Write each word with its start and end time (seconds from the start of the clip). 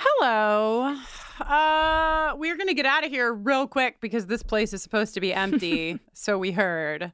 Hello. 0.00 0.96
Uh, 1.40 2.36
we're 2.36 2.56
gonna 2.56 2.72
get 2.72 2.86
out 2.86 3.04
of 3.04 3.10
here 3.10 3.32
real 3.32 3.66
quick 3.66 4.00
because 4.00 4.26
this 4.26 4.44
place 4.44 4.72
is 4.72 4.80
supposed 4.80 5.12
to 5.14 5.20
be 5.20 5.34
empty. 5.34 5.98
so 6.12 6.38
we 6.38 6.52
heard. 6.52 7.12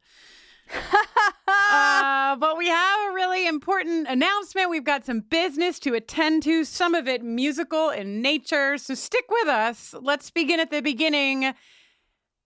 uh, 1.48 2.36
but 2.36 2.58
we 2.58 2.68
have 2.68 3.10
a 3.10 3.14
really 3.14 3.46
important 3.46 4.06
announcement. 4.06 4.68
We've 4.68 4.84
got 4.84 5.06
some 5.06 5.20
business 5.20 5.78
to 5.78 5.94
attend 5.94 6.42
to, 6.42 6.62
some 6.62 6.94
of 6.94 7.08
it 7.08 7.22
musical 7.22 7.88
in 7.88 8.20
nature. 8.20 8.76
So 8.76 8.92
stick 8.94 9.24
with 9.30 9.48
us. 9.48 9.94
Let's 9.98 10.30
begin 10.30 10.60
at 10.60 10.70
the 10.70 10.82
beginning. 10.82 11.54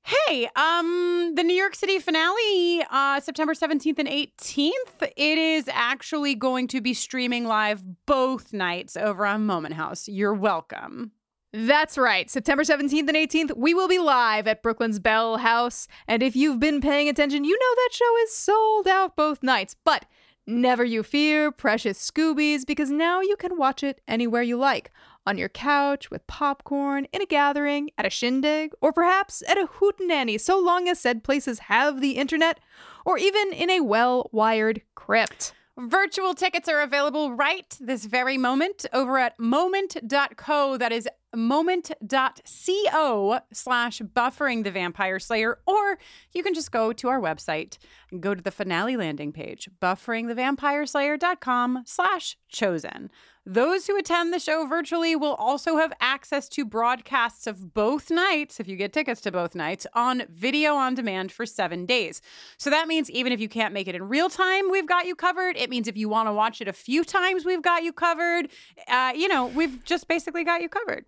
Hey, 0.09 0.48
um, 0.57 1.35
the 1.35 1.45
New 1.45 1.53
York 1.53 1.75
City 1.75 1.98
finale, 1.98 2.83
uh, 2.91 3.21
September 3.21 3.53
17th 3.53 3.98
and 3.98 4.09
18th, 4.09 5.03
it 5.03 5.37
is 5.37 5.69
actually 5.71 6.34
going 6.34 6.67
to 6.69 6.81
be 6.81 6.95
streaming 6.95 7.45
live 7.45 7.83
both 8.07 8.55
nights 8.55 8.97
over 8.97 9.27
on 9.27 9.45
Moment 9.45 9.75
House. 9.75 10.09
You're 10.09 10.33
welcome. 10.33 11.12
That's 11.53 11.98
right. 11.98 12.31
September 12.31 12.62
17th 12.62 13.06
and 13.06 13.17
18th, 13.17 13.55
we 13.59 13.75
will 13.75 13.86
be 13.86 13.98
live 13.98 14.47
at 14.47 14.62
Brooklyn's 14.62 14.98
Bell 14.98 15.36
House. 15.36 15.86
And 16.06 16.23
if 16.23 16.34
you've 16.34 16.59
been 16.59 16.81
paying 16.81 17.11
attention, 17.11 17.45
you 17.45 17.59
know 17.59 17.75
that 17.75 17.91
show 17.92 18.17
is 18.23 18.34
sold 18.34 18.89
out 18.89 19.14
both 19.14 19.42
nights. 19.42 19.77
But 19.84 20.06
never 20.47 20.86
you 20.86 21.03
fear, 21.03 21.53
precious 21.53 22.11
Scoobies, 22.11 22.64
because 22.67 22.91
now 22.91 23.20
you 23.20 23.36
can 23.36 23.59
watch 23.59 23.83
it 23.83 24.01
anywhere 24.09 24.41
you 24.41 24.56
like 24.56 24.91
on 25.29 25.37
your 25.37 25.51
couch 25.51 26.11
with 26.11 26.27
popcorn, 26.27 27.07
in 27.12 27.21
a 27.21 27.27
gathering, 27.27 27.91
at 27.98 28.07
a 28.07 28.11
shindig, 28.11 28.73
or 28.81 28.95
perhaps 28.95 29.43
at 29.47 29.59
a 29.59 29.69
hootenanny, 29.79 30.41
so 30.41 30.59
long 30.59 30.89
as 30.89 30.98
said 30.98 31.23
places 31.23 31.59
have 31.59 32.01
the 32.01 32.12
internet, 32.12 32.59
or 33.05 33.19
even 33.19 33.53
in 33.53 33.69
a 33.69 33.81
well 33.81 34.31
wired 34.33 34.81
crypt. 34.95 35.53
Virtual 35.79 36.35
tickets 36.35 36.69
are 36.69 36.81
available 36.81 37.35
right 37.35 37.77
this 37.79 38.07
very 38.07 38.37
moment 38.37 38.85
over 38.93 39.17
at 39.19 39.39
moment.co. 39.39 40.77
That 40.77 40.91
is 40.91 41.09
moment.co 41.37 43.41
slash 43.53 44.01
buffering 44.01 44.65
the 44.65 44.70
vampire 44.70 45.20
slayer, 45.20 45.59
or 45.67 45.98
you 46.33 46.42
can 46.42 46.55
just 46.55 46.73
go 46.73 46.95
to 46.95 47.09
our 47.09 47.20
website 47.20 47.77
and 48.11 48.23
go 48.23 48.35
to 48.35 48.42
the 48.42 48.51
finale 48.51 48.97
landing 48.97 49.31
page, 49.31 49.69
bufferingthevampireslayer.com 49.81 51.83
slash 51.87 52.37
chosen. 52.48 53.11
Those 53.51 53.87
who 53.87 53.97
attend 53.97 54.35
the 54.35 54.39
show 54.39 54.67
virtually 54.67 55.17
will 55.17 55.33
also 55.37 55.79
have 55.79 55.91
access 56.03 56.51
to 56.51 56.67
broadcasts 56.67 57.47
of 57.47 57.73
both 57.73 58.11
nights, 58.11 58.61
if 58.61 58.69
you 58.69 58.77
get 58.77 58.93
tickets 58.93 59.23
to 59.23 59.33
both 59.33 59.55
nights, 59.55 59.87
on 59.95 60.25
video 60.29 60.75
on 60.75 60.95
demand 60.95 61.33
for 61.33 61.47
seven 61.47 61.87
days. 61.87 62.21
So 62.59 62.69
that 62.69 62.89
means 62.89 63.11
even 63.11 63.33
if 63.33 63.41
you 63.41 63.49
can't 63.49 63.73
make 63.73 63.89
it 63.89 63.95
in 63.95 64.07
real 64.07 64.29
time, 64.29 64.71
we've 64.71 64.87
got 64.87 65.07
you 65.07 65.15
covered. 65.15 65.57
It 65.57 65.71
means 65.71 65.89
if 65.89 65.97
you 65.97 66.11
want 66.11 66.29
to 66.29 66.33
watch 66.35 66.61
it 66.61 66.69
a 66.69 66.75
few 66.75 67.03
times, 67.05 67.47
we've 67.47 67.63
got 67.63 67.83
you 67.83 67.91
covered. 67.91 68.51
Uh, 68.87 69.15
you 69.17 69.29
know, 69.29 69.47
we've 69.47 69.83
just 69.83 70.09
basically 70.09 70.45
got 70.45 70.61
you 70.61 70.69
covered. 70.69 71.07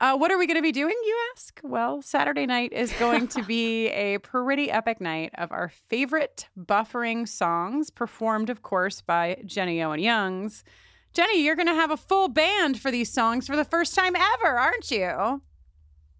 Uh, 0.00 0.16
what 0.16 0.32
are 0.32 0.38
we 0.38 0.48
going 0.48 0.56
to 0.56 0.62
be 0.62 0.72
doing, 0.72 0.96
you 1.04 1.16
ask? 1.32 1.60
Well, 1.62 2.02
Saturday 2.02 2.44
night 2.44 2.72
is 2.72 2.92
going 2.94 3.28
to 3.28 3.42
be 3.44 3.86
a 3.90 4.18
pretty 4.18 4.68
epic 4.68 5.00
night 5.00 5.30
of 5.38 5.52
our 5.52 5.68
favorite 5.68 6.48
buffering 6.58 7.28
songs, 7.28 7.88
performed, 7.88 8.50
of 8.50 8.62
course, 8.62 9.00
by 9.00 9.40
Jenny 9.46 9.80
Owen 9.80 10.00
Youngs. 10.00 10.64
Jenny, 11.12 11.44
you're 11.44 11.56
going 11.56 11.68
to 11.68 11.74
have 11.74 11.90
a 11.90 11.96
full 11.96 12.28
band 12.28 12.80
for 12.80 12.90
these 12.90 13.12
songs 13.12 13.46
for 13.46 13.54
the 13.54 13.64
first 13.64 13.94
time 13.94 14.16
ever, 14.16 14.58
aren't 14.58 14.90
you? 14.90 15.42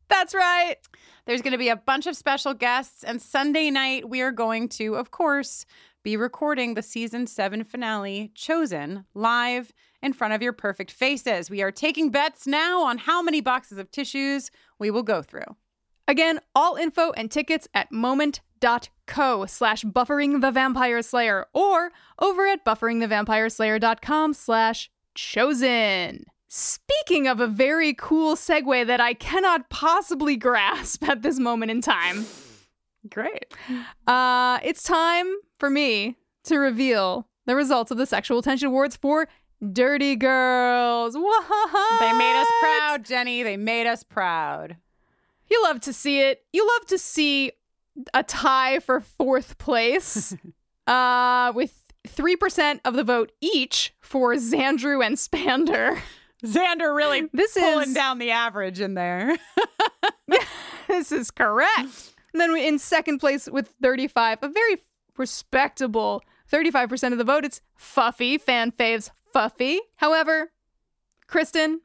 That's 0.09 0.35
right. 0.35 0.77
There's 1.25 1.41
going 1.41 1.53
to 1.53 1.59
be 1.59 1.71
a 1.71 1.77
bunch 1.77 2.07
of 2.07 2.15
special 2.15 2.53
guests, 2.53 3.03
and 3.03 3.23
Sunday 3.23 3.71
night, 3.71 4.11
we 4.11 4.21
are 4.21 4.33
going 4.33 4.69
to, 4.71 4.97
of 4.97 5.11
course, 5.11 5.65
be 6.03 6.17
recording 6.17 6.75
the 6.75 6.83
season 6.83 7.27
seven 7.27 7.65
finale, 7.65 8.33
Chosen, 8.35 9.07
live 9.15 9.73
in 10.03 10.13
front 10.13 10.35
of 10.35 10.43
your 10.43 10.53
perfect 10.53 10.91
faces. 10.91 11.49
We 11.49 11.63
are 11.63 11.71
taking 11.71 12.11
bets 12.11 12.47
now 12.47 12.83
on 12.83 12.99
how 12.99 13.23
many 13.23 13.41
boxes 13.41 13.79
of 13.79 13.91
tissues 13.91 14.51
we 14.79 14.91
will 14.91 15.05
go 15.05 15.23
through. 15.23 15.57
Again, 16.07 16.41
all 16.55 16.75
info 16.75 17.13
and 17.13 17.31
tickets 17.31 17.67
at 17.73 17.91
moment.co 19.17 19.47
slash 19.47 19.85
buffering 19.85 20.41
the 20.41 20.51
vampire 20.51 21.03
slayer 21.03 21.47
or 21.53 21.93
over 22.19 22.47
at 22.47 22.65
bufferingthevampireslayer.com 22.65 24.35
slash 24.35 24.91
chosen. 25.15 26.27
Speaking 26.49 27.27
of 27.27 27.41
a 27.41 27.47
very 27.47 27.95
cool 27.95 28.37
segue 28.37 28.87
that 28.87 29.01
I 29.01 29.15
cannot 29.15 29.71
possibly 29.71 30.37
grasp 30.37 31.03
at 31.09 31.23
this 31.23 31.39
moment 31.39 31.71
in 31.71 31.81
time, 31.81 32.27
Great. 33.09 33.55
uh, 34.07 34.59
it's 34.63 34.83
time 34.83 35.27
for 35.59 35.71
me 35.71 36.17
to 36.45 36.59
reveal 36.59 37.27
the 37.47 37.57
results 37.57 37.91
of 37.91 37.97
the 37.99 38.07
Sexual 38.07 38.43
Tension 38.43 38.69
Awards 38.69 38.97
for 38.97 39.29
Dirty 39.73 40.15
Girls. 40.17 41.17
What? 41.17 42.01
They 42.01 42.13
made 42.13 42.41
us 42.41 42.49
proud, 42.61 43.05
Jenny. 43.05 43.43
They 43.43 43.57
made 43.57 43.87
us 43.87 44.03
proud. 44.03 44.77
You 45.51 45.63
love 45.65 45.81
to 45.83 45.93
see 45.93 46.21
it. 46.21 46.45
You 46.53 46.67
love 46.67 46.87
to 46.89 46.99
see 46.99 47.53
a 48.15 48.23
tie 48.23 48.79
for 48.81 49.01
fourth 49.01 49.59
place, 49.59 50.37
uh, 50.87 51.53
with 51.55 51.85
three 52.07 52.37
percent 52.37 52.81
of 52.85 52.95
the 52.95 53.05
vote 53.05 53.33
each 53.41 53.95
for 54.01 54.35
Xandru 54.35 55.05
and 55.05 55.17
Spander. 55.17 55.99
Xander 56.45 56.95
really 56.95 57.29
This 57.33 57.55
pulling 57.55 57.89
is 57.91 57.95
down 57.95 58.19
the 58.19 58.31
average 58.33 58.81
in 58.81 58.95
there. 58.95 59.37
this 60.89 61.13
is 61.13 61.31
correct. 61.31 62.13
And 62.33 62.41
then 62.41 62.53
we, 62.53 62.67
in 62.67 62.79
second 62.79 63.19
place 63.19 63.49
with 63.51 63.69
thirty-five, 63.83 64.39
a 64.43 64.49
very 64.49 64.79
respectable 65.17 66.23
thirty-five 66.49 66.89
percent 66.89 67.13
of 67.13 67.19
the 67.19 67.25
vote. 67.25 67.45
It's 67.45 67.61
Fuffy 67.79 68.39
fan 68.41 68.73
faves 68.73 69.11
Fuffy. 69.35 69.79
However, 69.97 70.51
Kristin, 71.29 71.77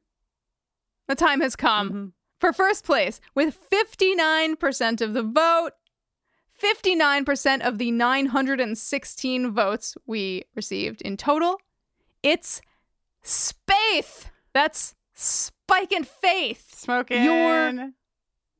the 1.07 1.15
time 1.15 1.41
has 1.41 1.55
come. 1.55 1.91
Mhm. 1.91 2.11
for 2.39 2.53
first 2.53 2.83
place 2.85 3.19
with 3.33 3.57
59% 3.71 5.01
of 5.01 5.13
the 5.13 5.23
vote. 5.23 5.71
59% 6.61 7.61
of 7.61 7.77
the 7.77 7.91
916 7.91 9.51
votes 9.51 9.95
we 10.05 10.43
received 10.55 11.01
in 11.01 11.17
total. 11.17 11.57
It's 12.23 12.61
Spaith. 13.23 14.25
That's 14.53 14.95
Spike 15.13 15.91
and 15.91 16.07
Faith. 16.07 16.73
Smoking 16.75 17.23
You're- 17.23 17.91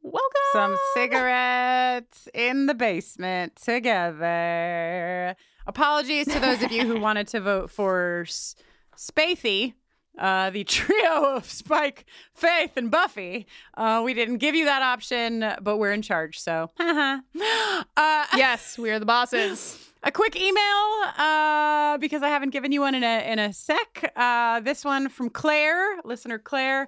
Welcome. 0.03 0.41
some 0.53 0.77
cigarettes 0.93 2.29
in 2.33 2.67
the 2.67 2.73
basement 2.73 3.55
together. 3.57 5.35
Apologies 5.65 6.27
to 6.27 6.39
those 6.39 6.63
of 6.63 6.71
you 6.71 6.85
who 6.87 6.99
wanted 7.01 7.27
to 7.29 7.41
vote 7.41 7.69
for 7.71 8.23
S- 8.25 8.55
Spathy. 8.95 9.73
Uh, 10.17 10.49
the 10.49 10.63
trio 10.63 11.35
of 11.35 11.45
Spike, 11.45 12.05
Faith, 12.33 12.71
and 12.75 12.89
Buffy. 12.89 13.45
Uh, 13.75 14.01
we 14.03 14.15
didn't 14.15 14.37
give 14.37 14.55
you 14.55 14.65
that 14.65 14.81
option, 14.81 15.45
but 15.61 15.77
we're 15.77 15.91
in 15.91 16.01
charge, 16.01 16.39
so. 16.39 16.71
uh, 17.97 18.25
yes, 18.37 18.77
we 18.77 18.89
are 18.91 18.99
the 18.99 19.05
bosses. 19.05 19.77
a 20.03 20.11
quick 20.11 20.35
email 20.35 21.03
uh, 21.17 21.97
because 21.97 22.23
I 22.23 22.29
haven't 22.29 22.51
given 22.51 22.71
you 22.71 22.81
one 22.81 22.95
in 22.95 23.03
a 23.03 23.31
in 23.31 23.39
a 23.39 23.51
sec. 23.53 24.11
Uh, 24.15 24.59
this 24.61 24.85
one 24.85 25.09
from 25.09 25.29
Claire, 25.29 26.01
listener 26.03 26.39
Claire. 26.39 26.87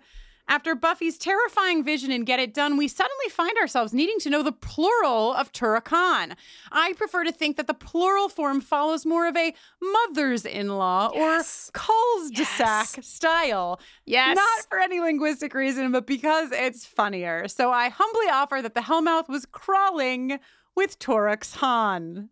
After 0.52 0.74
Buffy's 0.74 1.20
terrifying 1.20 1.84
vision 1.84 2.12
in 2.12 2.24
Get 2.24 2.40
It 2.40 2.56
Done, 2.56 2.76
we 2.76 2.88
suddenly 2.88 3.30
find 3.30 3.56
ourselves 3.62 3.94
needing 3.94 4.18
to 4.22 4.32
know 4.32 4.42
the 4.42 4.52
plural 4.52 5.32
of 5.36 5.52
Turok-Han. 5.52 6.36
I 6.72 6.94
prefer 6.94 7.24
to 7.24 7.32
think 7.32 7.56
that 7.58 7.68
the 7.68 7.76
plural 7.76 8.30
form 8.30 8.60
follows 8.60 9.06
more 9.06 9.28
of 9.28 9.38
a 9.38 9.54
mother's 9.80 10.46
in 10.48 10.70
law 10.70 11.12
Yes. 11.14 11.70
or 11.70 11.80
cul 11.80 12.30
de 12.34 12.46
sac 12.46 12.88
Yes. 12.98 13.08
style. 13.08 13.80
Yes. 14.08 14.36
Not 14.38 14.66
for 14.72 14.80
any 14.80 15.00
linguistic 15.00 15.54
reason, 15.54 15.92
but 15.92 16.08
because 16.08 16.50
it's 16.52 16.84
funnier. 16.84 17.48
So 17.48 17.72
I 17.72 17.90
humbly 17.90 18.26
offer 18.32 18.60
that 18.64 18.74
the 18.74 18.82
Hellmouth 18.82 19.30
was 19.30 19.46
crawling 19.46 20.40
with 20.80 20.98
Turoks-Han. 20.98 22.30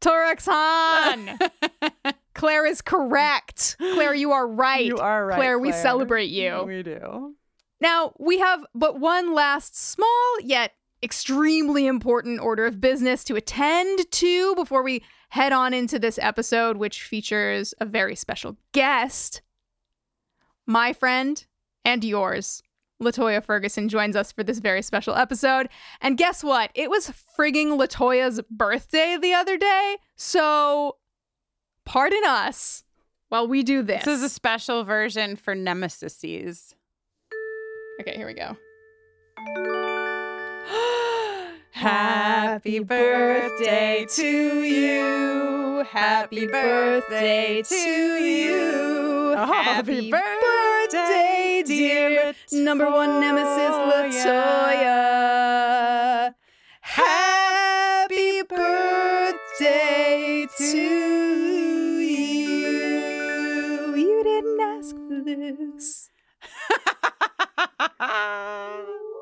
Torax 0.00 0.46
Han. 0.46 1.38
Claire 2.34 2.66
is 2.66 2.80
correct. 2.80 3.74
Claire, 3.78 4.14
you 4.14 4.30
are 4.30 4.46
right. 4.46 4.86
You 4.86 4.98
are 4.98 5.26
right. 5.26 5.34
Claire, 5.34 5.58
we 5.58 5.72
celebrate 5.72 6.30
you. 6.30 6.62
We 6.64 6.84
do. 6.84 7.34
Now, 7.80 8.12
we 8.20 8.38
have 8.38 8.64
but 8.76 9.00
one 9.00 9.34
last 9.34 9.76
small 9.76 10.36
yet 10.40 10.70
extremely 11.02 11.88
important 11.88 12.40
order 12.40 12.64
of 12.64 12.80
business 12.80 13.24
to 13.24 13.34
attend 13.34 14.08
to 14.12 14.54
before 14.54 14.84
we 14.84 15.02
head 15.30 15.52
on 15.52 15.74
into 15.74 15.98
this 15.98 16.16
episode, 16.22 16.76
which 16.76 17.02
features 17.02 17.74
a 17.80 17.84
very 17.84 18.14
special 18.14 18.56
guest. 18.70 19.42
My 20.64 20.92
friend 20.92 21.44
and 21.84 22.04
yours. 22.04 22.62
Latoya 23.02 23.44
Ferguson 23.44 23.88
joins 23.88 24.16
us 24.16 24.32
for 24.32 24.44
this 24.44 24.58
very 24.58 24.82
special 24.82 25.14
episode. 25.14 25.68
And 26.00 26.16
guess 26.16 26.44
what? 26.44 26.70
It 26.74 26.90
was 26.90 27.12
frigging 27.38 27.78
Latoya's 27.78 28.40
birthday 28.50 29.16
the 29.20 29.34
other 29.34 29.56
day. 29.56 29.96
So, 30.16 30.96
pardon 31.84 32.24
us 32.24 32.84
while 33.28 33.48
we 33.48 33.62
do 33.62 33.82
this. 33.82 34.04
This 34.04 34.18
is 34.18 34.24
a 34.24 34.28
special 34.28 34.84
version 34.84 35.36
for 35.36 35.54
Nemesises. 35.54 36.74
Okay, 38.00 38.16
here 38.16 38.26
we 38.26 38.34
go. 38.34 38.56
Happy 41.70 42.78
birthday 42.78 44.06
to 44.08 44.62
you. 44.62 45.84
Happy 45.90 46.46
birthday 46.46 47.62
to 47.62 47.74
you. 47.74 49.34
Happy 49.36 50.10
birthday, 50.10 50.73
dear 50.90 52.34
number 52.52 52.90
one 52.90 53.20
nemesis 53.20 53.76
Latoya. 54.24 56.34
Happy 56.80 58.42
birthday 58.42 60.46
to 60.58 61.96
you. 61.96 63.94
You 63.96 64.22
didn't 64.24 64.60
ask 64.60 64.94
for 64.94 65.22
this. 65.24 66.10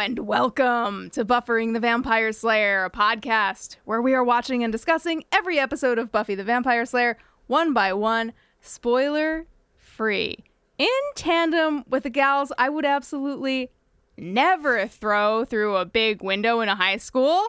and 0.00 0.20
welcome 0.20 1.10
to 1.10 1.26
Buffering 1.26 1.74
the 1.74 1.78
Vampire 1.78 2.32
Slayer, 2.32 2.86
a 2.86 2.90
podcast 2.90 3.76
where 3.84 4.00
we 4.00 4.14
are 4.14 4.24
watching 4.24 4.64
and 4.64 4.72
discussing 4.72 5.24
every 5.30 5.58
episode 5.58 5.98
of 5.98 6.10
Buffy 6.10 6.34
the 6.34 6.42
Vampire 6.42 6.86
Slayer 6.86 7.18
one 7.48 7.74
by 7.74 7.92
one, 7.92 8.32
spoiler 8.62 9.46
free. 9.76 10.38
In 10.78 10.88
tandem 11.16 11.84
with 11.86 12.04
the 12.04 12.08
gals 12.08 12.50
I 12.56 12.70
would 12.70 12.86
absolutely 12.86 13.72
never 14.16 14.86
throw 14.86 15.44
through 15.44 15.76
a 15.76 15.84
big 15.84 16.22
window 16.22 16.60
in 16.60 16.70
a 16.70 16.76
high 16.76 16.96
school. 16.96 17.48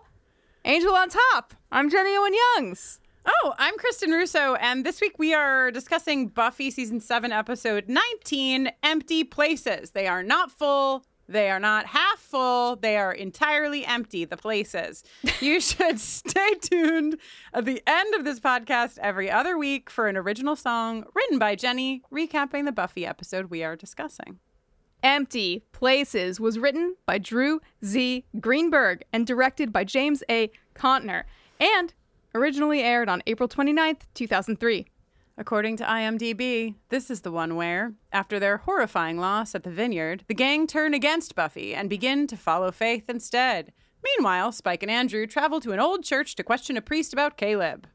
Angel 0.65 0.93
on 0.93 1.07
top. 1.07 1.53
I'm 1.71 1.89
Jenny 1.89 2.17
Owen 2.17 2.33
Youngs. 2.57 2.99
Oh, 3.25 3.53
I'm 3.59 3.75
Kristin 3.77 4.09
Russo, 4.09 4.55
and 4.55 4.85
this 4.85 4.99
week 4.99 5.17
we 5.17 5.33
are 5.33 5.71
discussing 5.71 6.27
Buffy 6.27 6.69
Season 6.69 6.99
7, 6.99 7.31
Episode 7.31 7.87
19 7.87 8.71
Empty 8.83 9.23
Places. 9.23 9.91
They 9.91 10.07
are 10.07 10.23
not 10.23 10.51
full, 10.51 11.05
they 11.31 11.49
are 11.49 11.59
not 11.59 11.87
half 11.87 12.19
full, 12.19 12.75
they 12.75 12.97
are 12.97 13.11
entirely 13.11 13.85
empty, 13.85 14.25
the 14.25 14.37
places. 14.37 15.03
You 15.39 15.59
should 15.61 15.99
stay 15.99 16.53
tuned 16.61 17.17
at 17.53 17.65
the 17.65 17.81
end 17.87 18.15
of 18.15 18.23
this 18.23 18.39
podcast 18.39 18.97
every 18.99 19.31
other 19.31 19.57
week 19.57 19.89
for 19.89 20.07
an 20.07 20.17
original 20.17 20.55
song 20.55 21.05
written 21.13 21.39
by 21.39 21.55
Jenny, 21.55 22.03
recapping 22.11 22.65
the 22.65 22.71
Buffy 22.71 23.05
episode 23.05 23.45
we 23.45 23.63
are 23.63 23.75
discussing. 23.75 24.39
Empty 25.03 25.63
Places 25.71 26.39
was 26.39 26.59
written 26.59 26.95
by 27.05 27.17
Drew 27.17 27.59
Z. 27.83 28.25
Greenberg 28.39 29.03
and 29.11 29.25
directed 29.25 29.73
by 29.73 29.83
James 29.83 30.23
A. 30.29 30.51
Contner, 30.75 31.23
and 31.59 31.93
originally 32.35 32.81
aired 32.81 33.09
on 33.09 33.23
April 33.25 33.49
29th, 33.49 34.01
2003. 34.13 34.87
According 35.41 35.77
to 35.77 35.83
IMDb, 35.83 36.75
this 36.89 37.09
is 37.09 37.21
the 37.21 37.31
one 37.31 37.55
where, 37.55 37.93
after 38.13 38.39
their 38.39 38.57
horrifying 38.57 39.17
loss 39.17 39.55
at 39.55 39.63
the 39.63 39.71
vineyard, 39.71 40.23
the 40.27 40.35
gang 40.35 40.67
turn 40.67 40.93
against 40.93 41.33
Buffy 41.33 41.73
and 41.73 41.89
begin 41.89 42.27
to 42.27 42.37
follow 42.37 42.71
Faith 42.71 43.09
instead. 43.09 43.73
Meanwhile, 44.03 44.51
Spike 44.51 44.83
and 44.83 44.91
Andrew 44.91 45.25
travel 45.25 45.59
to 45.61 45.71
an 45.71 45.79
old 45.79 46.03
church 46.03 46.35
to 46.35 46.43
question 46.43 46.77
a 46.77 46.81
priest 46.81 47.11
about 47.11 47.37
Caleb. 47.37 47.87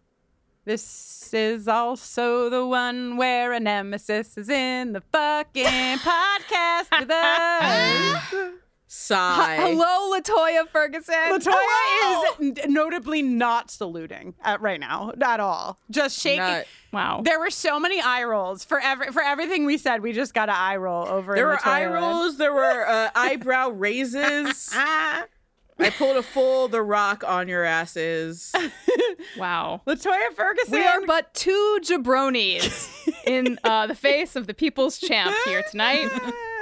This 0.64 1.32
is 1.32 1.68
also 1.68 2.50
the 2.50 2.66
one 2.66 3.16
where 3.16 3.52
a 3.52 3.60
nemesis 3.60 4.36
is 4.36 4.48
in 4.48 4.92
the 4.92 5.02
fucking 5.12 5.98
podcast 5.98 6.98
with 6.98 7.10
us. 7.12 8.54
Sigh. 8.88 9.56
Hello, 9.56 10.12
Latoya 10.16 10.68
Ferguson. 10.68 11.14
Latoya 11.14 11.52
Hello! 11.54 12.36
is 12.38 12.58
n- 12.64 12.72
notably 12.72 13.20
not 13.20 13.70
saluting 13.70 14.34
at 14.44 14.60
right 14.60 14.78
now 14.78 15.12
at 15.20 15.40
all. 15.40 15.78
Just 15.90 16.18
shaking. 16.20 16.38
Not- 16.38 16.64
Wow. 16.92 17.20
There 17.22 17.38
were 17.38 17.50
so 17.50 17.78
many 17.78 18.00
eye 18.00 18.24
rolls 18.24 18.64
for 18.64 18.80
every 18.80 19.08
for 19.12 19.20
everything 19.20 19.66
we 19.66 19.76
said. 19.76 20.02
We 20.02 20.12
just 20.14 20.32
got 20.32 20.48
an 20.48 20.54
eye 20.56 20.76
roll 20.76 21.06
over. 21.06 21.34
There 21.34 21.46
were 21.46 21.56
Latoya 21.56 21.66
eye 21.66 21.80
land. 21.90 21.94
rolls. 21.94 22.38
There 22.38 22.54
were 22.54 22.88
uh, 22.88 23.10
eyebrow 23.14 23.68
raises. 23.70 24.70
I 24.74 25.90
pulled 25.98 26.16
a 26.16 26.22
full 26.22 26.68
The 26.68 26.80
Rock 26.80 27.22
on 27.26 27.48
your 27.48 27.64
asses. 27.64 28.50
wow. 29.36 29.82
Latoya 29.86 30.32
Ferguson. 30.34 30.72
We 30.72 30.86
are 30.86 31.02
but 31.04 31.34
two 31.34 31.80
jabronis 31.82 32.88
in 33.26 33.58
uh, 33.62 33.86
the 33.88 33.94
face 33.94 34.36
of 34.36 34.46
the 34.46 34.54
people's 34.54 34.96
champ 34.98 35.36
here 35.44 35.62
tonight. 35.70 36.08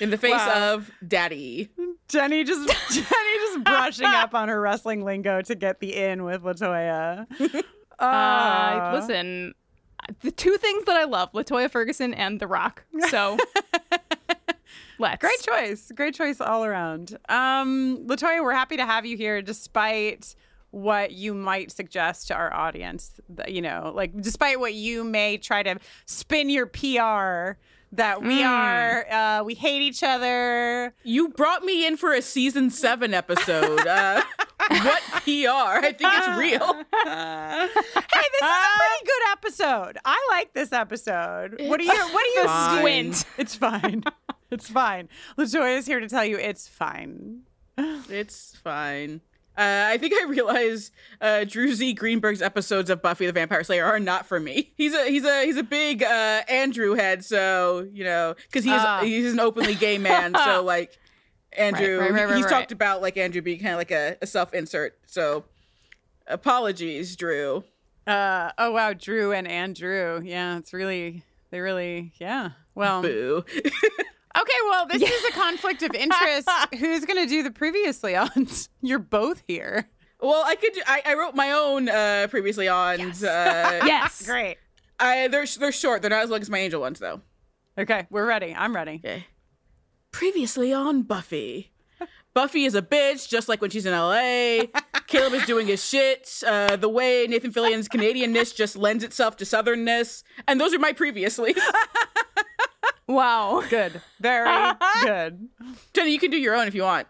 In 0.00 0.10
the 0.10 0.18
face 0.18 0.32
Wow. 0.32 0.74
of 0.74 0.90
Daddy. 1.06 1.70
Jenny 2.08 2.44
just 2.44 2.68
Jenny 2.90 3.38
just 3.38 3.64
brushing 3.64 4.06
up 4.06 4.34
on 4.34 4.48
her 4.48 4.60
wrestling 4.60 5.04
lingo 5.04 5.42
to 5.42 5.54
get 5.54 5.80
the 5.80 5.94
in 5.96 6.24
with 6.24 6.42
Latoya. 6.42 7.26
Uh, 8.00 8.02
Ah. 8.02 8.90
listen, 8.94 9.52
the 10.22 10.30
two 10.30 10.56
things 10.56 10.84
that 10.86 10.96
I 10.96 11.04
love, 11.04 11.30
Latoya 11.32 11.70
Ferguson 11.70 12.14
and 12.14 12.40
The 12.40 12.46
Rock. 12.46 12.82
So 13.10 13.36
let's. 14.98 15.20
Great 15.20 15.40
choice. 15.42 15.92
Great 15.94 16.14
choice 16.14 16.40
all 16.40 16.64
around. 16.64 17.18
Um, 17.28 18.06
Latoya, 18.06 18.42
we're 18.42 18.52
happy 18.54 18.78
to 18.78 18.86
have 18.86 19.04
you 19.04 19.16
here 19.18 19.42
despite 19.42 20.34
what 20.70 21.10
you 21.12 21.34
might 21.34 21.70
suggest 21.72 22.28
to 22.28 22.34
our 22.34 22.52
audience. 22.54 23.20
You 23.46 23.60
know, 23.60 23.92
like 23.94 24.18
despite 24.20 24.60
what 24.60 24.72
you 24.74 25.04
may 25.04 25.36
try 25.36 25.62
to 25.62 25.78
spin 26.06 26.48
your 26.48 26.66
PR 26.66 27.58
that 27.92 28.22
we 28.22 28.42
are, 28.42 29.10
uh, 29.10 29.42
we 29.42 29.54
hate 29.54 29.82
each 29.82 30.02
other. 30.02 30.94
You 31.02 31.28
brought 31.30 31.64
me 31.64 31.86
in 31.86 31.96
for 31.96 32.12
a 32.12 32.22
season 32.22 32.70
seven 32.70 33.14
episode. 33.14 33.86
Uh, 33.86 34.22
what 34.68 35.02
PR? 35.24 35.84
I 35.84 35.94
think 35.96 36.12
it's 36.14 36.38
real. 36.38 36.84
Hey, 38.12 38.26
this 38.32 38.42
is 38.42 38.48
a 38.48 38.78
pretty 38.78 39.04
good 39.04 39.32
episode. 39.32 39.98
I 40.04 40.26
like 40.30 40.52
this 40.52 40.72
episode. 40.72 41.60
What 41.60 41.78
do 41.80 41.84
you, 41.84 41.92
what 41.92 42.24
do 42.24 42.40
you 42.40 42.44
fine. 42.44 42.78
Squint. 42.78 43.24
It's 43.38 43.54
fine. 43.54 44.04
It's 44.50 44.68
fine. 44.68 45.08
Latoya 45.38 45.78
is 45.78 45.86
here 45.86 46.00
to 46.00 46.08
tell 46.08 46.24
you 46.24 46.36
it's 46.36 46.66
fine. 46.66 47.42
It's 47.78 48.56
fine. 48.56 49.20
Uh, 49.60 49.88
I 49.88 49.98
think 49.98 50.14
I 50.14 50.24
realize 50.24 50.90
uh, 51.20 51.44
Drew 51.44 51.74
Z. 51.74 51.92
Greenberg's 51.92 52.40
episodes 52.40 52.88
of 52.88 53.02
Buffy 53.02 53.26
the 53.26 53.32
Vampire 53.32 53.62
Slayer 53.62 53.84
are 53.84 54.00
not 54.00 54.24
for 54.24 54.40
me. 54.40 54.72
He's 54.74 54.94
a 54.94 55.04
he's 55.10 55.24
a 55.24 55.44
he's 55.44 55.58
a 55.58 55.62
big 55.62 56.02
uh, 56.02 56.40
Andrew 56.48 56.94
head, 56.94 57.22
so 57.22 57.86
you 57.92 58.04
know, 58.04 58.34
because 58.46 58.64
he's 58.64 58.72
Ah. 58.74 59.00
he's 59.02 59.32
an 59.34 59.38
openly 59.40 59.74
gay 59.74 59.98
man, 59.98 60.34
so 60.34 60.62
like 60.64 60.96
Andrew, 61.52 61.98
Right, 62.00 62.10
right, 62.10 62.26
right, 62.26 62.36
he's 62.38 62.46
talked 62.46 62.72
about 62.72 63.02
like 63.02 63.18
Andrew 63.18 63.42
being 63.42 63.58
kind 63.60 63.72
of 63.72 63.78
like 63.78 63.90
a, 63.90 64.16
a 64.22 64.26
self 64.26 64.54
insert. 64.54 64.98
So 65.06 65.44
apologies, 66.26 67.14
Drew. 67.16 67.64
Uh, 68.06 68.52
oh 68.56 68.70
wow, 68.72 68.94
Drew 68.94 69.32
and 69.32 69.46
Andrew. 69.46 70.22
Yeah, 70.24 70.56
it's 70.56 70.72
really 70.72 71.22
they 71.50 71.60
really 71.60 72.12
yeah. 72.18 72.52
Well, 72.74 73.02
Boo. 73.02 73.44
okay. 74.38 74.52
Well, 74.68 74.86
this 74.86 75.02
is 75.02 75.24
a 75.24 75.32
conflict 75.32 75.82
of 75.82 75.94
interest. 75.94 76.48
Who's 76.78 77.04
gonna 77.04 77.26
do 77.26 77.42
the 77.42 77.50
previously 77.50 78.16
on? 78.16 78.46
You're 78.82 78.98
both 78.98 79.42
here. 79.46 79.88
well, 80.20 80.42
I 80.46 80.54
could. 80.56 80.72
I, 80.86 81.02
I 81.06 81.14
wrote 81.14 81.34
my 81.34 81.52
own 81.52 81.88
uh, 81.88 82.26
previously 82.30 82.68
on. 82.68 82.98
Yes. 82.98 83.22
Uh, 83.22 83.80
Yes. 83.86 84.26
Great. 84.26 84.58
I 84.98 85.28
they're 85.28 85.46
they're 85.58 85.72
short. 85.72 86.02
They're 86.02 86.10
not 86.10 86.22
as 86.24 86.30
long 86.30 86.40
as 86.40 86.50
my 86.50 86.58
angel 86.58 86.80
ones 86.80 86.98
though. 86.98 87.20
Okay, 87.78 88.06
we're 88.10 88.26
ready. 88.26 88.54
I'm 88.54 88.74
ready. 88.74 89.00
Okay. 89.04 89.26
Previously 90.12 90.72
on 90.72 91.02
Buffy. 91.02 91.70
Buffy 92.32 92.64
is 92.64 92.74
a 92.74 92.82
bitch, 92.82 93.28
just 93.28 93.48
like 93.48 93.60
when 93.60 93.70
she's 93.70 93.86
in 93.86 93.92
LA. 93.92 94.66
Caleb 95.08 95.34
is 95.34 95.44
doing 95.46 95.66
his 95.66 95.84
shit. 95.84 96.28
Uh, 96.46 96.76
the 96.76 96.88
way 96.88 97.26
Nathan 97.28 97.50
Fillion's 97.50 97.88
Canadianness 97.88 98.54
just 98.54 98.76
lends 98.76 99.02
itself 99.02 99.36
to 99.38 99.44
southernness. 99.44 100.22
And 100.46 100.60
those 100.60 100.72
are 100.72 100.78
my 100.78 100.92
previously. 100.92 101.54
Wow. 103.10 103.64
Good. 103.68 104.00
Very 104.20 104.72
good. 105.02 105.48
Jenny, 105.92 106.12
you 106.12 106.18
can 106.20 106.30
do 106.30 106.36
your 106.36 106.54
own 106.54 106.68
if 106.68 106.74
you 106.76 106.84
want. 106.84 107.08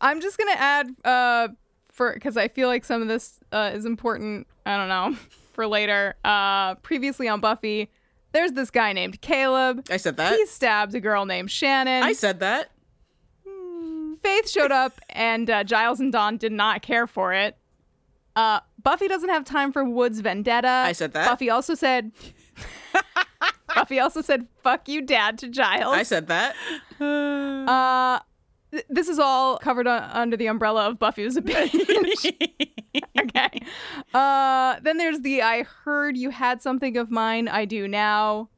I'm 0.00 0.20
just 0.20 0.38
gonna 0.38 0.52
add 0.52 0.88
uh 1.04 1.48
for 1.90 2.12
because 2.14 2.36
I 2.36 2.46
feel 2.48 2.68
like 2.68 2.84
some 2.84 3.02
of 3.02 3.08
this 3.08 3.40
uh, 3.50 3.72
is 3.74 3.86
important. 3.86 4.46
I 4.64 4.76
don't 4.76 4.88
know 4.88 5.18
for 5.52 5.66
later. 5.66 6.14
Uh, 6.24 6.76
previously 6.76 7.26
on 7.28 7.40
Buffy, 7.40 7.90
there's 8.32 8.52
this 8.52 8.70
guy 8.70 8.92
named 8.92 9.20
Caleb. 9.20 9.84
I 9.90 9.96
said 9.96 10.16
that. 10.18 10.36
He 10.36 10.46
stabbed 10.46 10.94
a 10.94 11.00
girl 11.00 11.24
named 11.26 11.50
Shannon. 11.50 12.02
I 12.04 12.12
said 12.12 12.40
that. 12.40 12.70
Faith 14.24 14.48
showed 14.48 14.72
up, 14.72 14.98
and 15.10 15.50
uh, 15.50 15.62
Giles 15.64 16.00
and 16.00 16.10
Dawn 16.10 16.38
did 16.38 16.50
not 16.50 16.80
care 16.82 17.06
for 17.06 17.34
it. 17.34 17.58
Uh, 18.34 18.60
Buffy 18.82 19.06
doesn't 19.06 19.28
have 19.28 19.44
time 19.44 19.70
for 19.70 19.84
Wood's 19.84 20.20
vendetta. 20.20 20.66
I 20.66 20.92
said 20.92 21.12
that. 21.12 21.28
Buffy 21.28 21.50
also 21.50 21.74
said. 21.74 22.10
Buffy 23.74 24.00
also 24.00 24.22
said 24.22 24.46
"fuck 24.62 24.88
you, 24.88 25.02
Dad" 25.02 25.38
to 25.38 25.48
Giles. 25.48 25.94
I 25.94 26.02
said 26.02 26.28
that. 26.28 26.56
Uh, 27.00 28.20
th- 28.70 28.84
this 28.88 29.08
is 29.08 29.18
all 29.18 29.58
covered 29.58 29.86
un- 29.86 30.10
under 30.12 30.36
the 30.36 30.46
umbrella 30.46 30.88
of 30.88 30.98
Buffy's 30.98 31.36
opinion. 31.36 31.84
okay. 33.20 33.60
Uh, 34.14 34.76
then 34.80 34.96
there's 34.96 35.20
the 35.20 35.42
"I 35.42 35.64
heard 35.64 36.16
you 36.16 36.30
had 36.30 36.62
something 36.62 36.96
of 36.96 37.10
mine. 37.10 37.48
I 37.48 37.64
do 37.66 37.86
now." 37.88 38.48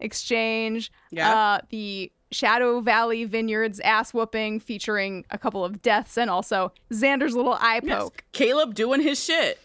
Exchange. 0.00 0.90
Yeah. 1.12 1.32
Uh, 1.32 1.60
the 1.70 2.10
Shadow 2.32 2.80
Valley 2.80 3.24
Vineyards 3.24 3.78
ass 3.80 4.12
whooping 4.12 4.60
featuring 4.60 5.24
a 5.30 5.38
couple 5.38 5.64
of 5.64 5.82
deaths 5.82 6.16
and 6.18 6.28
also 6.30 6.72
Xander's 6.92 7.36
little 7.36 7.54
eye 7.54 7.80
Yes. 7.82 8.02
poke. 8.02 8.24
Caleb 8.32 8.74
doing 8.74 9.00
his 9.00 9.22
shit. 9.22 9.58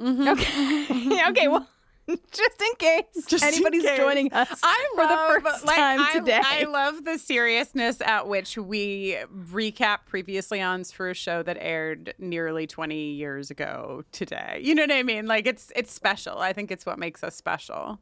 Mm-hmm. 0.00 0.28
Okay. 0.28 1.24
okay. 1.30 1.48
Well, 1.48 1.68
just 2.08 2.60
in 2.60 2.74
case 2.78 3.04
Just 3.28 3.44
in 3.44 3.48
anybody's 3.54 3.84
case. 3.84 3.96
joining 3.96 4.32
us 4.32 4.58
I 4.62 4.88
for 4.96 5.06
the 5.06 5.40
first 5.50 5.64
like, 5.64 5.76
time 5.76 6.00
I, 6.00 6.12
today. 6.14 6.40
I 6.42 6.64
love 6.64 7.04
the 7.04 7.16
seriousness 7.16 8.00
at 8.00 8.26
which 8.26 8.58
we 8.58 9.16
recap 9.52 9.98
previously 10.06 10.60
on's 10.60 10.90
for 10.90 11.10
a 11.10 11.14
show 11.14 11.42
that 11.44 11.56
aired 11.60 12.12
nearly 12.18 12.66
20 12.66 13.12
years 13.12 13.50
ago 13.52 14.02
today. 14.10 14.60
You 14.64 14.74
know 14.74 14.82
what 14.82 14.90
I 14.92 15.04
mean? 15.04 15.26
Like 15.26 15.46
it's 15.46 15.70
it's 15.76 15.92
special. 15.92 16.38
I 16.38 16.52
think 16.52 16.72
it's 16.72 16.84
what 16.84 16.98
makes 16.98 17.22
us 17.22 17.36
special. 17.36 18.00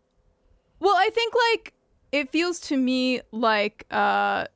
Well, 0.80 0.94
I 0.96 1.10
think 1.10 1.34
like 1.52 1.74
it 2.12 2.30
feels 2.30 2.58
to 2.60 2.76
me 2.76 3.20
like 3.32 3.86
uh 3.90 4.46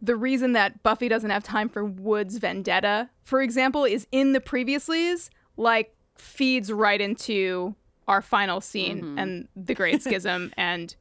the 0.00 0.14
reason 0.14 0.52
that 0.52 0.82
Buffy 0.84 1.08
doesn't 1.08 1.30
have 1.30 1.42
time 1.42 1.68
for 1.68 1.84
Wood's 1.84 2.38
vendetta, 2.38 3.10
for 3.24 3.42
example, 3.42 3.84
is 3.84 4.06
in 4.12 4.32
the 4.32 4.38
previouslys, 4.38 5.28
like 5.56 5.92
feeds 6.16 6.70
right 6.70 7.00
into 7.00 7.74
our 8.06 8.22
final 8.22 8.60
scene 8.60 9.00
Mm-hmm. 9.02 9.18
and 9.18 9.48
the 9.56 9.74
Great 9.74 10.02
Schism 10.02 10.52
and 10.56 10.94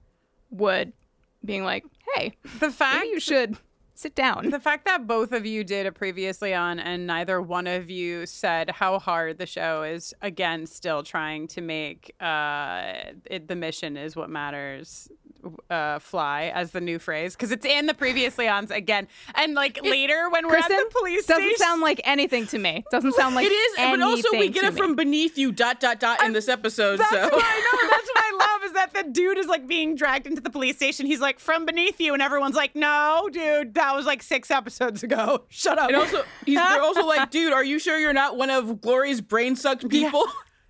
Wood 0.49 0.93
being 1.45 1.63
like, 1.63 1.85
"Hey, 2.15 2.33
The 2.59 2.71
fact 2.71 3.05
you 3.05 3.19
should 3.19 3.55
sit 3.93 4.15
down." 4.15 4.49
The 4.49 4.59
fact 4.59 4.85
that 4.85 5.05
both 5.05 5.31
of 5.31 5.45
you 5.45 5.63
did 5.63 5.85
a 5.85 5.91
previously 5.91 6.53
on 6.55 6.79
and 6.79 7.05
neither 7.05 7.39
one 7.39 7.67
of 7.67 7.91
you 7.91 8.25
said 8.25 8.71
how 8.71 8.97
hard 8.97 9.37
the 9.37 9.45
show 9.45 9.83
is 9.83 10.13
again 10.23 10.65
still 10.65 11.03
trying 11.03 11.47
to 11.49 11.61
make 11.61 12.15
uh 12.19 12.93
it, 13.25 13.47
the 13.47 13.55
mission 13.55 13.95
is 13.95 14.15
what 14.15 14.29
matters 14.31 15.07
uh 15.69 15.99
fly 15.99 16.51
as 16.53 16.71
the 16.71 16.81
new 16.81 16.99
phrase 16.99 17.35
because 17.35 17.51
it's 17.51 17.65
in 17.65 17.85
the 17.85 17.93
previously 17.93 18.47
ons 18.47 18.71
again 18.71 19.07
and 19.35 19.53
like 19.53 19.79
later 19.83 20.29
when 20.29 20.47
we're 20.47 20.55
Kristin, 20.55 20.71
at 20.71 20.89
the 20.89 20.95
police 20.99 21.23
station. 21.23 21.41
doesn't 21.41 21.55
station 21.55 21.57
sound 21.57 21.81
like 21.81 22.01
anything 22.03 22.47
to 22.47 22.57
me. 22.59 22.83
Doesn't 22.91 23.13
sound 23.15 23.35
like 23.35 23.45
it 23.45 23.51
is, 23.51 23.75
but 23.77 24.01
also 24.01 24.31
we 24.31 24.49
get 24.49 24.63
it 24.63 24.73
me. 24.73 24.77
from 24.77 24.95
beneath 24.95 25.37
you. 25.37 25.51
Dot 25.51 25.79
dot 25.79 25.99
dot 25.99 26.23
in 26.23 26.33
this 26.33 26.47
episode. 26.47 26.97
That's 26.97 27.09
so 27.09 27.17
what 27.17 27.33
I 27.33 27.59
know. 27.59 27.89
That's 27.89 28.07
what 28.07 28.17
I 28.17 28.37
love 28.39 28.63
is 28.65 28.73
that 28.73 28.93
the 28.93 29.11
dude 29.11 29.37
is 29.37 29.47
like 29.47 29.67
being 29.67 29.95
dragged 29.95 30.27
into 30.27 30.41
the 30.41 30.49
police 30.49 30.75
station. 30.75 31.05
He's 31.05 31.19
like 31.19 31.39
from 31.39 31.65
beneath 31.65 31.99
you, 31.99 32.13
and 32.13 32.21
everyone's 32.21 32.55
like, 32.55 32.75
"No, 32.75 33.29
dude, 33.31 33.73
that 33.75 33.95
was 33.95 34.05
like 34.05 34.21
six 34.23 34.51
episodes 34.51 35.03
ago. 35.03 35.43
Shut 35.49 35.77
up." 35.79 35.87
and 35.89 35.97
also 35.97 36.23
he's, 36.45 36.55
they're 36.55 36.81
also 36.81 37.05
like, 37.05 37.31
dude, 37.37 37.53
are 37.53 37.63
you 37.63 37.79
sure 37.79 37.97
you're 37.97 38.13
not 38.13 38.37
one 38.37 38.49
of 38.49 38.81
Glory's 38.81 39.21
brain 39.21 39.55
sucked 39.55 39.87
people? 39.89 40.25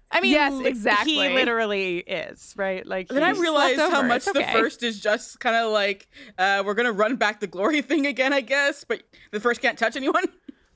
I 0.10 0.22
mean, 0.22 0.32
Yes, 0.32 0.54
li- 0.54 0.68
exactly. 0.68 1.14
He 1.14 1.30
literally 1.30 1.98
is 2.00 2.54
right. 2.58 2.86
Like 2.86 3.10
Then 3.10 3.24
I 3.24 3.28
he's- 3.28 3.40
realized 3.40 3.80
how 3.80 4.02
much 4.02 4.18
It's 4.28 4.32
the 4.32 4.40
okay. 4.40 4.54
first 4.54 4.82
is 4.84 5.00
just 5.02 5.40
kind 5.40 5.56
of 5.56 5.72
like, 5.72 6.08
uh, 6.38 6.64
we're 6.66 6.76
gonna 6.76 6.92
run 6.94 7.16
back 7.18 7.40
the 7.42 7.48
glory 7.48 7.82
thing 7.90 8.06
again, 8.06 8.32
I 8.34 8.42
guess. 8.42 8.84
But 8.84 9.04
the 9.32 9.40
first 9.40 9.62
can't 9.62 9.78
touch 9.78 9.96
anyone. 9.96 10.24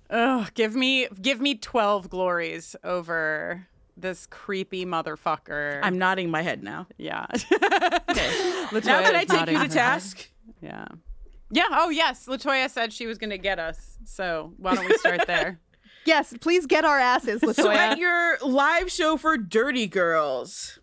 Oh, 0.09 0.47
give 0.55 0.75
me 0.75 1.07
give 1.21 1.39
me 1.39 1.55
twelve 1.55 2.09
glories 2.09 2.75
over 2.83 3.65
this 3.95 4.25
creepy 4.27 4.85
motherfucker. 4.85 5.79
I'm 5.81 5.97
nodding 5.97 6.29
my 6.29 6.41
head 6.41 6.61
now. 6.63 6.87
yeah. 6.97 7.25
Now 8.09 9.01
can 9.01 9.15
I 9.15 9.25
take 9.25 9.49
you 9.49 9.59
to 9.59 9.67
task? 9.67 10.29
Yeah. 10.61 10.85
Yeah. 11.51 11.63
Oh 11.71 11.89
yes, 11.89 12.25
Latoya 12.27 12.69
said 12.69 12.91
she 12.93 13.05
was 13.07 13.17
going 13.17 13.29
to 13.31 13.37
get 13.37 13.59
us. 13.59 13.97
So 14.05 14.53
why 14.57 14.75
don't 14.75 14.85
we 14.85 14.97
start 14.97 15.21
there? 15.27 15.59
Yes, 16.05 16.33
please 16.39 16.65
get 16.65 16.85
our 16.85 16.99
asses, 16.99 17.41
So 17.41 17.51
Latoya. 17.51 17.75
at 17.75 17.97
your 17.97 18.37
live 18.39 18.91
show 18.91 19.17
for 19.17 19.37
Dirty 19.37 19.87
Girls, 19.87 20.79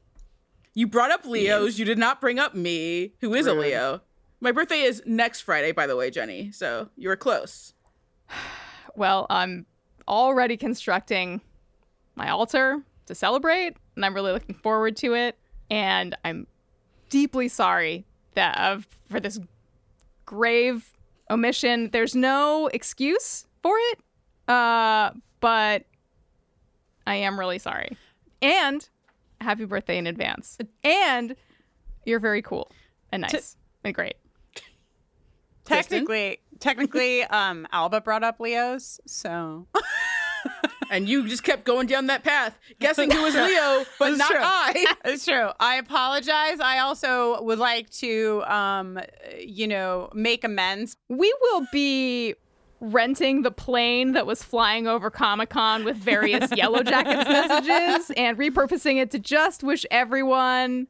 you 0.74 0.86
brought 0.86 1.10
up 1.10 1.24
Leo's. 1.26 1.78
You 1.78 1.84
did 1.84 1.98
not 1.98 2.20
bring 2.20 2.38
up 2.38 2.54
me, 2.54 3.14
who 3.20 3.34
is 3.34 3.46
a 3.46 3.54
Leo. 3.54 4.02
My 4.40 4.52
birthday 4.52 4.82
is 4.82 5.02
next 5.04 5.40
Friday, 5.40 5.72
by 5.72 5.86
the 5.88 5.96
way, 5.96 6.10
Jenny. 6.10 6.52
So 6.52 6.88
you 6.96 7.08
were 7.08 7.16
close. 7.16 7.74
Well, 8.96 9.26
I'm 9.30 9.64
already 10.08 10.56
constructing 10.56 11.40
my 12.16 12.30
altar 12.30 12.82
to 13.06 13.14
celebrate, 13.14 13.76
and 13.94 14.04
I'm 14.04 14.12
really 14.12 14.32
looking 14.32 14.56
forward 14.56 14.96
to 14.96 15.14
it. 15.14 15.38
And 15.70 16.16
I'm 16.24 16.48
deeply 17.08 17.46
sorry 17.46 18.06
that 18.34 18.58
uh, 18.58 18.80
for 19.08 19.20
this 19.20 19.38
grave 20.26 20.92
omission. 21.30 21.90
There's 21.92 22.16
no 22.16 22.66
excuse 22.74 23.46
for 23.62 23.76
it, 23.92 24.00
uh, 24.48 25.10
but 25.40 25.84
I 27.06 27.14
am 27.16 27.38
really 27.38 27.58
sorry. 27.58 27.96
And 28.42 28.88
happy 29.40 29.64
birthday 29.64 29.98
in 29.98 30.06
advance. 30.06 30.58
And 30.82 31.36
you're 32.04 32.20
very 32.20 32.42
cool 32.42 32.70
and 33.12 33.22
nice 33.22 33.56
and 33.84 33.94
great. 33.94 34.16
Technically, 35.64 36.38
technically, 36.60 37.24
um, 37.24 37.66
Alba 37.72 38.00
brought 38.00 38.24
up 38.24 38.40
Leo's, 38.40 39.00
so 39.06 39.66
And 40.90 41.08
you 41.08 41.28
just 41.28 41.42
kept 41.42 41.64
going 41.64 41.86
down 41.86 42.06
that 42.06 42.24
path, 42.24 42.58
guessing 42.80 43.10
who 43.10 43.22
was 43.22 43.34
Leo, 43.34 43.84
but 43.98 44.16
not 44.16 44.30
true. 44.30 44.40
I. 44.40 44.94
it's 45.04 45.24
true. 45.24 45.50
I 45.60 45.76
apologize. 45.76 46.60
I 46.60 46.78
also 46.78 47.42
would 47.42 47.58
like 47.58 47.90
to, 47.90 48.42
um, 48.46 48.98
you 49.38 49.66
know, 49.66 50.08
make 50.14 50.44
amends. 50.44 50.96
We 51.08 51.32
will 51.42 51.66
be 51.72 52.34
renting 52.80 53.42
the 53.42 53.50
plane 53.50 54.12
that 54.12 54.26
was 54.26 54.42
flying 54.42 54.86
over 54.86 55.10
Comic 55.10 55.50
Con 55.50 55.84
with 55.84 55.96
various 55.96 56.50
Yellow 56.56 56.82
Jackets 56.82 57.28
messages 57.28 58.10
and 58.16 58.38
repurposing 58.38 59.00
it 59.00 59.10
to 59.12 59.18
just 59.18 59.62
wish 59.64 59.84
everyone 59.90 60.86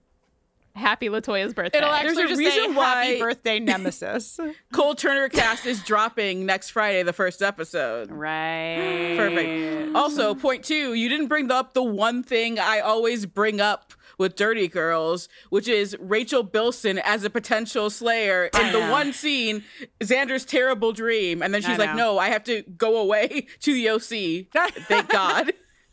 happy 0.74 1.08
Latoya's 1.08 1.54
birthday. 1.54 1.78
It'll 1.78 1.90
actually 1.90 2.14
There's 2.14 2.26
a 2.26 2.28
just 2.28 2.38
reason 2.38 2.70
say 2.70 2.76
why- 2.76 3.04
"Happy 3.06 3.18
Birthday, 3.18 3.58
Nemesis." 3.58 4.38
Cole 4.72 4.94
Turner 4.94 5.28
cast 5.28 5.66
is 5.66 5.82
dropping 5.82 6.46
next 6.46 6.70
Friday, 6.70 7.02
the 7.02 7.12
first 7.12 7.42
episode. 7.42 8.10
right. 8.12 9.14
Perfect. 9.16 9.96
Also, 9.96 10.34
point 10.36 10.64
two, 10.64 10.94
you 10.94 11.08
didn't 11.08 11.26
bring 11.26 11.50
up 11.50 11.72
the 11.74 11.82
one 11.82 12.22
thing 12.22 12.58
I 12.60 12.78
always 12.80 13.26
bring 13.26 13.60
up 13.60 13.92
with 14.18 14.34
Dirty 14.36 14.68
Girls, 14.68 15.28
which 15.48 15.68
is 15.68 15.96
Rachel 16.00 16.42
Bilson 16.42 16.98
as 16.98 17.24
a 17.24 17.30
potential 17.30 17.88
slayer 17.88 18.50
in 18.60 18.72
the 18.72 18.80
one 18.88 19.12
scene, 19.12 19.62
Xander's 20.00 20.44
terrible 20.44 20.92
dream. 20.92 21.40
And 21.42 21.54
then 21.54 21.62
she's 21.62 21.78
like, 21.78 21.94
no, 21.94 22.18
I 22.18 22.28
have 22.28 22.44
to 22.44 22.62
go 22.76 22.98
away 22.98 23.46
to 23.60 23.72
the 23.72 23.88
OC. 23.90 24.70
Thank 24.88 25.08
God. 25.08 25.52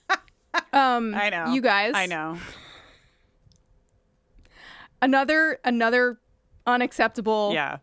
um, 0.74 1.13
I 1.15 1.29
know. 1.29 1.53
You 1.53 1.62
guys, 1.62 1.94
I 1.96 2.08
know. 2.08 2.38
another 5.01 5.60
another 5.63 6.20
unacceptable 6.65 7.51
Yeah. 7.53 7.77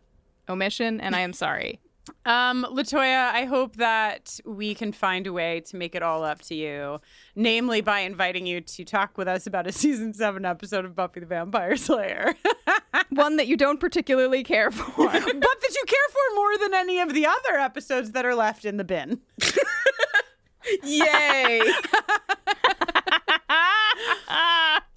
omission, 0.49 0.99
and 0.99 1.15
I 1.15 1.21
am 1.21 1.33
sorry. 1.33 1.79
Um, 2.25 2.65
Latoya, 2.69 3.31
I 3.31 3.45
hope 3.45 3.77
that 3.77 4.39
we 4.45 4.75
can 4.75 4.91
find 4.91 5.25
a 5.25 5.33
way 5.33 5.61
to 5.61 5.77
make 5.77 5.95
it 5.95 6.03
all 6.03 6.23
up 6.23 6.41
to 6.43 6.55
you, 6.55 6.99
namely 7.35 7.81
by 7.81 7.99
inviting 7.99 8.45
you 8.45 8.59
to 8.61 8.83
talk 8.83 9.17
with 9.17 9.27
us 9.27 9.47
about 9.47 9.67
a 9.67 9.71
season 9.73 10.13
seven 10.13 10.45
episode 10.45 10.85
of 10.85 10.95
Buffy 10.95 11.21
the 11.21 11.25
Vampire 11.25 11.77
Slayer. 11.77 12.35
One 13.09 13.37
that 13.37 13.47
you 13.47 13.55
don't 13.55 13.79
particularly 13.79 14.43
care 14.43 14.71
for. 14.71 14.85
but 15.11 15.21
that 15.21 15.75
you 15.75 15.83
care 15.85 16.09
for 16.09 16.35
more 16.35 16.57
than 16.57 16.73
any 16.73 16.99
of 16.99 17.13
the 17.13 17.25
other 17.25 17.57
episodes 17.59 18.11
that 18.11 18.25
are 18.25 18.35
left 18.35 18.65
in 18.65 18.77
the 18.77 18.83
bin. 18.83 19.21
Yay. 20.83 21.61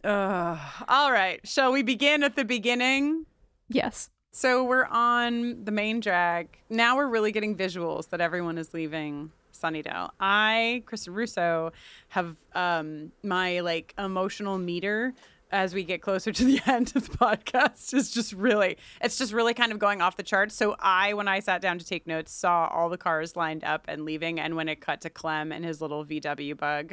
Ugh. 0.04 0.58
all 0.88 1.10
right. 1.12 1.40
Shall 1.46 1.72
we 1.72 1.82
begin 1.82 2.22
at 2.22 2.36
the 2.36 2.44
beginning? 2.44 3.26
yes. 3.68 4.10
So 4.36 4.64
we're 4.64 4.84
on 4.84 5.64
the 5.64 5.70
main 5.70 6.00
drag. 6.00 6.58
Now 6.68 6.96
we're 6.96 7.08
really 7.08 7.32
getting 7.32 7.56
visuals 7.56 8.10
that 8.10 8.20
everyone 8.20 8.58
is 8.58 8.74
leaving 8.74 9.30
Sunnydale. 9.50 10.10
I, 10.20 10.82
Kristin 10.84 11.14
Russo, 11.14 11.72
have 12.08 12.36
um, 12.54 13.12
my 13.22 13.60
like 13.60 13.94
emotional 13.96 14.58
meter 14.58 15.14
as 15.50 15.72
we 15.72 15.84
get 15.84 16.02
closer 16.02 16.32
to 16.32 16.44
the 16.44 16.60
end 16.66 16.92
of 16.94 17.08
the 17.08 17.16
podcast 17.16 17.94
is 17.94 18.10
just 18.10 18.34
really 18.34 18.76
it's 19.00 19.16
just 19.16 19.32
really 19.32 19.54
kind 19.54 19.72
of 19.72 19.78
going 19.78 20.02
off 20.02 20.18
the 20.18 20.22
charts. 20.22 20.54
So 20.54 20.76
I 20.80 21.14
when 21.14 21.28
I 21.28 21.40
sat 21.40 21.62
down 21.62 21.78
to 21.78 21.86
take 21.86 22.06
notes 22.06 22.30
saw 22.30 22.66
all 22.66 22.90
the 22.90 22.98
cars 22.98 23.36
lined 23.36 23.64
up 23.64 23.86
and 23.88 24.04
leaving 24.04 24.38
and 24.38 24.54
when 24.54 24.68
it 24.68 24.82
cut 24.82 25.00
to 25.00 25.08
Clem 25.08 25.50
and 25.50 25.64
his 25.64 25.80
little 25.80 26.04
VW 26.04 26.58
bug 26.58 26.92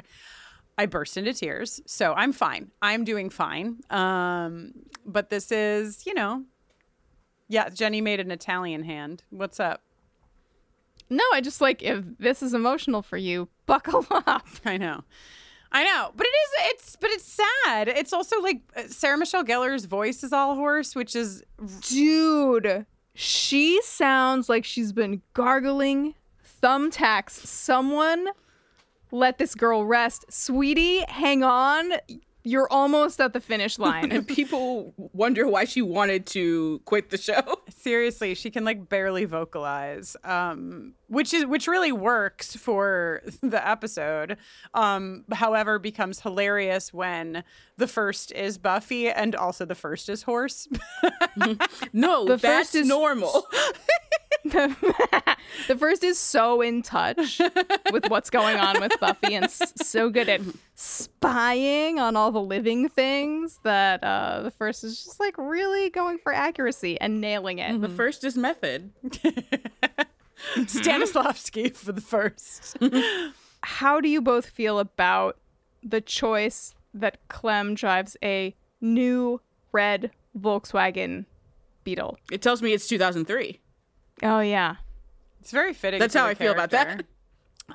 I 0.77 0.85
burst 0.85 1.17
into 1.17 1.33
tears. 1.33 1.81
So 1.85 2.13
I'm 2.13 2.31
fine. 2.31 2.71
I'm 2.81 3.03
doing 3.03 3.29
fine. 3.29 3.81
Um, 3.89 4.73
but 5.05 5.29
this 5.29 5.51
is, 5.51 6.05
you 6.05 6.13
know, 6.13 6.45
yeah, 7.47 7.69
Jenny 7.69 8.01
made 8.01 8.19
an 8.19 8.31
Italian 8.31 8.83
hand. 8.83 9.23
What's 9.29 9.59
up? 9.59 9.81
No, 11.09 11.23
I 11.33 11.41
just 11.41 11.61
like 11.61 11.81
if 11.83 12.03
this 12.19 12.41
is 12.41 12.53
emotional 12.53 13.01
for 13.01 13.17
you, 13.17 13.49
buckle 13.65 14.05
up. 14.09 14.47
I 14.65 14.77
know. 14.77 15.03
I 15.71 15.83
know, 15.83 16.11
but 16.15 16.27
it 16.27 16.29
is. 16.29 16.49
It's 16.71 16.95
but 16.95 17.09
it's 17.09 17.25
sad. 17.65 17.87
It's 17.87 18.13
also 18.13 18.39
like 18.41 18.61
Sarah 18.87 19.17
Michelle 19.17 19.43
Gellar's 19.43 19.85
voice 19.85 20.23
is 20.23 20.31
all 20.31 20.55
hoarse, 20.55 20.95
which 20.95 21.15
is 21.15 21.43
Dude, 21.81 22.85
she 23.15 23.81
sounds 23.81 24.49
like 24.49 24.65
she's 24.65 24.93
been 24.93 25.21
gargling 25.33 26.13
thumbtacks. 26.61 27.31
Someone 27.31 28.29
let 29.11 29.37
this 29.39 29.55
girl 29.55 29.85
rest. 29.85 30.25
Sweetie, 30.29 31.03
hang 31.07 31.43
on. 31.43 31.93
You're 32.45 32.67
almost 32.71 33.21
at 33.21 33.31
the 33.33 33.39
finish 33.39 33.79
line. 33.79 34.11
And 34.11 34.27
people 34.39 34.93
wonder 34.97 35.47
why 35.47 35.63
she 35.65 35.81
wanted 35.81 36.25
to 36.27 36.81
quit 36.85 37.09
the 37.09 37.17
show. 37.17 37.41
seriously 37.69 38.35
she 38.35 38.51
can 38.51 38.63
like 38.65 38.89
barely 38.89 39.25
vocalize, 39.25 40.15
um, 40.23 40.93
which 41.07 41.33
is 41.33 41.45
which 41.45 41.67
really 41.67 41.91
works 41.93 42.55
for 42.55 43.21
the 43.41 43.65
episode. 43.67 44.37
Um, 44.73 45.23
however, 45.31 45.79
becomes 45.79 46.19
hilarious 46.21 46.93
when 46.93 47.43
the 47.77 47.87
first 47.87 48.31
is 48.33 48.57
Buffy 48.57 49.09
and 49.09 49.35
also 49.35 49.63
the 49.65 49.75
first 49.75 50.09
is 50.09 50.23
hoarse. 50.23 50.67
No, 51.93 52.25
The 52.25 52.37
that's 52.37 52.41
first 52.71 52.75
is- 52.75 52.87
normal. 52.87 53.45
the 54.43 55.75
first 55.77 56.03
is 56.03 56.17
so 56.17 56.61
in 56.61 56.81
touch 56.81 57.39
with 57.91 58.09
what's 58.09 58.29
going 58.29 58.57
on 58.57 58.79
with 58.81 58.91
Buffy 58.99 59.35
and 59.35 59.45
s- 59.45 59.73
so 59.77 60.09
good 60.09 60.27
at 60.27 60.41
spying 60.75 61.99
on 61.99 62.15
all 62.15 62.31
the 62.33 62.41
living 62.41 62.89
things 62.89 63.59
that 63.63 64.03
uh, 64.03 64.41
the 64.41 64.51
first 64.51 64.83
is 64.83 65.03
just 65.03 65.19
like 65.19 65.35
really 65.37 65.89
going 65.89 66.17
for 66.17 66.33
accuracy 66.33 66.99
and 66.99 67.21
nailing 67.21 67.59
it. 67.59 67.79
The 67.79 67.87
first 67.89 68.23
is 68.23 68.35
method. 68.37 68.91
Stanislavski 70.55 71.75
for 71.75 71.91
the 71.91 72.01
first. 72.01 72.77
How 73.63 74.01
do 74.01 74.09
you 74.09 74.21
both 74.21 74.47
feel 74.47 74.79
about 74.79 75.37
the 75.81 76.01
choice 76.01 76.75
that 76.93 77.17
Clem 77.29 77.75
drives 77.75 78.17
a 78.23 78.55
new 78.81 79.39
red 79.71 80.11
Volkswagen 80.37 81.25
Beetle? 81.83 82.17
It 82.31 82.41
tells 82.41 82.61
me 82.61 82.73
it's 82.73 82.87
2003. 82.87 83.59
Oh 84.23 84.39
yeah. 84.41 84.75
It's 85.41 85.51
very 85.51 85.73
fitting. 85.73 85.99
That's 85.99 86.13
how 86.13 86.25
the 86.25 86.31
I 86.31 86.33
feel 86.35 86.51
about 86.51 86.71
that. 86.71 87.03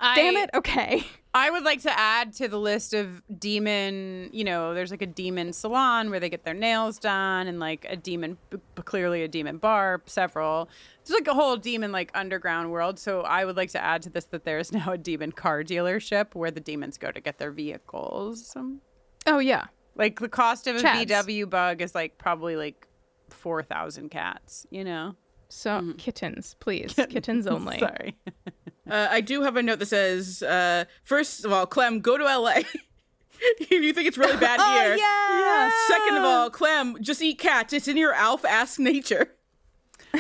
I- 0.00 0.14
Damn 0.14 0.36
it. 0.36 0.50
Okay. 0.54 1.06
I 1.34 1.50
would 1.50 1.62
like 1.62 1.82
to 1.82 1.98
add 1.98 2.32
to 2.34 2.48
the 2.48 2.58
list 2.58 2.94
of 2.94 3.22
demon, 3.38 4.30
you 4.32 4.44
know, 4.44 4.72
there's 4.74 4.90
like 4.90 5.02
a 5.02 5.06
demon 5.06 5.52
salon 5.52 6.10
where 6.10 6.18
they 6.18 6.30
get 6.30 6.44
their 6.44 6.54
nails 6.54 6.98
done 6.98 7.46
and 7.46 7.60
like 7.60 7.86
a 7.88 7.96
demon, 7.96 8.38
clearly 8.84 9.22
a 9.22 9.28
demon 9.28 9.58
bar, 9.58 10.02
several. 10.06 10.68
It's 11.02 11.10
like 11.10 11.28
a 11.28 11.34
whole 11.34 11.56
demon 11.56 11.92
like 11.92 12.10
underground 12.14 12.70
world. 12.70 12.98
So 12.98 13.22
I 13.22 13.44
would 13.44 13.56
like 13.56 13.70
to 13.70 13.82
add 13.82 14.02
to 14.02 14.10
this 14.10 14.24
that 14.26 14.44
there 14.44 14.58
is 14.58 14.72
now 14.72 14.92
a 14.92 14.98
demon 14.98 15.32
car 15.32 15.62
dealership 15.62 16.34
where 16.34 16.50
the 16.50 16.60
demons 16.60 16.96
go 16.96 17.12
to 17.12 17.20
get 17.20 17.38
their 17.38 17.52
vehicles. 17.52 18.56
Oh 19.26 19.38
yeah. 19.38 19.66
like 19.96 20.20
the 20.20 20.28
cost 20.28 20.66
of 20.66 20.76
a 20.76 20.80
Chads. 20.80 21.08
VW 21.08 21.50
bug 21.50 21.82
is 21.82 21.94
like 21.94 22.16
probably 22.16 22.56
like 22.56 22.88
4,000 23.30 24.08
cats, 24.08 24.66
you 24.70 24.82
know? 24.82 25.14
So 25.48 25.70
mm. 25.80 25.98
kittens, 25.98 26.56
please. 26.60 26.94
Kittens 26.94 27.46
only. 27.46 27.78
Sorry. 27.80 28.16
Uh, 28.88 29.08
I 29.10 29.20
do 29.20 29.42
have 29.42 29.56
a 29.56 29.62
note 29.62 29.78
that 29.80 29.86
says, 29.86 30.42
uh, 30.42 30.84
first 31.04 31.44
of 31.44 31.52
all, 31.52 31.66
Clem, 31.66 32.00
go 32.00 32.16
to 32.16 32.24
LA. 32.24 32.62
if 33.40 33.70
you 33.70 33.92
think 33.92 34.08
it's 34.08 34.18
really 34.18 34.36
bad 34.40 34.58
Oh 34.62 34.80
here. 34.80 34.96
yeah. 34.96 35.70
Second 35.88 36.16
of 36.16 36.24
all, 36.24 36.50
Clem, 36.50 36.96
just 37.00 37.20
eat 37.22 37.38
cats. 37.38 37.72
It's 37.72 37.88
in 37.88 37.96
your 37.96 38.12
alpha 38.12 38.48
ass 38.50 38.78
nature. 38.78 39.30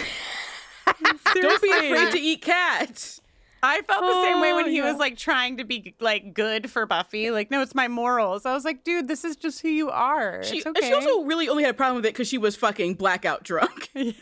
Don't 1.34 1.62
be 1.62 1.70
afraid 1.70 2.12
to 2.12 2.18
eat 2.20 2.42
cats. 2.42 3.20
I 3.62 3.82
felt 3.82 4.02
the 4.06 4.22
same 4.22 4.40
way 4.40 4.52
when 4.52 4.66
Oh, 4.66 4.68
he 4.68 4.76
yeah. 4.78 4.90
was 4.90 4.98
like 4.98 5.16
trying 5.16 5.56
to 5.58 5.64
be 5.64 5.94
like 6.00 6.32
good 6.34 6.70
for 6.70 6.86
Buffy. 6.86 7.30
Like, 7.30 7.50
no, 7.50 7.60
it's 7.62 7.74
my 7.74 7.88
morals. 7.88 8.46
I 8.46 8.54
was 8.54 8.64
like, 8.64 8.84
dude, 8.84 9.08
this 9.08 9.24
is 9.24 9.36
just 9.36 9.60
who 9.62 9.68
you 9.68 9.90
are. 9.90 10.42
She, 10.44 10.58
it's 10.58 10.66
and 10.66 10.76
okay. 10.76 10.88
she 10.88 10.92
also 10.94 11.22
really 11.24 11.48
only 11.48 11.64
had 11.64 11.70
a 11.70 11.74
problem 11.76 11.96
with 11.96 12.06
it 12.06 12.12
because 12.14 12.28
she 12.28 12.38
was 12.38 12.54
fucking 12.56 12.94
blackout 12.94 13.42
drunk. 13.44 13.90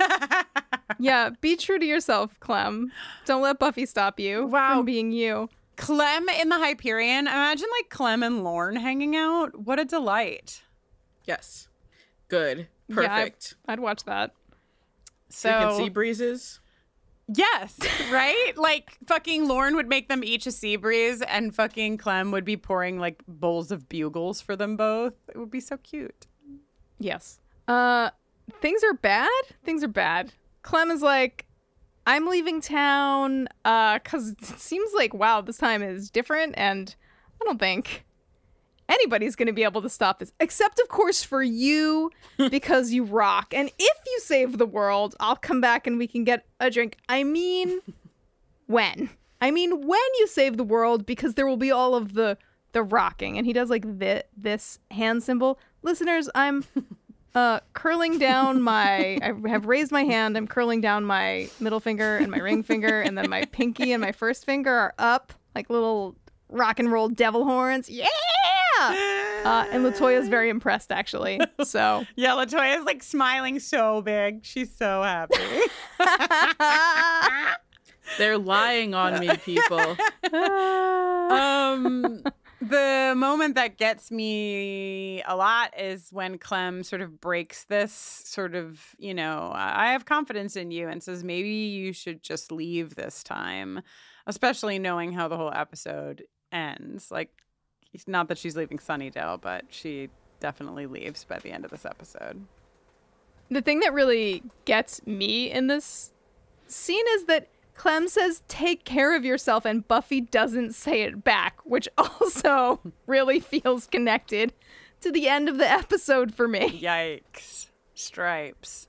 Yeah, 0.98 1.30
be 1.42 1.56
true 1.56 1.78
to 1.78 1.84
yourself, 1.84 2.38
Clem. 2.40 2.90
Don't 3.26 3.42
let 3.42 3.58
Buffy 3.58 3.84
stop 3.84 4.18
you 4.18 4.46
Wow. 4.46 4.76
from 4.76 4.86
being 4.86 5.12
you. 5.12 5.50
Clem 5.76 6.26
in 6.30 6.48
the 6.48 6.56
Hyperion. 6.58 7.26
Imagine 7.26 7.66
like 7.78 7.90
Clem 7.90 8.22
and 8.22 8.42
Lorne 8.42 8.76
hanging 8.76 9.14
out. 9.14 9.58
What 9.60 9.78
a 9.78 9.84
delight. 9.84 10.62
yes. 11.26 11.68
Good. 12.28 12.68
Yeah, 12.88 12.94
I- 13.00 13.08
Perfect. 13.08 13.54
I'd 13.68 13.80
watch 13.80 14.04
that. 14.04 14.32
Freaking 15.30 15.72
So 15.72 15.76
sea 15.76 15.88
breezes. 15.90 16.60
Yes, 17.28 17.78
right? 18.10 18.52
like 18.56 18.96
fucking 19.06 19.48
Lorne 19.48 19.76
would 19.76 19.88
make 19.88 20.08
them 20.08 20.24
each 20.24 20.46
a 20.46 20.52
sea 20.52 20.76
breeze, 20.76 21.22
and 21.22 21.54
fucking 21.54 21.98
Clem 21.98 22.30
would 22.32 22.44
be 22.44 22.56
pouring 22.56 22.98
like 22.98 23.22
bowls 23.26 23.70
of 23.70 23.88
bugles 23.88 24.40
for 24.40 24.56
them 24.56 24.76
both. 24.76 25.14
It 25.28 25.38
would 25.38 25.50
be 25.50 25.60
so 25.60 25.76
cute. 25.78 26.26
Yes. 26.98 27.40
Uh 27.68 28.10
things 28.60 28.82
are 28.84 28.94
bad. 28.94 29.28
Things 29.64 29.82
are 29.82 29.88
bad. 29.88 30.32
Clem 30.62 30.90
is 30.90 31.02
like 31.02 31.46
I'm 32.06 32.26
leaving 32.26 32.60
town 32.60 33.48
uh 33.64 33.98
cuz 33.98 34.30
it 34.30 34.44
seems 34.44 34.92
like 34.94 35.12
wow, 35.12 35.40
this 35.40 35.58
time 35.58 35.82
is 35.82 36.10
different 36.10 36.54
and 36.56 36.94
I 37.40 37.44
don't 37.44 37.58
think 37.58 38.05
anybody's 38.88 39.36
going 39.36 39.46
to 39.46 39.52
be 39.52 39.64
able 39.64 39.82
to 39.82 39.88
stop 39.88 40.18
this 40.18 40.32
except 40.40 40.78
of 40.78 40.88
course 40.88 41.22
for 41.22 41.42
you 41.42 42.10
because 42.50 42.92
you 42.92 43.04
rock. 43.04 43.52
And 43.54 43.70
if 43.78 43.98
you 44.06 44.20
save 44.20 44.58
the 44.58 44.66
world, 44.66 45.14
I'll 45.20 45.36
come 45.36 45.60
back 45.60 45.86
and 45.86 45.98
we 45.98 46.06
can 46.06 46.24
get 46.24 46.46
a 46.60 46.70
drink. 46.70 46.96
I 47.08 47.24
mean 47.24 47.80
when? 48.66 49.10
I 49.40 49.50
mean 49.50 49.86
when 49.86 50.00
you 50.18 50.26
save 50.26 50.56
the 50.56 50.64
world 50.64 51.06
because 51.06 51.34
there 51.34 51.46
will 51.46 51.56
be 51.56 51.70
all 51.70 51.94
of 51.94 52.14
the 52.14 52.38
the 52.72 52.82
rocking 52.82 53.38
and 53.38 53.46
he 53.46 53.52
does 53.52 53.70
like 53.70 53.84
thi- 53.98 54.22
this 54.36 54.78
hand 54.90 55.22
symbol. 55.22 55.58
Listeners, 55.82 56.28
I'm 56.34 56.64
uh 57.34 57.60
curling 57.72 58.18
down 58.18 58.62
my 58.62 59.18
I 59.22 59.32
have 59.48 59.66
raised 59.66 59.92
my 59.92 60.04
hand. 60.04 60.36
I'm 60.36 60.46
curling 60.46 60.80
down 60.80 61.04
my 61.04 61.48
middle 61.60 61.80
finger 61.80 62.16
and 62.18 62.30
my 62.30 62.38
ring 62.38 62.62
finger 62.62 63.00
and 63.02 63.16
then 63.16 63.28
my 63.28 63.44
pinky 63.46 63.92
and 63.92 64.00
my 64.00 64.12
first 64.12 64.44
finger 64.44 64.72
are 64.72 64.94
up 64.98 65.32
like 65.54 65.70
little 65.70 66.16
rock 66.48 66.78
and 66.78 66.90
roll 66.92 67.08
devil 67.08 67.44
horns. 67.44 67.88
Yeah. 67.90 68.06
Uh, 68.90 69.66
and 69.70 69.84
Latoya's 69.84 70.28
very 70.28 70.48
impressed 70.48 70.90
actually. 70.90 71.40
So 71.64 72.04
Yeah, 72.16 72.32
Latoya's 72.32 72.84
like 72.84 73.02
smiling 73.02 73.58
so 73.58 74.02
big. 74.02 74.44
She's 74.44 74.74
so 74.74 75.02
happy. 75.02 75.36
They're 78.18 78.38
lying 78.38 78.94
on 78.94 79.18
me, 79.18 79.36
people. 79.38 79.78
um 80.32 82.22
the 82.60 83.14
moment 83.16 83.54
that 83.56 83.76
gets 83.76 84.10
me 84.10 85.22
a 85.26 85.36
lot 85.36 85.78
is 85.78 86.08
when 86.10 86.38
Clem 86.38 86.82
sort 86.82 87.02
of 87.02 87.20
breaks 87.20 87.64
this 87.64 87.92
sort 87.92 88.54
of, 88.54 88.94
you 88.98 89.12
know, 89.14 89.52
I 89.54 89.92
have 89.92 90.06
confidence 90.06 90.56
in 90.56 90.70
you 90.70 90.88
and 90.88 91.02
says 91.02 91.22
maybe 91.22 91.48
you 91.50 91.92
should 91.92 92.22
just 92.22 92.50
leave 92.50 92.94
this 92.94 93.22
time, 93.22 93.82
especially 94.26 94.78
knowing 94.78 95.12
how 95.12 95.28
the 95.28 95.36
whole 95.36 95.52
episode 95.54 96.24
ends. 96.50 97.10
Like 97.10 97.30
it's 97.38 97.45
not 98.06 98.28
that 98.28 98.38
she's 98.38 98.56
leaving 98.56 98.78
Sunnydale, 98.78 99.40
but 99.40 99.64
she 99.68 100.10
definitely 100.40 100.86
leaves 100.86 101.24
by 101.24 101.38
the 101.38 101.50
end 101.50 101.64
of 101.64 101.70
this 101.70 101.84
episode. 101.84 102.44
the 103.50 103.62
thing 103.62 103.80
that 103.80 103.92
really 103.92 104.42
gets 104.64 105.06
me 105.06 105.50
in 105.50 105.68
this 105.68 106.12
scene 106.66 107.04
is 107.14 107.24
that 107.24 107.48
Clem 107.74 108.08
says, 108.08 108.42
take 108.48 108.84
care 108.84 109.14
of 109.14 109.24
yourself, 109.24 109.64
and 109.64 109.86
Buffy 109.86 110.20
doesn't 110.20 110.74
say 110.74 111.02
it 111.02 111.22
back, 111.22 111.58
which 111.64 111.88
also 111.98 112.80
really 113.06 113.38
feels 113.38 113.86
connected 113.86 114.52
to 115.02 115.12
the 115.12 115.28
end 115.28 115.48
of 115.48 115.58
the 115.58 115.70
episode 115.70 116.34
for 116.34 116.48
me. 116.48 116.80
Yikes. 116.80 117.66
Stripes. 117.94 118.88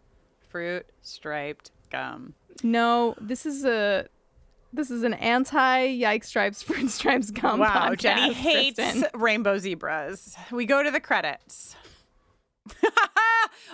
Fruit 0.49 0.85
striped 1.01 1.71
gum. 1.91 2.33
No, 2.63 3.15
this 3.19 3.45
is 3.45 3.65
a 3.65 4.07
this 4.73 4.91
is 4.91 5.03
an 5.03 5.13
anti 5.15 5.87
yikes 5.99 6.25
stripes 6.25 6.61
fruit 6.63 6.89
stripes 6.89 7.31
gum 7.31 7.59
Wow, 7.59 7.89
podcast, 7.91 7.97
Jenny 7.99 8.33
hates 8.33 8.79
Kristin. 8.79 9.09
rainbow 9.13 9.57
zebras. 9.57 10.35
We 10.51 10.65
go 10.65 10.83
to 10.83 10.91
the 10.91 10.99
credits. 10.99 11.75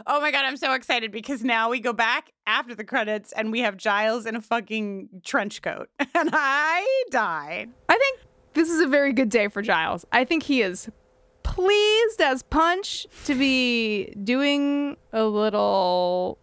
oh 0.07 0.21
my 0.21 0.31
god, 0.31 0.45
I'm 0.45 0.57
so 0.57 0.73
excited 0.73 1.11
because 1.11 1.43
now 1.43 1.69
we 1.69 1.79
go 1.79 1.93
back 1.93 2.31
after 2.45 2.75
the 2.75 2.83
credits 2.83 3.31
and 3.31 3.51
we 3.51 3.61
have 3.61 3.75
Giles 3.77 4.25
in 4.25 4.35
a 4.35 4.41
fucking 4.41 5.09
trench 5.23 5.61
coat. 5.61 5.89
And 6.15 6.29
I 6.31 7.03
died. 7.09 7.69
I 7.89 7.97
think 7.97 8.19
this 8.53 8.69
is 8.69 8.79
a 8.81 8.87
very 8.87 9.13
good 9.13 9.29
day 9.29 9.47
for 9.47 9.61
Giles. 9.63 10.05
I 10.11 10.23
think 10.25 10.43
he 10.43 10.61
is 10.61 10.89
pleased 11.41 12.21
as 12.21 12.43
punch 12.43 13.07
to 13.25 13.33
be 13.35 14.13
doing 14.23 14.95
a 15.11 15.25
little 15.25 16.37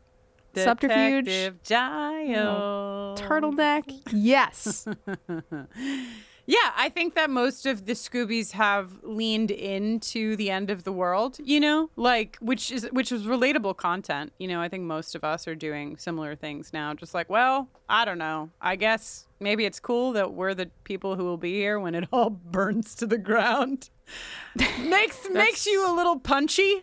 subterfuge 0.55 1.53
Giles. 1.63 3.21
turtleneck. 3.21 3.85
Yes. 4.13 4.87
Yeah, 6.51 6.73
I 6.77 6.89
think 6.89 7.15
that 7.15 7.31
most 7.31 7.65
of 7.65 7.87
the 7.87 7.93
Scoobies 7.93 8.51
have 8.51 9.05
leaned 9.05 9.53
into 9.53 10.35
the 10.35 10.51
end 10.51 10.69
of 10.69 10.83
the 10.83 10.91
world, 10.91 11.39
you 11.45 11.61
know, 11.61 11.91
like 11.95 12.39
which 12.41 12.73
is 12.73 12.89
which 12.91 13.13
is 13.13 13.23
relatable 13.23 13.77
content. 13.77 14.33
You 14.37 14.49
know, 14.49 14.61
I 14.61 14.69
think 14.69 14.83
most 14.83 15.15
of 15.15 15.23
us 15.23 15.47
are 15.47 15.55
doing 15.55 15.97
similar 15.97 16.35
things 16.35 16.73
now. 16.73 16.93
Just 16.93 17.15
like, 17.15 17.31
well, 17.31 17.69
I 17.89 18.05
don't 18.05 18.19
know. 18.19 18.51
I 18.61 18.75
guess 18.75 19.29
maybe 19.39 19.65
it's 19.65 19.79
cool 19.79 20.11
that 20.15 20.33
we're 20.33 20.55
the 20.55 20.69
people 20.83 21.15
who 21.15 21.23
will 21.23 21.37
be 21.37 21.53
here 21.53 21.79
when 21.79 21.95
it 21.95 22.09
all 22.13 22.31
burns 22.31 22.97
to 22.97 23.07
the 23.07 23.19
ground. 23.19 23.89
makes 24.81 25.31
makes 25.31 25.67
you 25.67 25.89
a 25.89 25.95
little 25.95 26.19
punchy. 26.19 26.83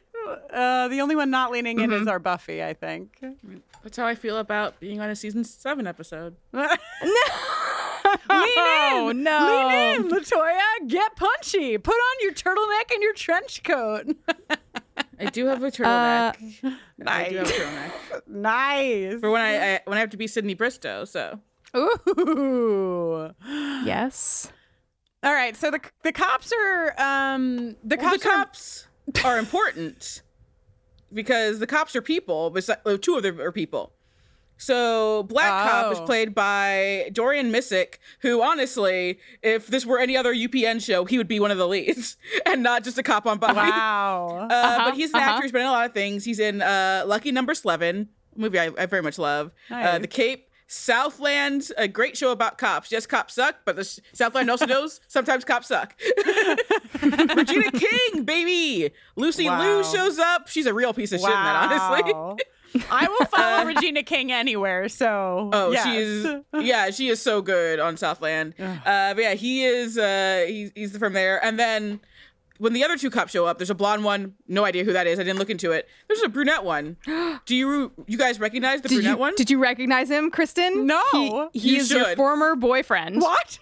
Uh, 0.50 0.88
the 0.88 1.02
only 1.02 1.18
one 1.18 1.30
not 1.30 1.52
leaning 1.52 1.82
in 1.82 1.92
is 1.92 2.08
our 2.08 2.20
Buffy, 2.20 2.64
I 2.64 2.74
think. 2.74 3.22
That's 3.84 3.98
how 3.98 4.06
I 4.06 4.16
feel 4.16 4.38
about 4.38 4.80
being 4.80 5.02
on 5.02 5.10
a 5.10 5.16
season 5.16 5.44
seven 5.44 5.88
episode. 5.88 6.38
Lean 8.08 8.20
Oh, 8.30 9.10
in, 9.12 9.24
no. 9.24 9.98
lean 10.00 10.06
in, 10.06 10.12
Latoya. 10.12 10.88
Get 10.88 11.16
punchy. 11.16 11.78
Put 11.78 11.94
on 11.96 12.16
your 12.22 12.34
turtleneck 12.34 12.94
and 12.94 13.02
your 13.04 13.14
trench 13.14 13.64
coat. 13.64 14.16
I 15.20 15.26
do 15.26 15.46
have 15.48 15.62
a 15.64 15.68
Uh, 15.68 15.70
turtleneck. 15.72 16.78
I 17.06 17.30
do 17.30 17.36
have 17.38 17.48
a 17.48 17.52
turtleneck 17.52 18.28
nice. 18.28 19.20
for 19.20 19.32
when 19.32 19.42
I, 19.42 19.76
I 19.76 19.80
when 19.86 19.98
I 19.98 20.02
have 20.02 20.12
to 20.12 20.18
be 20.18 20.28
Sydney 20.28 20.54
Bristow. 20.54 21.06
So 21.06 21.40
Ooh. 21.76 23.32
yes. 23.86 24.52
All 25.24 25.34
right. 25.34 25.56
So 25.56 25.72
the 25.72 25.82
the 26.04 26.12
cops 26.12 26.52
are 26.54 26.94
um 27.00 27.76
the 27.84 27.98
Well, 27.98 28.12
cops, 28.18 28.24
the 28.24 28.30
are- 28.30 28.36
cops 28.36 28.88
are 29.26 29.38
important 29.40 30.22
because 31.12 31.60
the 31.60 31.68
cops 31.68 31.96
are 31.96 32.02
people. 32.02 32.50
But 32.52 32.70
uh, 32.86 32.98
two 32.98 33.16
of 33.16 33.24
them 33.24 33.40
are 33.42 33.52
people. 33.52 33.94
So 34.58 35.24
Black 35.24 35.70
Cop 35.70 35.92
is 35.94 36.00
Oh. 36.00 36.06
played 36.06 36.34
by 36.34 37.10
Dorian 37.14 37.52
Missick, 37.52 37.96
who 38.22 38.42
honestly, 38.42 39.20
if 39.42 39.68
this 39.68 39.86
were 39.86 40.00
any 40.00 40.18
other 40.18 40.34
UPN 40.34 40.80
show, 40.84 41.06
he 41.06 41.18
would 41.18 41.28
be 41.28 41.40
one 41.40 41.52
of 41.52 41.58
the 41.58 41.68
leads 41.68 42.18
and 42.46 42.64
not 42.64 42.84
just 42.84 42.98
a 42.98 43.04
cop 43.04 43.26
on 43.28 43.38
Buffy. 43.38 43.56
Wow. 43.56 44.48
Uh, 44.58 44.86
but 44.86 44.94
he's 44.96 45.10
an 45.12 45.18
uh-huh. 45.18 45.30
actor. 45.32 45.44
He's 45.44 45.52
been 45.52 45.62
in 45.62 45.68
a 45.68 45.72
lot 45.72 45.86
of 45.86 45.94
things. 45.94 46.24
He's 46.26 46.40
in 46.40 46.62
uh, 46.62 47.04
Lucky 47.06 47.32
Number 47.32 47.54
Slevin, 47.54 48.08
a 48.36 48.40
movie 48.40 48.60
I, 48.60 48.72
I 48.78 48.86
very 48.88 49.02
much 49.02 49.18
love. 49.20 49.52
Uh, 49.70 50.00
the 50.00 50.08
Cape, 50.08 50.50
Southland, 50.68 51.72
a 51.78 51.88
great 51.88 52.18
show 52.18 52.32
about 52.32 52.58
cops. 52.58 52.92
Yes, 52.92 53.06
cops 53.06 53.36
suck, 53.36 53.58
but 53.66 53.76
the 53.76 53.82
S- 53.82 54.00
Southland 54.14 54.50
also 54.50 54.66
knows 54.74 55.00
sometimes 55.08 55.46
cops 55.46 55.68
suck. 55.68 55.96
Regina 57.02 57.72
King, 57.72 58.24
baby. 58.24 58.92
Lucy 59.16 59.48
Wow. 59.50 59.62
Liu 59.62 59.84
shows 59.84 60.20
up. 60.20 60.48
She's 60.48 60.66
a 60.66 60.74
real 60.74 60.94
piece 60.94 61.12
of 61.12 61.20
shit 61.20 61.30
in 61.30 61.36
that, 61.36 61.72
honestly. 61.92 62.44
I 62.92 63.08
will 63.08 63.26
follow 63.28 63.66
Regina 63.66 64.04
King 64.04 64.32
anywhere. 64.32 64.90
So 64.90 65.50
Oh, 65.54 65.72
yes. 65.72 65.86
she 65.86 65.96
is. 65.98 66.42
Yeah, 66.66 66.90
she 66.92 67.08
is 67.10 67.22
so 67.22 67.42
good 67.42 67.80
on 67.80 67.98
Southland. 67.98 68.54
Uh, 68.60 69.14
but 69.14 69.18
yeah, 69.22 69.34
he 69.34 69.64
is. 69.66 69.98
Uh, 69.98 70.46
he's 70.48 70.72
he's 70.76 70.98
from 70.98 71.14
there. 71.14 71.44
And 71.44 71.60
then 71.60 72.00
when 72.60 72.74
the 72.74 72.84
other 72.84 72.98
two 72.98 73.10
cops 73.12 73.32
show 73.32 73.46
up, 73.46 73.58
there's 73.60 73.70
a 73.70 73.76
blonde 73.76 74.04
one. 74.04 74.34
No 74.48 74.66
idea 74.66 74.84
who 74.84 74.94
that 74.94 75.06
is. 75.08 75.20
I 75.20 75.24
didn't 75.24 75.38
look 75.40 75.50
into 75.52 75.72
it. 75.72 75.88
There's 76.08 76.22
a 76.24 76.30
brunette 76.30 76.64
one. 76.64 76.98
Do 77.46 77.56
you 77.56 77.92
you 78.08 78.18
guys 78.18 78.40
recognize 78.40 78.82
the 78.82 78.90
Did 78.90 78.96
brunette 78.96 79.12
you, 79.12 79.18
one? 79.18 79.34
did 79.36 79.50
you 79.52 79.60
recognize 79.60 80.10
him, 80.10 80.32
Kristin? 80.32 80.86
No. 80.86 81.50
He, 81.54 81.60
he 81.60 81.70
You 81.76 81.78
is 81.82 81.92
your 81.92 82.16
former 82.16 82.56
boyfriend. 82.56 83.22
What? 83.22 83.60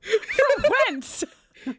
From 0.00 0.64
whence? 0.88 1.24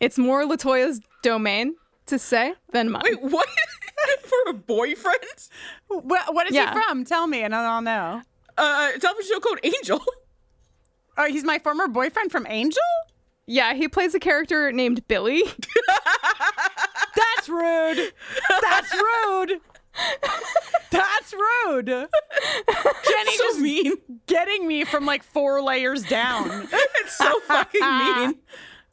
It's 0.00 0.18
more 0.18 0.42
Latoya's 0.44 1.00
domain 1.22 1.76
to 2.06 2.18
say 2.18 2.54
than 2.72 2.90
mine. 2.90 3.02
Wait, 3.04 3.22
what? 3.22 3.48
For 4.22 4.50
a 4.50 4.54
boyfriend? 4.54 5.48
What, 5.88 6.34
what 6.34 6.46
is 6.48 6.54
Yeah. 6.54 6.72
he 6.74 6.80
from? 6.82 7.04
Tell 7.04 7.26
me, 7.26 7.42
and 7.42 7.54
I'll 7.54 7.82
know. 7.82 8.22
Uh, 8.58 8.92
television 8.98 9.32
show 9.34 9.40
called 9.40 9.58
Angel. 9.62 10.00
Oh, 11.18 11.26
he's 11.26 11.44
my 11.44 11.58
former 11.58 11.88
boyfriend 11.88 12.32
from 12.32 12.46
Angel. 12.48 12.80
Yeah, 13.46 13.74
he 13.74 13.86
plays 13.86 14.14
a 14.14 14.18
character 14.18 14.72
named 14.72 15.06
Billy. 15.08 15.42
That's 17.14 17.48
rude. 17.50 18.12
That's 18.62 18.94
rude. 18.94 19.60
That's 20.90 21.34
rude. 21.34 21.86
Jenny 21.86 23.36
so 23.36 23.44
just 23.44 23.60
mean. 23.60 23.92
getting 24.26 24.66
me 24.66 24.84
from 24.84 25.04
like 25.04 25.22
four 25.22 25.60
layers 25.62 26.02
down. 26.04 26.66
It's 26.72 27.18
so 27.18 27.40
fucking 27.40 27.80
mean. 27.82 28.34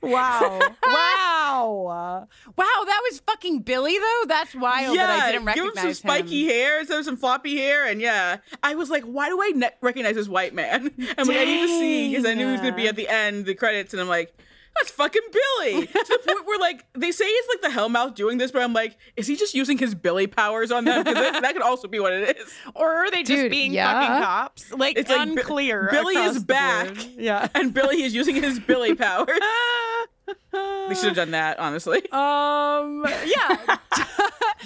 Wow. 0.02 0.60
wow. 0.86 1.38
Wow, 1.67 2.28
Wow, 2.56 2.84
that 2.86 3.02
was 3.10 3.19
fucking 3.26 3.60
Billy 3.62 3.98
though. 3.98 4.24
That's 4.28 4.56
wild 4.56 4.95
yeah, 4.95 5.08
that 5.08 5.19
I 5.19 5.32
didn't 5.32 5.45
give 5.48 5.56
him 5.63 5.67
recognize 5.69 5.84
some 6.00 6.10
spiky 6.10 6.43
him. 6.43 6.50
hair 6.50 6.86
some 6.86 7.17
floppy 7.17 7.58
hair, 7.58 7.86
and 7.86 8.02
yeah, 8.02 8.38
I 8.63 8.76
was 8.76 8.89
like, 8.89 9.04
why 9.04 9.30
do 9.30 9.41
I 9.41 9.52
ne- 9.56 9.69
recognize 9.82 10.15
this 10.15 10.28
white 10.28 10.54
man? 10.54 10.91
And 11.17 11.28
we 11.28 11.38
I 11.38 11.45
need 11.45 11.62
to 11.62 11.67
see 11.67 12.10
because 12.10 12.26
I 12.26 12.34
knew 12.34 12.45
he 12.45 12.52
was 12.52 12.62
gonna 12.62 12.76
be 12.76 12.88
at 12.88 12.95
the 12.95 13.08
end, 13.08 13.45
the 13.45 13.56
credits, 13.56 13.93
and 13.93 14.02
I'm 14.02 14.08
like, 14.08 14.34
that's 14.79 14.91
fucking 14.91 15.21
Billy. 15.31 15.87
to 15.87 15.93
the 15.93 16.19
point 16.33 16.45
where 16.47 16.59
like 16.59 16.85
they 16.97 17.11
say 17.11 17.25
it's 17.25 17.47
like 17.63 17.71
the 17.73 17.79
Hellmouth 17.79 18.15
doing 18.15 18.37
this, 18.37 18.51
but 18.51 18.61
I'm 18.61 18.73
like, 18.73 18.97
is 19.15 19.27
he 19.27 19.35
just 19.35 19.53
using 19.53 19.77
his 19.77 19.93
Billy 19.95 20.27
powers 20.27 20.71
on 20.71 20.85
them? 20.85 21.03
'Cause 21.03 21.13
that, 21.13 21.41
that 21.41 21.53
could 21.53 21.61
also 21.63 21.87
be 21.87 21.99
what 21.99 22.13
it 22.13 22.37
is. 22.37 22.53
Or 22.75 22.89
are 22.89 23.11
they 23.11 23.23
just 23.23 23.41
Dude, 23.43 23.51
being 23.51 23.73
yeah. 23.73 23.93
fucking 24.01 24.23
cops? 24.25 24.71
Like 24.73 24.97
It's 24.97 25.09
like 25.09 25.17
Bi- 25.17 25.23
unclear. 25.23 25.87
Billy 25.91 26.15
is 26.15 26.43
back, 26.43 26.87
board. 26.87 27.07
Yeah. 27.17 27.47
and 27.55 27.73
Billy 27.73 28.03
is 28.03 28.13
using 28.13 28.35
his 28.35 28.59
Billy 28.59 28.95
powers. 28.95 29.27
they 30.51 30.95
should 30.95 31.05
have 31.05 31.15
done 31.15 31.31
that, 31.31 31.59
honestly. 31.59 31.99
Um. 32.11 33.05
Yeah. 33.25 33.77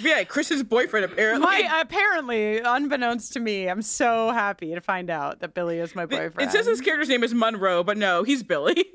Yeah, 0.00 0.24
Chris's 0.24 0.62
boyfriend 0.62 1.04
apparently. 1.04 1.44
my 1.46 1.80
apparently, 1.80 2.58
unbeknownst 2.58 3.32
to 3.34 3.40
me, 3.40 3.66
I'm 3.68 3.82
so 3.82 4.30
happy 4.30 4.74
to 4.74 4.80
find 4.80 5.10
out 5.10 5.40
that 5.40 5.54
Billy 5.54 5.78
is 5.78 5.94
my 5.94 6.06
boyfriend. 6.06 6.48
it 6.48 6.52
says 6.52 6.66
his 6.66 6.80
character's 6.80 7.08
name 7.08 7.22
is 7.24 7.32
Monroe, 7.34 7.82
but 7.84 7.96
no, 7.96 8.22
he's 8.22 8.42
Billy. 8.42 8.74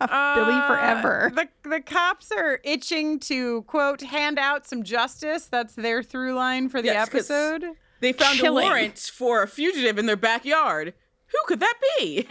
Billy 0.00 0.60
forever. 0.66 1.30
Uh, 1.32 1.44
The 1.44 1.48
the 1.68 1.80
cops 1.80 2.30
are 2.32 2.60
itching 2.64 3.18
to 3.20 3.62
quote 3.62 4.00
hand 4.02 4.38
out 4.38 4.66
some 4.66 4.82
justice. 4.82 5.46
That's 5.46 5.74
their 5.74 6.02
through 6.02 6.34
line 6.34 6.68
for 6.68 6.80
the 6.82 6.88
Yes, 6.88 7.08
'cause- 7.08 7.30
episode. 7.30 7.64
They 8.00 8.12
found 8.12 8.38
Chilling. 8.38 8.64
a 8.64 8.68
warrant 8.68 8.98
for 8.98 9.42
a 9.42 9.46
fugitive 9.48 9.96
in 9.96 10.06
their 10.06 10.16
backyard. 10.16 10.92
Who 11.28 11.38
could 11.46 11.60
that 11.60 11.74
be? 11.98 12.26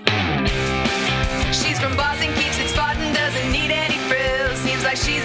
She's 1.54 1.80
from 1.80 1.96
Boston, 1.96 2.28
keeps 2.36 2.60
it 2.60 2.68
Spartan, 2.70 3.14
doesn't 3.14 3.52
need 3.54 3.72
any 3.72 3.98
frills. 4.10 4.60
Seems 4.60 4.84
like 4.84 4.98
she's 4.98 5.24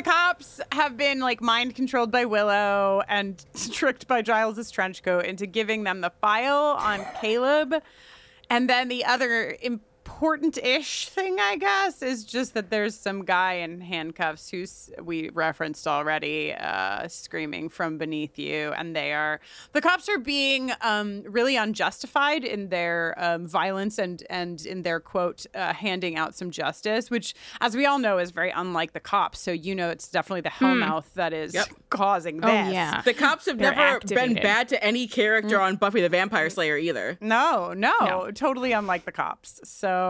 the 0.00 0.10
cops 0.10 0.62
have 0.72 0.96
been 0.96 1.20
like 1.20 1.42
mind 1.42 1.74
controlled 1.74 2.10
by 2.10 2.24
Willow 2.24 3.02
and 3.06 3.44
tricked 3.70 4.08
by 4.08 4.22
Giles's 4.22 4.70
trench 4.70 5.02
coat 5.02 5.26
into 5.26 5.46
giving 5.46 5.84
them 5.84 6.00
the 6.00 6.10
file 6.22 6.78
on 6.78 7.04
Caleb. 7.20 7.74
And 8.48 8.68
then 8.68 8.88
the 8.88 9.04
other 9.04 9.58
important-ish 10.24 11.08
thing, 11.08 11.38
I 11.40 11.56
guess, 11.56 12.02
is 12.02 12.24
just 12.26 12.52
that 12.52 12.68
there's 12.68 12.94
some 12.94 13.24
guy 13.24 13.54
in 13.54 13.80
handcuffs 13.80 14.50
who's 14.50 14.90
we 15.02 15.30
referenced 15.30 15.86
already, 15.88 16.52
uh, 16.52 17.08
screaming 17.08 17.70
from 17.70 17.96
beneath 17.96 18.38
you, 18.38 18.70
and 18.76 18.94
they 18.94 19.14
are 19.14 19.40
the 19.72 19.80
cops 19.80 20.10
are 20.10 20.18
being 20.18 20.72
um, 20.82 21.22
really 21.26 21.56
unjustified 21.56 22.44
in 22.44 22.68
their 22.68 23.14
um, 23.16 23.46
violence 23.46 23.98
and 23.98 24.22
and 24.28 24.66
in 24.66 24.82
their 24.82 25.00
quote 25.00 25.46
uh, 25.54 25.72
handing 25.72 26.16
out 26.16 26.34
some 26.34 26.50
justice, 26.50 27.10
which, 27.10 27.34
as 27.62 27.74
we 27.74 27.86
all 27.86 27.98
know, 27.98 28.18
is 28.18 28.30
very 28.30 28.50
unlike 28.50 28.92
the 28.92 29.00
cops. 29.00 29.40
So 29.40 29.50
you 29.52 29.74
know 29.74 29.88
it's 29.88 30.08
definitely 30.08 30.42
the 30.42 30.50
Hellmouth 30.50 31.14
that 31.14 31.32
is 31.32 31.54
Yep. 31.54 31.68
causing 31.88 32.44
Oh, 32.44 32.46
this. 32.46 32.74
yeah. 32.74 33.00
The 33.00 33.14
cops 33.14 33.46
have 33.46 33.56
They're 33.58 33.74
never 33.74 34.00
been 34.00 34.34
bad 34.34 34.68
to 34.68 34.84
any 34.84 35.06
character 35.06 35.58
on 35.58 35.76
Buffy 35.76 36.02
the 36.02 36.10
Vampire 36.10 36.50
Slayer 36.50 36.76
either. 36.76 37.16
No, 37.22 37.72
no, 37.72 37.94
No. 38.02 38.30
totally 38.32 38.72
unlike 38.72 39.06
the 39.06 39.12
cops. 39.12 39.60
So 39.64 40.09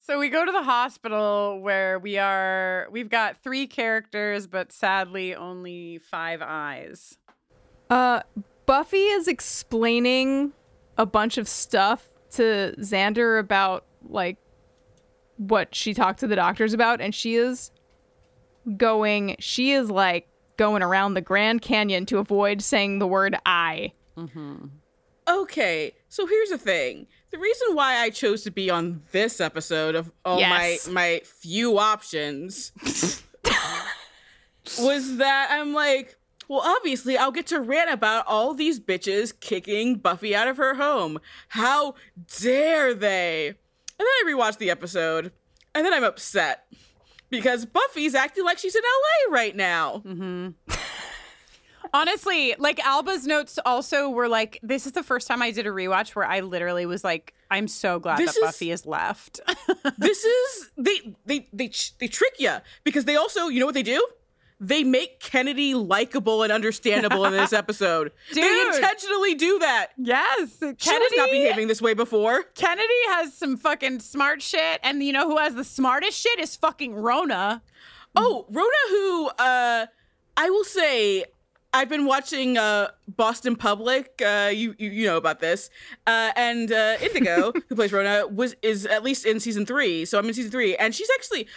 so 0.00 0.18
we 0.18 0.28
go 0.28 0.44
to 0.44 0.52
the 0.52 0.62
hospital 0.62 1.60
where 1.60 1.98
we 1.98 2.18
are 2.18 2.88
we've 2.90 3.08
got 3.08 3.42
three 3.42 3.66
characters 3.66 4.46
but 4.46 4.72
sadly 4.72 5.34
only 5.34 5.98
five 5.98 6.40
eyes. 6.42 7.16
Uh, 7.90 8.20
Buffy 8.66 9.04
is 9.04 9.28
explaining 9.28 10.52
a 10.96 11.06
bunch 11.06 11.38
of 11.38 11.48
stuff 11.48 12.06
to 12.32 12.74
Xander 12.78 13.38
about 13.38 13.84
like 14.08 14.38
what 15.36 15.74
she 15.74 15.94
talked 15.94 16.20
to 16.20 16.26
the 16.26 16.36
doctors 16.36 16.72
about, 16.72 17.00
and 17.00 17.14
she 17.14 17.34
is 17.36 17.70
going. 18.76 19.36
She 19.38 19.72
is 19.72 19.90
like 19.90 20.28
going 20.56 20.82
around 20.82 21.14
the 21.14 21.20
Grand 21.20 21.62
Canyon 21.62 22.06
to 22.06 22.18
avoid 22.18 22.62
saying 22.62 22.98
the 22.98 23.06
word 23.06 23.36
"I." 23.46 23.92
Okay, 25.26 25.92
so 26.08 26.26
here's 26.26 26.50
the 26.50 26.58
thing. 26.58 27.06
The 27.34 27.40
reason 27.40 27.74
why 27.74 27.96
I 27.96 28.10
chose 28.10 28.44
to 28.44 28.52
be 28.52 28.70
on 28.70 29.02
this 29.10 29.40
episode 29.40 29.96
of 29.96 30.12
all 30.24 30.38
Yes. 30.38 30.86
my 30.86 30.92
my 30.92 31.20
few 31.24 31.80
options 31.80 32.70
was 34.80 35.16
that 35.16 35.48
I'm 35.50 35.74
like, 35.74 36.16
well, 36.46 36.60
obviously 36.64 37.18
I'll 37.18 37.32
get 37.32 37.48
to 37.48 37.58
rant 37.60 37.90
about 37.90 38.24
all 38.28 38.54
these 38.54 38.78
bitches 38.78 39.32
kicking 39.40 39.96
Buffy 39.96 40.32
out 40.32 40.46
of 40.46 40.58
her 40.58 40.74
home. 40.74 41.18
How 41.48 41.96
dare 42.40 42.94
they? 42.94 43.48
And 43.48 43.56
then 43.98 44.06
I 44.06 44.22
rewatched 44.26 44.58
the 44.58 44.70
episode, 44.70 45.32
and 45.74 45.84
then 45.84 45.92
I'm 45.92 46.04
upset 46.04 46.66
because 47.30 47.66
Buffy's 47.66 48.14
acting 48.14 48.44
like 48.44 48.58
she's 48.58 48.76
in 48.76 48.82
LA 49.28 49.34
right 49.34 49.56
now. 49.56 50.02
Mm-hmm. 50.06 50.50
Honestly, 51.94 52.54
like 52.58 52.84
Alba's 52.84 53.24
notes 53.26 53.58
also 53.64 54.10
were 54.10 54.28
like, 54.28 54.58
this 54.62 54.84
is 54.84 54.92
the 54.92 55.02
first 55.04 55.28
time 55.28 55.40
I 55.40 55.52
did 55.52 55.64
a 55.66 55.70
rewatch 55.70 56.16
where 56.16 56.26
I 56.26 56.40
literally 56.40 56.86
was 56.86 57.04
like, 57.04 57.32
I'm 57.52 57.68
so 57.68 58.00
glad 58.00 58.18
This 58.18 58.34
that 58.34 58.40
is- 58.40 58.44
Buffy 58.44 58.70
is 58.72 58.84
left. 58.84 59.40
this 59.98 60.24
is 60.24 60.70
they 60.76 61.14
they 61.24 61.46
they 61.52 61.70
they 62.00 62.08
trick 62.08 62.34
you 62.40 62.56
because 62.82 63.04
they 63.04 63.14
also 63.14 63.46
you 63.48 63.60
know 63.60 63.66
what 63.66 63.74
they 63.76 63.82
do 63.84 64.04
they 64.60 64.84
make 64.84 65.18
kennedy 65.20 65.74
likable 65.74 66.42
and 66.44 66.52
understandable 66.52 67.24
in 67.24 67.32
this 67.32 67.52
episode 67.62 68.12
they 68.32 68.40
Dude. 68.40 68.74
intentionally 68.76 69.34
do 69.34 69.58
that 69.58 69.88
yes. 69.98 70.56
she 70.60 70.66
was 70.92 71.12
not 71.16 71.30
behaving 71.30 71.66
this 71.68 71.82
way 71.82 71.92
before 71.92 72.42
Kennedy 72.54 72.88
has 73.08 73.34
some 73.34 73.56
fucking 73.56 73.98
smart 73.98 74.42
shit, 74.42 74.78
and 74.84 75.02
you 75.02 75.12
know 75.12 75.28
who 75.28 75.38
has 75.38 75.54
the 75.54 75.64
smartest 75.64 76.18
shit 76.18 76.38
is 76.38 76.54
fucking 76.56 76.94
Rona. 76.94 77.62
oh 78.16 78.46
rona 78.48 78.68
who 78.88 79.26
uh 79.44 79.86
i 80.36 80.50
will 80.50 80.64
say 80.64 81.24
I've 81.74 81.88
been 81.88 82.06
watching 82.06 82.56
uh, 82.56 82.88
Boston 83.08 83.56
Public. 83.56 84.22
Uh, 84.24 84.50
you, 84.54 84.74
you 84.78 84.90
you 84.90 85.06
know 85.06 85.16
about 85.16 85.40
this, 85.40 85.68
uh, 86.06 86.30
and 86.36 86.70
uh, 86.72 86.96
Indigo, 87.02 87.52
who 87.68 87.74
plays 87.74 87.92
Rona, 87.92 88.26
was 88.28 88.54
is 88.62 88.86
at 88.86 89.02
least 89.02 89.26
in 89.26 89.40
season 89.40 89.66
three. 89.66 90.04
So 90.04 90.18
I'm 90.18 90.26
in 90.26 90.34
season 90.34 90.50
three, 90.52 90.76
and 90.76 90.94
she's 90.94 91.08
actually, 91.16 91.48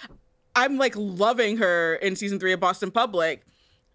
I'm 0.55 0.77
like 0.77 0.93
loving 0.97 1.57
her 1.57 1.95
in 1.95 2.15
season 2.15 2.39
three 2.39 2.51
of 2.51 2.59
Boston 2.59 2.89
Public. 2.91 3.43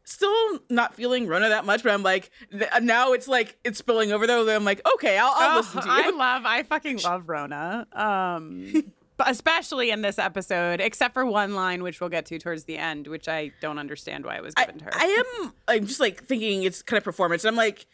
Still 0.04 0.58
not 0.70 0.94
feeling 0.94 1.26
Rona 1.28 1.48
that 1.48 1.64
much, 1.64 1.82
but 1.82 1.92
I'm 1.92 2.02
like 2.02 2.30
th- 2.50 2.70
now 2.82 3.12
it's 3.12 3.28
like 3.28 3.56
it's 3.64 3.78
spilling 3.78 4.12
over 4.12 4.26
though. 4.26 4.54
I'm 4.54 4.64
like, 4.64 4.80
okay, 4.94 5.18
I'll, 5.18 5.32
I'll 5.35 5.52
Oh, 5.54 5.56
listen 5.58 5.82
to 5.82 5.87
you. 5.88 5.92
I 5.94 6.11
love, 6.11 6.42
I 6.44 6.62
fucking 6.64 6.98
love 7.04 7.28
Rona. 7.28 7.87
Um, 7.92 8.92
especially 9.20 9.90
in 9.90 10.03
this 10.03 10.18
episode, 10.18 10.81
except 10.81 11.14
for 11.14 11.25
one 11.25 11.55
line, 11.55 11.83
which 11.83 12.01
we'll 12.01 12.11
get 12.11 12.27
to 12.27 12.38
towards 12.38 12.64
the 12.64 12.79
end, 12.79 13.07
which 13.07 13.29
I 13.29 13.53
don't 13.61 13.79
understand 13.79 14.25
why 14.25 14.37
it 14.37 14.42
was 14.42 14.55
I, 14.57 14.66
given 14.66 14.79
to 14.81 14.85
her. 14.87 14.90
I 14.94 15.25
am 15.44 15.53
I'm 15.68 15.87
just 15.87 16.01
like 16.01 16.25
thinking 16.25 16.62
it's 16.62 16.83
kind 16.83 16.98
of 16.98 17.05
performance. 17.05 17.44
I'm 17.44 17.57
like, 17.57 17.87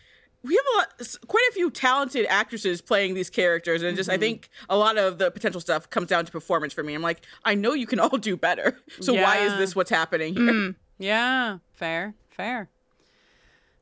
we 0.43 0.55
have 0.55 0.65
a 0.75 0.79
lot, 0.79 1.17
quite 1.27 1.47
a 1.51 1.53
few 1.53 1.71
talented 1.71 2.27
actresses 2.27 2.81
playing 2.81 3.15
these 3.15 3.29
characters, 3.31 3.83
and 3.83 3.97
just 3.97 4.09
I 4.09 4.17
think 4.17 4.49
a 4.69 4.77
lot 4.77 4.97
of 4.97 5.19
the 5.19 5.31
potential 5.31 5.61
stuff 5.61 5.91
comes 5.91 6.09
down 6.09 6.25
to 6.25 6.33
performance 6.33 6.73
for 6.73 6.83
me. 6.83 6.95
I'm 6.95 7.03
like, 7.03 7.23
I 7.45 7.55
know 7.55 7.75
you 7.75 7.87
can 7.87 7.99
all 8.01 8.17
do 8.17 8.37
better, 8.37 8.79
so 9.01 9.15
why 9.15 9.39
is 9.39 9.57
this 9.59 9.75
what's 9.75 9.91
happening 9.91 10.35
here? 10.35 10.75
Yeah, 10.99 11.59
fair, 11.75 12.15
fair. 12.31 12.69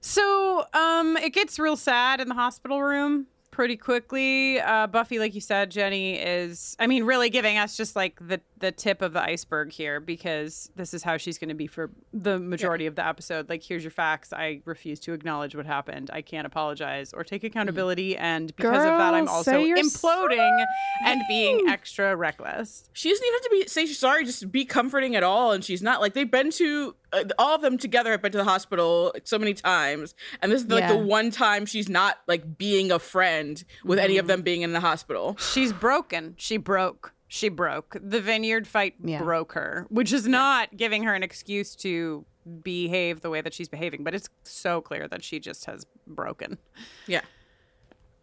So, 0.01 0.67
um, 0.73 1.17
it 1.17 1.33
gets 1.33 1.59
real 1.59 1.77
sad 1.77 2.21
in 2.21 2.29
the 2.29 2.35
hospital 2.35 2.83
room 2.83 3.27
pretty 3.57 3.77
quickly. 3.77 4.61
Uh, 4.61 4.87
Buffy, 4.87 5.19
like 5.19 5.35
you 5.35 5.41
said, 5.41 5.71
Jenny 5.71 6.17
is, 6.17 6.77
I 6.79 6.87
mean, 6.87 7.05
really 7.05 7.31
giving 7.31 7.57
us 7.57 7.75
just 7.75 7.97
like 7.97 8.19
the 8.21 8.39
the 8.59 8.71
tip 8.71 9.01
of 9.03 9.15
the 9.15 9.23
iceberg 9.23 9.73
here 9.73 9.99
because 9.99 10.71
this 10.77 10.93
is 10.93 11.03
how 11.03 11.17
she's 11.17 11.39
going 11.39 11.49
to 11.49 11.55
be 11.55 11.67
for 11.67 11.91
the 12.13 12.39
majority 12.39 12.85
of 12.87 12.97
the 12.97 13.07
episode. 13.07 13.49
Like, 13.49 13.63
here's 13.63 13.83
your 13.83 13.91
facts. 13.91 14.33
I 14.33 14.61
refuse 14.67 15.01
to 15.01 15.15
acknowledge 15.15 15.57
what 15.57 15.65
happened. 15.65 16.11
I 16.13 16.21
can't 16.21 16.47
apologize 16.47 17.15
or 17.15 17.25
take 17.25 17.45
accountability, 17.45 18.15
and 18.17 18.55
because 18.55 18.85
of 18.85 18.99
that, 18.99 19.15
I'm 19.15 19.29
also 19.29 19.53
imploding 19.53 20.65
and 21.07 21.23
being 21.27 21.67
extra 21.67 22.15
reckless. 22.15 22.91
She 22.93 23.09
doesn't 23.09 23.25
even 23.25 23.35
have 23.35 23.43
to 23.43 23.51
be 23.51 23.69
say 23.69 23.87
she's 23.87 23.99
sorry, 23.99 24.27
just 24.27 24.53
be 24.53 24.67
comforting 24.67 25.17
at 25.17 25.23
all, 25.23 25.53
and 25.53 25.65
she's 25.65 25.81
not. 25.81 26.03
Like 26.03 26.13
they've 26.13 26.31
been 26.31 26.51
to 26.53 26.95
Uh, 27.13 27.25
all 27.39 27.55
of 27.55 27.63
them 27.63 27.79
together 27.79 28.11
have 28.11 28.21
been 28.21 28.33
to 28.33 28.39
the 28.39 28.45
hospital 28.45 29.15
so 29.25 29.39
many 29.39 29.55
times, 29.55 30.15
and 30.43 30.51
this 30.51 30.63
is 30.63 30.69
like 30.69 30.81
Yeah. 30.81 30.93
the 30.93 30.99
one 30.99 31.31
time 31.31 31.65
she's 31.67 31.89
not 31.89 32.19
like 32.27 32.59
being 32.59 32.91
a 32.91 32.99
friend 32.99 33.63
with 33.85 33.99
any 33.99 34.19
of 34.19 34.25
mm-hmm. 34.25 34.29
them 34.29 34.43
being 34.43 34.63
in 34.63 34.73
the 34.73 34.81
hospital. 34.81 35.37
She's 35.39 35.73
broken. 35.73 36.35
She 36.37 36.57
broke. 36.57 37.15
She 37.29 37.49
broke. 37.49 37.97
The 38.01 38.21
vineyard 38.21 38.67
fight 38.67 38.95
Yeah. 39.03 39.19
broke 39.23 39.53
her, 39.53 39.87
which 39.89 40.13
is 40.13 40.27
not 40.27 40.77
giving 40.77 41.05
her 41.05 41.15
an 41.15 41.23
excuse 41.23 41.75
to 41.77 42.25
behave 42.63 43.21
the 43.21 43.31
way 43.31 43.41
that 43.41 43.53
she's 43.53 43.69
behaving, 43.69 44.05
but 44.05 44.15
it's 44.15 44.29
so 44.45 44.81
clear 44.81 45.09
that 45.09 45.25
she 45.25 45.41
just 45.41 45.65
has 45.67 45.87
broken. 46.07 46.59
Yeah. 47.07 47.23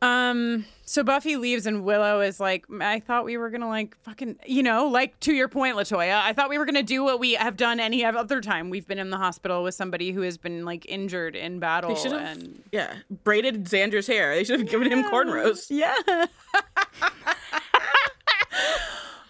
Um, 0.03 0.65
so 0.83 1.01
Buffy 1.01 1.37
leaves 1.37 1.65
and 1.65 1.85
Willow 1.85 2.19
is 2.19 2.37
like, 2.37 2.65
I 2.81 2.99
thought 2.99 3.23
we 3.23 3.37
were 3.37 3.49
gonna 3.49 3.69
like 3.69 3.95
fucking, 4.03 4.37
you 4.45 4.61
know, 4.61 4.87
like 4.87 5.17
to 5.21 5.33
your 5.33 5.47
point, 5.47 5.77
Latoya. 5.77 6.21
I 6.21 6.33
thought 6.33 6.49
we 6.49 6.57
were 6.57 6.65
gonna 6.65 6.83
do 6.83 7.05
what 7.05 7.21
we 7.21 7.35
have 7.35 7.55
done 7.55 7.79
any 7.79 8.03
other 8.03 8.41
time. 8.41 8.69
We've 8.69 8.85
been 8.85 8.99
in 8.99 9.11
the 9.11 9.17
hospital 9.17 9.63
with 9.63 9.75
somebody 9.75 10.11
who 10.11 10.19
has 10.21 10.37
been 10.37 10.65
like 10.65 10.85
injured 10.89 11.37
in 11.37 11.59
battle. 11.59 11.95
They 11.95 12.01
should 12.01 12.11
have, 12.11 12.21
and 12.37 12.61
yeah, 12.73 12.95
braided 13.23 13.63
Xander's 13.63 14.05
hair. 14.05 14.35
They 14.35 14.43
should 14.43 14.59
have 14.59 14.69
given 14.69 14.91
him 14.91 15.05
cornrows. 15.05 15.67
yeah, 15.69 15.95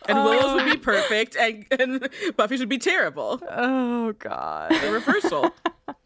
and 0.08 0.24
Willow's 0.24 0.56
would 0.56 0.72
be 0.72 0.78
perfect, 0.78 1.36
and, 1.36 1.68
and 1.72 2.10
Buffy's 2.36 2.62
would 2.62 2.70
be 2.70 2.80
terrible. 2.80 3.40
oh 3.52 4.14
god. 4.14 4.72
The 4.72 4.92
reversal. 4.92 5.54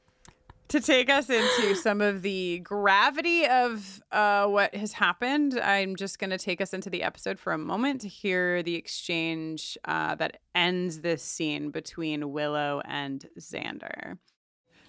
to 0.69 0.81
take 0.81 1.09
us 1.09 1.29
into 1.29 1.75
some 1.75 2.01
of 2.01 2.21
the 2.21 2.59
gravity 2.59 3.45
of 3.47 4.01
uh, 4.11 4.47
what 4.47 4.75
has 4.75 4.93
happened, 4.93 5.59
I'm 5.59 5.95
just 5.95 6.19
going 6.19 6.29
to 6.31 6.37
take 6.37 6.59
us 6.59 6.73
into 6.73 6.89
the 6.89 7.03
episode 7.03 7.39
for 7.39 7.53
a 7.53 7.57
moment 7.57 8.01
to 8.01 8.07
hear 8.07 8.61
the 8.61 8.75
exchange 8.75 9.77
uh, 9.85 10.15
that 10.15 10.41
ends 10.53 11.01
this 11.01 11.23
scene 11.23 11.71
between 11.71 12.31
Willow 12.31 12.81
and 12.85 13.25
Xander. 13.39 14.17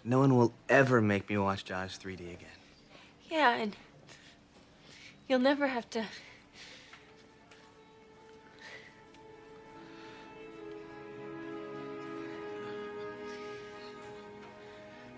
No 0.05 0.19
one 0.19 0.37
will 0.37 0.53
ever 0.69 1.01
make 1.01 1.29
me 1.29 1.39
watch 1.39 1.65
Jaws 1.65 1.99
3D 2.03 2.21
again. 2.21 2.49
Yeah, 3.31 3.57
and 3.57 3.77
you'll 5.29 5.39
never 5.39 5.67
have 5.67 5.89
to. 5.91 6.05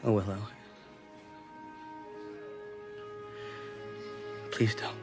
Oh, 0.05 0.13
Willow. 0.13 0.39
Please 4.51 4.75
don't. 4.75 4.97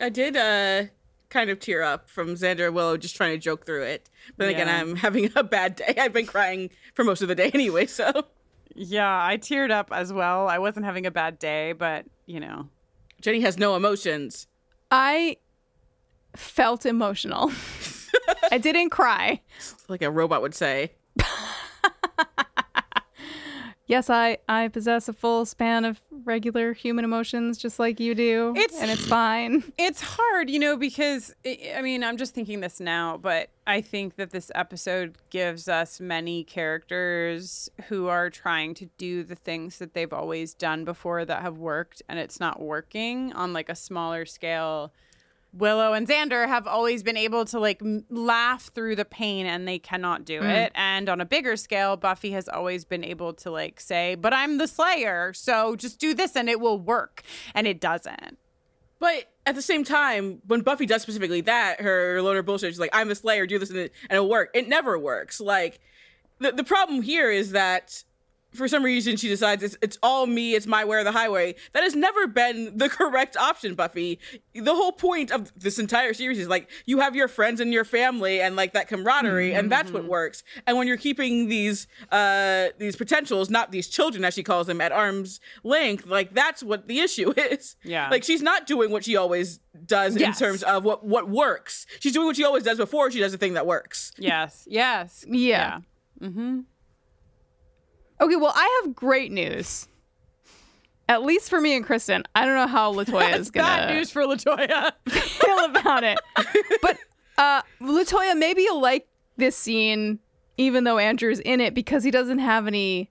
I 0.00 0.08
did 0.08 0.36
uh 0.36 0.84
kind 1.30 1.50
of 1.50 1.58
tear 1.58 1.82
up 1.82 2.08
from 2.08 2.34
Xander 2.34 2.66
and 2.66 2.74
Willow 2.74 2.96
just 2.96 3.16
trying 3.16 3.32
to 3.32 3.38
joke 3.38 3.66
through 3.66 3.82
it. 3.84 4.08
But 4.36 4.46
then 4.46 4.54
again, 4.54 4.68
I'm 4.68 4.96
having 5.06 5.30
a 5.34 5.42
bad 5.42 5.76
day. 5.76 5.94
I've 5.98 6.12
been 6.12 6.26
crying 6.26 6.70
for 6.94 7.04
most 7.04 7.22
of 7.22 7.28
the 7.28 7.34
day 7.34 7.50
anyway, 7.54 7.86
so 7.86 8.26
Yeah, 8.74 9.08
I 9.24 9.36
teared 9.36 9.70
up 9.70 9.88
as 9.92 10.12
well. 10.12 10.48
I 10.48 10.58
wasn't 10.58 10.84
having 10.86 11.06
a 11.06 11.10
bad 11.10 11.38
day, 11.38 11.72
but 11.72 12.06
you 12.26 12.40
know. 12.40 12.68
Jenny 13.20 13.40
has 13.40 13.58
no 13.58 13.74
emotions. 13.74 14.46
I 14.90 15.38
felt 16.36 16.84
emotional. 16.86 17.50
I 18.52 18.58
didn't 18.58 18.90
cry. 18.90 19.40
Like 19.88 20.02
a 20.02 20.10
robot 20.10 20.42
would 20.42 20.54
say. 20.54 20.92
Yes, 23.86 24.08
I 24.08 24.38
I 24.48 24.68
possess 24.68 25.10
a 25.10 25.12
full 25.12 25.44
span 25.44 25.84
of 25.84 26.00
regular 26.24 26.72
human 26.72 27.04
emotions 27.04 27.58
just 27.58 27.78
like 27.78 28.00
you 28.00 28.14
do. 28.14 28.54
It's- 28.56 28.80
and 28.80 28.90
it's 28.90 29.06
fine. 29.06 29.62
It's 29.78 30.00
hard, 30.00 30.48
you 30.48 30.58
know, 30.58 30.78
because 30.78 31.34
I 31.44 31.74
I 31.76 31.82
mean, 31.82 32.02
I'm 32.02 32.16
just 32.16 32.34
thinking 32.34 32.60
this 32.60 32.80
now, 32.80 33.18
but 33.18 33.50
I 33.66 33.82
think 33.82 34.16
that 34.16 34.30
this 34.30 34.50
episode 34.54 35.16
gives 35.28 35.68
us 35.68 36.00
many 36.00 36.44
characters 36.44 37.68
who 37.88 38.06
are 38.08 38.30
trying 38.30 38.72
to 38.74 38.86
do 38.96 39.22
the 39.22 39.34
things 39.34 39.76
that 39.80 39.92
they've 39.92 40.12
always 40.14 40.54
done 40.54 40.86
before 40.86 41.26
that 41.26 41.42
have 41.42 41.58
worked 41.58 42.00
and 42.08 42.18
it's 42.18 42.40
not 42.40 42.62
working 42.62 43.34
on 43.34 43.52
like 43.52 43.68
a 43.68 43.74
smaller 43.74 44.24
scale. 44.24 44.94
Willow 45.56 45.92
and 45.92 46.06
Xander 46.08 46.48
have 46.48 46.66
always 46.66 47.02
been 47.02 47.16
able 47.16 47.44
to 47.46 47.60
like 47.60 47.80
m- 47.80 48.04
laugh 48.10 48.70
through 48.74 48.96
the 48.96 49.04
pain 49.04 49.46
and 49.46 49.66
they 49.66 49.78
cannot 49.78 50.24
do 50.24 50.40
hmm. 50.40 50.46
it. 50.46 50.72
And 50.74 51.08
on 51.08 51.20
a 51.20 51.24
bigger 51.24 51.56
scale, 51.56 51.96
Buffy 51.96 52.32
has 52.32 52.48
always 52.48 52.84
been 52.84 53.04
able 53.04 53.32
to 53.34 53.50
like 53.50 53.80
say, 53.80 54.16
"But 54.16 54.32
I'm 54.34 54.58
the 54.58 54.66
slayer, 54.66 55.32
so 55.32 55.76
just 55.76 55.98
do 55.98 56.14
this 56.14 56.36
and 56.36 56.48
it 56.48 56.60
will 56.60 56.78
work." 56.78 57.22
And 57.54 57.66
it 57.66 57.80
doesn't. 57.80 58.38
But 58.98 59.26
at 59.44 59.54
the 59.54 59.62
same 59.62 59.84
time, 59.84 60.40
when 60.46 60.62
Buffy 60.62 60.86
does 60.86 61.02
specifically 61.02 61.42
that, 61.42 61.80
her 61.80 62.22
loner 62.22 62.42
bullshit, 62.42 62.70
she's 62.70 62.80
like, 62.80 62.94
I'm 62.94 63.08
the 63.08 63.14
Slayer, 63.14 63.46
do 63.46 63.58
this 63.58 63.70
and, 63.70 63.78
it, 63.78 63.92
and 64.08 64.16
it'll 64.16 64.30
work. 64.30 64.50
It 64.54 64.68
never 64.68 64.98
works. 64.98 65.40
Like, 65.40 65.80
the, 66.38 66.52
the 66.52 66.64
problem 66.64 67.02
here 67.02 67.30
is 67.30 67.52
that 67.52 68.02
for 68.54 68.68
some 68.68 68.82
reason 68.84 69.16
she 69.16 69.28
decides 69.28 69.62
it's, 69.62 69.76
it's 69.82 69.98
all 70.02 70.26
me, 70.26 70.54
it's 70.54 70.66
my 70.66 70.84
way 70.84 70.98
or 70.98 71.04
the 71.04 71.12
highway. 71.12 71.54
That 71.72 71.82
has 71.82 71.94
never 71.94 72.26
been 72.26 72.76
the 72.78 72.88
correct 72.88 73.36
option, 73.36 73.74
Buffy. 73.74 74.18
The 74.54 74.74
whole 74.74 74.92
point 74.92 75.30
of 75.30 75.52
this 75.58 75.78
entire 75.78 76.14
series 76.14 76.38
is 76.38 76.48
like, 76.48 76.70
you 76.86 77.00
have 77.00 77.16
your 77.16 77.28
friends 77.28 77.60
and 77.60 77.72
your 77.72 77.84
family 77.84 78.40
and 78.40 78.56
like 78.56 78.72
that 78.74 78.88
camaraderie, 78.88 79.54
and 79.54 79.70
that's 79.70 79.90
what 79.90 80.04
works. 80.04 80.42
And 80.66 80.76
when 80.78 80.86
you're 80.86 80.96
keeping 80.96 81.48
these, 81.48 81.86
uh, 82.12 82.68
these 82.78 82.96
potentials, 82.96 83.50
not 83.50 83.72
these 83.72 83.88
children, 83.88 84.24
as 84.24 84.34
she 84.34 84.42
calls 84.42 84.66
them, 84.66 84.80
at 84.80 84.92
arm's 84.92 85.40
length, 85.62 86.06
like 86.06 86.32
that's 86.34 86.62
what 86.62 86.86
the 86.88 87.00
issue 87.00 87.32
is. 87.36 87.76
Yeah. 87.82 88.08
Like 88.10 88.24
she's 88.24 88.42
not 88.42 88.66
doing 88.66 88.90
what 88.90 89.04
she 89.04 89.16
always 89.16 89.58
does 89.86 90.16
Yes. 90.16 90.40
in 90.40 90.46
terms 90.46 90.62
of 90.62 90.84
what 90.84 91.04
what 91.04 91.28
works. 91.28 91.86
She's 92.00 92.12
doing 92.12 92.26
what 92.26 92.36
she 92.36 92.44
always 92.44 92.62
does 92.62 92.78
before 92.78 93.10
she 93.10 93.18
does 93.18 93.32
the 93.32 93.38
thing 93.38 93.54
that 93.54 93.66
works. 93.66 94.12
Yes. 94.18 94.66
Yes. 94.70 95.24
Yeah. 95.28 95.80
Okay, 98.20 98.36
well, 98.36 98.52
I 98.54 98.82
have 98.84 98.94
great 98.94 99.32
news. 99.32 99.88
at 101.08 101.22
least 101.22 101.50
for 101.50 101.60
me 101.60 101.76
and 101.76 101.86
Kristin, 101.86 102.24
I 102.34 102.44
don't 102.46 102.54
know 102.54 102.66
how 102.66 102.92
Latoya 102.94 103.36
is 103.38 103.50
gonna 103.50 103.66
Bad 103.86 103.94
news 103.94 104.10
for 104.10 104.22
Latoya. 104.22 104.92
feel 105.08 105.64
about 105.64 106.04
it. 106.04 106.18
But 106.80 106.98
uh 107.36 107.62
Latoya, 107.80 108.36
maybe 108.38 108.62
you'll 108.62 108.80
like 108.80 109.06
this 109.36 109.56
scene 109.56 110.18
even 110.56 110.84
though 110.84 110.98
Andrew's 110.98 111.40
in 111.40 111.60
it 111.60 111.74
because 111.74 112.04
he 112.04 112.10
doesn't 112.12 112.38
have 112.38 112.66
any 112.68 113.10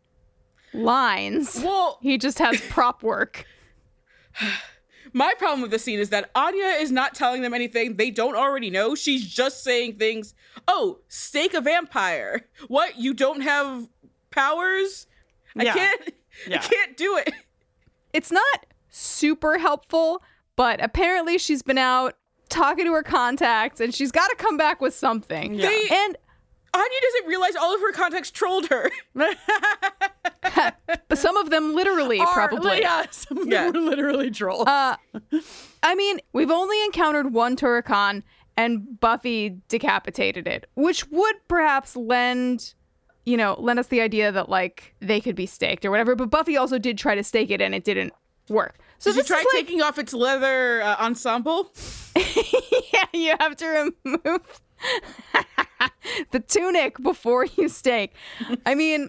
lines. 0.74 1.62
Well, 1.64 2.00
He 2.02 2.18
just 2.18 2.40
has 2.40 2.60
prop 2.70 3.04
work. 3.04 3.46
my 5.12 5.34
problem 5.38 5.62
with 5.62 5.70
the 5.72 5.78
scene 5.80 6.00
is 6.00 6.10
that 6.10 6.32
Anya 6.34 6.66
is 6.80 6.92
not 6.92 7.14
telling 7.14 7.42
them 7.42 7.54
anything 7.54 7.98
they 7.98 8.10
don't 8.10 8.36
already 8.36 8.70
know. 8.70 8.96
She's 8.96 9.28
just 9.28 9.64
saying 9.64 9.98
things. 9.98 10.34
Oh, 10.68 11.00
stake 11.10 11.54
a 11.54 11.62
vampire. 11.62 12.46
What? 12.70 12.98
You 12.98 13.14
don't 13.14 13.42
have 13.42 13.88
powers? 14.34 15.08
I 15.58 15.64
Yeah. 15.64 15.74
can't. 15.74 16.14
Yeah. 16.48 16.58
I 16.58 16.62
can't 16.68 16.98
do 16.98 17.16
it. 17.18 17.32
It's 18.12 18.32
not 18.32 18.66
super 18.90 19.60
helpful, 19.60 20.24
but 20.56 20.84
apparently 20.84 21.38
she's 21.38 21.62
been 21.62 21.78
out 21.78 22.16
talking 22.50 22.86
to 22.86 22.92
her 22.94 23.04
contacts 23.04 23.80
and 23.80 23.94
she's 23.94 24.12
got 24.12 24.30
to 24.30 24.36
come 24.36 24.58
back 24.58 24.82
with 24.82 24.96
something. 24.96 25.54
Yeah. 25.54 25.70
They- 25.70 25.88
And 25.92 26.18
Anya 26.74 27.00
doesn't 27.04 27.28
realize 27.28 27.56
all 27.56 27.76
of 27.76 27.82
her 27.82 27.92
contacts 27.92 28.32
trolled 28.32 28.66
her. 28.70 28.90
but 29.14 29.38
some 31.18 31.38
of 31.38 31.50
them 31.50 31.76
literally 31.76 32.20
Are- 32.20 32.28
probably. 32.34 32.82
Yeah, 32.82 33.06
some 33.12 33.38
of 33.38 33.44
them 33.44 33.52
Yeah. 33.52 33.66
were 33.70 33.80
literally 33.80 34.32
trolls. 34.32 34.68
Uh, 34.68 34.96
I 35.84 35.96
mean, 35.96 36.20
we've 36.34 36.52
only 36.52 36.84
encountered 36.86 37.34
one 37.34 37.56
Turok-Han, 37.56 38.24
and 38.58 39.00
Buffy 39.00 39.58
decapitated 39.68 40.48
it, 40.48 40.66
which 40.76 41.08
would 41.10 41.36
perhaps 41.48 41.96
lend, 41.96 42.74
you 43.26 43.38
know, 43.38 43.56
lend 43.60 43.80
us 43.80 43.88
the 43.88 44.02
idea 44.02 44.32
that 44.32 44.50
like 44.50 44.94
they 45.00 45.22
could 45.22 45.36
be 45.36 45.46
staked 45.46 45.86
or 45.86 45.92
whatever. 45.92 46.16
But 46.16 46.30
Buffy 46.30 46.58
also 46.58 46.78
did 46.78 46.98
try 46.98 47.16
to 47.16 47.24
stake 47.24 47.52
it, 47.52 47.62
and 47.62 47.74
it 47.74 47.84
didn't 47.84 48.14
work. 48.50 48.76
So 49.00 49.12
Did 49.12 49.18
you 49.18 49.24
try 49.24 49.38
like, 49.38 49.48
taking 49.52 49.82
off 49.82 50.00
its 50.00 50.14
leather 50.14 50.82
uh, 50.82 50.96
ensemble? 51.00 51.72
yeah, 52.16 53.06
you 53.14 53.36
have 53.40 53.56
to 53.58 53.92
remove 54.06 54.62
the 56.32 56.40
tunic 56.40 57.02
before 57.02 57.46
you 57.46 57.70
stake. 57.70 58.14
I 58.66 58.76
mean, 58.76 59.08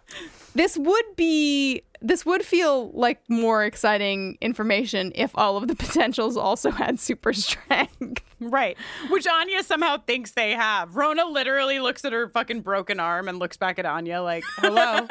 this 0.54 0.76
would 0.76 1.16
be 1.16 1.82
this 2.00 2.26
would 2.26 2.44
feel 2.44 2.90
like 2.92 3.20
more 3.28 3.64
exciting 3.64 4.36
information 4.40 5.12
if 5.14 5.30
all 5.34 5.56
of 5.56 5.68
the 5.68 5.74
potentials 5.74 6.36
also 6.36 6.70
had 6.70 7.00
super 7.00 7.32
strength. 7.32 8.22
Right. 8.40 8.76
Which 9.08 9.26
Anya 9.26 9.62
somehow 9.62 9.98
thinks 9.98 10.32
they 10.32 10.52
have. 10.52 10.96
Rona 10.96 11.26
literally 11.26 11.78
looks 11.80 12.04
at 12.04 12.12
her 12.12 12.28
fucking 12.28 12.60
broken 12.60 13.00
arm 13.00 13.28
and 13.28 13.38
looks 13.38 13.56
back 13.56 13.78
at 13.78 13.86
Anya 13.86 14.22
like, 14.22 14.44
hello. 14.58 15.06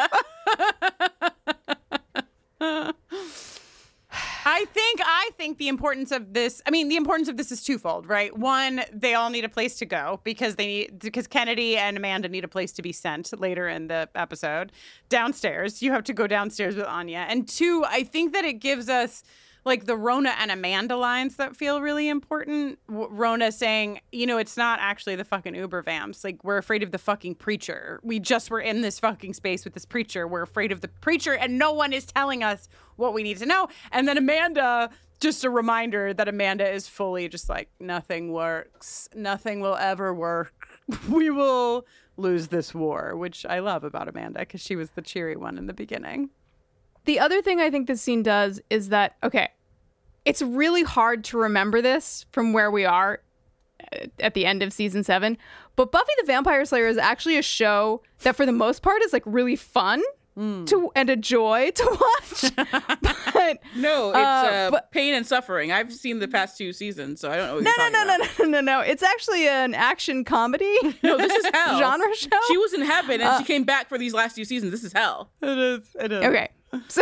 I 4.47 4.65
think 4.65 5.01
I 5.03 5.31
think 5.37 5.57
the 5.57 5.67
importance 5.67 6.11
of 6.11 6.33
this 6.33 6.61
I 6.67 6.69
mean 6.69 6.87
the 6.87 6.95
importance 6.95 7.27
of 7.27 7.35
this 7.35 7.51
is 7.51 7.63
twofold, 7.63 8.07
right? 8.07 8.35
One, 8.37 8.81
they 8.93 9.15
all 9.15 9.31
need 9.31 9.43
a 9.43 9.49
place 9.49 9.77
to 9.77 9.85
go 9.85 10.21
because 10.23 10.55
they 10.55 10.67
need 10.67 10.99
because 10.99 11.25
Kennedy 11.25 11.77
and 11.77 11.97
Amanda 11.97 12.29
need 12.29 12.43
a 12.43 12.47
place 12.47 12.71
to 12.73 12.81
be 12.83 12.91
sent 12.91 13.37
later 13.39 13.67
in 13.67 13.87
the 13.87 14.07
episode. 14.13 14.71
Downstairs. 15.09 15.81
You 15.81 15.91
have 15.91 16.03
to 16.05 16.13
go 16.13 16.27
downstairs 16.27 16.75
with 16.75 16.85
Anya. 16.85 17.25
And 17.27 17.47
two, 17.47 17.83
I 17.87 18.03
think 18.03 18.33
that 18.33 18.45
it 18.45 18.59
gives 18.59 18.87
us 18.87 19.23
like 19.65 19.85
the 19.85 19.97
Rona 19.97 20.35
and 20.39 20.51
Amanda 20.51 20.95
lines 20.95 21.37
that 21.37 21.55
feel 21.55 21.81
really 21.81 22.07
important. 22.07 22.77
Rona 22.87 23.51
saying, 23.51 23.99
you 24.11 24.27
know, 24.27 24.37
it's 24.37 24.57
not 24.57 24.79
actually 24.79 25.15
the 25.15 25.23
fucking 25.23 25.55
Uber 25.55 25.81
vamps. 25.81 26.23
Like, 26.23 26.43
we're 26.43 26.59
afraid 26.59 26.83
of 26.83 26.91
the 26.91 26.99
fucking 26.99 27.35
preacher. 27.35 27.99
We 28.03 28.19
just 28.19 28.51
were 28.51 28.59
in 28.61 28.81
this 28.81 28.99
fucking 28.99 29.33
space 29.33 29.65
with 29.65 29.73
this 29.73 29.85
preacher. 29.85 30.27
We're 30.27 30.43
afraid 30.43 30.71
of 30.71 30.81
the 30.81 30.87
preacher, 30.87 31.33
and 31.33 31.57
no 31.57 31.73
one 31.73 31.93
is 31.93 32.05
telling 32.05 32.43
us 32.43 32.69
what 32.95 33.13
we 33.13 33.23
need 33.23 33.37
to 33.39 33.45
know. 33.47 33.67
And 33.91 34.07
then 34.07 34.19
Amanda, 34.19 34.91
just 35.19 35.43
a 35.43 35.49
reminder 35.49 36.13
that 36.13 36.27
Amanda 36.27 36.69
is 36.71 36.87
fully 36.87 37.27
just 37.27 37.49
like, 37.49 37.69
nothing 37.79 38.31
works. 38.31 39.09
Nothing 39.15 39.61
will 39.61 39.75
ever 39.75 40.13
work. 40.13 40.53
we 41.09 41.31
will 41.31 41.87
lose 42.17 42.47
this 42.49 42.73
war, 42.73 43.15
which 43.15 43.47
I 43.47 43.59
love 43.59 43.83
about 43.83 44.07
Amanda 44.07 44.39
because 44.39 44.61
she 44.61 44.75
was 44.75 44.91
the 44.91 45.01
cheery 45.01 45.35
one 45.35 45.57
in 45.57 45.65
the 45.65 45.73
beginning. 45.73 46.29
The 47.05 47.19
other 47.19 47.41
thing 47.41 47.59
I 47.59 47.69
think 47.71 47.87
this 47.87 48.01
scene 48.01 48.23
does 48.23 48.61
is 48.69 48.89
that 48.89 49.15
okay, 49.23 49.49
it's 50.25 50.41
really 50.41 50.83
hard 50.83 51.23
to 51.25 51.37
remember 51.37 51.81
this 51.81 52.25
from 52.31 52.51
where 52.53 52.71
we 52.71 52.83
are 52.85 53.21
uh, 53.93 54.07
at 54.19 54.33
the 54.33 54.45
end 54.45 54.63
of 54.63 54.73
season 54.73 55.03
7, 55.03 55.37
but 55.75 55.91
Buffy 55.91 56.11
the 56.19 56.25
Vampire 56.25 56.65
Slayer 56.65 56.87
is 56.87 56.97
actually 56.97 57.37
a 57.37 57.41
show 57.43 58.01
that 58.21 58.35
for 58.35 58.45
the 58.45 58.51
most 58.51 58.81
part 58.81 59.01
is 59.03 59.13
like 59.13 59.23
really 59.25 59.55
fun 59.55 60.01
to 60.37 60.91
and 60.97 61.09
a 61.09 61.15
joy 61.15 61.71
to 61.75 61.97
watch. 62.01 62.51
but 63.33 63.59
No, 63.77 64.09
it's 64.09 64.17
Uh, 64.17 64.19
uh, 64.19 64.71
but- 64.71 64.91
pain 64.91 65.13
and 65.13 65.25
suffering. 65.25 65.71
I've 65.71 65.93
seen 65.93 66.19
the 66.19 66.27
past 66.27 66.57
two 66.57 66.73
seasons, 66.73 67.21
so 67.21 67.31
I 67.31 67.37
don't 67.37 67.47
know. 67.47 67.55
What 67.55 67.63
no, 67.63 67.71
you're 67.77 67.91
no, 67.91 68.03
no, 68.03 68.15
about. 68.15 68.39
no, 68.39 68.45
no, 68.45 68.51
no, 68.51 68.61
no. 68.61 68.79
It's 68.81 69.01
actually 69.03 69.47
an 69.47 69.73
action 69.73 70.25
comedy. 70.25 70.75
No, 71.03 71.17
this 71.17 71.31
is 71.33 71.45
hell. 71.53 71.77
genre 71.79 72.13
show. 72.15 72.37
She 72.47 72.57
was 72.57 72.73
in 72.73 72.81
heaven 72.81 73.21
and 73.21 73.37
she 73.39 73.45
came 73.45 73.63
back 73.63 73.87
for 73.87 73.97
these 73.97 74.13
last 74.13 74.35
two 74.35 74.43
seasons. 74.43 74.71
This 74.71 74.83
is 74.83 74.91
hell. 74.91 75.29
It 75.41 75.57
is. 75.57 75.95
It 76.01 76.11
is. 76.11 76.23
Okay. 76.25 76.49
So, 76.87 77.01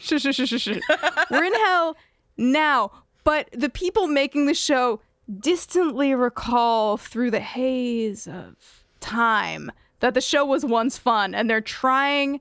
shush, 0.00 0.22
shush, 0.22 0.36
shush, 0.36 0.48
shush, 0.48 0.62
shush. 0.62 0.82
We're 1.30 1.44
in 1.44 1.54
hell 1.54 1.96
now, 2.36 2.90
but 3.24 3.48
the 3.52 3.68
people 3.68 4.06
making 4.06 4.46
the 4.46 4.54
show 4.54 5.00
distantly 5.40 6.14
recall 6.14 6.96
through 6.96 7.30
the 7.30 7.40
haze 7.40 8.26
of 8.26 8.84
time 9.00 9.72
that 10.00 10.14
the 10.14 10.20
show 10.20 10.44
was 10.44 10.64
once 10.64 10.98
fun, 10.98 11.34
and 11.34 11.48
they're 11.48 11.60
trying 11.60 12.40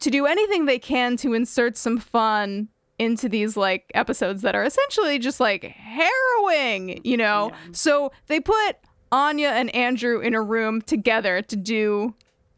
to 0.00 0.10
do 0.10 0.26
anything 0.26 0.64
they 0.66 0.78
can 0.78 1.16
to 1.18 1.34
insert 1.34 1.76
some 1.76 1.98
fun 1.98 2.68
into 2.98 3.28
these 3.28 3.56
like 3.56 3.90
episodes 3.94 4.42
that 4.42 4.54
are 4.54 4.64
essentially 4.64 5.18
just 5.18 5.40
like 5.40 5.64
harrowing, 5.64 7.00
you 7.04 7.16
know? 7.16 7.50
So 7.72 8.12
they 8.26 8.40
put 8.40 8.76
Anya 9.12 9.48
and 9.48 9.74
Andrew 9.74 10.20
in 10.20 10.34
a 10.34 10.42
room 10.42 10.82
together 10.82 11.42
to 11.42 11.56
do 11.56 12.14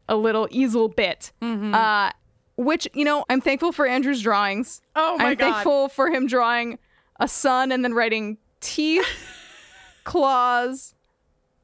a 0.08 0.16
little 0.16 0.48
easel 0.50 0.88
bit. 0.88 1.32
Uh, 1.74 2.10
which, 2.56 2.88
you 2.94 3.04
know, 3.04 3.24
I'm 3.28 3.40
thankful 3.40 3.72
for 3.72 3.86
Andrew's 3.86 4.22
drawings. 4.22 4.80
Oh 4.94 5.16
my 5.18 5.24
god. 5.24 5.26
I'm 5.26 5.36
God. 5.36 5.52
thankful 5.52 5.88
for 5.88 6.10
him 6.10 6.26
drawing 6.26 6.78
a 7.20 7.28
sun 7.28 7.72
and 7.72 7.84
then 7.84 7.94
writing 7.94 8.38
teeth, 8.60 9.06
claws, 10.04 10.94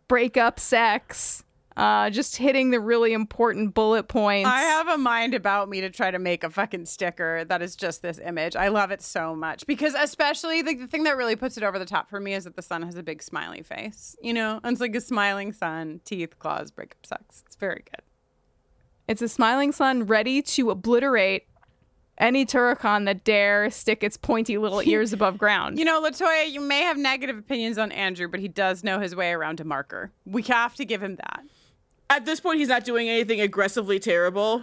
breakup, 0.08 0.60
sex, 0.60 1.44
uh, 1.76 2.10
just 2.10 2.36
hitting 2.36 2.70
the 2.70 2.80
really 2.80 3.12
important 3.12 3.72
bullet 3.74 4.08
points. 4.08 4.48
I 4.48 4.60
have 4.60 4.88
a 4.88 4.98
mind 4.98 5.34
about 5.34 5.68
me 5.68 5.80
to 5.80 5.90
try 5.90 6.10
to 6.10 6.18
make 6.18 6.44
a 6.44 6.50
fucking 6.50 6.84
sticker 6.84 7.44
that 7.46 7.62
is 7.62 7.76
just 7.76 8.02
this 8.02 8.18
image. 8.18 8.56
I 8.56 8.68
love 8.68 8.90
it 8.90 9.00
so 9.00 9.34
much 9.34 9.66
because, 9.66 9.94
especially, 9.94 10.60
the, 10.62 10.74
the 10.74 10.86
thing 10.86 11.04
that 11.04 11.16
really 11.16 11.36
puts 11.36 11.56
it 11.56 11.62
over 11.62 11.78
the 11.78 11.86
top 11.86 12.10
for 12.10 12.20
me 12.20 12.34
is 12.34 12.44
that 12.44 12.56
the 12.56 12.62
sun 12.62 12.82
has 12.82 12.96
a 12.96 13.02
big 13.02 13.22
smiley 13.22 13.62
face. 13.62 14.16
You 14.20 14.34
know, 14.34 14.60
And 14.62 14.72
it's 14.72 14.80
like 14.80 14.94
a 14.94 15.00
smiling 15.00 15.52
sun, 15.52 16.00
teeth, 16.04 16.38
claws, 16.38 16.70
breakup, 16.70 17.06
sex. 17.06 17.42
It's 17.46 17.56
very 17.56 17.82
good. 17.90 18.02
It's 19.12 19.20
a 19.20 19.28
smiling 19.28 19.72
sun 19.72 20.04
ready 20.06 20.40
to 20.40 20.70
obliterate 20.70 21.44
any 22.16 22.46
Turok-Han 22.46 23.04
that 23.04 23.24
dare 23.24 23.68
stick 23.70 24.02
its 24.02 24.16
pointy 24.16 24.56
little 24.56 24.80
ears 24.88 25.12
above 25.12 25.36
ground. 25.36 25.78
You 25.78 25.84
know, 25.84 26.00
Latoya, 26.02 26.50
you 26.50 26.62
may 26.62 26.80
have 26.80 26.96
negative 26.96 27.36
opinions 27.36 27.76
on 27.76 27.92
Andrew, 27.92 28.26
but 28.26 28.40
he 28.40 28.48
does 28.48 28.82
know 28.82 29.00
his 29.00 29.14
way 29.14 29.32
around 29.32 29.60
a 29.60 29.64
marker. 29.64 30.12
We 30.24 30.40
have 30.44 30.74
to 30.76 30.86
give 30.86 31.02
him 31.02 31.16
that. 31.16 31.42
At 32.08 32.24
this 32.24 32.40
point, 32.40 32.58
he's 32.58 32.68
not 32.68 32.86
doing 32.86 33.10
anything 33.10 33.42
aggressively 33.42 33.98
terrible. 33.98 34.62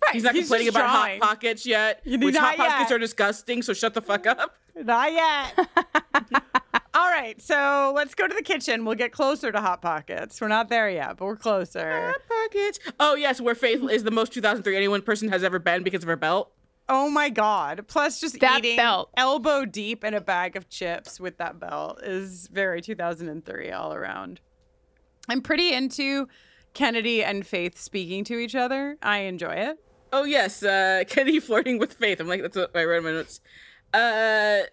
Right. 0.00 0.14
He's 0.14 0.22
not 0.22 0.36
complaining 0.36 0.68
about 0.68 0.92
drawing. 0.92 1.20
hot 1.20 1.28
pockets 1.30 1.66
yet, 1.66 2.02
You- 2.04 2.20
which 2.20 2.36
not 2.36 2.54
hot 2.54 2.68
pockets 2.68 2.92
are 2.92 2.98
disgusting. 2.98 3.62
So 3.62 3.72
shut 3.72 3.94
the 3.94 4.00
fuck 4.00 4.28
up. 4.28 4.54
Not 4.76 5.12
yet. 5.12 5.68
All 7.00 7.08
right, 7.08 7.40
so 7.40 7.92
let's 7.96 8.14
go 8.14 8.26
to 8.28 8.34
the 8.34 8.42
kitchen. 8.42 8.84
We'll 8.84 8.94
get 8.94 9.10
closer 9.10 9.50
to 9.50 9.58
Hot 9.58 9.80
Pockets. 9.80 10.38
We're 10.38 10.48
not 10.48 10.68
there 10.68 10.90
yet, 10.90 11.16
but 11.16 11.24
we're 11.24 11.34
closer. 11.36 11.90
Hot 12.08 12.20
pockets. 12.28 12.78
Oh 13.00 13.14
yes, 13.14 13.40
where 13.40 13.54
Faith 13.54 13.82
is 13.90 14.04
the 14.04 14.10
most 14.10 14.34
2003 14.34 14.76
anyone 14.76 15.00
person 15.00 15.30
has 15.30 15.42
ever 15.42 15.58
been 15.58 15.82
because 15.82 16.02
of 16.02 16.08
her 16.08 16.16
belt. 16.16 16.52
Oh 16.90 17.08
my 17.08 17.30
god! 17.30 17.86
Plus, 17.88 18.20
just 18.20 18.38
That 18.40 18.58
eating 18.58 18.76
belt. 18.76 19.08
elbow 19.16 19.64
deep 19.64 20.04
in 20.04 20.12
a 20.12 20.20
bag 20.20 20.56
of 20.56 20.68
chips 20.68 21.18
with 21.18 21.38
that 21.38 21.58
belt 21.58 22.02
is 22.02 22.48
very 22.48 22.82
2003 22.82 23.70
all 23.70 23.94
around. 23.94 24.40
I'm 25.26 25.40
pretty 25.40 25.72
into 25.72 26.28
Kennedy 26.74 27.24
and 27.24 27.46
Faith 27.46 27.78
speaking 27.78 28.24
to 28.24 28.36
each 28.38 28.54
other. 28.54 28.98
I 29.02 29.20
enjoy 29.20 29.54
it. 29.54 29.78
Oh 30.12 30.24
yes, 30.24 30.62
uh, 30.62 31.04
Kennedy 31.08 31.40
flirting 31.40 31.78
with 31.78 31.94
Faith. 31.94 32.20
I'm 32.20 32.28
like, 32.28 32.42
that's 32.42 32.56
what 32.58 32.76
I 32.76 32.84
read 32.84 32.98
in 32.98 33.04
my 33.04 33.12
notes. 33.12 33.40
Uh, 33.94 34.64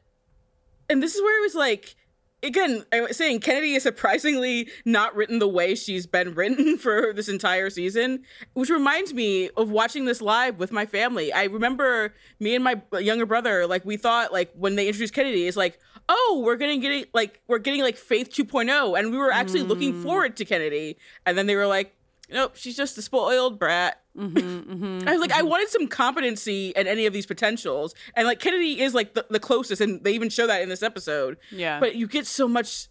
and 0.89 1.01
this 1.01 1.15
is 1.15 1.21
where 1.21 1.39
it 1.39 1.43
was 1.43 1.55
like, 1.55 1.95
again, 2.43 2.85
I 2.93 3.01
was 3.01 3.17
saying 3.17 3.39
Kennedy 3.39 3.75
is 3.75 3.83
surprisingly 3.83 4.69
not 4.85 5.15
written 5.15 5.39
the 5.39 5.47
way 5.47 5.75
she's 5.75 6.05
been 6.05 6.33
written 6.33 6.77
for 6.79 7.13
this 7.13 7.29
entire 7.29 7.69
season, 7.69 8.23
which 8.53 8.69
reminds 8.69 9.13
me 9.13 9.49
of 9.57 9.71
watching 9.71 10.05
this 10.05 10.21
live 10.21 10.57
with 10.57 10.71
my 10.71 10.85
family. 10.85 11.33
I 11.33 11.45
remember 11.45 12.13
me 12.39 12.55
and 12.55 12.63
my 12.63 12.81
younger 12.99 13.25
brother, 13.25 13.67
like 13.67 13.85
we 13.85 13.97
thought, 13.97 14.31
like 14.31 14.51
when 14.53 14.75
they 14.75 14.87
introduced 14.87 15.13
Kennedy, 15.13 15.47
it's 15.47 15.57
like, 15.57 15.79
oh, 16.09 16.41
we're 16.43 16.57
gonna 16.57 16.77
get 16.77 17.13
like 17.13 17.41
we're 17.47 17.59
getting 17.59 17.81
like 17.81 17.97
Faith 17.97 18.31
2.0, 18.31 18.97
and 18.97 19.11
we 19.11 19.17
were 19.17 19.31
actually 19.31 19.63
looking 19.63 19.93
hmm. 19.93 20.03
forward 20.03 20.37
to 20.37 20.45
Kennedy, 20.45 20.97
and 21.25 21.37
then 21.37 21.47
they 21.47 21.55
were 21.55 21.67
like. 21.67 21.93
Nope, 22.29 22.55
she's 22.55 22.75
just 22.75 22.97
a 22.97 23.01
spoiled 23.01 23.59
brat. 23.59 24.01
Mm-hmm, 24.17 24.37
mm-hmm 24.71 25.07
I 25.07 25.11
was 25.11 25.21
like, 25.21 25.31
I 25.31 25.39
mm-hmm. 25.39 25.49
wanted 25.49 25.69
some 25.69 25.87
competency 25.87 26.73
in 26.75 26.87
any 26.87 27.05
of 27.05 27.13
these 27.13 27.25
potentials, 27.25 27.95
and 28.15 28.27
like 28.27 28.39
Kennedy 28.39 28.81
is 28.81 28.93
like 28.93 29.13
the, 29.13 29.25
the 29.29 29.39
closest, 29.39 29.81
and 29.81 30.03
they 30.03 30.13
even 30.13 30.29
show 30.29 30.47
that 30.47 30.61
in 30.61 30.69
this 30.69 30.83
episode. 30.83 31.37
Yeah. 31.51 31.79
But 31.79 31.95
you 31.95 32.07
get 32.07 32.27
so 32.27 32.47
much. 32.47 32.87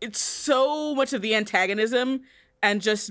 It's 0.00 0.20
so 0.20 0.94
much 0.94 1.12
of 1.12 1.20
the 1.20 1.34
antagonism, 1.34 2.22
and 2.62 2.80
just 2.80 3.10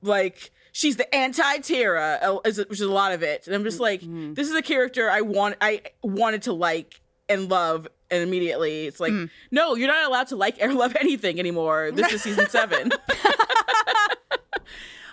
like 0.00 0.50
she's 0.72 0.96
the 0.96 1.14
anti 1.14 1.58
Tara, 1.58 2.40
which 2.44 2.58
is 2.58 2.80
a 2.80 2.90
lot 2.90 3.12
of 3.12 3.22
it. 3.22 3.46
And 3.46 3.54
I'm 3.54 3.64
just 3.64 3.78
mm-hmm. 3.78 4.26
like, 4.26 4.34
this 4.34 4.48
is 4.48 4.54
a 4.54 4.62
character 4.62 5.08
I 5.08 5.20
want, 5.20 5.56
I 5.60 5.82
wanted 6.02 6.42
to 6.42 6.52
like 6.52 7.00
and 7.28 7.48
love, 7.48 7.86
and 8.10 8.22
immediately 8.22 8.86
it's 8.86 8.98
like, 8.98 9.12
mm. 9.12 9.30
no, 9.50 9.74
you're 9.74 9.88
not 9.88 10.06
allowed 10.06 10.28
to 10.28 10.36
like 10.36 10.58
or 10.60 10.72
love 10.74 10.96
anything 10.98 11.38
anymore. 11.38 11.90
This 11.92 12.12
is 12.12 12.22
season 12.22 12.48
seven. 12.48 12.90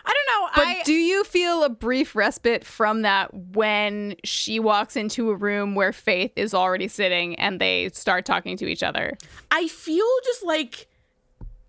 I 0.10 0.14
don't 0.14 0.42
know. 0.42 0.50
But 0.56 0.68
I 0.68 0.84
do 0.84 0.94
you 0.94 1.24
feel 1.24 1.64
a 1.64 1.70
brief 1.70 2.16
respite 2.16 2.66
from 2.66 3.04
that 3.04 3.32
when 3.34 4.16
she 4.24 4.60
walks 4.60 4.96
into 4.96 5.30
a 5.30 5.36
room 5.36 5.76
where 5.76 5.94
Faith 5.94 6.32
is 6.36 6.54
already 6.54 6.88
sitting 6.88 7.36
and 7.36 7.62
they 7.62 7.90
start 7.90 8.26
talking 8.26 8.58
to 8.58 8.66
each 8.68 8.82
other? 8.82 9.18
I 9.52 9.68
feel 9.68 10.08
just 10.26 10.44
like 10.44 10.88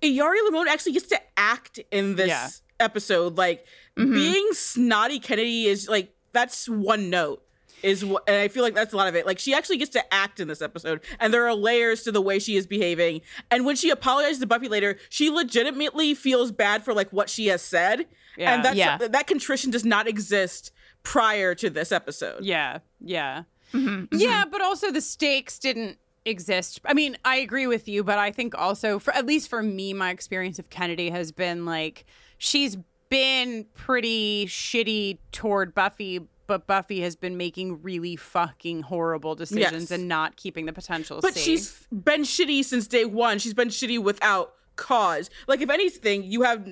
Iyari 0.03 0.43
Limon 0.45 0.69
actually 0.69 0.93
gets 0.93 1.09
to 1.09 1.21
act 1.37 1.81
in 1.91 2.17
this 2.17 2.29
Yeah. 2.29 2.49
episode. 2.79 3.37
Like 3.37 3.67
mm-hmm. 3.99 4.15
being 4.15 4.49
snotty 4.53 5.19
Kennedy 5.19 5.67
is 5.67 5.87
like 5.89 6.15
that's 6.33 6.67
one 6.69 7.11
note. 7.11 7.43
Is 7.83 8.05
what, 8.05 8.25
and 8.27 8.37
I 8.37 8.49
feel 8.49 8.63
like 8.63 8.75
that's 8.75 8.93
a 8.93 8.97
lot 8.97 9.09
of 9.09 9.17
it. 9.17 9.25
Like 9.25 9.39
she 9.39 9.55
actually 9.55 9.79
gets 9.79 9.93
to 9.93 10.15
act 10.15 10.39
in 10.39 10.49
this 10.49 10.61
episode, 10.61 11.01
and 11.19 11.33
there 11.33 11.47
are 11.47 11.55
layers 11.55 12.03
to 12.03 12.13
the 12.13 12.21
way 12.21 12.39
she 12.39 12.57
is 12.57 12.67
behaving. 12.67 13.23
And 13.51 13.65
when 13.65 13.75
she 13.75 13.89
apologizes 13.89 14.39
to 14.41 14.47
Buffy 14.47 14.69
later, 14.69 14.99
she 15.09 15.31
legitimately 15.31 16.13
feels 16.15 16.53
bad 16.53 16.85
for 16.85 16.93
like 16.93 17.11
what 17.11 17.31
she 17.31 17.47
has 17.47 17.63
said, 17.63 18.05
Yeah. 18.37 18.55
and 18.55 18.65
that's 18.65 18.77
Yeah. 18.77 18.97
that 18.99 19.27
contrition 19.27 19.71
does 19.71 19.85
not 19.85 20.07
exist 20.09 20.73
prior 21.03 21.55
to 21.57 21.71
this 21.71 21.93
episode. 21.93 22.45
Yeah, 22.45 22.79
yeah. 23.01 23.45
Mm-hmm. 23.73 24.17
Yeah, 24.19 24.43
mm-hmm. 24.43 24.51
but 24.51 24.61
also 24.61 24.91
the 24.91 25.01
stakes 25.01 25.59
didn't 25.59 25.99
exist. 26.25 26.81
I 26.85 26.93
mean, 26.95 27.17
I 27.25 27.37
agree 27.37 27.67
with 27.67 27.89
you, 27.89 28.05
but 28.05 28.19
I 28.19 28.31
think 28.31 28.55
also 28.59 28.99
for 28.99 29.15
at 29.15 29.27
least 29.27 29.49
for 29.49 29.63
me 29.63 29.93
my 29.95 30.11
experience 30.11 30.59
of 30.59 30.69
Kennedy 30.71 31.11
has 31.11 31.33
been 31.33 31.65
like 31.65 32.05
she's 32.39 32.77
been 33.09 33.67
pretty 33.75 34.47
shitty 34.47 35.19
toward 35.33 35.75
Buffy, 35.75 36.21
but 36.47 36.67
Buffy 36.67 37.01
has 37.01 37.17
been 37.17 37.37
making 37.37 37.83
really 37.83 38.15
fucking 38.17 38.83
horrible 38.83 39.35
decisions 39.35 39.85
Yes. 39.85 39.91
and 39.91 40.07
not 40.09 40.37
keeping 40.37 40.67
the 40.67 40.73
potential 40.73 41.21
But 41.21 41.35
safe. 41.35 41.43
she's 41.43 41.87
been 41.91 42.23
shitty 42.23 42.65
since 42.65 42.87
day 42.87 43.05
one. 43.05 43.39
She's 43.39 43.55
been 43.55 43.69
shitty 43.69 44.01
without 44.03 44.53
cause. 44.77 45.29
Like, 45.49 45.61
if 45.61 45.71
anything, 45.71 46.23
you 46.23 46.43
have 46.43 46.69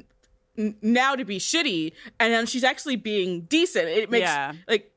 now 0.82 1.14
to 1.14 1.24
be 1.24 1.38
shitty, 1.38 1.92
and 2.18 2.32
then 2.32 2.46
she's 2.46 2.64
actually 2.64 2.96
being 2.96 3.42
decent. 3.42 3.88
It 3.88 4.10
makes 4.10 4.22
Yeah. 4.24 4.52
like 4.66 4.92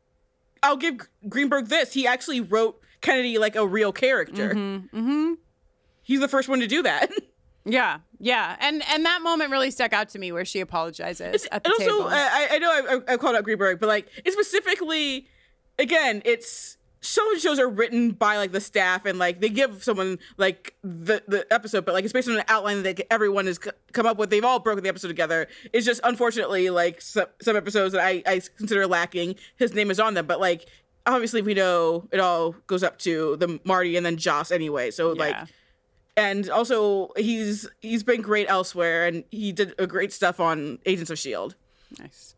I'll 0.64 0.78
give 0.78 1.08
Greenberg 1.30 1.68
this. 1.68 1.94
He 1.94 2.06
actually 2.08 2.42
wrote 2.42 2.80
Kennedy 3.02 3.38
like 3.38 3.56
a 3.56 3.66
real 3.66 3.92
character. 3.92 4.54
mm-hmm. 4.54 5.34
He's 6.04 6.20
the 6.20 6.28
first 6.28 6.50
one 6.50 6.60
to 6.60 6.68
do 6.68 6.82
that. 6.84 7.12
Yeah, 7.64 8.00
yeah, 8.18 8.56
and 8.60 8.82
and 8.92 9.06
that 9.06 9.22
moment 9.22 9.52
really 9.52 9.70
stuck 9.70 9.94
out 9.94 10.10
to 10.10 10.18
me 10.20 10.32
where 10.32 10.46
she 10.46 10.62
apologizes 10.62 11.48
at 11.52 11.64
the 11.64 11.70
and 11.70 11.74
also, 11.80 11.98
table. 12.00 12.10
I, 12.12 12.48
I 12.54 12.58
know 12.58 12.72
I, 13.08 13.14
I 13.14 13.18
called 13.18 13.36
out 13.36 13.44
Greenberg, 13.44 13.80
but 13.80 13.86
like 13.86 14.08
it 14.26 14.34
specifically, 14.34 15.28
again, 15.78 16.24
it's 16.26 16.78
some 17.02 17.40
shows 17.40 17.60
are 17.60 17.68
written 17.68 18.12
by 18.12 18.38
like 18.38 18.52
the 18.52 18.62
staff 18.62 19.06
and 19.06 19.18
like 19.18 19.42
they 19.42 19.50
give 19.50 19.84
someone 19.84 20.20
like 20.38 20.76
the 20.84 21.24
the 21.28 21.52
episode, 21.52 21.84
but 21.84 21.94
like 21.94 22.04
it's 22.04 22.14
based 22.14 22.30
on 22.30 22.38
an 22.38 22.44
outline 22.48 22.84
that 22.84 23.02
everyone 23.12 23.48
has 23.48 23.60
c- 23.62 23.72
come 23.92 24.06
up 24.06 24.18
with. 24.18 24.30
They've 24.30 24.46
all 24.46 24.60
broken 24.60 24.84
the 24.84 24.90
episode 24.90 25.08
together. 25.08 25.48
It's 25.74 25.86
just 25.86 26.00
unfortunately 26.04 26.70
like 26.70 27.02
some, 27.02 27.26
some 27.42 27.58
episodes 27.58 27.94
that 27.94 28.06
I, 28.06 28.22
I 28.26 28.42
consider 28.56 28.86
lacking. 28.86 29.36
His 29.58 29.74
name 29.74 29.90
is 29.90 30.00
on 30.00 30.14
them, 30.14 30.28
but 30.28 30.40
like 30.40 30.68
obviously 31.08 31.42
we 31.42 31.56
know 31.56 32.08
it 32.12 32.20
all 32.20 32.52
goes 32.68 32.84
up 32.84 33.00
to 33.00 33.36
the 33.38 33.60
Marti 33.64 33.98
and 33.98 34.06
then 34.06 34.18
Joss 34.18 34.52
anyway. 34.52 34.92
So 34.92 35.12
like 35.14 35.36
and 36.18 36.50
also 36.50 37.12
he's 37.18 37.68
he's 37.82 38.04
been 38.04 38.22
great 38.22 38.48
elsewhere 38.50 39.08
and 39.08 39.24
he 39.32 39.52
did 39.52 39.74
a 39.80 39.88
great 39.88 40.14
stuff 40.14 40.40
on 40.40 40.78
Agents 40.86 41.10
of 41.10 41.18
Shield. 41.18 41.56
Nice. 42.00 42.36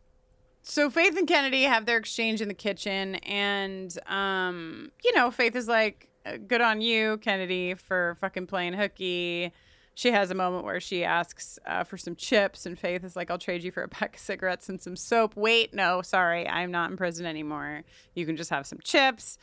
So 0.66 0.88
Faith 0.88 1.16
and 1.18 1.28
Kennedy 1.28 1.64
have 1.64 1.84
their 1.84 1.98
exchange 1.98 2.40
in 2.40 2.48
the 2.48 2.54
kitchen, 2.54 3.16
and 3.16 3.96
um, 4.06 4.90
you 5.04 5.14
know, 5.14 5.30
Faith 5.30 5.54
is 5.56 5.68
like, 5.68 6.08
"Uh, 6.24 6.38
"Good 6.38 6.62
on 6.62 6.80
you, 6.80 7.18
Kennedy, 7.18 7.74
for 7.74 8.16
fucking 8.20 8.46
playing 8.46 8.72
hooky." 8.72 9.52
She 9.96 10.10
has 10.10 10.30
a 10.30 10.34
moment 10.34 10.64
where 10.64 10.80
she 10.80 11.04
asks 11.04 11.58
uh, 11.66 11.84
for 11.84 11.98
some 11.98 12.16
chips, 12.16 12.64
and 12.64 12.78
Faith 12.78 13.04
is 13.04 13.14
like, 13.14 13.30
"I'll 13.30 13.38
trade 13.38 13.62
you 13.62 13.72
for 13.72 13.82
a 13.82 13.88
pack 13.88 14.14
of 14.14 14.20
cigarettes 14.20 14.70
and 14.70 14.80
some 14.80 14.96
soap." 14.96 15.36
Wait, 15.36 15.74
no, 15.74 16.00
sorry, 16.00 16.48
I'm 16.48 16.70
not 16.70 16.90
in 16.90 16.96
prison 16.96 17.26
anymore. 17.26 17.82
You 18.14 18.24
can 18.24 18.36
just 18.36 18.48
have 18.48 18.66
some 18.66 18.78
chips. 18.82 19.36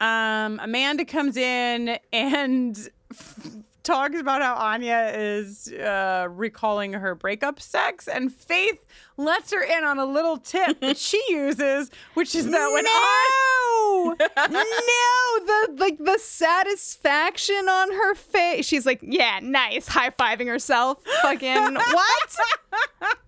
Um, 0.00 0.60
Amanda 0.62 1.04
comes 1.04 1.36
in 1.36 1.98
and 2.12 2.88
talks 3.82 4.18
about 4.18 4.42
how 4.42 4.54
Anya 4.54 5.12
is 5.14 5.72
uh, 5.72 6.26
recalling 6.30 6.92
her 6.94 7.14
breakup 7.14 7.60
sex, 7.60 8.08
and 8.08 8.32
Faith 8.32 8.84
lets 9.16 9.52
her 9.52 9.62
in 9.62 9.84
on 9.84 9.98
a 9.98 10.04
little 10.06 10.38
tip 10.38 10.80
that 10.80 10.96
she 10.96 11.22
uses, 11.28 11.90
which 12.14 12.34
is 12.34 12.50
that 12.50 12.70
when 12.72 12.84
no, 12.84 14.16
no, 14.36 15.46
the 15.46 15.76
like 15.78 15.98
the 15.98 16.18
satisfaction 16.18 17.68
on 17.68 17.92
her 17.92 18.14
face. 18.14 18.66
She's 18.66 18.86
like, 18.86 19.00
yeah, 19.02 19.40
nice, 19.42 19.86
high 19.86 20.10
fiving 20.10 20.46
herself. 20.46 21.02
Fucking 21.22 21.74
what? 21.74 22.36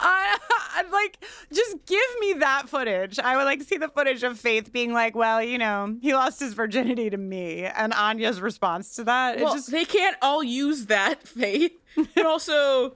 I, 0.00 0.38
I'd 0.76 0.90
like 0.90 1.24
just 1.52 1.76
give 1.86 2.00
me 2.20 2.34
that 2.34 2.68
footage. 2.68 3.18
I 3.18 3.36
would 3.36 3.44
like 3.44 3.58
to 3.60 3.64
see 3.64 3.76
the 3.76 3.88
footage 3.88 4.22
of 4.22 4.38
Faith 4.38 4.72
being 4.72 4.92
like, 4.92 5.14
"Well, 5.14 5.42
you 5.42 5.58
know, 5.58 5.96
he 6.00 6.14
lost 6.14 6.40
his 6.40 6.54
virginity 6.54 7.10
to 7.10 7.16
me," 7.16 7.64
and 7.64 7.92
Anya's 7.92 8.40
response 8.40 8.96
to 8.96 9.04
that. 9.04 9.38
Well, 9.40 9.49
it 9.50 9.56
just 9.56 9.70
they 9.70 9.84
can't 9.84 10.16
all 10.22 10.42
use 10.42 10.86
that 10.86 11.26
faith. 11.28 11.72
And 12.16 12.26
also, 12.26 12.94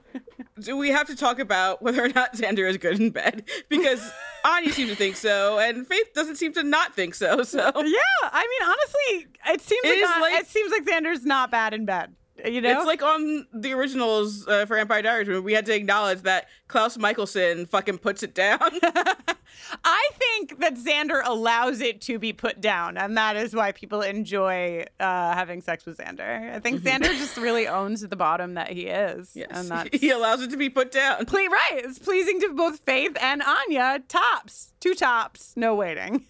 do 0.59 0.77
we 0.77 0.89
have 0.89 1.07
to 1.07 1.15
talk 1.15 1.39
about 1.39 1.81
whether 1.81 2.03
or 2.03 2.09
not 2.09 2.33
Xander 2.33 2.67
is 2.69 2.77
good 2.77 2.99
in 2.99 3.09
bed? 3.11 3.43
Because 3.69 4.11
Anya 4.45 4.71
seems 4.71 4.89
to 4.91 4.95
think 4.95 5.15
so, 5.17 5.59
and 5.59 5.85
Faith 5.87 6.13
doesn't 6.13 6.35
seem 6.37 6.53
to 6.53 6.63
not 6.63 6.95
think 6.95 7.13
so. 7.15 7.43
So 7.43 7.59
yeah. 7.59 7.99
I 8.23 8.47
mean, 8.47 8.69
honestly, 8.69 9.27
it 9.53 9.61
seems 9.61 9.81
It 9.83 10.01
like, 10.03 10.15
An- 10.15 10.21
like- 10.21 10.33
it 10.41 10.47
seems 10.47 10.71
like 10.71 10.85
Xander's 10.85 11.25
not 11.25 11.51
bad 11.51 11.73
in 11.73 11.85
bed. 11.85 12.15
You 12.43 12.59
know, 12.59 12.77
it's 12.77 12.85
like 12.85 13.01
on 13.01 13.47
the 13.53 13.71
originals 13.73 14.45
uh, 14.47 14.65
for 14.65 14.75
Vampire 14.75 15.01
Diaries, 15.01 15.27
where 15.29 15.41
we 15.41 15.53
had 15.53 15.65
to 15.67 15.73
acknowledge 15.73 16.23
that 16.23 16.47
Klaus 16.67 16.97
Mikaelson 16.97 17.67
fucking 17.67 17.99
puts 17.99 18.23
it 18.23 18.35
down. 18.35 18.59
I 19.83 20.09
think 20.15 20.59
that 20.59 20.75
Xander 20.75 21.21
allows 21.23 21.79
it 21.79 22.01
to 22.01 22.19
be 22.19 22.33
put 22.33 22.59
down, 22.59 22.97
and 22.97 23.15
that 23.17 23.37
is 23.37 23.55
why 23.55 23.71
people 23.71 24.01
enjoy 24.01 24.83
uh, 24.99 25.33
having 25.33 25.61
sex 25.61 25.85
with 25.85 25.97
Xander. 25.97 26.53
I 26.53 26.59
think 26.59 26.81
Xander 26.81 27.05
just 27.17 27.37
really 27.37 27.67
owns 27.69 28.01
the 28.01 28.15
bottom 28.17 28.55
that 28.55 28.69
he 28.69 28.87
is, 28.87 29.31
yes, 29.33 29.47
and 29.51 29.69
that's 29.69 29.97
he 29.97 30.09
allows 30.09 30.41
it 30.41 30.49
to 30.51 30.57
be 30.57 30.69
put 30.69 30.91
down. 30.91 31.25
Ple- 31.25 31.47
right. 31.47 31.71
It's 31.85 31.99
pleasing 31.99 32.41
to 32.41 32.53
both 32.53 32.79
Faith 32.79 33.15
and 33.21 33.41
Anya. 33.43 34.03
Tops, 34.09 34.73
two 34.81 34.93
tops, 34.93 35.53
no 35.55 35.73
waiting. 35.73 36.25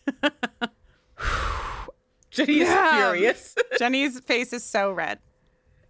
Jenny 2.29 2.59
is 2.59 2.67
Yeah. 2.69 2.97
furious. 2.97 3.55
Jenny's 3.79 4.19
face 4.19 4.53
is 4.53 4.63
so 4.63 4.91
red. 4.91 5.19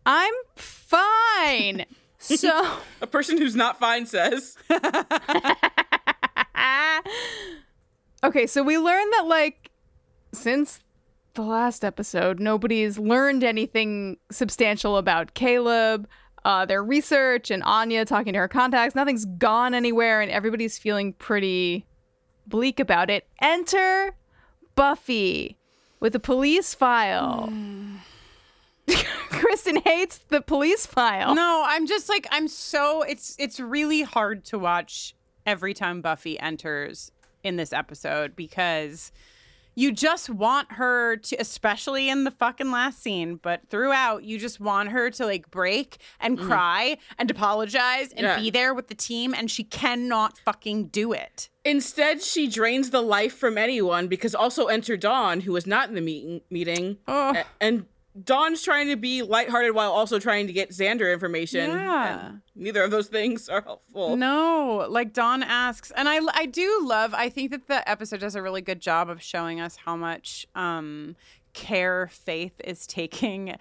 I'm 0.06 0.34
fine. 0.56 1.86
So. 2.20 2.80
A 3.02 3.08
person 3.08 3.38
who's 3.38 3.56
not 3.56 3.80
fine 3.80 4.06
says. 4.06 4.58
okay, 8.24 8.48
so 8.48 8.64
we 8.64 8.78
learned 8.78 9.14
that 9.14 9.26
like 9.28 9.72
since 10.34 10.82
the 11.34 11.42
last 11.42 11.84
episode, 11.84 12.40
nobody's 12.40 12.98
learned 12.98 13.44
anything 13.44 14.18
substantial 14.32 14.98
about 14.98 15.34
Caleb, 15.34 16.08
uh, 16.44 16.66
their 16.66 16.84
research, 16.84 17.52
and 17.52 17.64
Anya 17.64 18.06
talking 18.06 18.34
to 18.34 18.40
her 18.40 18.48
contacts. 18.48 18.96
Nothing's 18.96 19.26
gone 19.26 19.74
anywhere, 19.74 20.22
and 20.22 20.32
everybody's 20.32 20.78
feeling 20.78 21.14
pretty 21.14 21.86
bleak 22.48 22.80
about 22.80 23.10
it. 23.10 23.28
Enter 23.42 24.16
Buffy 24.76 25.58
with 26.00 26.16
a 26.16 26.20
police 26.20 26.74
file. 26.74 27.52
Kristin 29.30 29.82
hates 29.84 30.18
the 30.18 30.42
police 30.42 30.86
file. 30.86 31.36
No, 31.36 31.64
I'm 31.66 31.88
just 31.88 32.10
like 32.10 32.28
I'm 32.32 32.48
so 32.48 33.02
it's 33.02 33.36
it's 33.40 33.60
really 33.60 34.02
hard 34.02 34.46
to 34.46 34.60
watch 34.60 35.16
every 35.46 35.74
time 35.74 36.02
Buffy 36.02 36.40
enters 36.40 37.12
in 37.44 37.56
this 37.58 37.74
episode 37.74 38.36
because 38.36 39.12
you 39.78 39.92
just 39.92 40.30
want 40.30 40.72
her 40.74 41.18
to 41.18 41.36
especially 41.36 42.08
in 42.10 42.24
the 42.24 42.32
fucking 42.32 42.72
last 42.72 43.02
scene, 43.04 43.36
but 43.36 43.62
throughout 43.70 44.24
you 44.24 44.40
just 44.40 44.60
want 44.60 44.90
her 44.90 45.10
to 45.12 45.26
like 45.26 45.52
break 45.52 45.98
and 46.20 46.40
mm. 46.40 46.48
cry 46.48 46.98
and 47.20 47.30
apologize 47.30 48.12
and 48.14 48.22
Yeah. 48.22 48.40
be 48.40 48.50
there 48.50 48.74
with 48.74 48.88
the 48.88 48.96
team 48.96 49.34
and 49.36 49.52
she 49.52 49.64
cannot 49.66 50.38
fucking 50.38 50.88
do 50.88 51.12
it. 51.12 51.50
Instead, 51.66 52.22
she 52.22 52.48
drains 52.48 52.92
the 52.92 53.02
life 53.02 53.36
from 53.36 53.58
anyone 53.58 54.08
because 54.08 54.34
also 54.34 54.68
enter 54.68 54.96
Dawn, 54.96 55.42
who 55.42 55.52
was 55.52 55.68
not 55.68 55.90
in 55.90 55.96
the 55.96 56.02
meeting, 56.02 56.42
meeting 56.50 56.98
Oh. 57.08 57.44
and 57.60 57.86
Dawn's 58.24 58.62
trying 58.62 58.88
to 58.88 58.96
be 58.96 59.22
lighthearted 59.22 59.76
while 59.76 59.92
also 59.92 60.20
trying 60.20 60.48
to 60.48 60.54
get 60.54 60.70
Xander 60.70 61.12
information. 61.12 61.70
Yeah. 61.70 62.28
and 62.28 62.42
neither 62.56 62.84
of 62.84 62.92
those 62.92 63.08
things 63.08 63.50
are 63.50 63.62
helpful. 63.62 64.16
No, 64.16 64.86
like 64.90 65.12
Dawn 65.14 65.44
asks, 65.44 65.92
and 65.92 66.08
I 66.08 66.20
I 66.34 66.46
do 66.46 66.80
love. 66.84 67.14
I 67.14 67.30
think 67.30 67.52
that 67.52 67.68
the 67.68 67.88
episode 67.90 68.22
does 68.22 68.36
a 68.36 68.42
really 68.42 68.62
good 68.62 68.80
job 68.80 69.10
of 69.10 69.22
showing 69.22 69.60
us 69.60 69.76
how 69.76 69.96
much 69.96 70.48
um 70.56 71.16
care 71.54 72.08
Faith 72.12 72.54
is 72.64 72.86
taking 72.88 73.56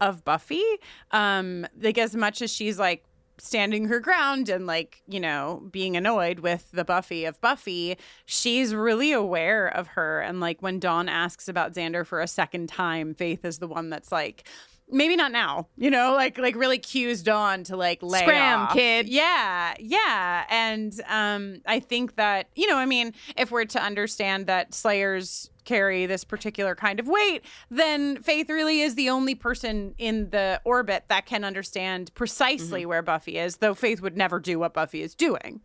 of 0.00 0.24
Buffy. 0.24 0.64
Um, 1.10 1.66
like 1.80 1.98
as 1.98 2.16
much 2.16 2.40
as 2.42 2.52
she's 2.52 2.78
like 2.78 3.04
standing 3.40 3.86
her 3.86 4.00
ground 4.00 4.48
and 4.48 4.66
like 4.66 5.02
you 5.06 5.20
know 5.20 5.62
being 5.70 5.96
annoyed 5.96 6.40
with 6.40 6.70
the 6.72 6.84
buffy 6.84 7.24
of 7.24 7.40
buffy 7.40 7.96
she's 8.26 8.74
really 8.74 9.12
aware 9.12 9.66
of 9.66 9.88
her. 9.88 10.20
And 10.20 10.40
like 10.40 10.62
when 10.62 10.78
dawn 10.78 11.08
asks 11.08 11.48
about 11.48 11.74
xander 11.74 12.06
for 12.06 12.20
a 12.20 12.28
second 12.28 12.68
time 12.68 13.14
faith 13.14 13.44
is 13.44 13.58
the 13.58 13.68
one 13.68 13.90
that's 13.90 14.12
like 14.12 14.44
maybe 14.92 15.16
not 15.16 15.32
now 15.32 15.66
you 15.76 15.90
know 15.90 16.14
like 16.14 16.38
like 16.38 16.54
really 16.56 16.78
cues 16.78 17.22
dawn 17.22 17.64
to 17.64 17.76
like 17.76 18.02
lay 18.02 18.20
Scram, 18.20 18.62
off. 18.62 18.72
kid. 18.72 19.08
yeah 19.08 19.74
yeah 19.78 20.44
and 20.50 21.00
um 21.08 21.60
i 21.66 21.80
think 21.80 22.16
that 22.16 22.48
you 22.54 22.66
know 22.66 22.76
i 22.76 22.86
mean 22.86 23.12
if 23.36 23.50
we're 23.50 23.64
to 23.64 23.82
understand 23.82 24.46
that 24.46 24.74
slayers 24.74 25.50
carry 25.64 26.06
this 26.06 26.24
particular 26.24 26.74
kind 26.74 26.98
of 26.98 27.06
weight 27.06 27.44
then 27.70 28.20
faith 28.22 28.48
really 28.48 28.80
is 28.80 28.94
the 28.94 29.08
only 29.10 29.34
person 29.34 29.94
in 29.98 30.30
the 30.30 30.60
orbit 30.64 31.04
that 31.08 31.26
can 31.26 31.44
understand 31.44 32.12
precisely 32.14 32.84
where 32.84 33.02
buffy 33.02 33.38
is 33.38 33.58
though 33.58 33.74
faith 33.74 34.00
would 34.00 34.16
never 34.16 34.40
do 34.40 34.58
what 34.58 34.74
buffy 34.74 35.02
is 35.02 35.14
doing 35.14 35.60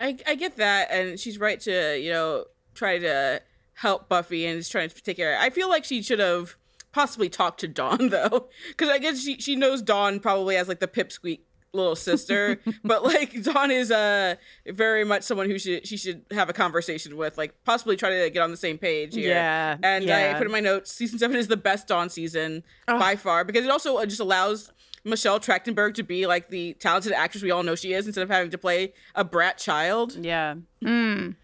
I, 0.00 0.16
I 0.26 0.34
get 0.34 0.56
that, 0.56 0.90
and 0.90 1.20
she's 1.20 1.38
right 1.38 1.60
to 1.60 2.00
you 2.00 2.10
know 2.10 2.46
try 2.74 2.98
to 2.98 3.42
help 3.74 4.08
Buffy 4.08 4.46
and 4.46 4.58
is 4.58 4.68
trying 4.68 4.88
to 4.88 5.02
take 5.02 5.16
care. 5.16 5.38
I 5.38 5.50
feel 5.50 5.68
like 5.68 5.84
she 5.84 6.02
should 6.02 6.18
have 6.18 6.56
possibly 6.92 7.28
talk 7.28 7.58
to 7.58 7.68
Dawn 7.68 8.08
though, 8.10 8.48
because 8.68 8.88
I 8.88 8.98
guess 8.98 9.20
she 9.22 9.40
she 9.40 9.56
knows 9.56 9.82
Dawn 9.82 10.20
probably 10.20 10.56
as 10.56 10.68
like 10.68 10.80
the 10.80 10.88
pipsqueak 10.88 11.40
little 11.72 11.94
sister, 11.94 12.58
but 12.84 13.04
like 13.04 13.42
Dawn 13.42 13.70
is 13.70 13.90
uh 13.92 14.34
very 14.66 15.04
much 15.04 15.22
someone 15.22 15.48
who 15.48 15.58
should 15.58 15.86
she 15.86 15.96
should 15.96 16.24
have 16.32 16.48
a 16.48 16.52
conversation 16.52 17.16
with, 17.16 17.38
like 17.38 17.54
possibly 17.64 17.96
try 17.96 18.10
to 18.10 18.30
get 18.30 18.42
on 18.42 18.50
the 18.50 18.56
same 18.56 18.76
page 18.78 19.14
here. 19.14 19.34
Yeah, 19.34 19.76
and 19.82 20.04
yeah. 20.04 20.32
I 20.34 20.38
put 20.38 20.46
in 20.46 20.52
my 20.52 20.60
notes, 20.60 20.92
season 20.92 21.18
seven 21.18 21.36
is 21.36 21.48
the 21.48 21.56
best 21.56 21.86
Dawn 21.86 22.10
season 22.10 22.62
by 22.86 23.16
far 23.16 23.44
because 23.44 23.64
it 23.64 23.70
also 23.70 23.96
uh, 23.98 24.06
just 24.06 24.20
allows. 24.20 24.72
Michelle 25.02 25.40
Trachtenberg 25.40 25.94
to 25.94 26.02
be 26.02 26.26
like 26.26 26.50
the 26.50 26.74
talented 26.74 27.12
actress 27.12 27.42
we 27.42 27.50
all 27.50 27.62
know 27.62 27.74
she 27.74 27.94
is 27.94 28.06
instead 28.06 28.20
of 28.20 28.28
having 28.28 28.50
to 28.50 28.58
play 28.58 28.92
a 29.14 29.24
brat 29.24 29.56
child. 29.56 30.14
yeah 30.22 30.56
Mm. 30.84 31.36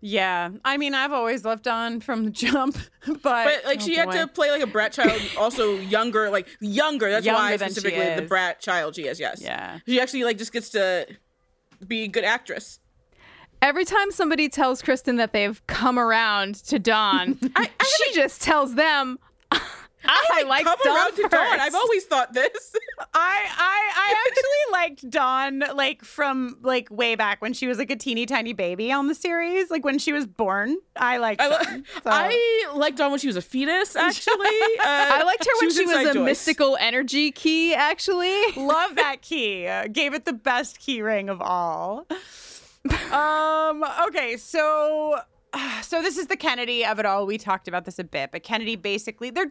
Yeah 0.00 0.50
i 0.64 0.76
mean 0.76 0.94
i've 0.94 1.12
always 1.12 1.44
loved 1.44 1.64
dawn 1.64 2.00
from 2.00 2.24
the 2.24 2.30
jump 2.44 2.76
but 3.06 3.22
But 3.22 3.64
like 3.64 3.78
oh 3.80 3.84
she 3.84 3.96
had 3.96 4.10
to 4.12 4.26
play 4.26 4.50
like 4.50 4.62
a 4.62 4.66
brat 4.66 4.92
child, 4.92 5.20
also 5.38 5.76
younger, 5.76 6.30
like 6.30 6.46
younger. 6.60 7.10
That's 7.10 7.26
why 7.26 7.50
Younger 7.50 7.64
she 7.64 7.70
specifically 7.70 8.14
the 8.16 8.22
brat 8.28 8.60
child 8.60 8.96
she 8.96 9.06
is. 9.06 9.18
Yes. 9.18 9.40
Yeah. 9.42 9.78
She 9.86 10.00
actually 10.00 10.24
like 10.24 10.38
just 10.38 10.52
gets 10.52 10.70
to 10.70 11.06
be 11.86 12.04
a 12.04 12.08
good 12.08 12.24
actress. 12.24 12.78
Every 13.62 13.84
time 13.84 14.10
somebody 14.10 14.48
tells 14.48 14.80
Kristin 14.82 15.16
that 15.18 15.32
they've 15.32 15.64
come 15.66 15.98
around 15.98 16.56
to 16.66 16.78
Dawn, 16.78 17.38
she 17.96 18.14
just 18.14 18.40
tells 18.42 18.74
them, 18.74 19.18
I, 20.04 20.44
like 20.46 20.64
Come 20.64 20.78
Dawn 20.82 20.96
around 20.96 21.16
to. 21.16 21.28
Dawn. 21.28 21.60
I've 21.60 21.74
always 21.74 22.04
thought 22.06 22.32
this. 22.32 22.48
I 22.98 23.04
I 23.14 23.92
I 23.96 24.14
actually 24.26 24.72
liked 24.72 25.10
Dawn 25.10 25.62
like 25.74 26.04
from 26.04 26.56
like 26.62 26.88
way 26.90 27.14
back 27.14 27.42
when 27.42 27.52
she 27.52 27.66
was 27.66 27.78
like 27.78 27.90
a 27.90 27.96
teeny 27.96 28.26
tiny 28.26 28.52
baby 28.52 28.90
on 28.92 29.06
the 29.08 29.14
series, 29.14 29.70
like 29.70 29.84
when 29.84 29.98
she 29.98 30.12
was 30.12 30.26
born. 30.26 30.76
I 30.96 31.18
liked 31.18 31.40
I, 31.42 31.48
Dawn. 31.48 31.84
So- 31.94 32.00
I 32.06 32.72
liked 32.74 32.98
Dawn 32.98 33.10
when 33.10 33.20
she 33.20 33.26
was 33.26 33.36
a 33.36 33.42
fetus. 33.42 33.94
Actually, 33.96 34.34
uh, 34.80 34.84
I 34.84 35.22
liked 35.24 35.44
her 35.44 35.50
when 35.60 35.70
she 35.70 35.84
was, 35.84 35.90
inside 35.94 36.06
a 36.08 36.14
Joyce. 36.14 36.24
mystical 36.24 36.76
energy 36.80 37.30
key, 37.32 37.74
actually. 37.74 38.40
love 38.56 38.94
that 38.96 39.22
key. 39.22 39.66
Uh, 39.66 39.86
gave 39.88 40.14
it 40.14 40.24
the 40.24 40.32
best 40.32 40.78
key 40.80 41.02
ring 41.02 41.28
of 41.28 41.40
all. 41.42 42.06
um. 43.12 43.84
Okay. 44.08 44.36
So. 44.36 45.20
So 45.82 46.02
this 46.02 46.18
is 46.18 46.28
the 46.28 46.36
Kennedy 46.36 46.84
of 46.84 47.00
it 47.00 47.06
all. 47.06 47.26
We 47.26 47.36
talked 47.36 47.66
about 47.66 47.84
this 47.84 47.98
a 47.98 48.04
bit, 48.04 48.30
but 48.30 48.44
Kennedy 48.44 48.76
basically, 48.76 49.30
Kennedy 49.30 49.50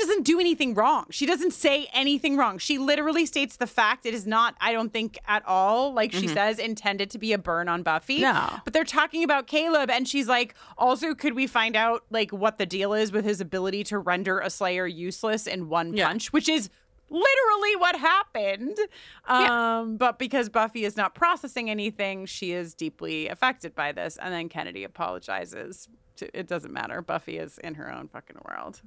doesn't 0.00 0.24
do 0.24 0.38
anything 0.38 0.74
wrong. 0.74 1.06
She 1.10 1.24
doesn't 1.24 1.52
say 1.52 1.88
anything 1.94 2.36
wrong. 2.36 2.58
She 2.58 2.76
literally 2.76 3.24
states 3.24 3.56
the 3.56 3.66
fact. 3.66 4.04
It 4.04 4.12
is 4.12 4.26
not, 4.26 4.56
I 4.60 4.72
don't 4.72 4.92
think, 4.92 5.16
at 5.26 5.42
all, 5.46 5.94
like 5.94 6.12
she 6.12 6.26
mm-hmm. 6.26 6.34
says, 6.34 6.58
intended 6.58 7.08
to 7.10 7.18
be 7.18 7.32
a 7.32 7.38
burn 7.38 7.68
on 7.68 7.82
Buffy. 7.82 8.20
No. 8.20 8.50
But 8.64 8.74
they're 8.74 8.84
talking 8.84 9.24
about 9.24 9.46
Caleb, 9.46 9.90
and 9.90 10.06
she's 10.06 10.28
like, 10.28 10.54
also, 10.76 11.14
could 11.14 11.34
we 11.34 11.46
find 11.46 11.76
out 11.76 12.04
like 12.10 12.30
what 12.30 12.58
the 12.58 12.66
deal 12.66 12.92
is 12.92 13.10
with 13.10 13.24
his 13.24 13.40
ability 13.40 13.84
to 13.84 13.98
render 13.98 14.40
a 14.40 14.50
Slayer 14.50 14.86
useless 14.86 15.46
in 15.46 15.68
one 15.70 15.96
Yeah. 15.96 16.08
punch, 16.08 16.32
which 16.32 16.48
is 16.48 16.68
literally 17.10 17.76
what 17.76 17.96
happened. 17.96 18.78
Um, 19.26 19.96
But 19.96 20.18
because 20.18 20.48
Buffy 20.48 20.84
is 20.84 20.96
not 20.96 21.14
processing 21.14 21.70
anything, 21.70 22.26
she 22.26 22.52
is 22.52 22.74
deeply 22.74 23.28
affected 23.28 23.74
by 23.74 23.92
this. 23.92 24.16
And 24.16 24.32
then 24.32 24.48
Kennedy 24.48 24.84
apologizes. 24.84 25.88
To, 26.16 26.38
it 26.38 26.46
doesn't 26.46 26.72
matter. 26.72 27.02
Buffy 27.02 27.38
is 27.38 27.58
in 27.58 27.74
her 27.74 27.92
own 27.92 28.08
fucking 28.08 28.36
world. 28.48 28.80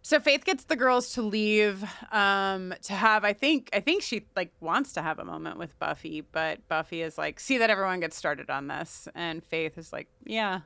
So 0.00 0.18
Faith 0.20 0.44
gets 0.44 0.64
the 0.64 0.76
girls 0.76 1.12
to 1.14 1.22
leave 1.22 1.84
um, 2.12 2.72
to 2.84 2.94
have. 2.94 3.24
I 3.24 3.34
think. 3.34 3.68
I 3.74 3.80
think 3.80 4.02
she 4.02 4.26
like 4.36 4.52
wants 4.60 4.92
to 4.94 5.02
have 5.02 5.18
a 5.18 5.24
moment 5.24 5.58
with 5.58 5.78
Buffy, 5.78 6.22
but 6.22 6.66
Buffy 6.68 7.02
is 7.02 7.18
like, 7.18 7.38
"See 7.38 7.58
that 7.58 7.68
everyone 7.68 8.00
gets 8.00 8.16
started 8.16 8.48
on 8.48 8.68
this," 8.68 9.06
and 9.14 9.44
Faith 9.44 9.76
is 9.76 9.92
like, 9.92 10.08
"Yeah." 10.24 10.60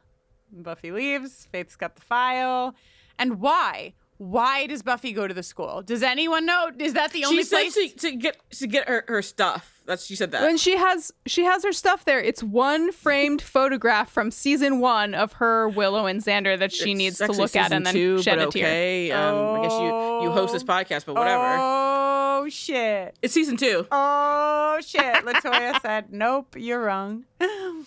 Buffy 0.52 0.92
leaves. 0.92 1.48
Faith's 1.50 1.76
got 1.76 1.96
the 1.96 2.02
file, 2.02 2.76
and 3.18 3.40
why? 3.40 3.94
Why 4.22 4.66
does 4.66 4.82
Buffy 4.82 5.12
go 5.12 5.26
to 5.26 5.34
the 5.34 5.42
school? 5.42 5.82
Does 5.82 6.02
anyone 6.04 6.46
know? 6.46 6.70
Is 6.78 6.94
that 6.94 7.10
the 7.12 7.24
only 7.24 7.38
She 7.38 7.42
said 7.42 7.56
place? 7.72 7.74
to, 7.74 7.88
to 8.10 8.12
get 8.12 8.50
to 8.50 8.66
get 8.68 8.88
her, 8.88 9.04
her 9.08 9.20
stuff. 9.20 9.80
That's 9.84 10.06
she 10.06 10.14
said 10.14 10.30
that. 10.30 10.42
When 10.42 10.56
she 10.58 10.76
has 10.76 11.10
she 11.26 11.42
has 11.44 11.64
her 11.64 11.72
stuff 11.72 12.04
there, 12.04 12.20
it's 12.20 12.40
one 12.40 12.92
framed 12.92 13.42
photograph 13.56 14.12
from 14.12 14.30
season 14.30 14.78
one 14.78 15.12
of 15.14 15.32
her 15.34 15.68
Willow 15.68 16.06
and 16.06 16.22
Xander 16.22 16.56
that 16.56 16.72
she 16.72 16.92
It's 16.92 16.98
needs 16.98 17.18
to 17.18 17.32
look 17.32 17.56
at 17.56 17.72
and 17.72 17.84
then 17.84 17.92
two, 17.94 18.22
shed 18.22 18.38
but 18.38 18.48
a 18.48 18.50
tear. 18.52 18.66
okay. 18.66 19.10
Um, 19.10 19.58
I 19.58 19.62
guess 19.62 19.72
you 19.72 20.22
you 20.22 20.30
host 20.30 20.52
this 20.52 20.62
podcast, 20.62 21.04
but 21.06 21.16
whatever. 21.16 21.56
Oh 21.58 22.46
shit! 22.48 23.16
It's 23.22 23.34
season 23.34 23.56
two. 23.56 23.86
Oh 23.90 24.78
shit! 24.86 25.02
Latoya 25.24 25.80
said, 25.82 26.12
"Nope, 26.12 26.54
you're 26.56 26.80
wrong." 26.80 27.24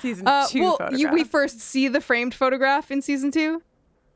Season 0.00 0.26
Uh, 0.26 0.46
two 0.48 0.62
well, 0.62 0.78
you, 0.92 1.10
we 1.12 1.24
first 1.24 1.60
see 1.60 1.86
the 1.86 2.00
framed 2.00 2.32
photograph 2.34 2.90
in 2.90 3.02
season 3.02 3.30
two. 3.30 3.62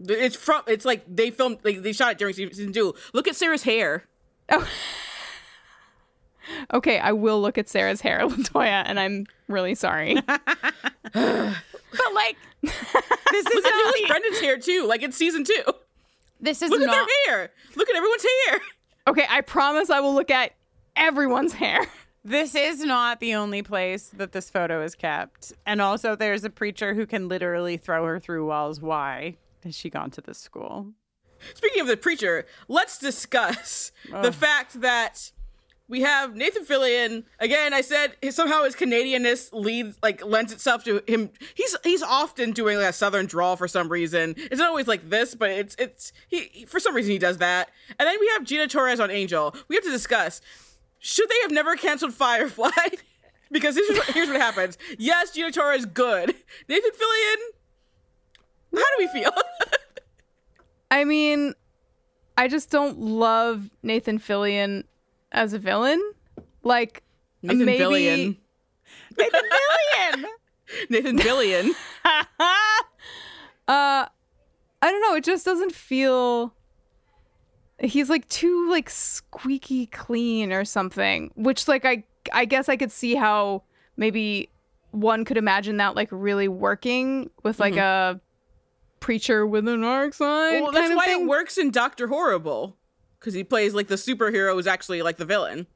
It's 0.01 0.37
from. 0.37 0.63
It's 0.67 0.85
like 0.85 1.05
they 1.09 1.31
filmed. 1.31 1.59
Like 1.63 1.83
they 1.83 1.93
shot 1.93 2.13
it 2.13 2.19
during 2.19 2.35
season 2.35 2.73
two. 2.73 2.95
Look 3.13 3.29
at 3.29 3.37
Sarah's 3.37 3.63
hair. 3.63 4.05
Oh. 4.51 4.69
Okay, 6.73 6.99
I 6.99 7.13
will 7.13 7.41
look 7.41 7.57
at 7.57 7.69
Sarah's 7.69 8.03
hair, 8.03 8.21
Latoya, 8.29 8.83
and 8.87 9.01
I'm 9.01 9.27
really 9.49 9.75
sorry. 9.75 10.15
but 10.27 10.45
like, 11.15 12.37
this 12.63 12.73
is 13.47 13.55
Look 13.55 13.65
at 13.65 13.95
not 14.01 14.09
Brendon's 14.09 14.41
hair 14.41 14.59
too. 14.59 14.87
Like 14.87 15.03
it's 15.03 15.17
season 15.17 15.45
two. 15.45 15.63
this 16.41 16.63
is 16.63 16.71
Look 16.71 16.83
at 16.83 16.87
not. 16.87 17.09
their 17.27 17.37
hair. 17.37 17.51
Look 17.77 17.89
at 17.89 17.97
everyone's 17.97 18.27
hair. 18.47 18.61
okay, 19.09 19.27
I 19.29 19.41
promise 19.41 19.91
I 19.91 20.01
will 20.01 20.15
look 20.15 20.31
at 20.31 20.53
everyone's 20.97 21.55
hair. 21.55 21.81
This 22.27 22.55
is 22.55 22.81
not 22.81 23.21
the 23.21 23.35
only 23.35 23.63
place 23.63 24.09
that 24.15 24.33
this 24.33 24.49
photo 24.49 24.83
is 24.83 24.95
kept. 24.95 25.53
And 25.67 25.83
also, 25.83 26.17
there's 26.17 26.43
a 26.45 26.51
preacher 26.51 26.95
who 26.95 27.05
can 27.07 27.29
literally 27.29 27.77
throw 27.77 28.05
her 28.07 28.19
through 28.19 28.47
walls. 28.47 28.81
Why 28.81 29.37
has 29.65 29.75
she 29.75 29.91
gone 29.91 30.11
to 30.13 30.21
this 30.21 30.39
school? 30.39 30.93
Speaking 31.55 31.81
of 31.81 31.87
the 31.87 31.97
preacher, 31.97 32.47
let's 32.69 32.99
discuss 32.99 33.93
the 34.11 34.33
fact 34.33 34.81
that 34.81 35.33
we 35.89 36.01
have 36.01 36.35
Nathan 36.35 36.65
Fillion 36.65 37.25
again. 37.39 37.75
I 37.75 37.83
said 37.83 38.17
somehow 38.31 38.63
his 38.63 38.75
Canadianness 38.75 39.53
leads 39.53 39.99
like 40.03 40.25
lends 40.25 40.53
itself 40.53 40.85
to 40.85 41.03
him. 41.07 41.31
He's 41.55 41.77
he's 41.85 42.03
often 42.03 42.53
doing 42.53 42.79
like 42.79 42.89
a 42.89 42.93
southern 42.93 43.27
drawl 43.27 43.57
for 43.57 43.69
some 43.69 43.89
reason. 43.89 44.35
It's 44.37 44.59
not 44.59 44.69
always 44.69 44.87
like 44.87 45.11
this, 45.11 45.35
but 45.35 45.51
it's 45.51 45.75
it's 45.79 46.13
he 46.29 46.65
for 46.67 46.81
some 46.81 46.95
reason 46.95 47.13
he 47.13 47.19
does 47.19 47.39
that. 47.39 47.71
And 47.99 48.07
then 48.07 48.17
we 48.19 48.29
have 48.29 48.45
Gina 48.45 48.67
Torres 48.67 49.01
on 49.01 49.11
Angel. 49.11 49.55
We 49.69 49.77
have 49.77 49.85
to 49.85 49.91
discuss 49.91 50.41
should 51.01 51.29
they 51.29 51.41
have 51.43 51.51
never 51.51 51.77
canceled 51.77 52.15
Firefly? 52.15 52.71
because 53.53 53.75
this 53.75 53.91
is 53.91 53.99
what, 53.99 54.07
here's 54.09 54.29
what 54.29 54.41
happens. 54.41 54.79
Yes, 54.99 55.33
Gina 55.33 55.53
Torres 55.53 55.85
good. 55.85 56.35
Nathan 56.69 56.91
Fillion. 56.91 57.37
How 58.75 58.83
do 58.83 58.95
we 58.99 59.07
feel? 59.09 59.31
I 60.91 61.05
mean, 61.05 61.55
I 62.37 62.49
just 62.49 62.71
don't 62.71 62.99
love 62.99 63.71
Nathan 63.83 64.19
Fillion 64.19 64.85
as 65.33 65.53
a 65.53 65.59
villain. 65.59 66.03
Like 66.63 67.03
Nathan 67.43 67.67
maybe 67.67 67.83
Fillion. 67.83 68.37
Nathan 69.19 69.41
Fillion! 69.41 70.25
Nathan 70.91 71.19
Fillion. 71.19 71.71
uh 72.05 72.27
I 73.69 74.91
don't 74.91 75.01
know, 75.01 75.15
it 75.15 75.25
just 75.25 75.45
doesn't 75.45 75.73
feel 75.73 76.55
he's 77.81 78.11
like 78.11 78.29
too 78.29 78.69
like 78.71 78.91
squeaky 78.91 79.87
clean 79.87 80.53
or 80.53 80.65
something, 80.65 81.31
which 81.37 81.69
like 81.69 81.85
I 81.85 82.05
I 82.33 82.45
guess 82.45 82.69
I 82.69 82.77
could 82.77 82.93
see 82.93 83.15
how 83.15 83.63
maybe 83.97 84.51
one 84.91 85.25
could 85.25 85.37
imagine 85.37 85.77
that 85.79 85.95
like 85.97 86.09
really 86.11 86.49
working 86.49 87.31
with 87.43 87.59
like 87.61 87.77
a 87.77 88.21
preacher 89.05 89.47
with 89.47 89.69
an 89.69 89.85
arc 89.85 90.15
sign. 90.15 90.63
Well, 90.63 90.73
that's 90.73 90.85
kind 90.85 90.93
of 90.93 90.97
why 90.97 91.05
thing. 91.05 91.23
it 91.25 91.29
works 91.29 91.59
in 91.59 91.71
Doctor 91.71 92.09
Horrible 92.09 92.75
because 93.21 93.35
he 93.35 93.45
plays 93.45 93.75
like 93.75 93.89
the 93.89 93.97
superhero 93.97 94.59
is 94.59 94.67
actually 94.67 95.03
like 95.03 95.19
the 95.19 95.27
villain. 95.27 95.67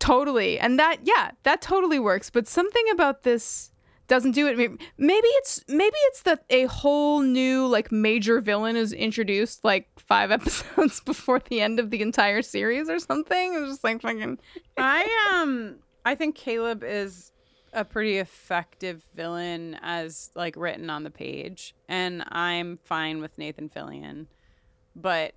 Totally. 0.00 0.58
And 0.58 0.76
that 0.76 0.98
yeah, 1.04 1.30
that 1.44 1.62
totally 1.62 2.00
works, 2.00 2.30
but 2.30 2.48
something 2.48 2.84
about 2.90 3.22
this 3.22 3.70
doesn't 4.08 4.32
do 4.32 4.48
it. 4.48 4.56
Maybe 4.56 4.76
maybe 4.96 5.28
it's 5.28 5.62
maybe 5.68 5.96
it's 6.08 6.22
that 6.22 6.44
a 6.50 6.64
whole 6.64 7.20
new 7.20 7.68
like 7.68 7.92
major 7.92 8.40
villain 8.40 8.74
is 8.74 8.92
introduced 8.92 9.62
like 9.62 9.88
5 10.00 10.30
episodes 10.38 11.00
before 11.00 11.38
the 11.38 11.60
end 11.60 11.78
of 11.78 11.90
the 11.90 12.02
entire 12.02 12.42
series 12.42 12.90
or 12.90 12.98
something. 12.98 13.54
It's 13.54 13.68
just 13.68 13.84
like 13.84 14.02
fucking 14.02 14.36
I 14.76 15.30
um 15.40 15.76
I 16.04 16.16
think 16.16 16.34
Caleb 16.34 16.82
is 16.82 17.30
a 17.72 17.84
pretty 17.84 18.18
effective 18.18 19.02
villain 19.14 19.78
as 19.82 20.30
like 20.34 20.56
written 20.56 20.90
on 20.90 21.04
the 21.04 21.10
page 21.10 21.74
and 21.88 22.24
I'm 22.28 22.78
fine 22.84 23.20
with 23.20 23.36
Nathan 23.38 23.68
Fillion 23.68 24.26
but 24.96 25.34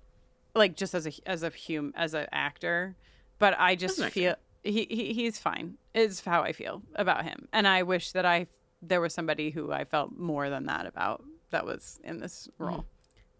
like 0.54 0.76
just 0.76 0.94
as 0.94 1.06
a 1.06 1.12
as 1.26 1.42
a 1.42 1.50
hum 1.50 1.92
as 1.96 2.14
an 2.14 2.26
actor 2.32 2.96
but 3.38 3.54
I 3.58 3.74
just 3.74 4.02
feel 4.04 4.34
he, 4.62 4.86
he 4.88 5.12
he's 5.12 5.38
fine 5.38 5.76
is 5.94 6.20
how 6.20 6.42
I 6.42 6.52
feel 6.52 6.82
about 6.94 7.24
him 7.24 7.48
and 7.52 7.66
I 7.66 7.82
wish 7.82 8.12
that 8.12 8.24
I 8.24 8.46
there 8.82 9.00
was 9.00 9.14
somebody 9.14 9.50
who 9.50 9.72
I 9.72 9.84
felt 9.84 10.18
more 10.18 10.50
than 10.50 10.66
that 10.66 10.86
about 10.86 11.22
that 11.50 11.64
was 11.64 12.00
in 12.02 12.18
this 12.18 12.48
role. 12.58 12.86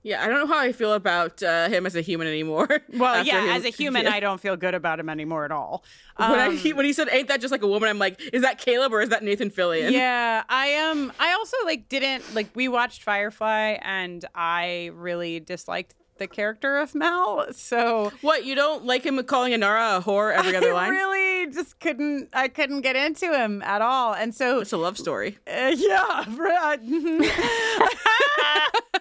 Yeah, 0.05 0.23
I 0.23 0.29
don't 0.29 0.41
know 0.41 0.47
how 0.53 0.59
I 0.59 0.73
feel 0.73 0.95
about 0.95 1.43
uh, 1.43 1.69
him 1.69 1.87
as 1.87 1.95
a 1.95 2.01
human 2.01 2.27
anymore. 2.27 2.69
Well, 2.93 3.25
yeah, 3.25 3.55
as 3.57 3.65
a 3.65 3.71
human, 3.71 4.03
yeah. 4.05 4.13
I 4.13 4.21
don't 4.21 4.41
feel 4.41 4.57
good 4.57 4.75
about 4.75 4.99
him 5.01 5.09
anymore 5.09 5.45
at 5.45 5.53
all. 5.53 5.85
when, 6.17 6.31
I, 6.31 6.47
Um, 6.47 6.57
he, 6.57 6.73
when 6.73 6.85
he 6.85 6.93
said, 6.93 7.09
"Ain't 7.11 7.29
that 7.29 7.41
just 7.41 7.53
like 7.53 7.63
a 7.63 7.67
woman?" 7.69 7.89
I'm 7.89 7.99
like, 7.99 8.21
"Is 8.33 8.43
that 8.43 8.59
Caleb 8.59 8.93
or 8.93 9.01
is 9.01 9.09
that 9.11 9.23
Nathan 9.23 9.51
Fillion?" 9.51 9.93
yeah 9.93 10.43
i 10.49 10.75
um 10.77 11.13
i 11.21 11.33
also 11.33 11.57
like 11.65 11.89
didn't 11.89 12.35
like 12.35 12.49
we 12.55 12.69
watched 12.69 13.03
firefly 13.03 13.79
and 13.83 14.25
i 14.35 14.91
really 14.95 15.41
disliked 15.41 15.95
the 16.19 16.27
character 16.27 16.79
of 16.79 16.95
Mal 16.95 17.47
so 17.53 18.13
What 18.21 18.45
you 18.45 18.55
don't 18.55 18.85
like 18.85 19.05
him 19.05 19.23
calling 19.25 19.53
Inara 19.53 19.99
a 19.99 20.03
whore 20.03 20.33
every 20.35 20.55
other 20.57 20.73
line? 20.75 20.85
i 20.85 20.89
line? 20.89 20.95
really 20.95 21.53
just 21.53 21.81
couldn't 21.81 22.29
i 22.33 22.49
couldn't 22.49 22.83
get 22.83 22.97
into 22.97 23.33
him 23.37 23.63
at 23.63 23.83
all 23.83 24.13
and 24.15 24.35
so 24.35 24.61
It's 24.61 24.73
a 24.73 24.77
love 24.77 24.99
story. 24.99 25.39
uh, 25.47 25.75
yeah. 25.77 26.25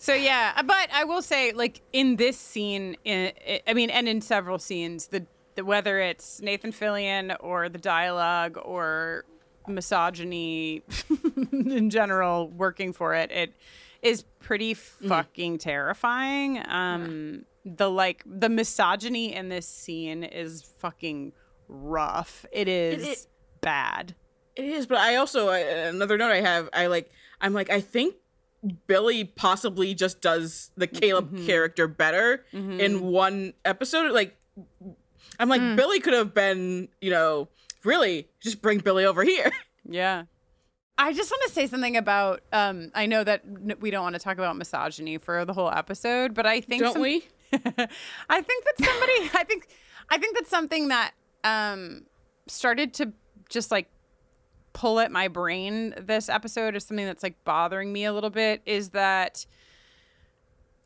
so 0.00 0.14
yeah 0.14 0.52
uh, 0.56 0.62
but 0.62 0.88
i 0.92 1.04
will 1.04 1.22
say 1.22 1.52
like 1.52 1.82
in 1.92 2.16
this 2.16 2.38
scene 2.38 2.96
in, 3.04 3.32
i 3.66 3.74
mean 3.74 3.90
and 3.90 4.08
in 4.08 4.20
several 4.20 4.58
scenes 4.58 5.08
the, 5.08 5.24
the 5.54 5.64
whether 5.64 6.00
it's 6.00 6.40
nathan 6.40 6.72
fillion 6.72 7.36
or 7.40 7.68
the 7.68 7.78
dialogue 7.78 8.58
or 8.64 9.24
misogyny 9.68 10.82
in 11.52 11.90
general 11.90 12.48
working 12.48 12.92
for 12.92 13.14
it 13.14 13.30
it 13.30 13.54
is 14.02 14.24
pretty 14.40 14.74
mm-hmm. 14.74 15.08
fucking 15.08 15.58
terrifying 15.58 16.62
um 16.66 17.44
the 17.64 17.90
like 17.90 18.24
the 18.26 18.48
misogyny 18.48 19.34
in 19.34 19.50
this 19.50 19.68
scene 19.68 20.24
is 20.24 20.62
fucking 20.78 21.32
rough 21.68 22.46
it 22.50 22.66
is 22.66 23.06
it- 23.06 23.26
bad 23.60 24.14
It 24.56 24.64
is, 24.64 24.86
but 24.86 24.98
I 24.98 25.16
also 25.16 25.48
I, 25.48 25.58
another 25.58 26.16
note 26.18 26.32
I 26.32 26.40
have. 26.40 26.68
I 26.72 26.86
like. 26.86 27.10
I'm 27.40 27.52
like. 27.52 27.70
I 27.70 27.80
think 27.80 28.14
Billy 28.86 29.24
possibly 29.24 29.94
just 29.94 30.20
does 30.20 30.70
the 30.76 30.86
Caleb 30.86 31.32
Mm-hmm. 31.32 31.46
character 31.46 31.88
better 31.88 32.44
in 32.52 33.00
one 33.00 33.54
episode. 33.64 34.12
Like, 34.12 34.36
I'm 35.38 35.48
like 35.48 35.60
Mm. 35.62 35.76
Billy 35.76 36.00
could 36.00 36.12
have 36.14 36.34
been. 36.34 36.88
You 37.00 37.10
know, 37.10 37.48
really 37.84 38.28
just 38.40 38.60
bring 38.62 38.78
Billy 38.78 39.04
over 39.04 39.22
here. 39.22 39.50
Yeah. 39.88 40.24
I 40.98 41.14
just 41.14 41.30
want 41.30 41.42
to 41.46 41.52
say 41.54 41.66
something 41.66 41.96
about. 41.96 42.42
Um, 42.52 42.90
I 42.94 43.06
know 43.06 43.24
that 43.24 43.42
we 43.80 43.90
don't 43.90 44.02
want 44.02 44.14
to 44.14 44.20
talk 44.20 44.34
about 44.36 44.56
misogyny 44.56 45.16
for 45.16 45.46
the 45.46 45.54
whole 45.54 45.70
episode, 45.70 46.34
but 46.34 46.44
I 46.44 46.60
think 46.60 46.82
Don't 46.82 46.92
some- 46.92 47.02
we? 47.02 47.24
I 47.52 48.42
think 48.42 48.64
that 48.64 48.74
somebody. 48.84 49.30
I 49.34 49.44
think. 49.48 49.68
I 50.10 50.18
think 50.18 50.36
that's 50.36 50.50
something 50.50 50.88
that 50.88 51.12
um, 51.44 52.02
started 52.46 52.92
to 52.94 53.12
just 53.48 53.70
like 53.70 53.88
pull 54.72 55.00
at 55.00 55.10
my 55.10 55.28
brain. 55.28 55.94
This 55.98 56.28
episode 56.28 56.76
is 56.76 56.84
something 56.84 57.06
that's 57.06 57.22
like 57.22 57.42
bothering 57.44 57.92
me 57.92 58.04
a 58.04 58.12
little 58.12 58.30
bit. 58.30 58.62
Is 58.66 58.90
that 58.90 59.46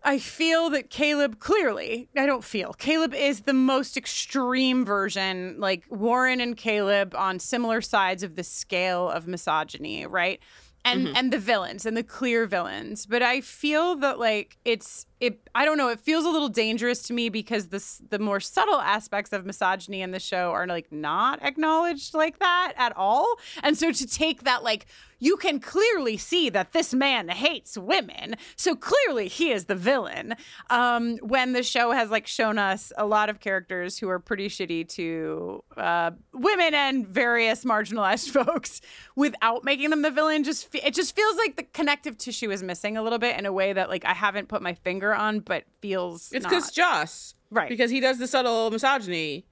I 0.06 0.18
feel 0.18 0.68
that 0.70 0.90
Caleb 0.90 1.38
clearly, 1.38 2.10
I 2.14 2.26
don't 2.26 2.44
feel, 2.44 2.74
Caleb 2.74 3.14
is 3.14 3.42
the 3.42 3.54
most 3.54 3.96
extreme 3.96 4.84
version, 4.84 5.56
like 5.58 5.84
Warren 5.88 6.40
and 6.40 6.54
Caleb 6.56 7.14
on 7.14 7.38
similar 7.38 7.80
sides 7.80 8.22
of 8.22 8.36
the 8.36 8.44
scale 8.44 9.08
of 9.08 9.26
misogyny, 9.26 10.06
right? 10.06 10.40
And 10.86 11.06
mm-hmm. 11.06 11.16
and 11.16 11.32
the 11.32 11.38
villains 11.38 11.86
and 11.86 11.96
the 11.96 12.02
clear 12.02 12.46
villains. 12.46 13.06
But 13.06 13.22
I 13.22 13.40
feel 13.40 13.96
that 13.96 14.18
like 14.18 14.58
it's 14.66 15.06
it 15.18 15.48
I 15.54 15.64
don't 15.64 15.78
know, 15.78 15.88
it 15.88 15.98
feels 15.98 16.26
a 16.26 16.28
little 16.28 16.50
dangerous 16.50 17.02
to 17.04 17.14
me 17.14 17.30
because 17.30 17.68
this 17.68 18.02
the 18.10 18.18
more 18.18 18.38
subtle 18.38 18.80
aspects 18.80 19.32
of 19.32 19.46
misogyny 19.46 20.02
in 20.02 20.10
the 20.10 20.20
show 20.20 20.50
are 20.50 20.66
like 20.66 20.92
not 20.92 21.42
acknowledged 21.42 22.12
like 22.12 22.38
that 22.38 22.74
at 22.76 22.94
all. 22.96 23.36
And 23.62 23.78
so 23.78 23.92
to 23.92 24.06
take 24.06 24.44
that 24.44 24.62
like 24.62 24.86
you 25.24 25.38
can 25.38 25.58
clearly 25.58 26.18
see 26.18 26.50
that 26.50 26.72
this 26.72 26.92
man 26.92 27.30
hates 27.30 27.78
women. 27.78 28.36
So 28.56 28.76
clearly 28.76 29.26
he 29.26 29.52
is 29.52 29.64
the 29.64 29.74
villain. 29.74 30.34
Um, 30.68 31.16
when 31.22 31.54
the 31.54 31.62
show 31.62 31.92
has 31.92 32.10
like 32.10 32.26
shown 32.26 32.58
us 32.58 32.92
a 32.98 33.06
lot 33.06 33.30
of 33.30 33.40
characters 33.40 33.96
who 33.96 34.10
are 34.10 34.18
pretty 34.18 34.48
shitty 34.48 34.86
to 34.90 35.64
uh, 35.78 36.10
women 36.34 36.74
and 36.74 37.08
various 37.08 37.64
marginalized 37.64 38.30
folks 38.44 38.82
without 39.16 39.64
making 39.64 39.88
them 39.88 40.02
the 40.02 40.10
villain, 40.10 40.44
just 40.44 40.70
fe- 40.70 40.82
it 40.84 40.92
just 40.92 41.16
feels 41.16 41.36
like 41.38 41.56
the 41.56 41.62
connective 41.62 42.18
tissue 42.18 42.50
is 42.50 42.62
missing 42.62 42.98
a 42.98 43.02
little 43.02 43.18
bit 43.18 43.38
in 43.38 43.46
a 43.46 43.52
way 43.52 43.72
that 43.72 43.88
like 43.88 44.04
I 44.04 44.12
haven't 44.12 44.48
put 44.48 44.60
my 44.60 44.74
finger 44.74 45.14
on, 45.14 45.40
but 45.40 45.64
feels 45.80 46.32
It's 46.32 46.44
because 46.44 46.70
Joss, 46.70 47.34
Right. 47.50 47.68
Because 47.68 47.90
he 47.90 48.00
does 48.00 48.18
the 48.18 48.26
subtle 48.26 48.70
misogyny. 48.70 49.46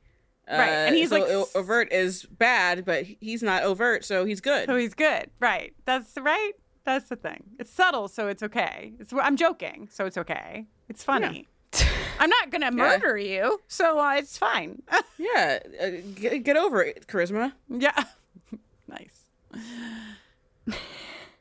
Right, 0.58 0.68
and 0.68 0.94
Uh, 0.94 0.98
he's, 0.98 1.08
so 1.10 1.18
like, 1.18 1.56
overt 1.56 1.92
is 1.92 2.24
bad, 2.24 2.84
but 2.84 3.04
he's 3.04 3.42
not 3.42 3.62
overt, 3.62 4.04
so 4.04 4.24
he's 4.24 4.40
good. 4.40 4.66
So 4.66 4.76
he's 4.76 4.94
good, 4.94 5.30
right? 5.40 5.74
That's 5.84 6.12
right. 6.20 6.52
That's 6.84 7.08
the 7.08 7.16
thing. 7.16 7.44
It's 7.58 7.70
subtle, 7.70 8.08
so 8.08 8.28
it's 8.28 8.42
okay. 8.42 8.92
It's 8.98 9.12
I'm 9.12 9.36
joking, 9.36 9.88
so 9.90 10.04
it's 10.06 10.18
okay. 10.18 10.66
It's 10.88 11.02
funny. 11.04 11.46
I'm 12.18 12.28
not 12.28 12.50
gonna 12.50 12.70
murder 12.70 13.16
you, 13.16 13.60
so 13.68 13.98
uh, 13.98 14.14
it's 14.16 14.36
fine. 14.36 14.82
yeah, 15.18 15.58
uh, 15.80 15.90
get, 16.14 16.42
get 16.44 16.56
over 16.56 16.82
it, 16.82 17.06
charisma. 17.06 17.52
yeah, 17.68 18.04
nice. 18.88 19.24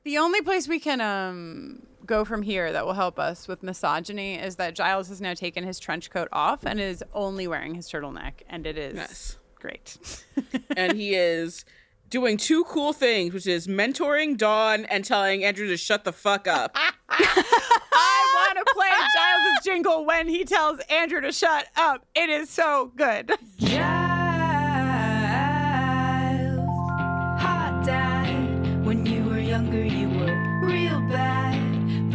the 0.04 0.18
only 0.18 0.42
place 0.42 0.68
we 0.68 0.80
can 0.80 1.02
um 1.02 1.84
go 2.12 2.26
from 2.26 2.42
here 2.42 2.74
that 2.74 2.86
will 2.86 2.92
help 2.94 3.18
us 3.18 3.48
with 3.48 3.64
misogyny 3.64 4.36
is 4.36 4.58
that 4.58 4.76
Giles 4.76 5.08
has 5.08 5.22
now 5.22 5.34
taken 5.34 5.64
his 5.64 5.80
trench 5.80 6.10
coat 6.10 6.28
off 6.34 6.66
and 6.66 6.78
is 6.78 7.02
only 7.14 7.48
wearing 7.48 7.74
his 7.74 7.88
turtleneck, 7.90 8.42
and 8.50 8.68
it 8.68 8.78
is 8.78 8.96
Yes. 8.98 9.38
great. 9.56 9.96
and 10.76 10.98
he 10.98 11.16
is 11.16 11.64
doing 12.10 12.36
two 12.36 12.66
cool 12.66 12.92
things, 12.92 13.34
which 13.34 13.48
is 13.48 13.66
mentoring 13.66 14.36
Dawn 14.38 14.84
and 14.86 15.06
telling 15.06 15.46
Andrew 15.46 15.68
to 15.70 15.78
shut 15.78 16.04
the 16.04 16.12
fuck 16.12 16.50
up. 16.50 16.72
I 17.10 18.54
want 18.56 18.68
to 18.68 18.74
play 18.74 18.90
Giles' 19.16 19.64
jingle 19.64 20.04
when 20.06 20.28
he 20.28 20.44
tells 20.44 20.82
Andrew 20.90 21.22
to 21.22 21.32
shut 21.32 21.68
up. 21.78 22.06
It 22.14 22.30
is 22.30 22.50
so 22.50 22.92
good. 22.98 23.32
Giles, 23.58 24.01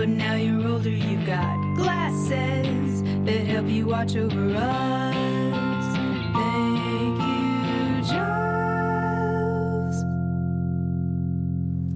But 0.07 0.15
now 0.15 0.35
you're 0.37 0.69
older, 0.69 0.89
you've 0.89 1.27
got 1.27 1.75
glasses 1.75 3.03
that 3.25 3.45
help 3.49 3.67
you 3.67 3.89
watch 3.89 4.15
over 4.15 4.55
us. 4.55 5.97
Thank 6.33 7.19
you, 7.27 8.03
Giles. 8.09 10.05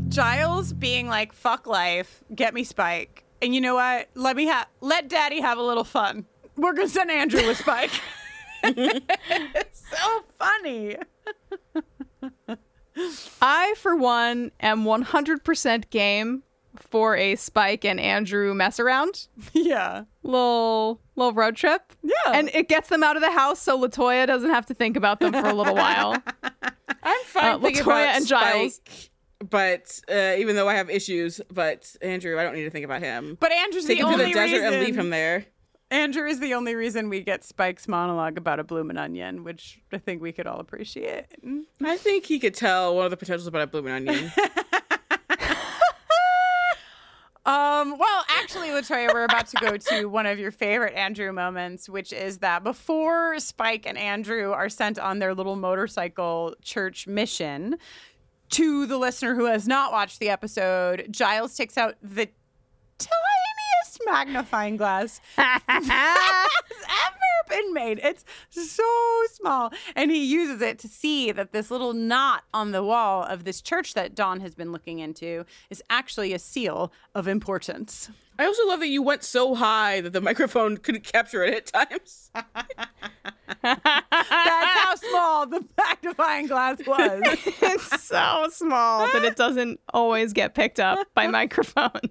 Giles 0.09 0.73
being 0.73 1.07
like, 1.07 1.33
fuck 1.33 1.69
life, 1.69 2.25
get 2.35 2.53
me 2.53 2.65
Spike. 2.65 3.23
And 3.41 3.55
you 3.55 3.61
know 3.61 3.77
what? 3.77 4.09
Let 4.17 4.35
me 4.35 4.47
have 4.47 4.67
let 4.81 5.09
daddy 5.09 5.41
have 5.41 5.59
a 5.59 5.63
little 5.63 5.85
fun. 5.85 6.27
We're 6.57 6.73
gonna 6.73 6.89
send 6.89 7.13
Andrew 7.13 7.47
with 7.47 7.59
Spike. 7.59 7.93
it's 8.65 9.83
so 9.89 10.25
funny. 10.37 10.97
I, 13.41 13.75
for 13.77 13.95
one, 13.95 14.51
am 14.59 14.83
100% 14.83 15.91
game 15.91 16.43
for 16.91 17.17
a 17.17 17.37
Spike 17.37 17.85
and 17.85 17.99
Andrew 18.01 18.53
mess 18.55 18.79
around. 18.81 19.27
Yeah. 19.53 20.05
Little 20.23 21.01
little 21.17 21.33
road 21.33 21.57
trip. 21.57 21.93
Yeah. 22.03 22.13
And 22.33 22.51
it 22.53 22.69
gets 22.69 22.89
them 22.89 23.03
out 23.03 23.17
of 23.17 23.23
the 23.23 23.31
house 23.31 23.61
so 23.61 23.79
Latoya 23.81 24.27
doesn't 24.27 24.51
have 24.51 24.67
to 24.67 24.75
think 24.75 24.97
about 24.97 25.21
them 25.21 25.33
for 25.33 25.47
a 25.49 25.55
little 25.55 25.75
while. 25.75 26.23
I'm 27.03 27.25
fine 27.25 27.55
Uh, 27.55 27.59
Latoya 27.59 28.07
and 28.17 28.27
Giles. 28.27 28.75
Spike, 28.85 29.11
but 29.49 30.01
uh, 30.11 30.35
even 30.39 30.57
though 30.57 30.69
I 30.69 30.75
have 30.75 30.91
issues, 30.91 31.41
but 31.51 31.95
Andrew, 32.03 32.39
I 32.39 32.43
don't 32.43 32.55
need 32.55 32.65
to 32.65 32.71
think 32.71 32.85
about 32.85 33.01
him. 33.03 33.37
But 33.41 33.53
Andrew's 33.53 33.87
Take 33.87 33.99
the 33.99 34.05
him 34.05 34.09
to 34.09 34.13
only 34.25 34.25
the 34.27 34.39
desert 34.39 34.57
reason. 34.57 34.73
and 34.75 34.83
leave 34.85 34.97
him 34.99 35.11
there. 35.11 35.47
Andrew 35.93 36.29
is 36.29 36.39
the 36.41 36.55
only 36.55 36.75
reason 36.77 37.09
we 37.09 37.21
get 37.21 37.43
Spike's 37.43 37.89
monologue 37.89 38.37
about 38.39 38.61
a 38.61 38.65
bloomin' 38.65 38.97
onion, 38.99 39.43
which 39.43 39.81
I 39.93 39.99
think 39.99 40.21
we 40.23 40.31
could 40.33 40.47
all 40.47 40.61
appreciate. 40.61 41.25
I 41.83 41.97
think 41.97 42.27
he 42.27 42.39
could 42.39 42.55
tell 42.55 42.95
one 42.95 43.07
of 43.07 43.11
the 43.11 43.17
potentials 43.17 43.47
about 43.49 43.63
a 43.63 43.67
blooming 43.67 43.93
onion. 43.95 44.31
Um, 47.47 47.97
well, 47.99 48.25
actually, 48.29 48.69
Latoya, 48.69 49.13
we're 49.15 49.25
about 49.25 49.47
to 49.49 49.57
go 49.57 49.77
to 49.77 50.07
one 50.07 50.27
of 50.27 50.39
your 50.39 50.51
favorite 50.51 50.95
Andrew 50.95 51.33
moments, 51.33 51.89
which 51.89 52.13
is 52.13 52.39
that 52.39 52.63
before 52.63 53.39
Spike 53.39 53.87
and 53.87 53.97
Andrew 53.97 54.53
are 54.53 54.69
sent 54.69 54.99
on 54.99 55.21
their 55.21 55.35
little 55.35 55.57
motorcycle 55.57 56.55
church 56.63 57.07
mission, 57.07 57.79
to 58.51 58.85
the 58.87 58.99
listener 58.99 59.35
who 59.35 59.47
has 59.47 59.67
not 59.67 59.93
watched 59.93 60.19
the 60.19 60.29
episode, 60.29 61.07
Giles 61.11 61.57
takes 61.57 61.79
out 61.79 61.95
the 62.03 62.29
tiniest 62.99 64.01
magnifying 64.07 64.77
glass. 64.77 65.21
Has 65.37 65.87
ever 67.41 67.63
been 67.63 67.75
made. 67.75 68.01
It's 68.03 68.25
so 68.51 68.83
small. 69.33 69.73
And 69.95 70.11
he 70.11 70.25
uses 70.25 70.61
it 70.63 70.79
to 70.81 70.89
see 70.89 71.33
that 71.33 71.53
this 71.53 71.71
little 71.71 71.93
knot 71.93 72.45
on 72.53 72.73
the 72.73 72.83
wall 72.83 73.25
of 73.25 73.45
this 73.45 73.61
church 73.61 73.95
that 73.95 74.15
Dawn 74.15 74.41
has 74.41 74.55
been 74.55 74.73
looking 74.73 74.99
into 74.99 75.45
is 75.69 75.83
actually 75.91 76.33
a 76.33 76.39
seal 76.39 76.93
of 77.15 77.29
importance. 77.29 78.11
I 78.39 78.47
also 78.47 78.67
love 78.67 78.81
that 78.81 78.89
you 78.89 79.03
went 79.03 79.23
so 79.23 79.55
high 79.55 80.01
that 80.01 80.15
the 80.15 80.21
microphone 80.23 80.79
couldn't 80.79 81.05
capture 81.05 81.45
it 81.45 81.55
at 81.75 81.91
times. 81.91 82.31
That's 83.63 83.81
how 83.85 84.95
small 84.95 85.47
the 85.47 85.63
magnifying 85.77 86.47
glass 86.47 86.79
was. 86.87 87.21
it's 87.27 88.03
so 88.03 88.49
small 88.51 89.13
that 89.13 89.25
it 89.25 89.37
doesn't 89.37 89.79
always 89.93 90.33
get 90.33 90.55
picked 90.55 90.81
up 90.81 91.07
by 91.15 91.27
microphones. 91.29 92.09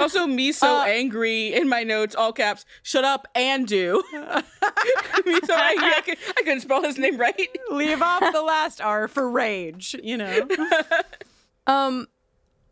Also, 0.00 0.26
me 0.26 0.50
so 0.50 0.78
uh, 0.80 0.84
angry 0.84 1.54
in 1.54 1.68
my 1.68 1.84
notes, 1.84 2.16
all 2.16 2.32
caps. 2.32 2.64
Shut 2.82 3.04
up 3.04 3.28
and 3.36 3.64
do. 3.64 4.02
so 4.62 5.54
I, 5.54 6.02
could, 6.04 6.18
I 6.36 6.42
couldn't 6.42 6.60
spell 6.60 6.82
his 6.82 6.98
name 6.98 7.18
right. 7.18 7.48
Leave 7.70 8.02
off 8.02 8.32
the 8.32 8.42
last 8.42 8.80
R 8.80 9.08
for 9.08 9.30
rage, 9.30 9.96
you 10.02 10.16
know. 10.16 10.46
Um, 11.66 12.08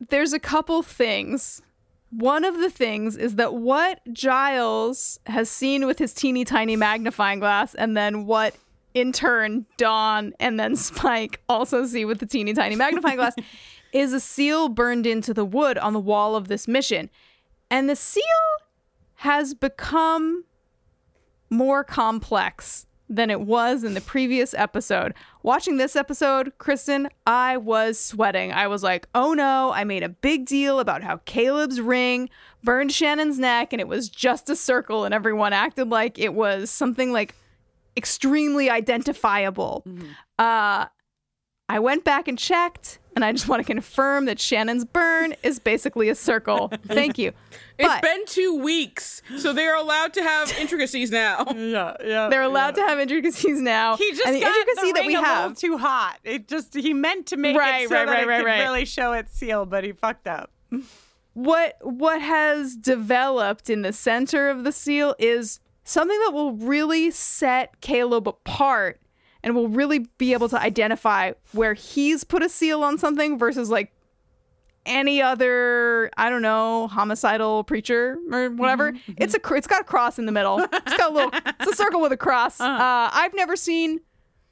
there's 0.09 0.33
a 0.33 0.41
couple 0.41 0.83
things. 0.83 1.63
One 2.11 2.45
of 2.45 2.59
the 2.59 2.71
things 2.71 3.17
is 3.17 3.37
that 3.37 3.55
what 3.55 4.01
Giles 4.13 5.21
has 5.27 5.49
seen 5.49 5.87
with 5.87 5.99
his 5.99 6.13
teeny 6.13 6.45
tiny 6.45 6.75
magnifying 6.75 7.39
glass, 7.39 7.75
and 7.75 7.97
then 7.97 8.27
what 8.27 8.57
in 8.95 9.13
turn 9.13 9.67
Dawn 9.77 10.33
and 10.41 10.59
then 10.59 10.75
Spike 10.75 11.41
also 11.49 11.87
see 11.87 12.05
with 12.05 12.19
the 12.19 12.27
teeny 12.27 12.53
tiny 12.53 12.75
magnifying 12.75 13.17
glass, 13.17 13.35
is 13.93 14.13
a 14.13 14.21
seal 14.21 14.69
burned 14.69 15.07
into 15.07 15.33
the 15.33 15.45
wood 15.45 15.79
on 15.79 15.93
the 15.93 16.01
wall 16.01 16.35
of 16.35 16.49
this 16.49 16.67
mission. 16.67 17.11
And 17.71 17.89
the 17.89 17.97
seal 17.97 18.25
has 19.17 19.55
become 19.55 20.45
more 21.51 21.85
complex 21.85 22.87
than 23.09 23.29
it 23.29 23.41
was 23.41 23.83
in 23.83 23.95
the 23.95 24.01
previous 24.01 24.55
episode. 24.55 25.13
Watching 25.43 25.77
this 25.77 25.97
episode, 25.97 26.53
Kristin, 26.59 27.09
I 27.27 27.57
was 27.57 27.99
sweating. 27.99 28.53
I 28.53 28.69
was 28.69 28.85
like, 28.85 29.09
oh 29.17 29.35
no, 29.35 29.73
I 29.73 29.83
made 29.83 30.05
a 30.05 30.09
big 30.09 30.47
deal 30.47 30.79
about 30.79 31.03
how 31.03 31.17
Caleb's 31.25 31.81
ring 31.81 32.31
burned 32.63 32.93
Shannon's 32.93 33.39
neck 33.39 33.73
and 33.73 33.81
it 33.81 33.89
was 33.89 34.09
just 34.09 34.49
a 34.49 34.55
circle, 34.55 35.05
and 35.05 35.13
everyone 35.13 35.53
acted 35.53 35.89
like 35.89 36.19
it 36.21 36.35
was 36.35 36.71
something 36.71 37.13
like 37.13 37.35
extremely 37.97 38.71
identifiable. 38.71 39.85
Uh, 40.39 40.87
I 41.73 41.79
went 41.79 42.03
back 42.05 42.27
and 42.27 42.37
checked, 42.37 42.99
and 43.15 43.25
I 43.25 43.31
just 43.31 43.47
want 43.47 43.61
to 43.61 43.65
confirm 43.65 44.25
that 44.25 44.41
Shannon's 44.41 44.85
burn 44.85 45.35
is 45.45 45.61
basically 45.61 46.09
a 46.09 46.17
circle. 46.17 46.73
Thank 46.89 47.17
you. 47.17 47.31
It's 47.79 47.87
But- 47.89 48.03
been 48.03 48.27
two 48.27 48.57
weeks, 48.57 49.23
so 49.39 49.53
they're 49.53 49.77
allowed 49.77 50.13
to 50.15 50.23
have 50.23 50.53
intricacies 50.59 51.13
now. 51.13 51.45
yeah, 51.57 51.95
yeah. 52.05 52.29
They're 52.29 52.43
allowed 52.43 52.75
to 52.75 52.81
have 52.83 52.99
intricacies 52.99 53.61
now. 53.61 53.97
He 53.97 54.11
just 54.11 54.27
and 54.27 54.35
the 54.35 54.41
got 54.41 54.49
intricacy 54.57 54.87
the 54.89 54.93
that 54.95 54.99
ring 55.01 55.07
we 55.07 55.15
have. 55.15 55.51
little 55.51 55.55
too 55.57 55.79
hot. 55.79 56.19
It 56.25 56.49
just 56.49 56.75
he 56.75 56.93
meant 56.93 57.27
to 57.27 57.37
make 57.37 57.57
Right, 57.57 57.85
it 57.85 57.89
so 57.89 57.95
right, 57.95 58.07
that 58.07 58.13
right, 58.13 58.25
it 58.25 58.27
right, 58.27 58.39
could 58.41 58.47
right. 58.47 58.63
really 58.63 58.85
show 58.85 59.13
its 59.13 59.33
seal, 59.33 59.65
but 59.65 59.85
he 59.85 59.93
fucked 59.93 60.27
up. 60.27 60.51
what 61.35 61.77
what 61.83 62.21
has 62.21 62.77
developed 62.77 63.71
in 63.71 63.83
the 63.83 63.93
center 63.93 64.49
of 64.49 64.65
the 64.65 64.73
seal 64.73 65.15
is 65.21 65.61
something 65.85 66.19
that 66.27 66.33
will 66.33 66.53
really 66.55 67.11
set 67.13 67.81
Caleb 67.81 68.27
apart 68.29 69.01
and 69.43 69.55
we'll 69.55 69.69
really 69.69 70.01
be 70.19 70.33
able 70.33 70.49
to 70.49 70.61
identify 70.61 71.33
where 71.53 71.75
he's 71.75 72.25
put 72.25 72.43
a 72.43 72.49
seal 72.49 72.83
on 72.83 72.99
something 72.99 73.39
versus 73.39 73.71
like 73.71 73.93
any 74.87 75.21
other 75.21 76.11
I 76.17 76.31
don't 76.31 76.43
know 76.43 76.89
homicidal 76.89 77.65
preacher 77.65 78.19
or 78.31 78.51
whatever. 78.51 78.95
It's 79.19 79.35
a 79.35 79.55
it's 79.55 79.67
got 79.67 79.83
a 79.83 79.85
cross 79.85 80.19
in 80.19 80.27
the 80.27 80.33
middle. 80.33 80.59
It's 80.59 80.97
got 80.97 81.11
a 81.11 81.15
little 81.15 81.31
it's 81.33 81.73
a 81.73 81.77
circle 81.77 82.01
with 82.01 82.13
a 82.13 82.17
cross. 82.17 82.61
Uh, 82.61 83.11
I've 83.13 83.35
never 83.35 83.57
seen 83.57 84.01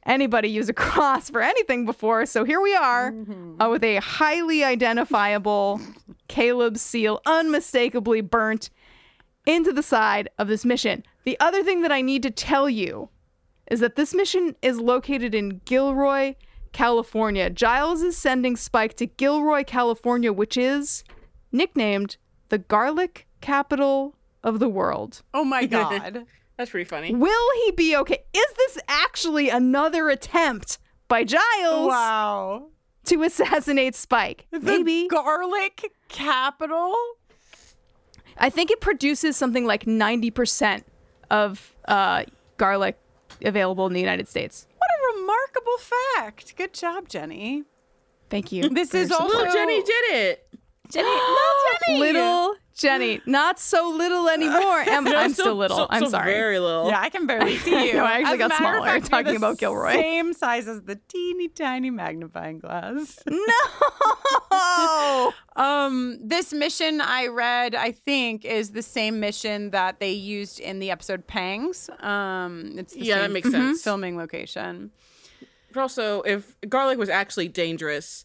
anybody 0.06 0.48
use 0.48 0.68
a 0.68 0.74
cross 0.74 1.30
for 1.30 1.40
anything 1.42 1.84
before, 1.84 2.26
so 2.26 2.44
here 2.44 2.60
we 2.60 2.74
are 2.74 3.14
uh, 3.60 3.68
with 3.70 3.82
a 3.84 3.96
highly 3.96 4.64
identifiable 4.64 5.80
Caleb 6.28 6.76
seal, 6.76 7.20
unmistakably 7.26 8.20
burnt 8.20 8.70
into 9.46 9.72
the 9.72 9.82
side 9.82 10.28
of 10.38 10.46
this 10.48 10.64
mission. 10.64 11.02
The 11.24 11.40
other 11.40 11.62
thing 11.62 11.82
that 11.82 11.92
I 11.92 12.02
need 12.02 12.22
to 12.22 12.30
tell 12.30 12.68
you 12.68 13.08
is 13.70 13.80
that 13.80 13.96
this 13.96 14.14
mission 14.14 14.56
is 14.62 14.80
located 14.80 15.34
in 15.34 15.60
Gilroy, 15.64 16.34
California. 16.72 17.50
Giles 17.50 18.02
is 18.02 18.16
sending 18.16 18.56
Spike 18.56 18.94
to 18.94 19.06
Gilroy, 19.06 19.64
California, 19.64 20.32
which 20.32 20.56
is 20.56 21.04
nicknamed 21.52 22.16
the 22.48 22.58
garlic 22.58 23.26
capital 23.40 24.14
of 24.42 24.58
the 24.58 24.68
world. 24.68 25.22
Oh 25.34 25.44
my 25.44 25.66
god. 25.66 26.24
That's 26.56 26.70
pretty 26.70 26.88
funny. 26.88 27.14
Will 27.14 27.54
he 27.64 27.72
be 27.72 27.96
okay? 27.96 28.18
Is 28.34 28.46
this 28.56 28.78
actually 28.88 29.48
another 29.48 30.08
attempt 30.08 30.78
by 31.06 31.22
Giles 31.22 31.88
wow. 31.88 32.66
to 33.04 33.22
assassinate 33.22 33.94
Spike? 33.94 34.46
The 34.50 34.58
Maybe. 34.58 35.06
garlic 35.08 35.92
capital. 36.08 36.94
I 38.36 38.50
think 38.50 38.70
it 38.70 38.80
produces 38.80 39.36
something 39.36 39.66
like 39.66 39.84
90% 39.84 40.82
of 41.30 41.74
uh, 41.86 42.24
garlic 42.56 42.98
available 43.42 43.86
in 43.86 43.92
the 43.92 44.00
United 44.00 44.28
States. 44.28 44.66
What 44.76 44.88
a 44.90 45.18
remarkable 45.20 45.78
fact. 45.78 46.56
Good 46.56 46.74
job, 46.74 47.08
Jenny. 47.08 47.64
Thank 48.30 48.52
you. 48.52 48.68
This 48.68 48.94
is 48.94 49.10
You're 49.10 49.20
also 49.20 49.38
Little 49.38 49.52
Jenny 49.52 49.82
did 49.82 50.04
it. 50.14 50.48
Jenny. 50.90 51.08
no, 51.08 51.36
Jenny. 51.86 51.98
little 52.00 52.54
Jenny, 52.78 53.20
not 53.26 53.58
so 53.58 53.90
little 53.90 54.28
anymore. 54.28 54.78
Am, 54.80 55.06
I'm 55.08 55.32
still, 55.32 55.56
little. 55.56 55.76
So, 55.78 55.86
I'm 55.90 56.04
so 56.04 56.10
sorry. 56.10 56.32
Very 56.32 56.60
little. 56.60 56.88
Yeah, 56.88 57.00
I 57.00 57.10
can 57.10 57.26
barely 57.26 57.58
see 57.58 57.70
you. 57.88 57.94
No, 57.94 58.04
I 58.04 58.12
actually 58.20 58.32
As 58.34 58.38
got 58.48 58.56
smaller 58.56 58.80
fact, 58.86 58.90
you're 59.00 59.08
talking 59.08 59.32
the 59.32 59.36
about 59.36 59.58
Gilroy. 59.58 59.92
Same 59.92 60.32
size 60.32 60.68
as 60.68 60.82
the 60.82 60.94
teeny 61.08 61.48
tiny 61.48 61.90
magnifying 61.90 62.60
glass. 62.60 63.18
No. 64.50 65.32
Um, 65.56 66.18
this 66.22 66.52
mission 66.52 67.00
I 67.00 67.26
read, 67.26 67.74
I 67.74 67.92
think, 67.92 68.44
is 68.44 68.70
the 68.70 68.82
same 68.82 69.18
mission 69.20 69.70
that 69.70 69.98
they 70.00 70.12
used 70.12 70.60
in 70.60 70.78
the 70.78 70.90
episode 70.90 71.26
Pangs. 71.26 71.90
Um, 72.00 72.74
it's 72.76 72.94
the 72.94 73.00
Yeah, 73.04 73.16
that 73.16 73.24
same 73.24 73.32
makes 73.32 73.50
sense. 73.50 73.82
Filming 73.82 74.16
location. 74.16 74.90
But 75.72 75.80
also, 75.80 76.22
if 76.22 76.54
garlic 76.68 76.98
was 76.98 77.08
actually 77.08 77.48
dangerous 77.48 78.24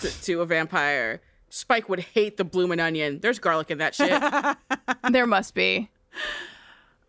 to, 0.00 0.22
to 0.22 0.40
a 0.40 0.46
vampire, 0.46 1.20
Spike 1.50 1.88
would 1.88 2.00
hate 2.00 2.36
the 2.36 2.44
bloomin' 2.44 2.80
onion. 2.80 3.18
There's 3.20 3.38
garlic 3.38 3.70
in 3.70 3.78
that 3.78 3.94
shit. 3.94 4.22
there 5.12 5.26
must 5.26 5.54
be. 5.54 5.90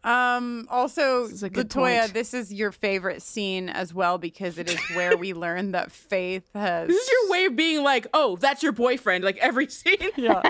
Um, 0.03 0.67
also, 0.71 1.25
is 1.25 1.43
Latoya, 1.43 1.99
point. 2.01 2.13
this 2.15 2.33
is 2.33 2.51
your 2.51 2.71
favorite 2.71 3.21
scene 3.21 3.69
as 3.69 3.93
well 3.93 4.17
because 4.17 4.57
it 4.57 4.67
is 4.67 4.79
where 4.95 5.15
we 5.15 5.33
learn 5.45 5.73
that 5.73 5.91
Faith 5.91 6.49
has. 6.55 6.87
this 6.87 6.99
is 6.99 7.09
your 7.09 7.31
way 7.31 7.45
of 7.45 7.55
being 7.55 7.83
like, 7.83 8.07
oh, 8.15 8.35
that's 8.37 8.63
your 8.63 8.71
boyfriend, 8.71 9.23
like 9.23 9.37
every 9.37 9.67
scene. 9.69 9.95
Yeah. 10.17 10.41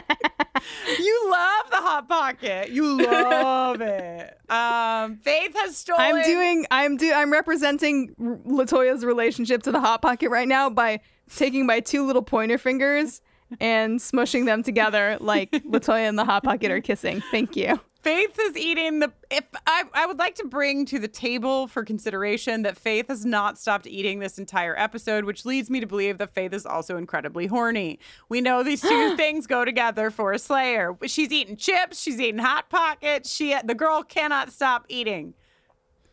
you 1.00 1.32
love 1.32 1.70
the 1.70 1.78
hot 1.78 2.08
pocket. 2.08 2.70
You 2.70 2.98
love 3.06 3.82
it. 3.82 4.38
Um, 4.50 5.18
Faith 5.18 5.56
has 5.56 5.78
stolen. 5.78 6.02
I'm 6.02 6.24
doing. 6.24 6.66
I'm 6.72 6.98
do. 6.98 7.12
I'm 7.12 7.32
representing 7.32 8.14
Latoya's 8.20 9.04
relationship 9.04 9.64
to 9.64 9.72
the 9.72 9.80
hot 9.80 10.02
pocket 10.02 10.30
right 10.30 10.48
now 10.48 10.70
by 10.70 11.00
taking 11.36 11.66
my 11.66 11.80
two 11.80 12.06
little 12.06 12.22
pointer 12.22 12.58
fingers 12.58 13.22
and 13.60 14.00
smushing 14.00 14.46
them 14.46 14.64
together 14.64 15.18
like 15.20 15.52
Latoya 15.70 16.08
and 16.08 16.18
the 16.18 16.26
hot 16.26 16.44
pocket 16.44 16.72
are 16.72 16.82
kissing. 16.82 17.22
Thank 17.32 17.56
you. 17.56 17.80
Faith 18.02 18.36
is 18.40 18.58
eating 18.58 19.00
the. 19.00 19.14
If 19.30 19.44
I, 19.68 19.84
I 19.94 20.08
would 20.08 20.18
like 20.18 20.34
to 20.36 20.46
bring 20.46 20.88
to 20.88 20.98
the 20.98 21.08
table 21.08 21.68
for 21.68 21.84
consideration 21.84 22.64
that 22.64 22.76
Faith 22.76 23.10
has 23.10 23.26
not 23.26 23.60
stopped 23.60 23.86
eating 23.86 24.18
this 24.18 24.40
entire 24.40 24.76
episode, 24.76 25.24
which 25.26 25.46
leads 25.46 25.70
me 25.70 25.80
to 25.80 25.86
believe 25.86 26.18
that 26.18 26.34
Faith 26.34 26.52
is 26.52 26.66
also 26.66 26.98
incredibly 26.98 27.46
horny. 27.46 28.00
We 28.28 28.42
know 28.42 28.64
these 28.64 28.82
two 28.82 29.16
things 29.18 29.46
go 29.46 29.64
together 29.66 30.10
for 30.10 30.34
a 30.34 30.40
Slayer. 30.40 30.98
She's 31.06 31.32
eating 31.32 31.58
chips. 31.58 32.02
She's 32.02 32.20
eating 32.20 32.40
hot 32.40 32.72
pockets. 32.72 33.32
She 33.32 33.56
the 33.64 33.76
girl 33.76 34.02
cannot 34.02 34.52
stop 34.52 34.86
eating. 34.90 35.36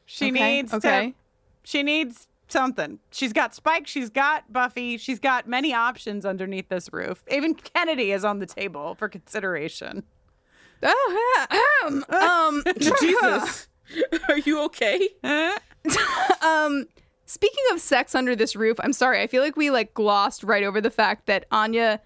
She 0.05 0.29
Okay, 0.31 0.57
needs 0.57 0.75
okay. 0.75 1.11
to. 1.13 1.15
She 1.65 1.83
needs 1.83 2.28
something. 2.53 2.99
She's 3.11 3.33
got 3.33 3.55
Spike. 3.55 3.87
She's 3.87 4.11
got 4.11 4.53
Buffy. 4.53 4.97
She's 4.97 5.19
got 5.19 5.49
many 5.49 5.73
options 5.73 6.25
underneath 6.25 6.69
this 6.69 6.93
roof. 6.93 7.25
Even 7.31 7.55
Kennedy 7.55 8.13
is 8.13 8.25
on 8.25 8.39
the 8.39 8.47
table 8.47 8.95
for 8.95 9.09
consideration. 9.09 10.05
Oh, 10.83 11.47
um, 11.87 12.05
um, 12.15 12.63
Jesus. 13.01 13.69
Are 14.29 14.39
you 14.39 14.63
okay? 14.65 15.09
um, 16.43 16.87
speaking 17.27 17.65
of 17.73 17.81
sex 17.81 18.15
under 18.15 18.37
this 18.37 18.55
roof, 18.55 18.79
I'm 18.81 18.93
sorry. 18.93 19.23
I 19.23 19.27
feel 19.27 19.43
like 19.43 19.57
we 19.57 19.71
like 19.71 19.95
glossed 19.95 20.45
right 20.45 20.63
over 20.63 20.81
the 20.81 20.91
fact 20.91 21.27
that 21.27 21.47
Anya 21.51 22.01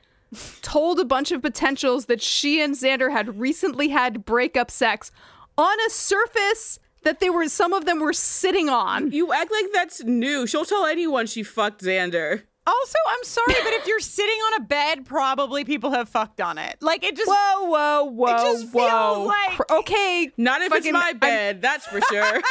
told 0.62 0.98
a 0.98 1.04
bunch 1.04 1.32
of 1.32 1.42
potentials 1.42 2.06
that 2.06 2.22
she 2.22 2.60
and 2.60 2.74
Xander 2.74 3.10
had 3.12 3.38
recently 3.38 3.88
had 3.88 4.24
breakup 4.24 4.70
sex 4.70 5.10
on 5.58 5.76
a 5.86 5.90
surface 5.90 6.78
that 7.04 7.20
they 7.20 7.30
were 7.30 7.48
some 7.48 7.72
of 7.72 7.84
them 7.84 8.00
were 8.00 8.12
sitting 8.12 8.68
on. 8.68 9.10
You 9.12 9.32
act 9.32 9.50
like 9.52 9.66
that's 9.72 10.02
new. 10.04 10.46
She'll 10.46 10.64
tell 10.64 10.86
anyone 10.86 11.26
she 11.26 11.42
fucked 11.42 11.82
Xander. 11.82 12.42
Also, 12.64 12.98
I'm 13.08 13.24
sorry, 13.24 13.54
but 13.64 13.72
if 13.72 13.88
you're 13.88 13.98
sitting 13.98 14.38
on 14.38 14.62
a 14.62 14.64
bed, 14.64 15.04
probably 15.04 15.64
people 15.64 15.90
have 15.90 16.08
fucked 16.08 16.40
on 16.40 16.58
it. 16.58 16.76
Like 16.80 17.02
it 17.02 17.16
just 17.16 17.28
Whoa, 17.28 17.64
whoa, 17.64 18.04
whoa, 18.04 18.26
it 18.34 18.38
just 18.52 18.72
feels 18.72 18.72
whoa. 18.72 19.24
like- 19.26 19.56
Cr- 19.56 19.74
okay, 19.80 20.30
Not 20.36 20.60
if 20.62 20.68
Fucking- 20.68 20.86
it's 20.86 20.92
my 20.92 21.06
I'm- 21.06 21.18
bed, 21.18 21.60
that's 21.60 21.86
for 21.86 22.00
sure. 22.02 22.40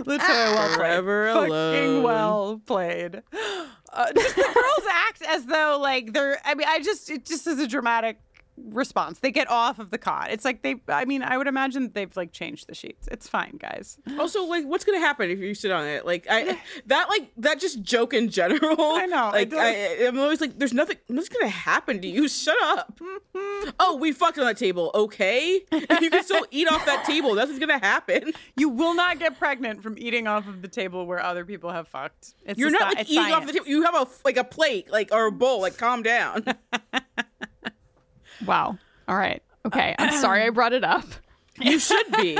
Latoya, 0.00 0.54
well 0.54 0.66
played. 0.68 0.76
Forever 0.76 1.32
Fucking 1.34 1.50
alone. 1.50 2.02
well 2.02 2.60
played. 2.66 3.22
Uh, 3.90 4.12
just 4.12 4.36
the 4.36 4.42
girls 4.42 4.86
act 4.92 5.22
as 5.26 5.46
though 5.46 5.78
like 5.80 6.12
they're. 6.12 6.38
I 6.44 6.54
mean, 6.54 6.68
I 6.68 6.78
just 6.80 7.08
it 7.10 7.24
just 7.24 7.46
is 7.46 7.58
a 7.58 7.66
dramatic 7.66 8.20
response. 8.66 9.20
They 9.20 9.30
get 9.30 9.50
off 9.50 9.78
of 9.78 9.90
the 9.90 9.98
cot. 9.98 10.30
It's 10.30 10.44
like 10.44 10.62
they. 10.62 10.76
I 10.88 11.04
mean, 11.04 11.22
I 11.22 11.36
would 11.38 11.46
imagine 11.46 11.90
they've 11.94 12.14
like 12.16 12.32
changed 12.32 12.68
the 12.68 12.74
sheets. 12.74 13.08
It's 13.10 13.28
fine, 13.28 13.56
guys. 13.58 13.98
also, 14.18 14.44
like, 14.44 14.64
what's 14.64 14.84
gonna 14.84 15.00
happen 15.00 15.30
if 15.30 15.38
you 15.38 15.54
sit 15.54 15.70
on 15.70 15.86
it? 15.86 16.06
Like, 16.06 16.26
I 16.30 16.58
that 16.86 17.08
like 17.08 17.30
that 17.38 17.60
just 17.60 17.82
joke 17.82 18.14
in 18.14 18.28
general. 18.28 18.76
I 18.80 19.06
know, 19.06 19.30
Like. 19.32 19.52
I, 19.54 20.06
I'm 20.06 20.18
always 20.18 20.40
like, 20.40 20.58
there's 20.58 20.72
nothing, 20.72 20.96
nothing's 21.08 21.28
gonna 21.28 21.48
happen 21.48 22.00
to 22.00 22.08
you. 22.08 22.28
Shut 22.38 22.56
up. 22.62 22.98
Mm-hmm. 22.98 23.70
oh, 23.80 23.96
we 23.96 24.12
fucked 24.12 24.38
on 24.38 24.44
that 24.44 24.56
table. 24.56 24.90
Okay, 24.94 25.60
you 26.00 26.10
can 26.10 26.24
still 26.24 26.46
eat 26.50 26.70
off 26.70 26.84
that 26.86 27.04
table. 27.04 27.34
Nothing's 27.34 27.58
gonna 27.58 27.78
happen. 27.78 28.32
You 28.56 28.68
will 28.68 28.94
not 28.94 29.18
get 29.18 29.38
pregnant 29.38 29.82
from 29.82 29.96
eating 29.98 30.26
off 30.26 30.46
of 30.48 30.62
the 30.62 30.68
table 30.68 31.06
where 31.06 31.22
other 31.22 31.44
people 31.44 31.70
have 31.70 31.88
fucked. 31.88 32.34
It's 32.44 32.58
You're 32.58 32.70
not 32.70 32.94
like 32.94 33.08
eating 33.10 33.32
off 33.32 33.46
the 33.46 33.52
table. 33.52 33.66
You 33.66 33.82
have 33.82 33.94
a 33.94 34.06
like 34.24 34.36
a 34.36 34.44
plate, 34.44 34.90
like 34.90 35.10
or 35.12 35.26
a 35.26 35.32
bowl. 35.32 35.60
Like, 35.60 35.76
calm 35.76 36.02
down. 36.02 36.44
Wow. 38.46 38.78
All 39.06 39.16
right. 39.16 39.42
Okay. 39.64 39.94
I'm 39.98 40.12
sorry 40.20 40.42
I 40.42 40.50
brought 40.50 40.72
it 40.72 40.84
up. 40.84 41.04
you 41.60 41.78
should 41.78 42.10
be. 42.12 42.38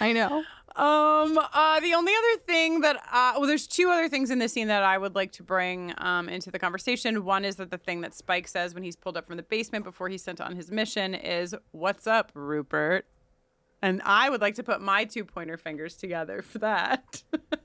I 0.00 0.12
know. 0.12 0.44
Um, 0.74 1.38
uh, 1.52 1.80
the 1.80 1.92
only 1.94 2.12
other 2.12 2.42
thing 2.46 2.80
that, 2.80 2.96
uh, 3.12 3.34
well, 3.36 3.46
there's 3.46 3.66
two 3.66 3.90
other 3.90 4.08
things 4.08 4.30
in 4.30 4.38
this 4.38 4.54
scene 4.54 4.68
that 4.68 4.82
I 4.82 4.96
would 4.96 5.14
like 5.14 5.32
to 5.32 5.42
bring 5.42 5.92
um, 5.98 6.30
into 6.30 6.50
the 6.50 6.58
conversation. 6.58 7.24
One 7.24 7.44
is 7.44 7.56
that 7.56 7.70
the 7.70 7.76
thing 7.76 8.00
that 8.00 8.14
Spike 8.14 8.48
says 8.48 8.72
when 8.72 8.82
he's 8.82 8.96
pulled 8.96 9.16
up 9.16 9.26
from 9.26 9.36
the 9.36 9.42
basement 9.42 9.84
before 9.84 10.08
he's 10.08 10.22
sent 10.22 10.40
on 10.40 10.56
his 10.56 10.70
mission 10.70 11.14
is, 11.14 11.54
What's 11.72 12.06
up, 12.06 12.32
Rupert? 12.34 13.06
And 13.82 14.00
I 14.04 14.30
would 14.30 14.40
like 14.40 14.54
to 14.54 14.62
put 14.62 14.80
my 14.80 15.04
two 15.04 15.24
pointer 15.24 15.56
fingers 15.56 15.96
together 15.96 16.40
for 16.40 16.58
that. 16.60 17.22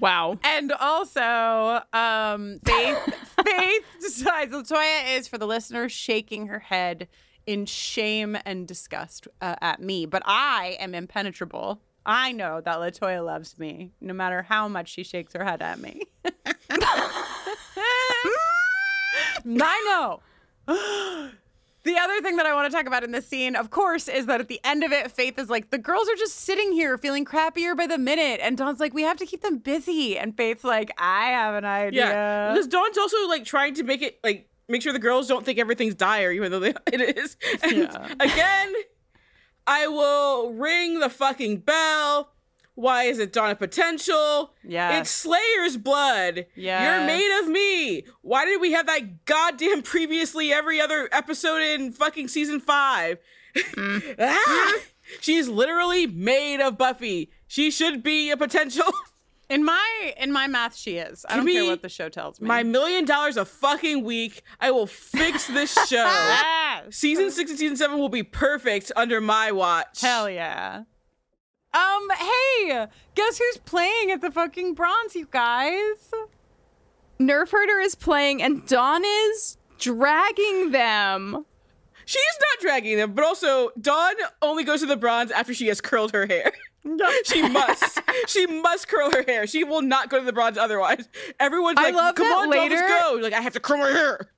Wow. 0.00 0.38
And 0.42 0.72
also, 0.72 1.80
um, 1.92 2.60
Faith, 2.64 2.98
Faith 3.44 3.84
decides 4.00 4.52
Latoya 4.52 5.16
is 5.16 5.28
for 5.28 5.38
the 5.38 5.46
listener 5.46 5.88
shaking 5.88 6.48
her 6.48 6.58
head 6.58 7.08
in 7.46 7.66
shame 7.66 8.36
and 8.44 8.68
disgust 8.68 9.26
uh, 9.40 9.56
at 9.60 9.80
me, 9.80 10.06
but 10.06 10.22
I 10.26 10.76
am 10.80 10.94
impenetrable. 10.94 11.80
I 12.04 12.32
know 12.32 12.60
that 12.60 12.78
Latoya 12.78 13.24
loves 13.24 13.58
me, 13.58 13.92
no 14.00 14.12
matter 14.14 14.42
how 14.42 14.68
much 14.68 14.88
she 14.88 15.02
shakes 15.02 15.32
her 15.34 15.44
head 15.44 15.62
at 15.62 15.78
me. 15.78 16.02
I 19.46 20.20
know. 20.66 21.30
The 21.88 21.96
other 21.98 22.20
thing 22.20 22.36
that 22.36 22.44
I 22.44 22.52
want 22.52 22.70
to 22.70 22.76
talk 22.76 22.86
about 22.86 23.02
in 23.02 23.12
this 23.12 23.26
scene, 23.26 23.56
of 23.56 23.70
course, 23.70 24.08
is 24.08 24.26
that 24.26 24.40
at 24.42 24.48
the 24.48 24.60
end 24.62 24.84
of 24.84 24.92
it, 24.92 25.10
Faith 25.10 25.38
is 25.38 25.48
like, 25.48 25.70
the 25.70 25.78
girls 25.78 26.06
are 26.06 26.16
just 26.16 26.36
sitting 26.36 26.72
here 26.72 26.98
feeling 26.98 27.24
crappier 27.24 27.74
by 27.74 27.86
the 27.86 27.96
minute. 27.96 28.40
And 28.42 28.58
Dawn's 28.58 28.78
like, 28.78 28.92
we 28.92 29.02
have 29.04 29.16
to 29.16 29.24
keep 29.24 29.40
them 29.40 29.56
busy. 29.56 30.18
And 30.18 30.36
Faith's 30.36 30.64
like, 30.64 30.90
I 30.98 31.28
have 31.30 31.54
an 31.54 31.64
idea. 31.64 32.04
Yeah, 32.04 32.52
because 32.52 32.66
Dawn's 32.66 32.98
also 32.98 33.26
like 33.28 33.46
trying 33.46 33.72
to 33.74 33.84
make 33.84 34.02
it 34.02 34.18
like 34.22 34.50
make 34.68 34.82
sure 34.82 34.92
the 34.92 34.98
girls 34.98 35.28
don't 35.28 35.46
think 35.46 35.58
everything's 35.58 35.94
dire, 35.94 36.30
even 36.30 36.52
though 36.52 36.60
they, 36.60 36.74
it 36.92 37.16
is. 37.16 37.38
And 37.62 37.76
Yeah. 37.78 38.14
again, 38.20 38.74
I 39.66 39.86
will 39.86 40.52
ring 40.52 41.00
the 41.00 41.08
fucking 41.08 41.60
bell. 41.60 42.30
Why 42.78 43.04
is 43.04 43.18
it 43.18 43.32
Dawn 43.32 43.50
of 43.50 43.58
Potential? 43.58 44.52
Yeah. 44.62 45.00
It's 45.00 45.10
Slayer's 45.10 45.76
blood. 45.76 46.46
Yeah. 46.54 46.98
You're 46.98 47.06
made 47.08 47.40
of 47.40 47.48
me. 47.48 48.04
Why 48.22 48.44
did 48.44 48.60
we 48.60 48.70
have 48.70 48.86
that 48.86 49.24
goddamn 49.24 49.82
previously 49.82 50.52
every 50.52 50.80
other 50.80 51.08
episode 51.10 51.60
in 51.60 51.90
fucking 51.90 52.28
season 52.28 52.60
five? 52.60 53.18
ah! 54.20 54.74
She's 55.20 55.48
literally 55.48 56.06
made 56.06 56.60
of 56.60 56.78
Buffy. 56.78 57.32
She 57.48 57.72
should 57.72 58.04
be 58.04 58.30
a 58.30 58.36
potential. 58.36 58.86
In 59.50 59.64
my 59.64 60.12
in 60.18 60.30
my 60.30 60.46
math, 60.46 60.76
she 60.76 60.98
is. 60.98 61.24
I 61.26 61.36
Give 61.36 61.46
don't 61.46 61.54
care 61.54 61.64
what 61.64 61.80
the 61.80 61.88
show 61.88 62.10
tells 62.10 62.38
me. 62.38 62.46
My 62.46 62.62
million 62.62 63.06
dollars 63.06 63.38
a 63.38 63.46
fucking 63.46 64.04
week. 64.04 64.42
I 64.60 64.70
will 64.72 64.86
fix 64.86 65.46
this 65.46 65.72
show. 65.88 66.36
Season 66.90 67.30
six 67.30 67.48
and 67.48 67.58
season 67.58 67.78
seven 67.78 67.98
will 67.98 68.10
be 68.10 68.22
perfect 68.22 68.92
under 68.94 69.22
my 69.22 69.50
watch. 69.50 70.02
Hell 70.02 70.28
yeah. 70.28 70.82
Um, 71.74 72.08
hey, 72.16 72.86
guess 73.14 73.38
who's 73.38 73.58
playing 73.58 74.10
at 74.10 74.20
the 74.20 74.30
fucking 74.30 74.74
bronze, 74.74 75.14
you 75.14 75.28
guys? 75.30 76.10
Nerf 77.20 77.50
Herder 77.50 77.80
is 77.80 77.94
playing 77.94 78.42
and 78.42 78.66
Dawn 78.66 79.04
is 79.04 79.58
dragging 79.78 80.70
them. 80.70 81.44
She's 82.04 82.22
not 82.40 82.62
dragging 82.62 82.96
them, 82.96 83.12
but 83.12 83.24
also 83.24 83.70
Dawn 83.78 84.14
only 84.40 84.64
goes 84.64 84.80
to 84.80 84.86
the 84.86 84.96
bronze 84.96 85.30
after 85.30 85.52
she 85.52 85.66
has 85.66 85.80
curled 85.80 86.12
her 86.12 86.26
hair. 86.26 86.52
she 87.24 87.46
must. 87.46 88.00
she 88.28 88.46
must 88.46 88.88
curl 88.88 89.10
her 89.12 89.22
hair. 89.26 89.46
She 89.46 89.62
will 89.64 89.82
not 89.82 90.08
go 90.08 90.18
to 90.18 90.24
the 90.24 90.32
bronze 90.32 90.56
otherwise. 90.56 91.06
Everyone's 91.38 91.78
I 91.78 91.84
like, 91.84 91.94
love 91.94 92.14
"Come 92.14 92.28
that 92.28 92.38
on, 92.38 92.50
Dawn, 92.50 92.70
let's 92.70 93.02
go!" 93.02 93.18
Like, 93.20 93.34
I 93.34 93.40
have 93.42 93.52
to 93.54 93.60
curl 93.60 93.78
my 93.78 93.90
hair. 93.90 94.30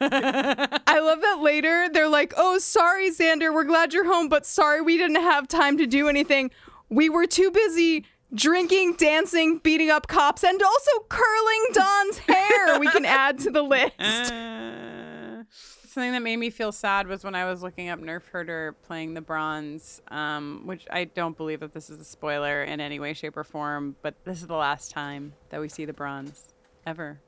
I 0.00 1.00
love 1.00 1.20
that 1.20 1.40
later 1.42 1.88
they're 1.92 2.08
like, 2.08 2.32
"Oh, 2.36 2.58
sorry, 2.58 3.10
Xander. 3.10 3.52
We're 3.52 3.64
glad 3.64 3.92
you're 3.92 4.06
home, 4.06 4.28
but 4.28 4.46
sorry 4.46 4.80
we 4.80 4.96
didn't 4.96 5.20
have 5.20 5.48
time 5.48 5.76
to 5.78 5.86
do 5.86 6.08
anything. 6.08 6.50
We 6.88 7.08
were 7.10 7.26
too 7.26 7.50
busy 7.50 8.04
drinking, 8.34 8.94
dancing, 8.94 9.58
beating 9.58 9.90
up 9.90 10.06
cops, 10.06 10.42
and 10.44 10.62
also 10.62 10.90
curling 11.08 11.64
Dawn's 11.72 12.18
hair." 12.26 12.78
we 12.78 12.88
can 12.88 13.04
add 13.04 13.38
to 13.40 13.50
the 13.50 13.62
list. 13.62 14.00
Uh, 14.00 15.44
something 15.86 16.12
that 16.12 16.22
made 16.22 16.36
me 16.36 16.50
feel 16.50 16.72
sad 16.72 17.06
was 17.08 17.24
when 17.24 17.34
I 17.34 17.44
was 17.44 17.62
looking 17.62 17.88
up 17.88 18.00
Nerf 18.00 18.26
Herder 18.30 18.74
playing 18.82 19.14
the 19.14 19.20
bronze, 19.20 20.00
um, 20.08 20.62
which 20.64 20.86
I 20.90 21.04
don't 21.04 21.36
believe 21.36 21.60
that 21.60 21.72
this 21.74 21.90
is 21.90 22.00
a 22.00 22.04
spoiler 22.04 22.62
in 22.62 22.80
any 22.80 23.00
way, 23.00 23.14
shape, 23.14 23.36
or 23.36 23.44
form, 23.44 23.96
but 24.02 24.14
this 24.24 24.40
is 24.40 24.46
the 24.46 24.56
last 24.56 24.90
time 24.90 25.32
that 25.50 25.60
we 25.60 25.68
see 25.68 25.84
the 25.84 25.92
bronze 25.92 26.54
ever. 26.86 27.20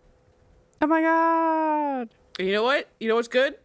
Oh 0.82 0.86
my 0.86 1.02
god. 1.02 2.08
You 2.38 2.52
know 2.52 2.62
what? 2.62 2.88
You 3.00 3.08
know 3.08 3.16
what's 3.16 3.28
good? 3.28 3.56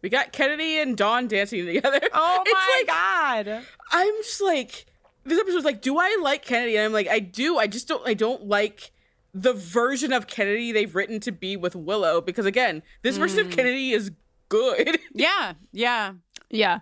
We 0.00 0.08
got 0.08 0.32
Kennedy 0.32 0.78
and 0.78 0.96
Dawn 0.96 1.28
dancing 1.28 1.66
together. 1.66 2.00
Oh 2.12 2.42
It's 2.46 2.52
my 2.52 2.76
like- 2.78 2.86
god! 2.86 3.64
I'm 3.92 4.14
just 4.22 4.40
like 4.40 4.86
this 5.24 5.38
episode's 5.38 5.64
like, 5.64 5.82
do 5.82 5.98
I 5.98 6.18
like 6.22 6.44
Kennedy? 6.44 6.76
And 6.76 6.84
I'm 6.84 6.92
like, 6.92 7.08
I 7.08 7.18
do. 7.18 7.58
I 7.58 7.66
just 7.66 7.88
don't. 7.88 8.06
I 8.06 8.14
don't 8.14 8.46
like 8.46 8.92
the 9.34 9.52
version 9.52 10.12
of 10.12 10.26
Kennedy 10.26 10.72
they've 10.72 10.94
written 10.94 11.20
to 11.20 11.32
be 11.32 11.56
with 11.56 11.74
Willow 11.74 12.20
because 12.20 12.44
again, 12.44 12.82
this 13.02 13.16
version 13.16 13.40
of 13.40 13.46
hmm. 13.46 13.52
Kennedy 13.52 13.92
is 13.92 14.10
good. 14.48 14.98
Yeah, 15.14 15.54
yeah. 15.72 16.14
Yeah. 16.50 16.80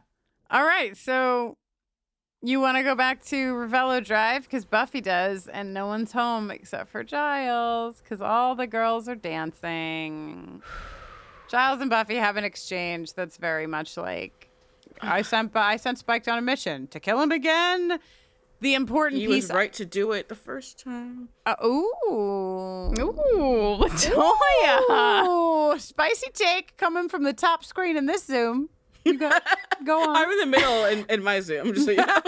All 0.50 0.64
right, 0.64 0.96
so 0.96 1.56
you 2.42 2.60
want 2.60 2.76
to 2.76 2.82
go 2.82 2.94
back 2.94 3.24
to 3.26 3.54
Revello 3.54 4.04
Drive 4.04 4.44
because 4.44 4.64
Buffy 4.64 5.00
does, 5.00 5.46
and 5.46 5.74
no 5.74 5.86
one's 5.86 6.12
home 6.12 6.50
except 6.50 6.90
for 6.90 7.04
Giles 7.04 8.00
because 8.00 8.20
all 8.20 8.54
the 8.54 8.66
girls 8.66 9.08
are 9.08 9.14
dancing. 9.14 10.62
Giles 11.48 11.80
and 11.80 11.90
Buffy 11.90 12.16
have 12.16 12.36
an 12.36 12.44
exchange 12.44 13.14
that's 13.14 13.36
very 13.36 13.66
much 13.66 13.96
like 13.96 14.48
I 15.00 15.22
sent 15.22 15.54
I 15.54 15.76
sent 15.76 15.98
Spike 15.98 16.26
on 16.28 16.38
a 16.38 16.42
mission 16.42 16.86
to 16.88 16.98
kill 16.98 17.20
him 17.20 17.30
again. 17.30 17.98
The 18.60 18.74
important 18.74 19.20
he 19.22 19.26
piece. 19.26 19.44
was 19.44 19.52
right 19.52 19.72
to 19.74 19.86
do 19.86 20.12
it 20.12 20.28
the 20.28 20.34
first 20.34 20.78
time. 20.78 21.30
Uh, 21.46 21.54
ooh. 21.64 21.90
Ooh, 22.10 22.92
Latoya. 23.80 25.26
Ooh, 25.26 25.78
spicy 25.78 26.30
take 26.34 26.76
coming 26.76 27.08
from 27.08 27.22
the 27.22 27.32
top 27.32 27.64
screen 27.64 27.96
in 27.96 28.04
this 28.06 28.24
Zoom. 28.26 28.68
You 29.04 29.18
go, 29.18 29.30
go 29.84 30.02
on. 30.02 30.16
I'm 30.16 30.30
in 30.30 30.38
the 30.38 30.46
middle 30.46 30.84
in, 30.84 31.06
in 31.08 31.22
my 31.22 31.40
Zoom. 31.40 31.72
Just 31.72 31.86
so 31.86 31.92
you 31.92 32.04
know. 32.04 32.18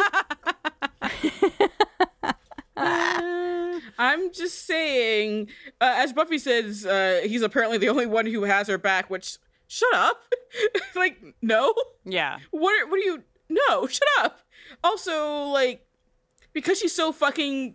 I'm 3.98 4.32
just 4.32 4.66
saying, 4.66 5.48
uh, 5.80 5.94
as 5.98 6.12
Buffy 6.14 6.38
says, 6.38 6.86
uh, 6.86 7.20
he's 7.24 7.42
apparently 7.42 7.76
the 7.78 7.90
only 7.90 8.06
one 8.06 8.24
who 8.26 8.44
has 8.44 8.68
her 8.68 8.78
back. 8.78 9.10
Which, 9.10 9.36
shut 9.68 9.94
up. 9.94 10.22
like, 10.96 11.22
no. 11.42 11.74
yeah. 12.04 12.38
What? 12.50 12.80
Are, 12.80 12.86
what 12.88 12.98
are 12.98 13.02
you? 13.02 13.22
No, 13.50 13.86
shut 13.86 14.08
up. 14.20 14.40
Also, 14.82 15.44
like, 15.44 15.86
because 16.52 16.78
she's 16.78 16.94
so 16.94 17.12
fucking. 17.12 17.74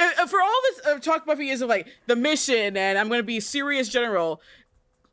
Uh, 0.00 0.10
uh, 0.18 0.26
for 0.26 0.40
all 0.40 0.60
this 0.70 0.86
uh, 0.86 0.98
talk, 0.98 1.24
Buffy 1.24 1.50
is 1.50 1.62
of 1.62 1.68
like 1.68 1.86
the 2.06 2.16
mission, 2.16 2.76
and 2.76 2.98
I'm 2.98 3.08
gonna 3.08 3.22
be 3.22 3.40
serious 3.40 3.88
general. 3.88 4.40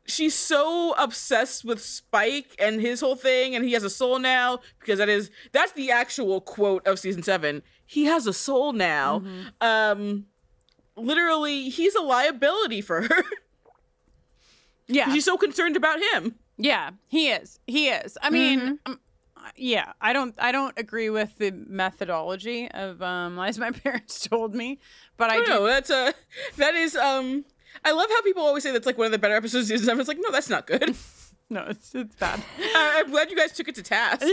She's 0.04 0.34
so 0.34 0.94
obsessed 0.98 1.64
with 1.64 1.80
Spike 1.80 2.56
and 2.58 2.80
his 2.80 3.00
whole 3.00 3.14
thing, 3.14 3.54
and 3.54 3.64
he 3.64 3.72
has 3.72 3.84
a 3.84 3.90
soul 3.90 4.18
now 4.18 4.58
because 4.80 4.98
that 4.98 5.08
is 5.08 5.30
that's 5.52 5.72
the 5.72 5.92
actual 5.92 6.40
quote 6.40 6.84
of 6.86 6.98
season 6.98 7.22
seven. 7.22 7.62
He 7.86 8.04
has 8.06 8.26
a 8.26 8.32
soul 8.32 8.72
now. 8.72 9.22
Um, 9.60 10.26
literally 10.96 11.68
he's 11.68 11.94
a 11.94 12.00
liability 12.02 12.80
for 12.80 13.02
her. 13.02 13.24
Yeah. 14.88 15.12
She's 15.14 15.24
so 15.24 15.38
concerned 15.38 15.76
about 15.76 16.00
him. 16.12 16.34
Yeah, 16.58 16.90
he 17.08 17.28
is. 17.30 17.58
He 17.66 17.88
is. 17.88 18.18
I 18.20 18.28
mean, 18.30 18.78
um, 18.84 19.00
yeah, 19.56 19.92
I 20.00 20.12
don't 20.12 20.34
I 20.38 20.52
don't 20.52 20.76
agree 20.78 21.10
with 21.10 21.36
the 21.38 21.50
methodology 21.50 22.70
of 22.70 23.02
um 23.02 23.38
as 23.38 23.58
my 23.58 23.70
parents 23.84 24.26
told 24.28 24.54
me, 24.54 24.78
but 25.16 25.30
I 25.30 25.36
I 25.36 25.44
do 25.44 25.48
know 25.48 25.66
that's 25.66 25.90
a 25.90 26.14
that 26.56 26.74
is 26.74 26.96
um. 26.96 27.44
I 27.86 27.92
love 27.92 28.06
how 28.10 28.20
people 28.20 28.42
always 28.42 28.62
say 28.62 28.70
that's 28.70 28.84
like 28.84 28.98
one 28.98 29.06
of 29.06 29.12
the 29.12 29.18
better 29.18 29.34
episodes 29.34 29.70
of 29.70 29.78
season. 29.78 29.98
It's 29.98 30.06
like 30.06 30.18
no, 30.20 30.30
that's 30.30 30.50
not 30.50 30.66
good. 30.66 30.94
No, 31.50 31.66
it's 31.68 31.94
it's 31.94 32.16
bad. 32.16 32.42
I, 32.58 33.02
I'm 33.04 33.10
glad 33.10 33.30
you 33.30 33.36
guys 33.36 33.52
took 33.52 33.68
it 33.68 33.74
to 33.74 33.82
task. 33.82 34.24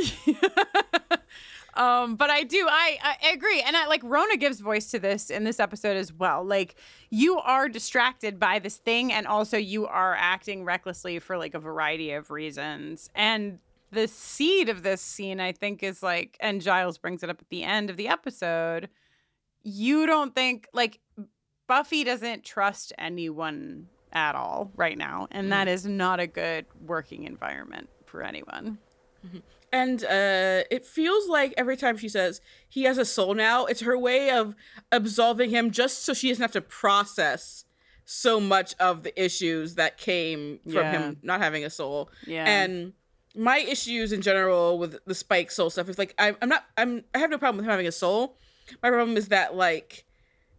Um, 1.79 2.15
but 2.15 2.29
I 2.29 2.43
do, 2.43 2.67
I, 2.69 2.97
I 3.01 3.29
agree, 3.29 3.61
and 3.61 3.77
I 3.77 3.87
like 3.87 4.01
Rona 4.03 4.35
gives 4.37 4.59
voice 4.59 4.91
to 4.91 4.99
this 4.99 5.29
in 5.29 5.45
this 5.45 5.59
episode 5.59 5.95
as 5.95 6.11
well. 6.11 6.43
Like 6.43 6.75
you 7.09 7.39
are 7.39 7.69
distracted 7.69 8.39
by 8.39 8.59
this 8.59 8.77
thing, 8.77 9.13
and 9.13 9.25
also 9.27 9.57
you 9.57 9.87
are 9.87 10.13
acting 10.13 10.65
recklessly 10.65 11.19
for 11.19 11.37
like 11.37 11.53
a 11.53 11.59
variety 11.59 12.11
of 12.11 12.31
reasons. 12.31 13.09
And 13.15 13.59
the 13.91 14.07
seed 14.07 14.69
of 14.69 14.83
this 14.83 15.01
scene, 15.01 15.39
I 15.39 15.51
think, 15.51 15.83
is 15.83 16.01
like, 16.03 16.37
and 16.39 16.61
Giles 16.61 16.97
brings 16.97 17.23
it 17.23 17.29
up 17.29 17.39
at 17.41 17.49
the 17.49 17.63
end 17.63 17.89
of 17.89 17.97
the 17.97 18.07
episode. 18.07 18.89
You 19.63 20.05
don't 20.05 20.33
think 20.35 20.67
like 20.73 20.99
Buffy 21.67 22.03
doesn't 22.03 22.43
trust 22.43 22.93
anyone 22.97 23.87
at 24.11 24.35
all 24.35 24.71
right 24.75 24.97
now, 24.97 25.27
and 25.31 25.51
that 25.51 25.67
is 25.67 25.85
not 25.85 26.19
a 26.19 26.27
good 26.27 26.65
working 26.85 27.23
environment 27.25 27.89
for 28.05 28.23
anyone. 28.23 28.77
And 29.71 30.03
uh, 30.03 30.63
it 30.71 30.83
feels 30.85 31.27
like 31.27 31.53
every 31.57 31.77
time 31.77 31.95
she 31.97 32.09
says 32.09 32.41
he 32.67 32.83
has 32.83 32.97
a 32.97 33.05
soul 33.05 33.35
now, 33.35 33.65
it's 33.65 33.81
her 33.81 33.97
way 33.97 34.31
of 34.31 34.55
absolving 34.91 35.51
him 35.51 35.69
just 35.69 36.03
so 36.03 36.13
she 36.15 36.29
doesn't 36.29 36.41
have 36.41 36.51
to 36.53 36.61
process 36.61 37.65
so 38.05 38.39
much 38.39 38.73
of 38.79 39.03
the 39.03 39.21
issues 39.23 39.75
that 39.75 39.97
came 39.99 40.59
from 40.63 40.73
Yeah. 40.73 40.91
him 40.93 41.17
not 41.21 41.41
having 41.41 41.63
a 41.63 41.69
soul. 41.69 42.09
Yeah. 42.25 42.45
And 42.45 42.93
my 43.39 43.59
issues 43.59 44.11
in 44.11 44.21
general 44.21 44.77
with 44.77 44.97
the 45.05 45.15
Spike 45.15 45.49
soul 45.49 45.69
stuff 45.69 45.87
is 45.89 45.97
like 45.97 46.13
I'm, 46.19 46.35
I'm 46.41 46.49
not 46.49 46.65
I'm 46.77 47.03
I 47.15 47.19
have 47.19 47.29
no 47.31 47.37
problem 47.37 47.57
with 47.57 47.65
him 47.65 47.71
having 47.71 47.87
a 47.87 47.91
soul. 47.91 48.35
My 48.83 48.89
problem 48.89 49.15
is 49.17 49.29
that 49.29 49.55
like 49.55 50.05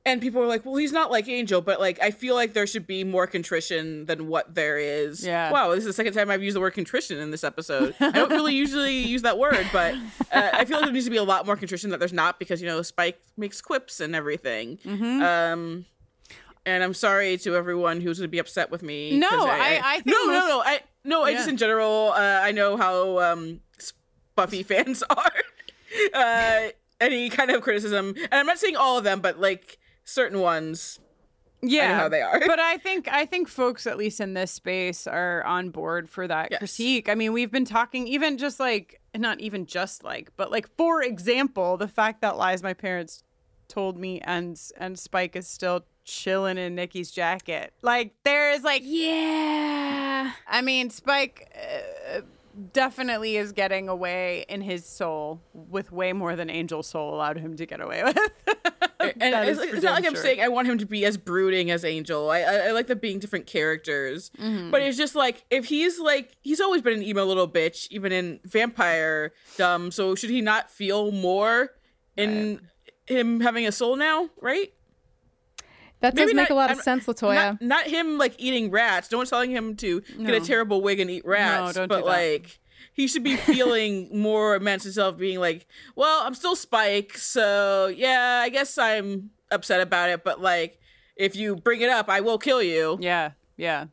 and 0.06 0.22
people 0.22 0.40
are 0.42 0.46
like, 0.46 0.64
well, 0.64 0.76
he's 0.76 0.92
not 0.92 1.10
like 1.10 1.28
Angel, 1.28 1.60
but 1.60 1.78
like 1.78 2.00
I 2.02 2.10
feel 2.10 2.34
like 2.34 2.54
there 2.54 2.66
should 2.66 2.86
be 2.86 3.04
more 3.04 3.26
contrition 3.26 4.06
than 4.06 4.28
what 4.28 4.54
there 4.54 4.78
is. 4.78 5.24
Yeah. 5.26 5.52
Wow, 5.52 5.68
this 5.70 5.80
is 5.80 5.84
the 5.84 5.92
second 5.92 6.14
time 6.14 6.30
I've 6.30 6.42
used 6.42 6.56
the 6.56 6.60
word 6.60 6.72
contrition 6.72 7.18
in 7.18 7.30
this 7.30 7.44
episode. 7.44 7.94
I 8.00 8.10
don't 8.10 8.30
really 8.30 8.54
usually 8.54 8.96
use 9.14 9.20
that 9.22 9.36
word, 9.38 9.66
but 9.74 9.94
uh, 10.32 10.50
I 10.54 10.64
feel 10.64 10.78
like 10.78 10.86
there 10.86 10.92
needs 10.94 11.04
to 11.04 11.10
be 11.10 11.18
a 11.18 11.22
lot 11.22 11.44
more 11.44 11.54
contrition 11.54 11.90
that 11.90 11.98
there's 11.98 12.14
not 12.14 12.38
because 12.38 12.62
you 12.62 12.66
know 12.66 12.80
Spike 12.80 13.20
makes 13.36 13.60
quips 13.60 14.00
and 14.00 14.16
everything. 14.16 14.78
Mm-hmm. 14.78 15.22
Um, 15.22 15.84
and 16.66 16.82
I'm 16.84 16.94
sorry 16.94 17.36
to 17.38 17.54
everyone 17.56 18.00
who's 18.00 18.18
going 18.18 18.28
to 18.28 18.30
be 18.30 18.38
upset 18.38 18.70
with 18.70 18.82
me. 18.82 19.18
No, 19.18 19.28
'cause 19.28 19.38
I- 19.48 19.80
I 19.84 19.94
think 20.00 20.06
no, 20.06 20.24
no, 20.24 20.26
most- 20.32 20.48
no, 20.48 20.62
I 20.64 20.80
no, 21.04 21.22
I 21.22 21.32
just 21.34 21.48
in 21.48 21.56
general, 21.56 22.12
uh, 22.14 22.40
I 22.42 22.52
know 22.52 22.76
how 22.76 23.18
um, 23.20 23.60
Buffy 24.36 24.62
fans 24.70 25.02
are. 25.10 25.32
uh, 26.14 26.68
any 27.00 27.30
kind 27.30 27.50
of 27.50 27.62
criticism, 27.62 28.14
and 28.16 28.34
I'm 28.34 28.46
not 28.46 28.58
saying 28.58 28.76
all 28.76 28.98
of 28.98 29.04
them, 29.04 29.20
but 29.20 29.40
like 29.40 29.78
certain 30.04 30.40
ones. 30.40 30.98
yeah 31.62 31.94
how 31.94 32.08
they 32.08 32.22
are. 32.22 32.40
but 32.46 32.58
i 32.58 32.78
think 32.78 33.06
i 33.12 33.26
think 33.26 33.46
folks 33.46 33.86
at 33.86 33.98
least 33.98 34.18
in 34.18 34.32
this 34.32 34.50
space 34.50 35.06
are 35.06 35.44
on 35.44 35.68
board 35.68 36.08
for 36.08 36.26
that 36.26 36.48
Yes. 36.50 36.58
critique 36.58 37.06
i 37.10 37.14
mean 37.14 37.34
we've 37.34 37.50
been 37.52 37.66
talking 37.66 38.08
even 38.08 38.38
just 38.38 38.58
like 38.58 38.98
not 39.14 39.40
even 39.40 39.66
just 39.66 40.02
like 40.02 40.30
but 40.38 40.50
like 40.50 40.66
for 40.78 41.02
example 41.02 41.76
the 41.76 41.86
fact 41.86 42.22
that 42.22 42.38
lies 42.38 42.62
my 42.62 42.72
parents 42.72 43.22
told 43.68 43.98
me 43.98 44.20
and 44.22 44.58
and 44.78 44.98
spike 44.98 45.36
is 45.36 45.46
still 45.46 45.84
chilling 46.10 46.58
in 46.58 46.74
nikki's 46.74 47.10
jacket 47.10 47.72
like 47.82 48.12
there 48.24 48.50
is 48.52 48.62
like 48.62 48.82
Yeah. 48.84 50.32
i 50.48 50.60
mean 50.62 50.90
spike 50.90 51.48
uh, 51.56 52.20
definitely 52.72 53.36
is 53.36 53.52
getting 53.52 53.88
away 53.88 54.44
in 54.48 54.60
his 54.60 54.84
soul 54.84 55.40
with 55.54 55.92
way 55.92 56.12
more 56.12 56.36
than 56.36 56.50
angel 56.50 56.82
soul 56.82 57.14
allowed 57.14 57.38
him 57.38 57.56
to 57.56 57.64
get 57.66 57.80
away 57.80 58.02
with 58.04 58.18
And 59.00 59.34
it's, 59.48 59.58
it's 59.60 59.82
not 59.82 59.94
like 59.94 60.02
damn 60.04 60.14
I'm 60.14 60.16
saying 60.20 60.40
I 60.42 60.48
want 60.48 60.68
him 60.68 60.76
to 60.78 60.86
be 60.86 61.04
as 61.06 61.16
brooding 61.16 61.70
as 61.70 61.84
Angel. 61.86 62.30
I 62.30 62.40
I, 62.40 62.54
I 62.68 62.70
like 62.72 62.86
them 62.86 62.98
being 62.98 63.18
different 63.18 63.46
characters, 63.46 64.30
Mm-hmm. 64.38 64.70
but 64.70 64.82
it's 64.82 64.96
just 64.98 65.14
like 65.14 65.42
if 65.50 65.64
he's 65.64 65.98
like 65.98 66.36
he's 66.42 66.60
always 66.60 66.82
been 66.82 66.92
an 66.94 67.02
emo 67.02 67.24
little 67.24 67.48
bitch, 67.48 67.88
even 67.90 68.12
in 68.12 68.40
Vampire 68.44 69.32
Dumb. 69.56 69.90
So 69.90 70.14
should 70.14 70.28
he 70.30 70.42
not 70.42 70.70
feel 70.70 71.12
more 71.12 71.70
in 72.16 72.60
him 73.06 73.40
having 73.40 73.66
a 73.66 73.72
soul 73.72 73.96
now? 73.96 74.28
Right? 74.40 74.72
That 76.00 76.14
does 76.14 76.26
Maybe 76.26 76.36
make 76.36 76.48
not- 76.48 76.54
a 76.54 76.56
lot 76.56 76.70
of 76.70 76.78
I'm- 76.78 76.82
sense, 76.84 77.06
Latoya. 77.06 77.34
Not, 77.60 77.62
not 77.62 77.86
him 77.86 78.16
like 78.18 78.34
eating 78.38 78.70
rats. 78.70 79.10
No 79.10 79.18
one's 79.18 79.30
telling 79.30 79.50
him 79.50 79.76
to 79.76 80.00
get 80.00 80.34
a 80.34 80.40
terrible 80.40 80.80
wig 80.82 80.98
and 81.00 81.10
eat 81.10 81.24
rats. 81.26 81.74
don't 81.74 81.84
do 81.84 81.94
but 81.94 82.04
like 82.06 82.58
he 82.94 83.06
should 83.06 83.22
be 83.22 83.36
feeling 83.36 84.08
more 84.18 84.54
immense 84.56 84.84
himself, 84.84 85.16
being 85.18 85.38
like, 85.38 85.66
"Well, 85.96 86.22
I'm 86.24 86.34
still 86.34 86.56
Spike, 86.56 87.16
so 87.18 87.86
yeah, 87.94 88.40
I 88.42 88.48
guess 88.48 88.78
I'm 88.78 89.30
upset 89.50 89.80
about 89.80 90.08
it. 90.10 90.24
But 90.24 90.40
like, 90.40 90.78
if 91.16 91.36
you 91.36 91.56
bring 91.56 91.82
it 91.82 91.90
up, 91.90 92.08
I 92.08 92.20
will 92.20 92.38
kill 92.38 92.62
you." 92.62 92.96
Yeah, 93.00 93.32
yeah. 93.56 93.86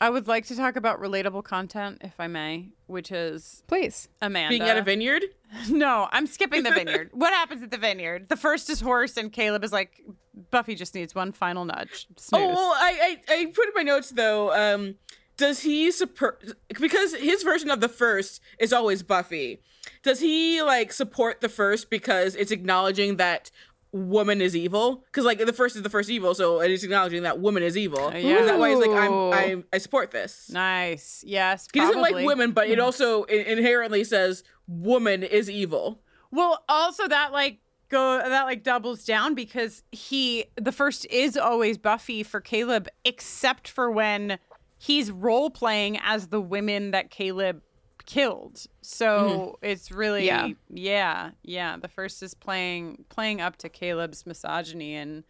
I 0.00 0.10
would 0.10 0.26
like 0.26 0.46
to 0.46 0.56
talk 0.56 0.74
about 0.74 1.00
relatable 1.00 1.44
content, 1.44 1.98
if 2.02 2.14
I 2.18 2.26
may, 2.26 2.70
which 2.88 3.12
is 3.12 3.62
Please. 3.68 4.08
Amanda. 4.20 4.48
Being 4.48 4.62
at 4.68 4.76
a 4.76 4.82
vineyard. 4.82 5.22
no, 5.70 6.08
I'm 6.10 6.26
skipping 6.26 6.64
the 6.64 6.70
vineyard. 6.74 7.10
what 7.12 7.32
happens 7.32 7.62
at 7.62 7.70
the 7.70 7.78
vineyard? 7.78 8.28
The 8.28 8.36
first 8.36 8.68
is 8.68 8.80
hoarse, 8.80 9.16
and 9.16 9.32
Caleb 9.32 9.62
is 9.62 9.70
like, 9.72 10.02
Buffy 10.50 10.74
just 10.74 10.94
needs 10.94 11.14
one 11.14 11.32
final 11.32 11.64
nudge. 11.64 12.06
Snooze. 12.16 12.40
Oh 12.42 12.48
well, 12.48 12.72
I, 12.74 13.18
I 13.28 13.34
I 13.34 13.46
put 13.46 13.66
in 13.66 13.72
my 13.74 13.82
notes 13.82 14.10
though. 14.10 14.52
Um, 14.52 14.96
does 15.36 15.60
he 15.60 15.90
support 15.90 16.44
because 16.80 17.14
his 17.14 17.42
version 17.42 17.70
of 17.70 17.80
the 17.80 17.88
first 17.88 18.40
is 18.58 18.72
always 18.72 19.02
Buffy? 19.02 19.60
Does 20.02 20.20
he 20.20 20.62
like 20.62 20.92
support 20.92 21.40
the 21.40 21.48
first 21.48 21.90
because 21.90 22.34
it's 22.34 22.50
acknowledging 22.50 23.16
that 23.16 23.50
woman 23.92 24.40
is 24.40 24.56
evil? 24.56 25.04
Because 25.06 25.24
like 25.24 25.38
the 25.38 25.52
first 25.52 25.76
is 25.76 25.82
the 25.82 25.90
first 25.90 26.08
evil, 26.10 26.34
so 26.34 26.60
it 26.60 26.70
is 26.70 26.84
acknowledging 26.84 27.24
that 27.24 27.40
woman 27.40 27.62
is 27.62 27.76
evil. 27.76 28.10
yeah. 28.12 28.38
Is 28.38 28.46
that 28.46 28.58
why 28.58 28.70
he's 28.70 28.78
like 28.78 28.90
I'm 28.90 29.12
Ooh. 29.12 29.64
I 29.72 29.78
support 29.78 30.10
this? 30.10 30.50
nice. 30.50 31.22
Yes. 31.26 31.68
He 31.72 31.80
doesn't 31.80 32.00
like. 32.00 32.14
Women, 32.14 32.52
but 32.52 32.68
it 32.68 32.78
also 32.78 33.24
inherently 33.24 34.04
says 34.04 34.44
woman 34.66 35.22
is 35.22 35.50
evil. 35.50 36.00
Well, 36.30 36.64
also 36.68 37.08
that 37.08 37.32
like 37.32 37.58
go 37.92 38.18
that 38.18 38.44
like 38.44 38.64
doubles 38.64 39.04
down 39.04 39.34
because 39.34 39.82
he 39.92 40.46
the 40.56 40.72
first 40.72 41.06
is 41.10 41.36
always 41.36 41.78
Buffy 41.78 42.22
for 42.24 42.40
Caleb, 42.40 42.88
except 43.04 43.68
for 43.68 43.90
when 43.90 44.38
he's 44.78 45.10
role 45.12 45.50
playing 45.50 45.98
as 46.02 46.28
the 46.28 46.40
women 46.40 46.90
that 46.90 47.10
Caleb 47.10 47.62
killed. 48.04 48.66
So 48.80 49.58
it's 49.62 49.92
really 49.92 50.26
Yeah. 50.26 50.48
yeah, 50.68 51.30
yeah, 51.44 51.76
The 51.76 51.86
first 51.88 52.20
is 52.22 52.34
playing 52.34 53.04
playing 53.08 53.40
up 53.40 53.56
to 53.58 53.68
Caleb's 53.68 54.26
misogyny 54.26 54.94
in 54.96 55.22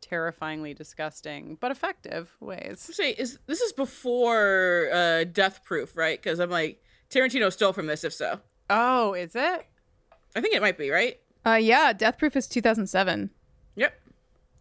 terrifyingly 0.00 0.74
disgusting 0.74 1.56
but 1.60 1.70
effective 1.70 2.36
ways. 2.40 2.80
Say 2.80 3.10
is 3.12 3.38
this 3.46 3.60
is 3.60 3.72
before 3.72 4.90
uh, 4.92 5.24
Death 5.24 5.64
Proof, 5.64 5.96
right? 5.96 6.20
Because 6.22 6.38
I'm 6.38 6.50
like 6.50 6.82
Tarantino 7.10 7.50
stole 7.52 7.72
from 7.72 7.86
this. 7.86 8.04
If 8.04 8.12
so, 8.12 8.40
Oh, 8.68 9.14
is 9.14 9.34
it? 9.34 9.66
I 10.36 10.40
think 10.42 10.54
it 10.54 10.60
might 10.60 10.76
be 10.76 10.90
right. 10.90 11.18
Uh, 11.48 11.54
yeah, 11.56 11.92
Death 11.92 12.18
Proof 12.18 12.36
is 12.36 12.46
2007. 12.46 13.30
Yep. 13.76 14.00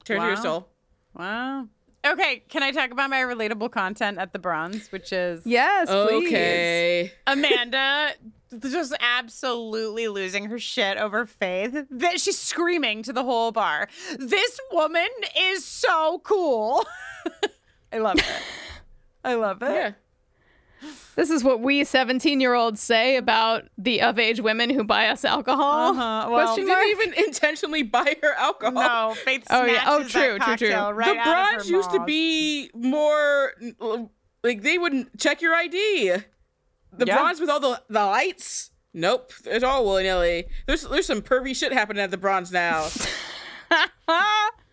Tarantino 0.05 0.17
Wow. 0.17 0.35
stole. 0.35 0.67
Wow. 1.15 1.67
Okay, 2.05 2.43
can 2.47 2.63
I 2.63 2.71
talk 2.71 2.91
about 2.91 3.09
my 3.09 3.21
relatable 3.21 3.71
content 3.71 4.17
at 4.19 4.31
the 4.31 4.39
bronze, 4.39 4.91
which 4.91 5.11
is 5.11 5.41
Yes, 5.45 5.87
please. 5.89 6.27
Okay. 6.27 7.11
Amanda 7.25 8.11
just 8.61 8.95
absolutely 9.01 10.07
losing 10.07 10.45
her 10.45 10.59
shit 10.59 10.97
over 10.97 11.25
Faith. 11.25 11.85
That 11.89 12.21
she's 12.21 12.39
screaming 12.39 13.03
to 13.03 13.11
the 13.11 13.23
whole 13.23 13.51
bar. 13.51 13.89
This 14.17 14.57
woman 14.71 15.07
is 15.37 15.65
so 15.65 16.19
cool. 16.23 16.85
I 17.91 17.97
love 17.97 18.19
it. 18.19 18.25
I 19.25 19.33
love 19.33 19.61
it. 19.61 19.69
Yeah. 19.71 19.91
This 21.15 21.29
is 21.31 21.43
what 21.43 21.61
we 21.61 21.83
17 21.83 22.39
year 22.39 22.53
olds 22.53 22.79
say 22.79 23.15
about 23.17 23.65
the 23.77 24.01
of 24.01 24.19
age 24.19 24.39
women 24.39 24.69
who 24.69 24.83
buy 24.83 25.07
us 25.07 25.25
alcohol. 25.25 25.91
Uh-huh. 25.91 26.29
Well, 26.29 26.55
She 26.55 26.61
Question 26.63 26.67
mark? 26.67 26.83
didn't 26.83 27.01
even 27.13 27.25
intentionally 27.25 27.83
buy 27.83 28.15
her 28.21 28.33
alcohol. 28.35 29.09
No, 29.09 29.15
Faith 29.15 29.43
Oh, 29.49 29.65
yeah. 29.65 29.83
Oh, 29.87 29.99
snatches 30.07 30.11
true, 30.11 30.37
that 30.39 30.57
true, 30.59 30.67
true. 30.67 30.75
right 30.91 31.13
the 31.15 31.19
out 31.19 31.27
of 31.27 31.45
her 31.45 31.51
bronze 31.53 31.69
used 31.69 31.91
to 31.91 32.03
be 32.05 32.69
more 32.75 33.53
like 34.43 34.61
they 34.61 34.77
wouldn't 34.77 35.19
check 35.19 35.41
your 35.41 35.55
ID. 35.55 36.17
The 36.93 37.05
Yeah. 37.05 37.15
bronze 37.17 37.39
with 37.39 37.49
all 37.49 37.59
the 37.59 37.81
the 37.89 38.05
lights. 38.05 38.71
Nope, 38.93 39.31
it's 39.45 39.63
all 39.63 39.85
willy 39.85 40.03
nilly. 40.03 40.45
There's 40.67 40.83
there's 40.83 41.05
some 41.07 41.21
pervy 41.21 41.55
shit 41.55 41.73
happening 41.73 42.01
at 42.03 42.11
the 42.11 42.17
bronze 42.17 42.51
now. 42.51 42.87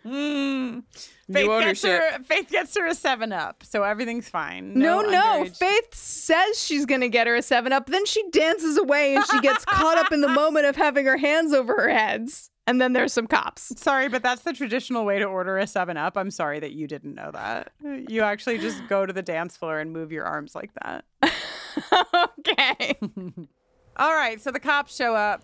Mm. 0.07 0.83
New 1.29 1.35
Faith 1.35 1.47
gets, 1.47 1.85
ownership. 1.85 2.13
her, 2.19 2.23
Faith 2.25 2.51
gets 2.51 2.77
her 2.77 2.87
a 2.87 2.95
7 2.95 3.33
Up, 3.33 3.63
so 3.65 3.83
everything's 3.83 4.29
fine. 4.29 4.75
No, 4.75 5.01
no. 5.01 5.45
underage- 5.45 5.57
Faith 5.57 5.95
says 5.95 6.63
she's 6.63 6.85
going 6.87 7.01
to 7.01 7.09
get 7.09 7.27
her 7.27 7.37
a 7.37 7.43
7 7.43 7.73
Up, 7.73 7.87
then 7.87 8.05
she 8.07 8.23
dances 8.31 8.77
away 8.79 9.15
and 9.17 9.25
she 9.31 9.41
gets 9.41 9.65
caught 9.65 9.97
up 9.99 10.13
in 10.13 10.21
the 10.21 10.29
moment 10.43 10.67
of 10.67 10.77
having 10.77 11.07
her 11.07 11.17
hands 11.17 11.53
over 11.53 11.75
her 11.75 11.89
heads. 11.89 12.51
and 12.67 12.81
then 12.81 12.93
there's 12.95 13.13
some 13.13 13.27
cops. 13.27 13.73
Sorry, 13.81 14.09
but 14.09 14.23
that's 14.23 14.43
the 14.43 14.53
traditional 14.53 15.05
way 15.05 15.19
to 15.19 15.25
order 15.25 15.59
a 15.59 15.67
7 15.67 15.97
Up. 15.97 16.17
I'm 16.17 16.31
sorry 16.31 16.61
that 16.61 16.73
you 16.73 16.87
didn't 16.87 17.15
know 17.15 17.31
that. 17.33 17.73
You 17.83 18.23
actually 18.23 18.59
just 18.59 18.87
go 18.89 19.05
to 19.07 19.13
the 19.13 19.23
dance 19.23 19.57
floor 19.57 19.79
and 19.81 19.93
move 19.93 20.13
your 20.13 20.25
arms 20.25 20.55
like 20.55 20.71
that. 20.83 21.05
okay. 22.41 22.99
All 23.97 24.15
right, 24.15 24.41
so 24.41 24.51
the 24.51 24.59
cops 24.61 24.97
show 24.97 25.15
up 25.15 25.43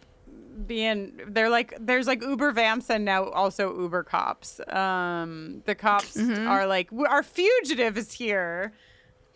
being 0.66 1.18
they're 1.28 1.48
like 1.50 1.74
there's 1.80 2.06
like 2.06 2.22
Uber 2.22 2.52
vamps 2.52 2.90
and 2.90 3.04
now 3.04 3.24
also 3.30 3.78
Uber 3.80 4.02
cops. 4.04 4.60
Um 4.68 5.62
the 5.66 5.74
cops 5.74 6.16
are 6.18 6.66
like 6.66 6.88
our 7.08 7.22
fugitive 7.22 7.96
is 7.96 8.12
here. 8.12 8.72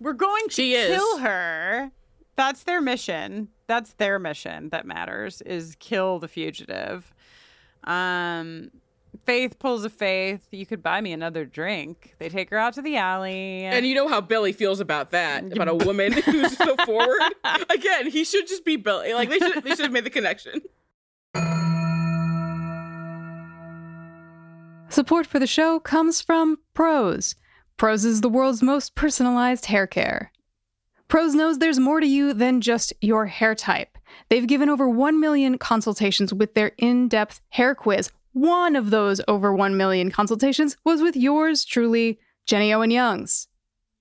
We're 0.00 0.12
going 0.12 0.44
to 0.48 0.54
She 0.54 0.74
is. 0.74 0.88
kill 0.96 1.18
her. 1.18 1.90
That's 2.36 2.64
their 2.64 2.80
mission. 2.80 3.48
That's 3.66 3.92
their 3.94 4.18
mission 4.18 4.68
that 4.70 4.86
matters 4.86 5.40
is 5.42 5.76
kill 5.78 6.18
the 6.18 6.28
fugitive. 6.28 7.12
Um 7.84 8.70
Faith 9.26 9.58
pulls 9.58 9.84
a 9.84 9.90
Faith. 9.90 10.48
You 10.50 10.66
could 10.66 10.82
buy 10.82 11.00
me 11.00 11.12
another 11.12 11.44
drink. 11.46 12.14
They 12.18 12.28
take 12.28 12.50
her 12.50 12.58
out 12.58 12.74
to 12.74 12.82
the 12.82 12.96
alley. 12.96 13.64
And 13.64 13.86
you 13.86 13.94
know 13.94 14.08
how 14.08 14.20
Billy 14.20 14.52
feels 14.52 14.80
about 14.80 15.12
that, 15.12 15.44
about 15.52 15.68
a 15.68 15.74
woman 15.74 16.12
who's 16.12 16.58
so 16.58 16.76
forward. 16.84 17.20
Again, 17.70 18.10
he 18.10 18.24
should 18.24 18.48
just 18.48 18.64
be 18.64 18.76
Billy. 18.76 19.14
Like 19.14 19.30
they 19.30 19.38
should 19.38 19.62
they 19.62 19.70
should 19.70 19.84
have 19.84 19.92
made 19.92 20.04
the 20.04 20.10
connection. 20.10 20.60
Support 24.94 25.26
for 25.26 25.40
the 25.40 25.46
show 25.48 25.80
comes 25.80 26.20
from 26.20 26.56
Prose. 26.72 27.34
Prose 27.76 28.04
is 28.04 28.20
the 28.20 28.28
world's 28.28 28.62
most 28.62 28.94
personalized 28.94 29.66
hair 29.66 29.88
care. 29.88 30.30
Prose 31.08 31.34
knows 31.34 31.58
there's 31.58 31.80
more 31.80 31.98
to 31.98 32.06
you 32.06 32.32
than 32.32 32.60
just 32.60 32.92
your 33.00 33.26
hair 33.26 33.56
type. 33.56 33.98
They've 34.28 34.46
given 34.46 34.68
over 34.68 34.88
1 34.88 35.18
million 35.18 35.58
consultations 35.58 36.32
with 36.32 36.54
their 36.54 36.70
in 36.78 37.08
depth 37.08 37.40
hair 37.48 37.74
quiz. 37.74 38.12
One 38.34 38.76
of 38.76 38.90
those 38.90 39.20
over 39.26 39.52
1 39.52 39.76
million 39.76 40.12
consultations 40.12 40.76
was 40.84 41.02
with 41.02 41.16
yours 41.16 41.64
truly, 41.64 42.20
Jenny 42.46 42.72
Owen 42.72 42.92
Youngs. 42.92 43.48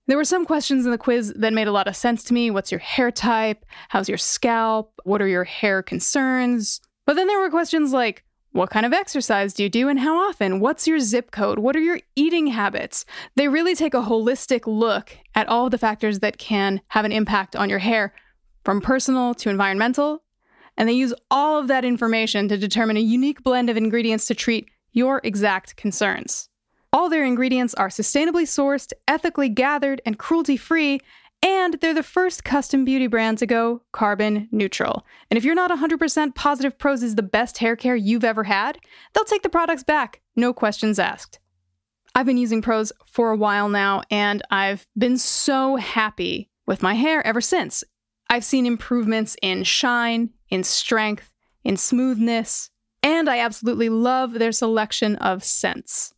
There 0.05 0.17
were 0.17 0.23
some 0.23 0.45
questions 0.45 0.85
in 0.85 0.91
the 0.91 0.99
quiz 0.99 1.33
that 1.37 1.53
made 1.53 1.67
a 1.67 1.71
lot 1.71 1.87
of 1.87 1.95
sense 1.95 2.23
to 2.25 2.35
me. 2.35 2.51
What's 2.51 2.71
your 2.71 2.77
hair 2.77 3.09
type? 3.09 3.65
How's 3.89 4.09
your 4.09 4.19
scalp? 4.19 4.93
What 5.05 5.23
are 5.23 5.27
your 5.27 5.43
hair 5.43 5.81
concerns? 5.81 6.81
But 7.07 7.15
then 7.15 7.25
there 7.25 7.39
were 7.39 7.49
questions 7.49 7.93
like, 7.93 8.23
what 8.53 8.69
kind 8.69 8.85
of 8.85 8.93
exercise 8.93 9.53
do 9.53 9.63
you 9.63 9.69
do 9.69 9.89
and 9.89 9.99
how 9.99 10.15
often? 10.29 10.59
What's 10.59 10.87
your 10.87 10.99
zip 10.99 11.31
code? 11.31 11.59
What 11.59 11.75
are 11.75 11.81
your 11.81 11.99
eating 12.15 12.47
habits? 12.47 13.03
They 13.35 13.47
really 13.47 13.75
take 13.75 13.95
a 13.95 14.01
holistic 14.01 14.61
look 14.67 15.17
at 15.33 15.49
all 15.49 15.65
of 15.65 15.71
the 15.71 15.79
factors 15.79 16.19
that 16.19 16.37
can 16.37 16.79
have 16.89 17.03
an 17.03 17.11
impact 17.11 17.55
on 17.55 17.69
your 17.69 17.79
hair, 17.79 18.13
from 18.63 18.79
personal 18.79 19.33
to 19.33 19.49
environmental. 19.49 20.23
And 20.77 20.87
they 20.87 20.93
use 20.93 21.13
all 21.31 21.59
of 21.59 21.67
that 21.67 21.83
information 21.83 22.47
to 22.47 22.57
determine 22.57 22.95
a 22.95 23.01
unique 23.01 23.43
blend 23.43 23.69
of 23.69 23.77
ingredients 23.77 24.27
to 24.27 24.35
treat 24.35 24.69
your 24.91 25.19
exact 25.23 25.75
concerns. 25.75 26.47
All 26.93 27.09
their 27.09 27.25
ingredients 27.25 27.73
are 27.73 27.89
sustainably 27.89 28.43
sourced, 28.43 28.93
ethically 29.07 29.49
gathered, 29.49 29.99
and 30.05 30.19
cruelty 30.19 30.57
free, 30.57 31.01
and 31.43 31.75
they're 31.81 31.93
the 31.93 32.01
first 32.01 32.45
custom 32.45 32.85
beauty 32.85 33.07
brand 33.07 33.37
to 33.37 33.45
go 33.45 33.81
carbon 33.91 34.47
neutral. 34.51 35.05
And 35.29 35.37
if 35.37 35.43
you're 35.43 35.53
not 35.53 35.69
100% 35.69 36.35
positive 36.35 36.79
Prose 36.79 37.03
is 37.03 37.15
the 37.15 37.21
best 37.21 37.57
hair 37.57 37.75
care 37.75 37.97
you've 37.97 38.23
ever 38.23 38.45
had, 38.45 38.79
they'll 39.13 39.25
take 39.25 39.43
the 39.43 39.49
products 39.49 39.83
back, 39.83 40.21
no 40.37 40.53
questions 40.53 40.97
asked. 40.97 41.39
I've 42.15 42.25
been 42.25 42.37
using 42.37 42.61
Prose 42.61 42.93
for 43.05 43.31
a 43.31 43.37
while 43.37 43.67
now, 43.67 44.03
and 44.09 44.41
I've 44.49 44.87
been 44.97 45.17
so 45.17 45.75
happy 45.75 46.49
with 46.65 46.81
my 46.81 46.93
hair 46.93 47.25
ever 47.25 47.41
since. 47.41 47.83
I've 48.29 48.45
seen 48.45 48.65
improvements 48.65 49.35
in 49.41 49.63
shine, 49.63 50.29
in 50.49 50.63
strength, 50.63 51.29
in 51.63 51.75
smoothness, 51.75 52.69
and 53.01 53.29
I 53.29 53.39
absolutely 53.39 53.89
love 53.89 54.33
their 54.33 54.51
selection 54.53 55.17
of 55.17 55.43
scents. 55.43 56.12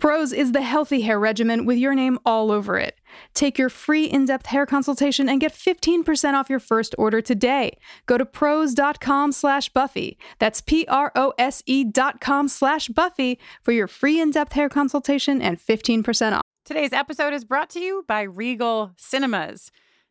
Prose 0.00 0.32
is 0.32 0.52
the 0.52 0.62
healthy 0.62 1.02
hair 1.02 1.20
regimen 1.20 1.66
with 1.66 1.76
your 1.76 1.94
name 1.94 2.18
all 2.24 2.50
over 2.50 2.78
it. 2.78 2.98
Take 3.34 3.58
your 3.58 3.68
free 3.68 4.06
in-depth 4.06 4.46
hair 4.46 4.64
consultation 4.64 5.28
and 5.28 5.42
get 5.42 5.52
15% 5.52 6.32
off 6.32 6.48
your 6.48 6.58
first 6.58 6.94
order 6.96 7.20
today. 7.20 7.76
Go 8.06 8.16
to 8.16 8.24
prose.com 8.24 9.32
slash 9.32 9.68
Buffy. 9.68 10.18
That's 10.38 10.62
P 10.62 10.86
R 10.88 11.12
O 11.14 11.34
S 11.36 11.62
E 11.66 11.84
dot 11.84 12.18
com 12.18 12.48
slash 12.48 12.88
Buffy 12.88 13.38
for 13.62 13.72
your 13.72 13.86
free 13.86 14.18
in-depth 14.18 14.54
hair 14.54 14.70
consultation 14.70 15.42
and 15.42 15.58
15% 15.58 16.32
off. 16.32 16.42
Today's 16.64 16.94
episode 16.94 17.34
is 17.34 17.44
brought 17.44 17.68
to 17.70 17.80
you 17.80 18.02
by 18.08 18.22
Regal 18.22 18.92
Cinemas. 18.96 19.70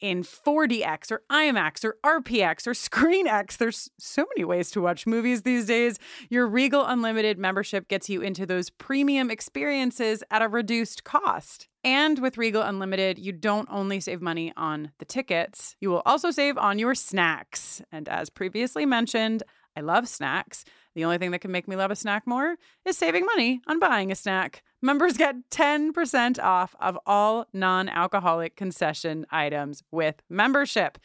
in 0.00 0.22
4DX 0.22 1.10
or 1.10 1.22
IMAX 1.30 1.84
or 1.84 1.96
RPX 2.04 2.66
or 2.66 2.72
ScreenX. 2.72 3.56
There's 3.56 3.90
so 3.98 4.26
many 4.36 4.44
ways 4.44 4.70
to 4.72 4.80
watch 4.80 5.06
movies 5.06 5.42
these 5.42 5.66
days. 5.66 5.98
Your 6.28 6.46
Regal 6.46 6.84
Unlimited 6.84 7.38
membership 7.38 7.88
gets 7.88 8.08
you 8.08 8.20
into 8.20 8.46
those 8.46 8.70
premium 8.70 9.30
experiences 9.30 10.22
at 10.30 10.42
a 10.42 10.48
reduced 10.48 11.04
cost. 11.04 11.68
And 11.82 12.18
with 12.18 12.38
Regal 12.38 12.62
Unlimited, 12.62 13.18
you 13.18 13.32
don't 13.32 13.68
only 13.70 14.00
save 14.00 14.22
money 14.22 14.52
on 14.56 14.92
the 14.98 15.04
tickets, 15.04 15.76
you 15.80 15.90
will 15.90 16.02
also 16.06 16.30
save 16.30 16.56
on 16.56 16.78
your 16.78 16.94
snacks. 16.94 17.82
And 17.92 18.08
as 18.08 18.30
previously 18.30 18.86
mentioned, 18.86 19.42
I 19.76 19.80
love 19.80 20.08
snacks. 20.08 20.64
The 20.94 21.04
only 21.04 21.18
thing 21.18 21.32
that 21.32 21.40
can 21.40 21.50
make 21.50 21.66
me 21.66 21.76
love 21.76 21.90
a 21.90 21.96
snack 21.96 22.26
more 22.26 22.56
is 22.84 22.96
saving 22.96 23.26
money 23.26 23.60
on 23.66 23.78
buying 23.78 24.12
a 24.12 24.14
snack. 24.14 24.62
Members 24.80 25.16
get 25.16 25.50
10% 25.50 26.38
off 26.42 26.76
of 26.80 26.98
all 27.04 27.46
non 27.52 27.88
alcoholic 27.88 28.54
concession 28.54 29.26
items 29.30 29.82
with 29.90 30.22
membership. 30.28 30.98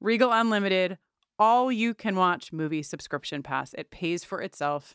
Regal 0.00 0.32
Unlimited, 0.32 0.98
all 1.38 1.70
you 1.70 1.94
can 1.94 2.16
watch 2.16 2.52
movie 2.52 2.82
subscription 2.82 3.42
pass. 3.42 3.74
It 3.74 3.90
pays 3.90 4.24
for 4.24 4.40
itself 4.40 4.94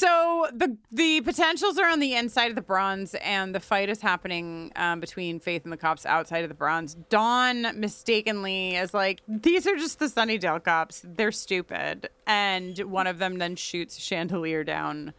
So 0.00 0.46
the 0.54 0.78
the 0.90 1.20
potentials 1.20 1.76
are 1.76 1.86
on 1.86 2.00
the 2.00 2.14
inside 2.14 2.48
of 2.48 2.54
the 2.54 2.62
bronze, 2.62 3.14
and 3.16 3.54
the 3.54 3.60
fight 3.60 3.90
is 3.90 4.00
happening 4.00 4.72
um, 4.74 4.98
between 4.98 5.40
Faith 5.40 5.64
and 5.64 5.72
the 5.72 5.76
cops 5.76 6.06
outside 6.06 6.42
of 6.42 6.48
the 6.48 6.54
bronze. 6.54 6.94
Dawn 7.10 7.78
mistakenly 7.78 8.76
is 8.76 8.94
like, 8.94 9.20
"These 9.28 9.66
are 9.66 9.76
just 9.76 9.98
the 9.98 10.06
Sunnydale 10.06 10.64
cops. 10.64 11.04
They're 11.04 11.30
stupid," 11.30 12.08
and 12.26 12.78
one 12.78 13.06
of 13.06 13.18
them 13.18 13.36
then 13.36 13.56
shoots 13.56 13.98
chandelier 13.98 14.64
down, 14.64 15.12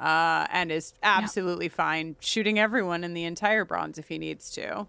uh, 0.00 0.46
and 0.48 0.72
is 0.72 0.94
absolutely 1.02 1.68
fine 1.68 2.16
shooting 2.20 2.58
everyone 2.58 3.04
in 3.04 3.12
the 3.12 3.24
entire 3.24 3.66
bronze 3.66 3.98
if 3.98 4.08
he 4.08 4.16
needs 4.16 4.50
to. 4.52 4.86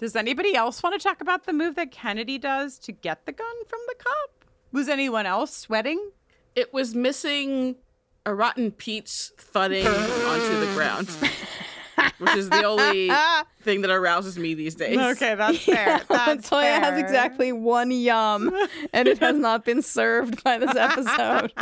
Does 0.00 0.16
anybody 0.16 0.56
else 0.56 0.82
want 0.82 1.00
to 1.00 1.08
talk 1.08 1.20
about 1.20 1.44
the 1.44 1.52
move 1.52 1.76
that 1.76 1.92
Kennedy 1.92 2.36
does 2.36 2.80
to 2.80 2.90
get 2.90 3.26
the 3.26 3.32
gun 3.32 3.64
from 3.68 3.78
the 3.86 3.94
cop? 3.94 4.44
Was 4.72 4.88
anyone 4.88 5.24
else 5.24 5.56
sweating? 5.56 6.10
It 6.56 6.74
was 6.74 6.96
missing 6.96 7.76
a 8.26 8.34
rotten 8.34 8.70
peach 8.72 9.30
thudding 9.38 9.86
onto 9.86 10.60
the 10.60 10.70
ground, 10.74 11.08
which 12.18 12.34
is 12.36 12.50
the 12.50 12.64
only 12.64 13.08
thing 13.62 13.80
that 13.82 13.90
arouses 13.90 14.36
me 14.38 14.52
these 14.52 14.74
days. 14.74 14.98
Okay, 14.98 15.34
that's 15.36 15.58
fair. 15.64 15.86
Yeah, 15.86 16.02
That's 16.08 16.50
Latoya 16.50 16.78
has 16.80 16.98
exactly 16.98 17.52
one 17.52 17.90
yum, 17.90 18.52
and 18.92 19.08
it 19.08 19.18
has 19.20 19.36
not 19.36 19.64
been 19.64 19.80
served 19.80 20.42
by 20.42 20.58
this 20.58 20.74
episode. 20.76 21.52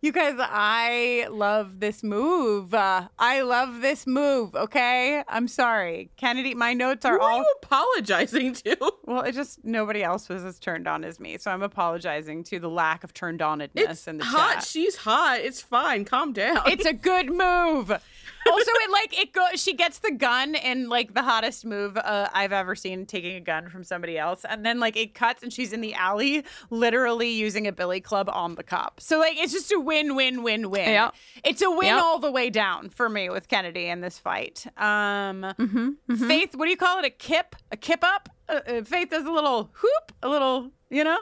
You 0.00 0.12
guys, 0.12 0.36
I 0.38 1.26
love 1.28 1.80
this 1.80 2.04
move. 2.04 2.72
Uh, 2.72 3.08
I 3.18 3.40
love 3.40 3.80
this 3.80 4.06
move. 4.06 4.54
Okay, 4.54 5.24
I'm 5.26 5.48
sorry, 5.48 6.10
Kennedy. 6.16 6.54
My 6.54 6.72
notes 6.72 7.04
are 7.04 7.18
all. 7.18 7.18
Who 7.18 7.24
are 7.24 7.32
all 7.32 7.38
you 7.40 7.54
apologizing 7.64 8.54
to? 8.54 8.76
well. 9.06 9.22
It 9.22 9.32
just 9.32 9.64
nobody 9.64 10.04
else 10.04 10.28
was 10.28 10.44
as 10.44 10.60
turned 10.60 10.86
on 10.86 11.02
as 11.02 11.18
me, 11.18 11.36
so 11.36 11.50
I'm 11.50 11.62
apologizing 11.62 12.44
to 12.44 12.60
the 12.60 12.70
lack 12.70 13.02
of 13.02 13.12
turned 13.12 13.40
onedness 13.40 13.70
It's 13.90 14.06
in 14.06 14.18
the 14.18 14.24
hot. 14.24 14.54
chat. 14.54 14.64
She's 14.64 14.94
hot. 14.96 15.40
It's 15.40 15.60
fine. 15.60 16.04
Calm 16.04 16.32
down. 16.32 16.60
It's 16.66 16.86
a 16.86 16.92
good 16.92 17.30
move. 17.30 17.92
Also, 18.50 18.70
it 18.74 18.90
like 18.90 19.18
it 19.18 19.32
goes. 19.32 19.60
She 19.62 19.74
gets 19.74 19.98
the 19.98 20.10
gun 20.10 20.54
in 20.54 20.88
like 20.88 21.12
the 21.14 21.22
hottest 21.22 21.64
move 21.66 21.96
uh, 21.96 22.28
I've 22.32 22.52
ever 22.52 22.74
seen, 22.74 23.04
taking 23.06 23.36
a 23.36 23.40
gun 23.40 23.68
from 23.68 23.84
somebody 23.84 24.16
else, 24.18 24.44
and 24.48 24.64
then 24.64 24.80
like 24.80 24.96
it 24.96 25.14
cuts, 25.14 25.42
and 25.42 25.52
she's 25.52 25.72
in 25.72 25.80
the 25.80 25.94
alley, 25.94 26.44
literally 26.70 27.28
using 27.30 27.66
a 27.66 27.72
billy 27.72 28.00
club 28.00 28.28
on 28.32 28.54
the 28.54 28.62
cop. 28.62 29.00
So 29.00 29.18
like 29.18 29.36
it's 29.38 29.52
just 29.52 29.70
a 29.72 29.78
win, 29.78 30.14
win, 30.16 30.42
win, 30.42 30.70
win. 30.70 30.88
Yep. 30.90 31.14
It's 31.44 31.62
a 31.62 31.70
win 31.70 31.94
all 31.94 32.18
the 32.18 32.32
way 32.32 32.48
down 32.50 32.88
for 32.88 33.08
me 33.08 33.28
with 33.28 33.48
Kennedy 33.48 33.86
in 33.86 34.00
this 34.00 34.18
fight. 34.18 34.66
Um, 34.76 35.42
Mm-hmm, 35.58 36.26
Faith, 36.28 36.54
what 36.54 36.64
do 36.64 36.70
you 36.70 36.76
call 36.76 36.98
it? 36.98 37.04
A 37.04 37.10
kip? 37.10 37.54
A 37.70 37.76
kip 37.76 38.02
up? 38.02 38.28
Uh, 38.48 38.60
uh, 38.66 38.82
Faith 38.82 39.10
does 39.10 39.24
a 39.26 39.30
little 39.30 39.70
hoop, 39.72 40.12
a 40.22 40.28
little, 40.28 40.70
you 40.90 41.04
know? 41.04 41.18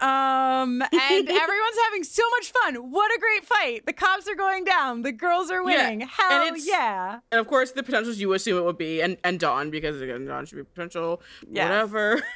Um, 0.00 0.80
and 0.82 0.90
everyone's 1.28 1.78
having 1.86 2.04
so 2.04 2.22
much 2.30 2.52
fun. 2.52 2.74
What 2.90 3.10
a 3.14 3.18
great 3.18 3.44
fight. 3.44 3.86
The 3.86 3.92
cops 3.92 4.28
are 4.28 4.34
going 4.36 4.64
down. 4.64 5.02
The 5.02 5.12
girls 5.12 5.50
are 5.50 5.62
winning. 5.64 6.00
Yeah, 6.00 6.06
Hell 6.10 6.46
and 6.48 6.56
yeah. 6.64 7.18
and 7.30 7.40
of 7.40 7.46
course, 7.48 7.72
the 7.72 7.82
potentials 7.82 8.18
you 8.18 8.32
assume 8.32 8.58
it 8.58 8.64
would 8.64 8.78
be, 8.78 9.00
and 9.02 9.16
and 9.24 9.40
Dawn 9.40 9.70
because 9.70 10.00
again, 10.00 10.24
Dawn 10.26 10.46
should 10.46 10.56
be 10.58 10.64
potential. 10.64 11.20
Yes. 11.50 11.64
Whatever. 11.68 12.22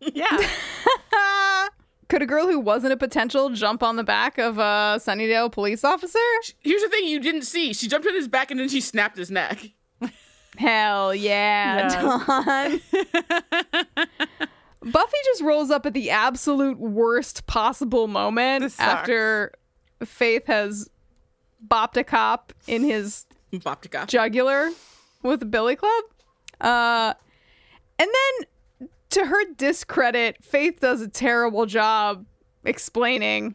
Yeah. 0.00 0.28
Could 2.08 2.22
a 2.22 2.26
girl 2.26 2.46
who 2.46 2.60
wasn't 2.60 2.92
a 2.92 2.96
potential 2.96 3.50
jump 3.50 3.82
on 3.82 3.96
the 3.96 4.04
back 4.04 4.38
of 4.38 4.58
a 4.58 4.96
Sunnydale 4.98 5.50
police 5.52 5.82
officer? 5.84 6.18
Here's 6.60 6.82
the 6.82 6.88
thing 6.88 7.06
you 7.08 7.18
didn't 7.20 7.42
see. 7.42 7.72
She 7.74 7.88
jumped 7.88 8.06
on 8.06 8.14
his 8.14 8.28
back 8.28 8.50
and 8.50 8.58
then 8.60 8.68
she 8.68 8.80
snapped 8.80 9.18
his 9.18 9.30
neck. 9.30 9.72
Hell 10.58 11.14
yeah, 11.14 11.88
Dawn. 11.88 12.80
Buffy 14.82 15.16
just 15.24 15.42
rolls 15.42 15.70
up 15.70 15.86
at 15.86 15.94
the 15.94 16.10
absolute 16.10 16.80
worst 16.80 17.46
possible 17.46 18.08
moment 18.08 18.74
after 18.80 19.52
Faith 20.04 20.46
has 20.48 20.90
bopped 21.64 21.96
a 21.96 22.02
cop 22.02 22.52
in 22.66 22.82
his 22.82 23.26
Boptica. 23.52 24.08
jugular 24.08 24.70
with 25.22 25.40
a 25.42 25.46
billy 25.46 25.76
club. 25.76 26.04
Uh, 26.60 27.14
and 28.00 28.08
then, 28.10 28.88
to 29.10 29.26
her 29.26 29.44
discredit, 29.56 30.42
Faith 30.44 30.80
does 30.80 31.00
a 31.02 31.08
terrible 31.08 31.66
job 31.66 32.26
explaining 32.64 33.54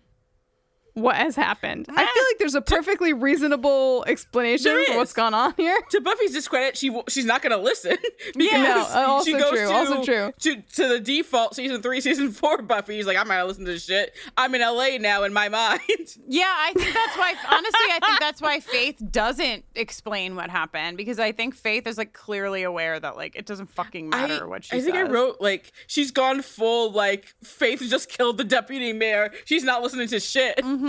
what 0.93 1.15
has 1.15 1.35
happened. 1.35 1.87
I 1.89 1.93
feel 1.95 2.23
like 2.23 2.37
there's 2.39 2.55
a 2.55 2.61
perfectly 2.61 3.13
reasonable 3.13 4.03
explanation 4.07 4.85
for 4.87 4.97
what's 4.97 5.13
gone 5.13 5.33
on 5.33 5.53
here. 5.57 5.77
To 5.91 6.01
Buffy's 6.01 6.31
discredit, 6.33 6.77
she 6.77 6.87
w- 6.89 7.03
she's 7.09 7.25
not 7.25 7.41
gonna 7.41 7.57
listen 7.57 7.97
because 8.35 8.51
No, 8.63 8.81
uh, 9.01 9.05
also 9.07 9.25
she 9.31 9.37
goes 9.37 9.49
true, 9.49 9.67
to, 9.67 9.73
also 9.73 10.03
true. 10.03 10.33
to 10.39 10.61
to 10.61 10.87
the 10.87 10.99
default 10.99 11.55
season 11.55 11.81
three, 11.81 11.99
season 12.01 12.31
four. 12.31 12.61
Buffy, 12.61 12.95
he's 12.97 13.07
like, 13.07 13.17
I'm 13.17 13.27
not 13.27 13.35
gonna 13.35 13.45
listen 13.45 13.65
to 13.65 13.71
this 13.71 13.85
shit. 13.85 14.13
I'm 14.37 14.53
in 14.55 14.61
LA 14.61 14.97
now 14.99 15.23
in 15.23 15.33
my 15.33 15.49
mind. 15.59 15.79
Yeah, 16.27 16.43
I 16.55 16.73
think 16.73 16.93
that's 16.93 17.17
why, 17.17 17.33
honestly, 17.49 17.85
I 17.91 17.99
think 18.05 18.19
that's 18.19 18.41
why 18.41 18.59
Faith 18.59 19.01
doesn't 19.11 19.65
explain 19.75 20.35
what 20.35 20.49
happened 20.49 20.97
because 20.97 21.19
I 21.19 21.31
think 21.31 21.55
Faith 21.55 21.87
is 21.87 21.97
like 21.97 22.13
clearly 22.13 22.63
aware 22.63 22.99
that 22.99 23.15
like 23.15 23.35
it 23.35 23.45
doesn't 23.45 23.67
fucking 23.71 24.09
matter 24.09 24.43
I, 24.43 24.47
what 24.47 24.65
she 24.65 24.77
I 24.77 24.81
think 24.81 24.95
I 24.95 25.03
wrote 25.03 25.41
like 25.41 25.71
she's 25.87 26.11
gone 26.11 26.41
full 26.43 26.91
like 26.91 27.33
Faith 27.43 27.81
just 27.89 28.09
killed 28.09 28.37
the 28.37 28.43
deputy 28.43 28.93
mayor. 28.93 29.31
She's 29.45 29.63
not 29.63 29.81
listening 29.81 30.07
to 30.09 30.19
shit. 30.19 30.57
Mm-hmm. 30.57 30.82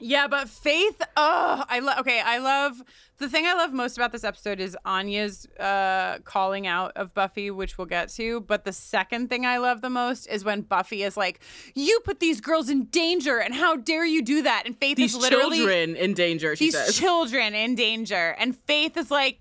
Yeah, 0.00 0.26
but 0.26 0.48
Faith, 0.48 1.00
oh, 1.16 1.64
I 1.68 1.78
love. 1.78 2.00
Okay, 2.00 2.20
I 2.20 2.38
love 2.38 2.82
the 3.18 3.28
thing 3.28 3.46
I 3.46 3.54
love 3.54 3.72
most 3.72 3.96
about 3.96 4.10
this 4.10 4.24
episode 4.24 4.58
is 4.58 4.76
Anya's 4.84 5.46
uh, 5.58 6.18
calling 6.24 6.66
out 6.66 6.92
of 6.96 7.14
Buffy, 7.14 7.50
which 7.50 7.78
we'll 7.78 7.86
get 7.86 8.08
to. 8.10 8.40
But 8.40 8.64
the 8.64 8.72
second 8.72 9.28
thing 9.28 9.46
I 9.46 9.58
love 9.58 9.82
the 9.82 9.90
most 9.90 10.26
is 10.26 10.44
when 10.44 10.62
Buffy 10.62 11.04
is 11.04 11.16
like, 11.16 11.40
"You 11.74 12.00
put 12.04 12.18
these 12.18 12.40
girls 12.40 12.68
in 12.68 12.86
danger, 12.86 13.38
and 13.38 13.54
how 13.54 13.76
dare 13.76 14.04
you 14.04 14.20
do 14.22 14.42
that?" 14.42 14.64
And 14.66 14.76
Faith 14.76 14.96
These 14.96 15.14
is 15.14 15.20
literally 15.20 15.58
children 15.58 15.94
in 15.94 16.14
danger. 16.14 16.56
She 16.56 16.66
these 16.66 16.74
says. 16.74 16.96
children 16.98 17.54
in 17.54 17.76
danger, 17.76 18.34
and 18.38 18.56
Faith 18.56 18.96
is 18.96 19.10
like. 19.10 19.38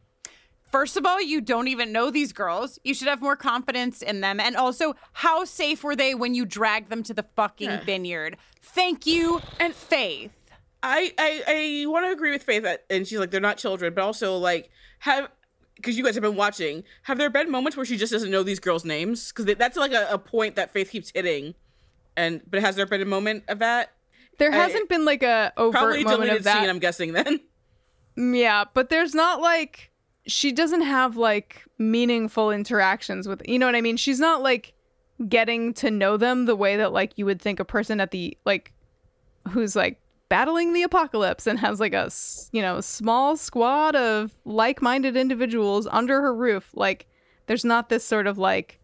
First 0.73 0.97
of 0.97 1.05
all, 1.05 1.21
you 1.21 1.39
don't 1.39 1.67
even 1.67 1.91
know 1.91 2.09
these 2.09 2.33
girls. 2.33 2.79
You 2.83 2.95
should 2.95 3.07
have 3.07 3.21
more 3.21 3.35
confidence 3.35 4.01
in 4.01 4.21
them. 4.21 4.39
And 4.39 4.55
also, 4.55 4.95
how 5.13 5.45
safe 5.45 5.83
were 5.83 5.95
they 5.95 6.15
when 6.15 6.33
you 6.33 6.45
dragged 6.45 6.89
them 6.89 7.03
to 7.03 7.13
the 7.13 7.21
fucking 7.35 7.69
Yeah. 7.69 7.83
vineyard? 7.83 8.37
Thank 8.59 9.05
you 9.05 9.39
and 9.59 9.75
Faith. 9.75 10.31
I 10.81 11.13
I, 11.17 11.43
I 11.83 11.85
want 11.87 12.05
to 12.07 12.11
agree 12.11 12.31
with 12.31 12.41
Faith 12.41 12.63
that, 12.63 12.85
and 12.89 13.07
she's 13.07 13.19
like 13.19 13.29
they're 13.29 13.39
not 13.39 13.57
children, 13.57 13.93
but 13.93 14.01
also 14.03 14.35
like 14.37 14.71
have 14.99 15.29
because 15.75 15.95
you 15.95 16.03
guys 16.03 16.15
have 16.15 16.23
been 16.23 16.35
watching. 16.35 16.83
Have 17.03 17.19
there 17.19 17.29
been 17.29 17.51
moments 17.51 17.77
where 17.77 17.85
she 17.85 17.95
just 17.95 18.11
doesn't 18.11 18.31
know 18.31 18.41
these 18.41 18.59
girls' 18.59 18.83
names? 18.83 19.31
Because 19.31 19.55
that's 19.57 19.77
like 19.77 19.93
a, 19.93 20.07
a 20.09 20.17
point 20.17 20.55
that 20.55 20.71
Faith 20.71 20.89
keeps 20.89 21.11
hitting. 21.13 21.53
And 22.17 22.41
but 22.49 22.61
has 22.61 22.75
there 22.75 22.87
been 22.87 23.01
a 23.01 23.05
moment 23.05 23.43
of 23.47 23.59
that? 23.59 23.91
There 24.39 24.51
I- 24.51 24.55
hasn't 24.55 24.89
been 24.89 25.05
like 25.05 25.21
a 25.21 25.53
overt 25.55 25.73
Probably 25.79 26.03
moment 26.03 26.21
deleted 26.21 26.37
of 26.39 26.43
that. 26.45 26.61
scene. 26.61 26.69
I'm 26.69 26.79
guessing 26.79 27.13
then. 27.13 27.39
Yeah, 28.15 28.65
but 28.73 28.89
there's 28.89 29.13
not 29.15 29.39
like 29.39 29.91
she 30.25 30.51
doesn't 30.51 30.81
have 30.81 31.17
like 31.17 31.63
meaningful 31.77 32.51
interactions 32.51 33.27
with 33.27 33.41
you 33.47 33.59
know 33.59 33.65
what 33.65 33.75
I 33.75 33.81
mean? 33.81 33.97
She's 33.97 34.19
not 34.19 34.41
like 34.41 34.73
getting 35.27 35.73
to 35.75 35.91
know 35.91 36.17
them 36.17 36.45
the 36.45 36.55
way 36.55 36.77
that 36.77 36.91
like 36.93 37.13
you 37.17 37.25
would 37.25 37.41
think 37.41 37.59
a 37.59 37.65
person 37.65 37.99
at 37.99 38.11
the 38.11 38.37
like 38.45 38.73
who's 39.49 39.75
like 39.75 39.99
battling 40.29 40.73
the 40.73 40.81
apocalypse 40.83 41.45
and 41.45 41.59
has 41.59 41.79
like 41.79 41.93
a 41.93 42.09
you 42.51 42.61
know 42.61 42.81
small 42.81 43.37
squad 43.37 43.95
of 43.95 44.31
like-minded 44.45 45.15
individuals 45.15 45.87
under 45.91 46.21
her 46.21 46.33
roof 46.33 46.71
like 46.73 47.05
there's 47.45 47.63
not 47.63 47.89
this 47.89 48.03
sort 48.03 48.25
of 48.25 48.37
like 48.39 48.79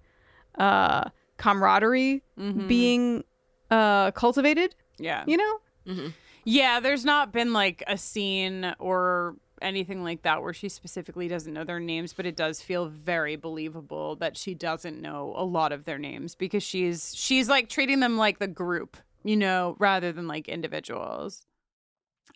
uh 0.59 1.05
camaraderie 1.37 2.21
being 2.67 3.23
uh 3.71 4.11
cultivated 4.11 4.75
Yeah. 4.99 5.23
you 5.25 5.37
know 5.37 5.57
Yeah, 6.43 6.79
there's 6.79 7.03
not 7.05 7.31
been 7.33 7.51
like 7.53 7.83
a 7.87 7.97
scene 7.97 8.75
or 8.79 9.35
anything 9.61 10.03
like 10.03 10.23
that 10.23 10.41
where 10.41 10.53
she 10.53 10.69
specifically 10.69 11.27
doesn't 11.27 11.53
know 11.53 11.63
their 11.63 11.79
names, 11.79 12.13
but 12.13 12.25
it 12.25 12.35
does 12.35 12.61
feel 12.61 12.87
very 12.87 13.35
believable 13.35 14.15
that 14.17 14.37
she 14.37 14.53
doesn't 14.53 15.01
know 15.01 15.33
a 15.35 15.43
lot 15.43 15.71
of 15.71 15.85
their 15.85 15.97
names 15.97 16.35
because 16.35 16.63
she's 16.63 17.13
she's 17.15 17.49
like 17.49 17.69
treating 17.69 17.99
them 17.99 18.17
like 18.17 18.39
the 18.39 18.47
group, 18.47 18.97
you 19.23 19.37
know, 19.37 19.75
rather 19.79 20.11
than 20.11 20.27
like 20.27 20.47
individuals. 20.47 21.45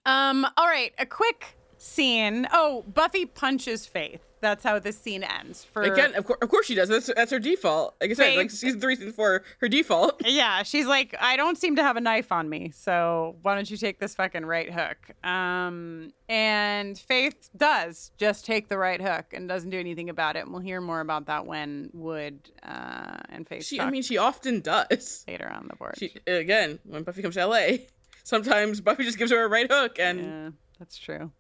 Um, 0.06 0.46
all 0.58 0.68
right, 0.68 0.94
a 1.00 1.06
quick 1.06 1.58
scene. 1.84 2.48
Oh, 2.52 2.84
Buffy 2.88 3.26
punches 3.26 3.86
Faith. 3.86 4.22
That's 4.40 4.64
how 4.64 4.78
this 4.78 4.98
scene 4.98 5.24
ends. 5.24 5.64
For 5.64 5.84
Again, 5.84 6.16
of 6.16 6.26
course, 6.26 6.40
of 6.42 6.50
course 6.50 6.66
she 6.66 6.76
does. 6.76 6.90
That's 6.90 7.10
that's 7.16 7.32
her 7.32 7.40
default. 7.40 7.96
Like 8.02 8.12
I 8.12 8.14
said, 8.14 8.36
like 8.36 8.52
season 8.52 8.82
three, 8.82 8.98
season 8.98 9.14
four, 9.14 9.44
her 9.60 9.70
default. 9.70 10.22
Yeah, 10.34 10.64
she's 10.64 10.86
like, 10.86 11.16
I 11.20 11.38
don't 11.38 11.58
seem 11.58 11.78
to 11.78 11.84
have 11.84 11.96
a 11.96 12.02
knife 12.02 12.32
on 12.32 12.50
me, 12.50 12.72
so 12.76 13.38
why 13.42 13.56
don't 13.56 13.70
you 13.70 13.78
take 13.78 14.00
this 14.00 14.16
fucking 14.16 14.46
right 14.46 14.70
hook? 14.70 14.98
Um, 15.24 16.12
and 16.28 16.98
Faith 16.98 17.50
does 17.56 18.12
just 18.18 18.46
take 18.46 18.68
the 18.68 18.78
right 18.78 19.02
hook 19.02 19.28
and 19.32 19.48
doesn't 19.48 19.70
do 19.70 19.80
anything 19.80 20.10
about 20.10 20.36
it. 20.36 20.40
And 20.40 20.52
we'll 20.52 20.62
hear 20.62 20.82
more 20.82 21.00
about 21.00 21.28
that 21.28 21.46
when 21.46 21.90
Wood 21.94 22.40
uh, 22.64 23.18
and 23.30 23.48
Faith. 23.48 23.64
She, 23.66 23.80
I 23.80 23.90
mean, 23.90 24.04
she 24.04 24.18
often 24.18 24.60
does. 24.60 25.24
later 25.26 25.50
on 25.50 25.68
the 25.70 25.76
board. 25.78 25.96
She 25.98 26.16
again, 26.28 26.80
when 26.84 27.04
Buffy 27.04 27.22
comes 27.22 27.36
to 27.36 27.46
LA, 27.46 27.68
sometimes 28.24 28.82
Buffy 28.82 29.04
just 29.04 29.18
gives 29.18 29.32
her 29.32 29.42
a 29.46 29.48
right 29.48 29.72
hook, 29.72 30.00
and 30.00 30.20
yeah, 30.20 30.50
that's 30.80 30.98
true. 30.98 31.32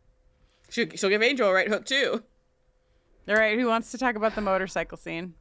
She'll, 0.73 0.89
she'll 0.95 1.09
give 1.11 1.21
Angel 1.21 1.47
a 1.47 1.53
right 1.53 1.67
hook 1.67 1.85
too. 1.85 2.23
All 3.29 3.35
right, 3.35 3.59
who 3.59 3.67
wants 3.67 3.91
to 3.91 3.97
talk 3.99 4.15
about 4.15 4.33
the 4.33 4.41
motorcycle 4.41 4.97
scene? 4.97 5.35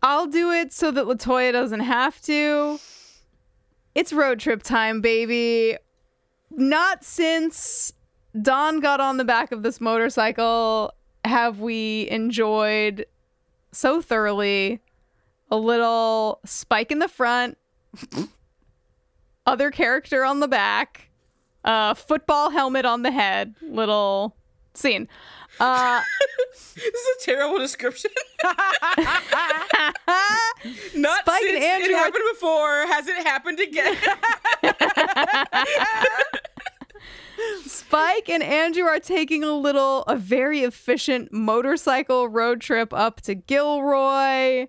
I'll 0.00 0.28
do 0.28 0.52
it 0.52 0.72
so 0.72 0.92
that 0.92 1.06
Latoya 1.06 1.50
doesn't 1.50 1.80
have 1.80 2.20
to. 2.22 2.78
It's 3.96 4.12
road 4.12 4.38
trip 4.38 4.62
time, 4.62 5.00
baby. 5.00 5.76
Not 6.52 7.04
since 7.04 7.92
Dawn 8.40 8.78
got 8.78 9.00
on 9.00 9.16
the 9.16 9.24
back 9.24 9.50
of 9.50 9.64
this 9.64 9.80
motorcycle 9.80 10.94
have 11.24 11.58
we 11.58 12.08
enjoyed 12.10 13.06
so 13.72 14.00
thoroughly 14.00 14.80
a 15.50 15.56
little 15.56 16.38
spike 16.44 16.92
in 16.92 17.00
the 17.00 17.08
front, 17.08 17.58
other 19.46 19.72
character 19.72 20.24
on 20.24 20.38
the 20.38 20.48
back, 20.48 21.09
uh, 21.64 21.94
football 21.94 22.50
helmet 22.50 22.84
on 22.84 23.02
the 23.02 23.10
head, 23.10 23.54
little 23.62 24.36
scene. 24.74 25.08
Uh, 25.58 26.00
this 26.74 26.76
is 26.76 27.22
a 27.22 27.24
terrible 27.24 27.58
description. 27.58 28.10
Not 30.94 31.20
Spike 31.20 31.42
since 31.42 31.54
and 31.54 31.64
Andrew 31.64 31.90
it 31.90 31.96
happened 31.96 32.24
before. 32.32 32.86
Has 32.86 33.06
it 33.08 33.26
happened 33.26 33.60
again? 33.60 33.96
Spike 37.64 38.28
and 38.28 38.42
Andrew 38.42 38.84
are 38.84 39.00
taking 39.00 39.44
a 39.44 39.52
little, 39.52 40.02
a 40.02 40.16
very 40.16 40.60
efficient 40.60 41.32
motorcycle 41.32 42.28
road 42.28 42.60
trip 42.60 42.92
up 42.92 43.20
to 43.22 43.34
Gilroy. 43.34 44.66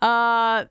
Uh, 0.00 0.64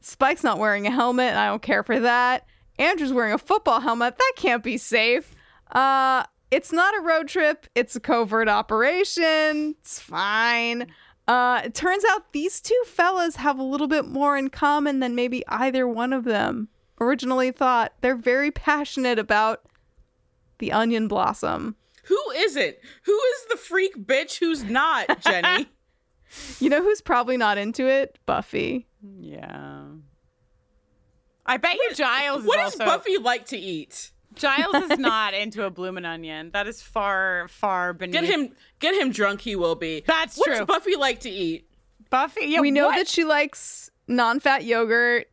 Spike's 0.00 0.44
not 0.44 0.58
wearing 0.58 0.86
a 0.86 0.90
helmet. 0.90 1.34
I 1.34 1.46
don't 1.46 1.62
care 1.62 1.82
for 1.82 1.98
that. 2.00 2.46
Andrew's 2.78 3.12
wearing 3.12 3.32
a 3.32 3.38
football 3.38 3.80
helmet. 3.80 4.16
That 4.18 4.32
can't 4.36 4.62
be 4.62 4.76
safe. 4.78 5.34
Uh, 5.70 6.24
it's 6.50 6.72
not 6.72 6.96
a 6.96 7.00
road 7.00 7.28
trip. 7.28 7.66
It's 7.74 7.96
a 7.96 8.00
covert 8.00 8.48
operation. 8.48 9.74
It's 9.80 9.98
fine. 9.98 10.92
Uh, 11.28 11.62
it 11.64 11.74
turns 11.74 12.04
out 12.10 12.32
these 12.32 12.60
two 12.60 12.80
fellas 12.86 13.36
have 13.36 13.58
a 13.58 13.62
little 13.62 13.86
bit 13.86 14.06
more 14.06 14.36
in 14.36 14.50
common 14.50 15.00
than 15.00 15.14
maybe 15.14 15.44
either 15.48 15.86
one 15.86 16.12
of 16.12 16.24
them 16.24 16.68
originally 17.00 17.52
thought. 17.52 17.92
They're 18.00 18.16
very 18.16 18.50
passionate 18.50 19.18
about 19.18 19.62
the 20.58 20.72
onion 20.72 21.08
blossom. 21.08 21.76
Who 22.04 22.20
is 22.36 22.56
it? 22.56 22.82
Who 23.04 23.12
is 23.12 23.46
the 23.50 23.56
freak 23.56 23.96
bitch 23.96 24.38
who's 24.38 24.64
not, 24.64 25.20
Jenny? 25.20 25.68
You 26.60 26.70
know 26.70 26.80
who's 26.82 27.02
probably 27.02 27.36
not 27.36 27.58
into 27.58 27.86
it? 27.86 28.18
Buffy. 28.24 28.86
Yeah. 29.18 29.71
I 31.44 31.56
bet 31.56 31.74
you 31.74 31.90
Giles 31.94 32.44
what 32.44 32.58
is 32.60 32.72
does 32.72 32.80
also 32.80 32.96
Buffy 32.98 33.18
like 33.18 33.46
to 33.46 33.58
eat? 33.58 34.10
Giles 34.34 34.90
is 34.90 34.98
not 34.98 35.34
into 35.34 35.64
a 35.64 35.70
bloomin' 35.70 36.04
onion. 36.04 36.50
That 36.52 36.66
is 36.66 36.80
far, 36.80 37.48
far 37.48 37.92
beneath. 37.92 38.14
Get 38.20 38.24
him 38.24 38.50
get 38.80 38.94
him 38.94 39.10
drunk 39.10 39.40
he 39.40 39.56
will 39.56 39.74
be. 39.74 40.02
That's 40.06 40.36
what 40.38 40.46
true. 40.46 40.58
does 40.58 40.66
Buffy 40.66 40.96
like 40.96 41.20
to 41.20 41.30
eat? 41.30 41.68
Buffy. 42.10 42.46
Yeah, 42.46 42.60
we 42.60 42.70
know 42.70 42.86
what? 42.86 42.96
that 42.96 43.08
she 43.08 43.24
likes 43.24 43.90
non-fat 44.08 44.64
yogurt. 44.64 45.28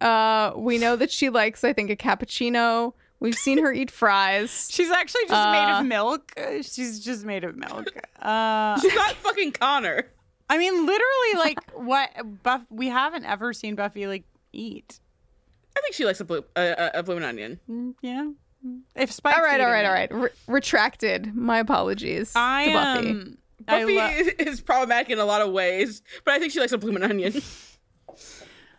Uh, 0.00 0.52
we 0.56 0.78
know 0.78 0.96
that 0.96 1.10
she 1.12 1.30
likes, 1.30 1.62
I 1.62 1.72
think, 1.72 1.90
a 1.90 1.96
cappuccino. 1.96 2.94
We've 3.20 3.36
seen 3.36 3.58
her 3.58 3.72
eat 3.72 3.90
fries. 3.90 4.68
She's 4.72 4.90
actually 4.90 5.26
just 5.28 5.48
made 5.50 5.72
Uh, 5.76 5.78
of 5.80 5.86
milk. 5.86 6.32
Uh, 6.36 6.62
She's 6.62 6.98
just 7.04 7.24
made 7.24 7.44
of 7.44 7.56
milk. 7.56 7.86
Uh, 8.22 8.78
She's 8.80 8.94
not 8.94 9.14
fucking 9.14 9.50
Connor. 9.52 10.06
I 10.48 10.56
mean, 10.56 10.86
literally, 10.86 11.32
like 11.38 11.58
what? 11.72 12.10
Buff. 12.44 12.62
We 12.70 12.88
haven't 12.88 13.24
ever 13.24 13.52
seen 13.52 13.74
Buffy 13.74 14.06
like 14.06 14.22
eat. 14.52 15.00
I 15.76 15.80
think 15.80 15.94
she 15.94 16.04
likes 16.04 16.20
a 16.20 16.24
blue 16.24 16.44
uh, 16.56 16.90
a 16.94 17.02
bloomin' 17.02 17.24
onion. 17.24 17.60
Mm, 17.68 17.94
Yeah. 18.02 18.30
If 18.94 19.10
Spike's 19.10 19.36
all 19.38 19.42
right, 19.42 19.60
all 19.60 19.66
eating 19.66 19.72
right, 19.72 19.84
all 19.86 20.18
it. 20.20 20.22
right. 20.22 20.30
Re- 20.46 20.54
retracted. 20.54 21.34
My 21.34 21.58
apologies 21.58 22.32
I 22.36 22.66
to 22.66 22.72
Buffy. 22.72 23.10
um, 23.10 23.38
I 23.66 23.80
Buffy 23.80 23.96
lo- 23.96 24.32
is 24.50 24.60
problematic 24.60 25.10
in 25.10 25.18
a 25.18 25.24
lot 25.24 25.40
of 25.40 25.50
ways, 25.52 26.02
but 26.24 26.34
I 26.34 26.38
think 26.38 26.52
she 26.52 26.60
likes 26.60 26.70
a 26.72 26.78
bloomin' 26.78 27.02
onion. 27.02 27.42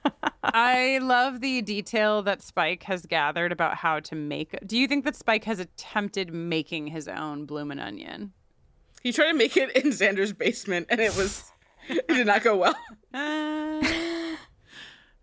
I 0.43 0.99
love 1.01 1.39
the 1.41 1.61
detail 1.61 2.21
that 2.23 2.41
Spike 2.41 2.83
has 2.83 3.05
gathered 3.05 3.51
about 3.51 3.75
how 3.77 3.99
to 4.01 4.15
make. 4.15 4.55
Do 4.65 4.77
you 4.77 4.87
think 4.87 5.05
that 5.05 5.15
Spike 5.15 5.45
has 5.45 5.59
attempted 5.59 6.33
making 6.33 6.87
his 6.87 7.07
own 7.07 7.45
bloomin' 7.45 7.79
onion? 7.79 8.33
he 9.01 9.11
tried 9.11 9.27
to 9.33 9.37
make 9.37 9.57
it 9.57 9.69
in 9.75 9.91
Xander's 9.91 10.31
basement, 10.31 10.87
and 10.89 11.01
it 11.01 11.13
was 11.17 11.51
it 11.89 12.07
did 12.07 12.25
not 12.27 12.41
go 12.43 12.55
well. 12.55 12.75
Uh, 13.13 13.81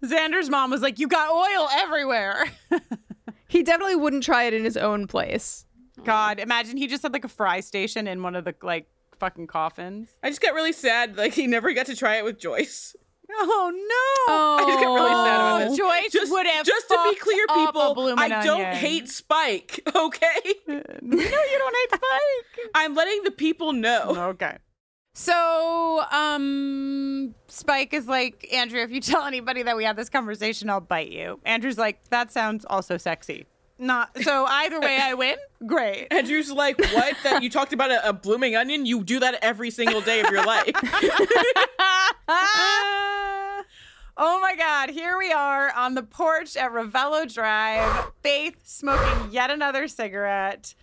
Xander's 0.04 0.48
mom 0.48 0.70
was 0.70 0.82
like, 0.82 0.98
"You 0.98 1.08
got 1.08 1.30
oil 1.30 1.68
everywhere." 1.72 2.46
He 3.50 3.64
definitely 3.64 3.96
wouldn't 3.96 4.22
try 4.22 4.44
it 4.44 4.54
in 4.54 4.62
his 4.62 4.76
own 4.76 5.08
place. 5.08 5.66
God, 6.04 6.38
imagine 6.38 6.76
he 6.76 6.86
just 6.86 7.02
had 7.02 7.12
like 7.12 7.24
a 7.24 7.28
fry 7.28 7.58
station 7.58 8.06
in 8.06 8.22
one 8.22 8.36
of 8.36 8.44
the 8.44 8.54
like 8.62 8.86
fucking 9.18 9.48
coffins. 9.48 10.08
I 10.22 10.28
just 10.28 10.40
got 10.40 10.54
really 10.54 10.72
sad. 10.72 11.16
Like 11.16 11.34
he 11.34 11.48
never 11.48 11.72
got 11.72 11.86
to 11.86 11.96
try 11.96 12.16
it 12.16 12.24
with 12.24 12.38
Joyce. 12.38 12.94
Oh 13.32 13.70
no! 13.72 14.34
Oh, 14.34 14.56
I 14.58 14.66
just 14.66 14.80
got 14.80 14.92
really 14.92 15.08
sad 15.08 15.36
about 15.36 15.62
oh, 15.62 15.68
this. 15.68 15.78
Joyce 15.78 16.12
just, 16.12 16.32
would 16.32 16.46
have 16.46 16.66
just 16.66 16.88
to 16.88 16.98
be 17.10 17.14
clear, 17.14 17.46
people, 17.46 17.94
bloomin' 17.94 18.18
I 18.18 18.42
don't 18.42 18.60
onion. 18.60 18.74
hate 18.74 19.08
Spike. 19.08 19.80
Okay, 19.94 20.54
no, 20.66 20.76
you 20.76 21.58
don't 21.58 21.76
hate 21.76 21.90
Spike. 21.90 22.70
I'm 22.74 22.96
letting 22.96 23.22
the 23.22 23.30
people 23.30 23.72
know. 23.72 24.16
Okay. 24.30 24.58
So, 25.20 26.02
um, 26.10 27.34
Spike 27.46 27.92
is 27.92 28.06
like, 28.06 28.48
Andrew, 28.54 28.80
if 28.80 28.90
you 28.90 29.02
tell 29.02 29.24
anybody 29.24 29.62
that 29.64 29.76
we 29.76 29.84
had 29.84 29.94
this 29.94 30.08
conversation, 30.08 30.70
I'll 30.70 30.80
bite 30.80 31.10
you. 31.10 31.40
Andrew's 31.44 31.76
like, 31.76 32.02
that 32.08 32.32
sounds 32.32 32.64
also 32.64 32.96
sexy. 32.96 33.44
Not 33.78 34.16
so. 34.22 34.46
Either 34.46 34.80
way, 34.80 34.98
I 34.98 35.12
win. 35.12 35.36
Great. 35.66 36.06
Andrew's 36.10 36.50
like, 36.50 36.78
what? 36.78 37.18
That 37.22 37.42
you 37.42 37.50
talked 37.50 37.74
about 37.74 37.90
a, 37.90 38.08
a 38.08 38.14
blooming 38.14 38.56
onion? 38.56 38.86
You 38.86 39.04
do 39.04 39.20
that 39.20 39.38
every 39.42 39.70
single 39.70 40.00
day 40.00 40.20
of 40.20 40.30
your 40.30 40.42
life. 40.44 40.72
oh 44.16 44.40
my 44.40 44.54
God! 44.56 44.88
Here 44.88 45.18
we 45.18 45.32
are 45.32 45.70
on 45.72 45.94
the 45.94 46.02
porch 46.02 46.56
at 46.56 46.72
Revello 46.72 47.30
Drive. 47.30 48.06
Faith 48.22 48.56
smoking 48.64 49.32
yet 49.32 49.50
another 49.50 49.86
cigarette. 49.86 50.74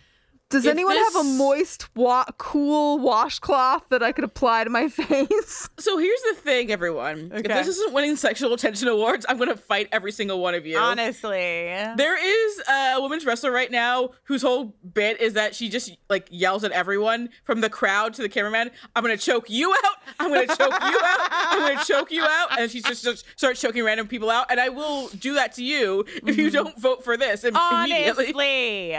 Does 0.50 0.66
If 0.66 0.72
anyone 0.72 0.96
have 0.96 1.16
a 1.18 1.24
moist, 1.24 1.94
wa- 1.94 2.24
cool 2.38 3.00
washcloth 3.00 3.90
that 3.90 4.02
I 4.02 4.14
could 4.14 4.24
apply 4.24 4.64
to 4.64 4.70
my 4.70 4.88
face? 4.88 5.68
so 5.78 5.98
here's 5.98 6.22
the 6.22 6.36
thing, 6.36 6.72
everyone. 6.72 7.32
If 7.34 7.44
this 7.44 7.68
isn't 7.68 7.94
winning 7.94 8.16
sexual 8.16 8.54
attention 8.54 8.88
awards, 8.88 9.26
I'm 9.28 9.38
gonna 9.38 9.58
fight 9.58 9.90
every 9.92 10.14
single 10.14 10.40
one 10.40 10.56
of 10.56 10.66
you. 10.66 10.78
Honestly, 10.78 11.68
There 11.98 12.18
is 12.18 12.62
a 12.70 13.02
women's 13.02 13.26
wrestler 13.26 13.52
right 13.52 13.70
now 13.70 14.12
whose 14.24 14.42
whole 14.42 14.74
bit 14.94 15.20
is 15.20 15.34
that 15.34 15.54
she 15.54 15.68
just 15.68 15.92
like 16.10 16.30
yells 16.32 16.64
at 16.64 16.72
everyone 16.72 17.28
from 17.44 17.60
the 17.60 17.70
crowd 17.70 18.14
to 18.14 18.22
the 18.22 18.30
cameraman. 18.30 18.72
I'm 18.96 19.04
gonna 19.04 19.18
choke 19.18 19.50
you 19.50 19.74
out. 19.74 19.96
I'm 20.18 20.30
gonna 20.30 20.48
choke 20.48 20.60
you 20.60 21.00
out. 21.04 21.30
I'm 21.30 21.60
gonna 21.60 21.84
choke 21.84 22.10
you 22.10 22.24
out. 22.24 22.58
And 22.58 22.72
she 22.72 22.82
just, 22.82 23.04
just 23.04 23.26
starts 23.36 23.60
choking 23.60 23.84
random 23.84 24.08
people 24.08 24.30
out. 24.30 24.50
And 24.50 24.62
I 24.62 24.70
will 24.70 25.10
do 25.10 25.34
that 25.34 25.54
to 25.56 25.64
you 25.64 26.06
if 26.26 26.38
you 26.38 26.48
mm-hmm. 26.48 26.56
don't 26.56 26.80
vote 26.80 27.04
for 27.04 27.18
this 27.18 27.44
immediately. 27.44 28.34
honestly, 28.34 28.96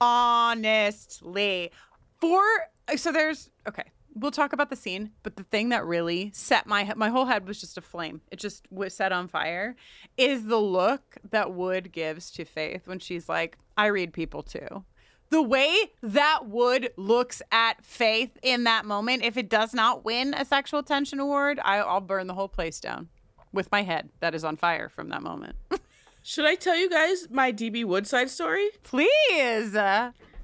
honestly, 0.00 1.70
for 2.20 2.42
so 2.96 3.12
there's 3.12 3.50
okay. 3.68 3.84
We'll 4.18 4.30
talk 4.30 4.54
about 4.54 4.70
the 4.70 4.76
scene, 4.76 5.10
but 5.22 5.36
the 5.36 5.42
thing 5.42 5.68
that 5.68 5.84
really 5.84 6.30
set 6.32 6.66
my 6.66 6.90
my 6.96 7.10
whole 7.10 7.26
head 7.26 7.46
was 7.46 7.60
just 7.60 7.76
a 7.76 7.82
flame. 7.82 8.22
It 8.30 8.38
just 8.38 8.66
was 8.70 8.94
set 8.94 9.12
on 9.12 9.28
fire. 9.28 9.76
Is 10.16 10.46
the 10.46 10.60
look 10.60 11.18
that 11.30 11.52
Wood 11.52 11.92
gives 11.92 12.30
to 12.32 12.44
Faith 12.44 12.88
when 12.88 12.98
she's 12.98 13.28
like, 13.28 13.58
"I 13.76 13.86
read 13.86 14.12
people 14.12 14.42
too." 14.42 14.84
The 15.28 15.42
way 15.42 15.76
that 16.02 16.46
Wood 16.46 16.92
looks 16.96 17.42
at 17.50 17.84
Faith 17.84 18.38
in 18.42 18.64
that 18.64 18.84
moment, 18.84 19.24
if 19.24 19.36
it 19.36 19.50
does 19.50 19.74
not 19.74 20.04
win 20.04 20.34
a 20.34 20.44
sexual 20.44 20.84
tension 20.84 21.18
award, 21.18 21.58
I, 21.62 21.78
I'll 21.78 22.00
burn 22.00 22.28
the 22.28 22.34
whole 22.34 22.48
place 22.48 22.78
down 22.78 23.08
with 23.52 23.70
my 23.72 23.82
head 23.82 24.08
that 24.20 24.34
is 24.34 24.44
on 24.44 24.56
fire 24.56 24.88
from 24.88 25.08
that 25.08 25.22
moment. 25.22 25.56
Should 26.28 26.44
I 26.44 26.56
tell 26.56 26.74
you 26.76 26.90
guys 26.90 27.28
my 27.30 27.52
DB 27.52 27.84
Woodside 27.84 28.28
story? 28.30 28.68
Please. 28.82 29.76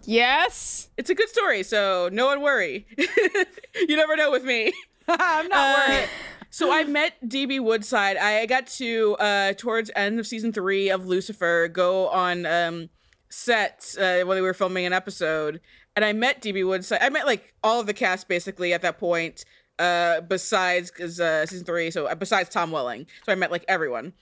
Yes. 0.04 0.88
It's 0.96 1.10
a 1.10 1.14
good 1.16 1.28
story, 1.28 1.64
so 1.64 2.08
no 2.12 2.26
one 2.26 2.40
worry. 2.40 2.86
you 2.96 3.96
never 3.96 4.14
know 4.14 4.30
with 4.30 4.44
me. 4.44 4.72
I'm 5.08 5.48
not 5.48 5.58
Uh, 5.58 5.90
worried. 5.92 6.08
so 6.50 6.72
I 6.72 6.84
met 6.84 7.14
DB 7.28 7.60
Woodside. 7.60 8.16
I 8.16 8.46
got 8.46 8.68
to 8.78 9.16
uh 9.18 9.52
towards 9.54 9.90
end 9.96 10.20
of 10.20 10.26
season 10.28 10.52
three 10.52 10.88
of 10.88 11.04
Lucifer 11.06 11.66
go 11.66 12.06
on 12.10 12.46
um 12.46 12.88
set 13.28 13.96
uh, 13.98 14.20
when 14.20 14.36
they 14.36 14.40
were 14.42 14.54
filming 14.54 14.86
an 14.86 14.92
episode, 14.92 15.60
and 15.96 16.04
I 16.04 16.12
met 16.12 16.40
DB 16.40 16.64
Woodside. 16.64 17.00
I 17.02 17.08
met 17.08 17.26
like 17.26 17.54
all 17.64 17.80
of 17.80 17.86
the 17.88 17.94
cast 17.94 18.28
basically 18.28 18.72
at 18.72 18.82
that 18.82 18.98
point. 18.98 19.44
Uh, 19.80 20.20
besides 20.20 20.92
because 20.92 21.18
uh, 21.18 21.44
season 21.44 21.64
three, 21.66 21.90
so 21.90 22.06
uh, 22.06 22.14
besides 22.14 22.48
Tom 22.50 22.70
Welling, 22.70 23.06
so 23.26 23.32
I 23.32 23.34
met 23.34 23.50
like 23.50 23.64
everyone. 23.66 24.12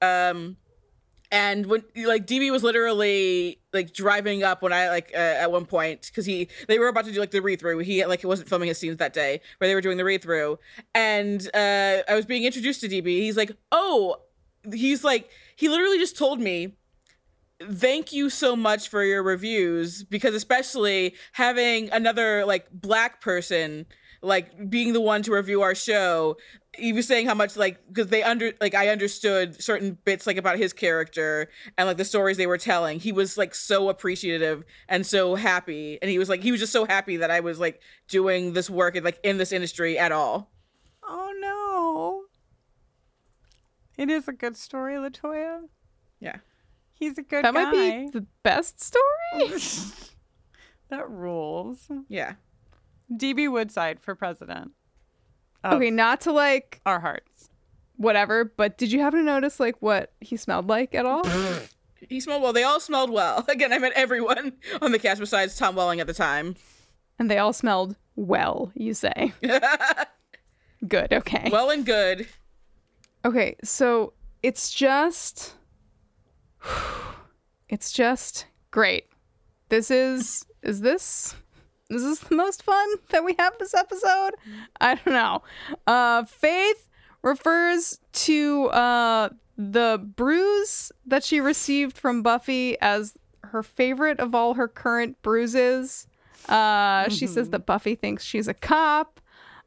Um, 0.00 0.56
and 1.30 1.66
when 1.66 1.84
like 1.96 2.26
DB 2.26 2.50
was 2.50 2.62
literally 2.62 3.60
like 3.72 3.92
driving 3.92 4.42
up 4.42 4.62
when 4.62 4.72
I 4.72 4.88
like 4.88 5.12
uh, 5.14 5.18
at 5.18 5.52
one 5.52 5.64
point 5.64 6.06
because 6.06 6.26
he 6.26 6.48
they 6.68 6.78
were 6.78 6.88
about 6.88 7.04
to 7.04 7.12
do 7.12 7.20
like 7.20 7.30
the 7.30 7.40
read 7.40 7.60
through. 7.60 7.78
He 7.78 8.04
like 8.04 8.24
wasn't 8.24 8.48
filming 8.48 8.68
his 8.68 8.78
scenes 8.78 8.96
that 8.98 9.12
day 9.12 9.40
where 9.58 9.68
they 9.68 9.74
were 9.74 9.80
doing 9.80 9.96
the 9.96 10.04
read 10.04 10.22
through, 10.22 10.58
and 10.94 11.48
uh, 11.54 11.98
I 12.08 12.14
was 12.14 12.26
being 12.26 12.44
introduced 12.44 12.80
to 12.80 12.88
DB. 12.88 13.06
He's 13.06 13.36
like, 13.36 13.52
oh, 13.70 14.16
he's 14.72 15.04
like 15.04 15.30
he 15.56 15.68
literally 15.68 15.98
just 15.98 16.16
told 16.16 16.40
me 16.40 16.76
thank 17.62 18.12
you 18.12 18.30
so 18.30 18.56
much 18.56 18.88
for 18.88 19.04
your 19.04 19.22
reviews 19.22 20.02
because 20.02 20.34
especially 20.34 21.14
having 21.32 21.90
another 21.90 22.44
like 22.46 22.66
black 22.72 23.20
person 23.20 23.86
like 24.22 24.68
being 24.70 24.92
the 24.92 25.00
one 25.00 25.22
to 25.22 25.32
review 25.32 25.62
our 25.62 25.74
show 25.74 26.36
he 26.76 26.92
was 26.92 27.06
saying 27.06 27.26
how 27.26 27.34
much 27.34 27.56
like 27.56 27.78
because 27.88 28.08
they 28.08 28.22
under 28.22 28.52
like 28.60 28.74
i 28.74 28.88
understood 28.88 29.60
certain 29.60 29.96
bits 30.04 30.26
like 30.26 30.36
about 30.36 30.58
his 30.58 30.72
character 30.72 31.48
and 31.78 31.86
like 31.88 31.96
the 31.96 32.04
stories 32.04 32.36
they 32.36 32.46
were 32.46 32.58
telling 32.58 33.00
he 33.00 33.12
was 33.12 33.36
like 33.38 33.54
so 33.54 33.88
appreciative 33.88 34.62
and 34.88 35.06
so 35.06 35.34
happy 35.34 35.98
and 36.02 36.10
he 36.10 36.18
was 36.18 36.28
like 36.28 36.42
he 36.42 36.50
was 36.52 36.60
just 36.60 36.72
so 36.72 36.84
happy 36.84 37.16
that 37.16 37.30
i 37.30 37.40
was 37.40 37.58
like 37.58 37.80
doing 38.08 38.52
this 38.52 38.68
work 38.70 38.94
and 38.94 39.04
like 39.04 39.18
in 39.24 39.38
this 39.38 39.52
industry 39.52 39.98
at 39.98 40.12
all 40.12 40.50
Oh 41.02 41.32
no. 41.40 42.24
It 44.02 44.10
is 44.10 44.28
a 44.28 44.32
good 44.32 44.56
story, 44.56 44.94
Latoya. 44.94 45.62
yeah 46.20 46.36
He's 46.92 47.18
a 47.18 47.22
good 47.22 47.44
that 47.44 47.54
guy. 47.54 47.64
might 47.64 47.72
be 47.72 48.10
the 48.12 48.26
best 48.44 48.80
story. 48.80 49.48
that 50.90 51.08
rules. 51.10 51.88
yeah 52.08 52.34
DB 53.12 53.50
Woodside 53.50 54.00
for 54.00 54.14
president. 54.14 54.72
okay, 55.64 55.90
not 55.90 56.20
to 56.22 56.32
like 56.32 56.80
Our 56.86 57.00
hearts. 57.00 57.50
whatever, 57.96 58.44
but 58.44 58.78
did 58.78 58.92
you 58.92 59.00
happen 59.00 59.20
to 59.20 59.24
notice 59.24 59.60
like 59.60 59.76
what 59.80 60.12
he 60.20 60.36
smelled 60.36 60.68
like 60.68 60.94
at 60.94 61.06
all? 61.06 61.24
he 62.08 62.18
smelled 62.18 62.42
well 62.42 62.52
they 62.54 62.62
all 62.64 62.80
smelled 62.80 63.10
well 63.10 63.44
again 63.50 63.74
i 63.74 63.78
met 63.78 63.92
everyone 63.94 64.54
on 64.80 64.90
the 64.90 64.98
cast 64.98 65.20
besides 65.20 65.54
tom 65.54 65.74
welling 65.76 66.00
at 66.00 66.06
the 66.06 66.14
time 66.14 66.56
and 67.18 67.30
they 67.30 67.36
all 67.36 67.52
smelled 67.52 67.94
well, 68.16 68.72
you 68.74 68.94
say. 68.94 69.32
Good, 70.88 71.12
okay. 71.12 71.48
well 71.52 71.68
and 71.70 71.84
good 71.86 72.26
Okay, 73.24 73.56
so 73.62 74.14
it's 74.42 74.70
just 74.72 75.52
it's 77.68 77.92
just 77.92 78.46
great. 78.70 79.04
This 79.68 79.90
is 79.90 80.46
is 80.62 80.80
this 80.80 81.34
is 81.90 82.02
this 82.02 82.20
the 82.20 82.36
most 82.36 82.62
fun 82.62 82.88
that 83.10 83.24
we 83.24 83.34
have 83.38 83.54
this 83.58 83.74
episode? 83.74 84.32
I 84.80 84.94
don't 84.94 85.14
know. 85.14 85.42
Uh 85.86 86.24
Faith 86.24 86.88
refers 87.22 87.98
to 88.12 88.66
uh 88.68 89.28
the 89.56 90.00
bruise 90.16 90.90
that 91.06 91.22
she 91.22 91.40
received 91.40 91.98
from 91.98 92.22
Buffy 92.22 92.80
as 92.80 93.16
her 93.42 93.62
favorite 93.62 94.20
of 94.20 94.34
all 94.34 94.54
her 94.54 94.68
current 94.68 95.20
bruises. 95.22 96.06
Uh 96.48 97.08
she 97.08 97.26
says 97.26 97.50
that 97.50 97.66
Buffy 97.66 97.94
thinks 97.94 98.24
she's 98.24 98.48
a 98.48 98.54
cop. 98.54 99.20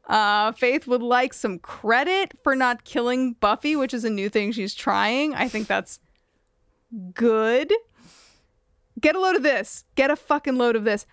Uh, 0.06 0.52
Faith 0.52 0.86
would 0.86 1.02
like 1.02 1.32
some 1.32 1.58
credit 1.58 2.32
for 2.42 2.54
not 2.54 2.84
killing 2.84 3.32
Buffy, 3.40 3.74
which 3.74 3.94
is 3.94 4.04
a 4.04 4.10
new 4.10 4.28
thing 4.28 4.52
she's 4.52 4.74
trying. 4.74 5.34
I 5.34 5.48
think 5.48 5.66
that's 5.66 5.98
good. 7.14 7.72
Get 9.00 9.16
a 9.16 9.20
load 9.20 9.36
of 9.36 9.42
this. 9.42 9.84
Get 9.94 10.10
a 10.10 10.16
fucking 10.16 10.56
load 10.56 10.76
of 10.76 10.84
this. 10.84 11.06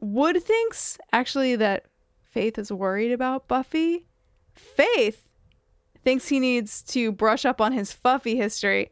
Wood 0.00 0.42
thinks 0.42 0.98
actually 1.12 1.56
that 1.56 1.86
Faith 2.22 2.58
is 2.58 2.72
worried 2.72 3.12
about 3.12 3.46
Buffy. 3.46 4.06
Faith 4.54 5.28
thinks 6.02 6.28
he 6.28 6.40
needs 6.40 6.82
to 6.82 7.12
brush 7.12 7.44
up 7.44 7.60
on 7.60 7.72
his 7.72 7.92
Fuffy 7.92 8.36
history. 8.36 8.90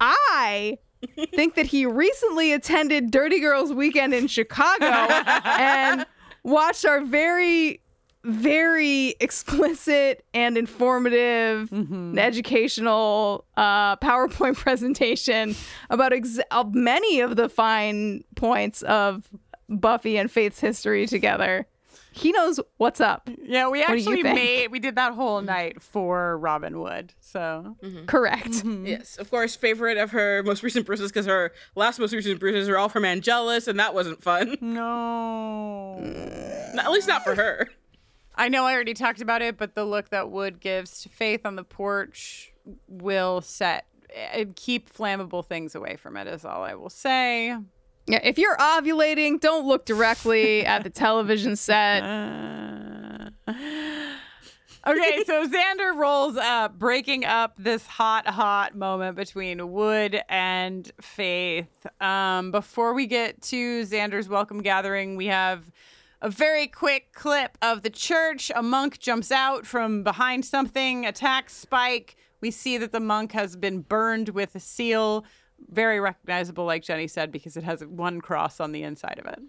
I 0.00 0.78
think 1.34 1.54
that 1.54 1.66
he 1.66 1.86
recently 1.86 2.52
attended 2.52 3.10
Dirty 3.10 3.40
Girls 3.40 3.72
Weekend 3.72 4.12
in 4.14 4.26
Chicago 4.26 4.84
and 4.84 6.06
watched 6.42 6.84
our 6.84 7.00
very 7.02 7.80
very 8.24 9.14
explicit 9.20 10.24
and 10.32 10.56
informative 10.56 11.70
and 11.70 12.18
educational 12.18 13.44
uh, 13.56 13.96
PowerPoint 13.96 14.56
presentation 14.56 15.54
about 15.90 16.14
ex- 16.14 16.40
uh, 16.50 16.64
many 16.72 17.20
of 17.20 17.36
the 17.36 17.50
fine 17.50 18.24
points 18.34 18.80
of 18.82 19.28
Buffy 19.68 20.16
and 20.16 20.30
Faith's 20.30 20.60
history 20.60 21.06
together. 21.06 21.66
He 22.12 22.30
knows 22.30 22.60
what's 22.76 23.00
up. 23.00 23.28
Yeah, 23.42 23.68
we 23.68 23.80
What 23.80 23.88
do 23.88 23.96
you 23.96 24.10
actually 24.12 24.22
made 24.22 24.70
we 24.70 24.78
did 24.78 24.94
that 24.94 25.14
whole 25.14 25.42
night 25.42 25.82
for 25.82 26.38
Robin 26.38 26.78
Wood. 26.78 27.12
So 27.20 27.76
Correct. 28.06 28.62
Yes, 28.64 29.16
of 29.18 29.30
course, 29.30 29.56
favorite 29.56 29.98
of 29.98 30.12
her 30.12 30.42
most 30.44 30.62
recent 30.62 30.86
bruises 30.86 31.10
because 31.10 31.26
her 31.26 31.52
last 31.74 31.98
most 31.98 32.12
recent 32.12 32.38
bruises 32.38 32.68
are 32.68 32.78
all 32.78 32.88
from 32.88 33.04
Angelus, 33.04 33.66
and 33.66 33.80
that 33.80 33.94
wasn't 33.94 34.22
fun. 34.22 34.56
No. 34.60 35.98
At 36.78 36.90
least 36.92 37.08
not 37.08 37.24
for 37.24 37.34
her. 37.34 37.68
I 38.36 38.48
know 38.48 38.64
I 38.64 38.74
already 38.74 38.94
talked 38.94 39.20
about 39.20 39.42
it, 39.42 39.56
but 39.56 39.74
the 39.74 39.84
look 39.84 40.10
that 40.10 40.30
Wood 40.30 40.60
gives 40.60 41.02
to 41.02 41.08
Faith 41.08 41.44
on 41.44 41.56
the 41.56 41.64
porch 41.64 42.52
will 42.88 43.40
set 43.40 43.86
eh, 44.14 44.44
keep 44.56 44.92
flammable 44.92 45.44
things 45.44 45.74
away 45.74 45.96
from 45.96 46.16
it 46.16 46.26
is 46.26 46.44
all 46.44 46.62
I 46.62 46.74
will 46.74 46.90
say. 46.90 47.56
Yeah, 48.06 48.20
if 48.22 48.38
you're 48.38 48.56
ovulating, 48.58 49.40
don't 49.40 49.66
look 49.66 49.86
directly 49.86 50.66
at 50.66 50.84
the 50.84 50.90
television 50.90 51.56
set. 51.56 52.02
Okay, 54.86 55.24
so 55.24 55.48
Xander 55.48 55.96
rolls 55.96 56.36
up, 56.36 56.78
breaking 56.78 57.24
up 57.24 57.54
this 57.56 57.86
hot, 57.86 58.26
hot 58.26 58.74
moment 58.74 59.16
between 59.16 59.72
Wood 59.72 60.20
and 60.28 60.92
Faith. 61.00 61.86
Um, 62.02 62.50
before 62.50 62.92
we 62.92 63.06
get 63.06 63.40
to 63.42 63.86
Xander's 63.86 64.28
welcome 64.28 64.60
gathering, 64.60 65.16
we 65.16 65.24
have 65.26 65.72
a 66.20 66.28
very 66.28 66.66
quick 66.66 67.14
clip 67.14 67.56
of 67.62 67.80
the 67.80 67.88
church. 67.88 68.52
A 68.54 68.62
monk 68.62 68.98
jumps 68.98 69.32
out 69.32 69.64
from 69.64 70.02
behind 70.02 70.44
something, 70.44 71.06
attacks 71.06 71.56
Spike. 71.56 72.16
We 72.42 72.50
see 72.50 72.76
that 72.76 72.92
the 72.92 73.00
monk 73.00 73.32
has 73.32 73.56
been 73.56 73.80
burned 73.80 74.28
with 74.28 74.54
a 74.54 74.60
seal. 74.60 75.24
Very 75.70 75.98
recognizable, 76.00 76.64
like 76.64 76.82
Jenny 76.82 77.06
said, 77.08 77.32
because 77.32 77.56
it 77.56 77.64
has 77.64 77.84
one 77.84 78.20
cross 78.20 78.60
on 78.60 78.72
the 78.72 78.82
inside 78.82 79.18
of 79.18 79.26
it. 79.26 79.40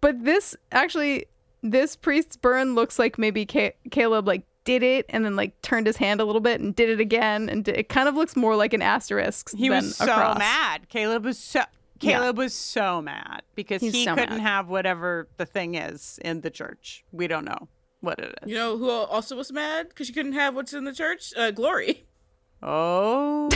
But 0.00 0.24
this 0.24 0.54
actually, 0.72 1.26
this 1.62 1.96
priest's 1.96 2.36
burn 2.36 2.74
looks 2.74 2.98
like 2.98 3.18
maybe 3.18 3.46
Ca- 3.46 3.74
Caleb 3.90 4.26
like 4.28 4.44
did 4.64 4.82
it 4.82 5.06
and 5.08 5.24
then 5.24 5.36
like 5.36 5.60
turned 5.62 5.86
his 5.86 5.96
hand 5.96 6.20
a 6.20 6.24
little 6.24 6.40
bit 6.40 6.60
and 6.60 6.74
did 6.76 6.88
it 6.90 7.00
again, 7.00 7.48
and 7.48 7.64
di- 7.64 7.72
it 7.72 7.88
kind 7.88 8.08
of 8.08 8.14
looks 8.14 8.36
more 8.36 8.56
like 8.56 8.72
an 8.74 8.82
asterisk. 8.82 9.50
He 9.56 9.68
than 9.68 9.76
was 9.84 9.92
a 9.92 10.04
so 10.04 10.14
cross. 10.14 10.38
mad. 10.38 10.88
Caleb 10.88 11.24
was 11.24 11.38
so 11.38 11.62
Yeah. 12.00 12.18
Caleb 12.18 12.38
was 12.38 12.54
so 12.54 13.00
mad 13.00 13.42
because 13.54 13.80
He's 13.80 13.94
he 13.94 14.04
so 14.04 14.14
couldn't 14.14 14.36
mad. 14.38 14.40
have 14.42 14.68
whatever 14.68 15.28
the 15.38 15.46
thing 15.46 15.74
is 15.74 16.18
in 16.24 16.42
the 16.42 16.50
church. 16.50 17.04
We 17.12 17.26
don't 17.26 17.44
know 17.46 17.68
what 18.00 18.18
it 18.18 18.38
is. 18.42 18.50
You 18.50 18.56
know 18.56 18.76
who 18.76 18.90
also 18.90 19.36
was 19.36 19.50
mad 19.50 19.88
because 19.88 20.06
she 20.06 20.12
couldn't 20.12 20.34
have 20.34 20.54
what's 20.54 20.74
in 20.74 20.84
the 20.84 20.92
church? 20.94 21.32
Uh, 21.36 21.50
Glory. 21.50 22.04
Oh 22.62 23.48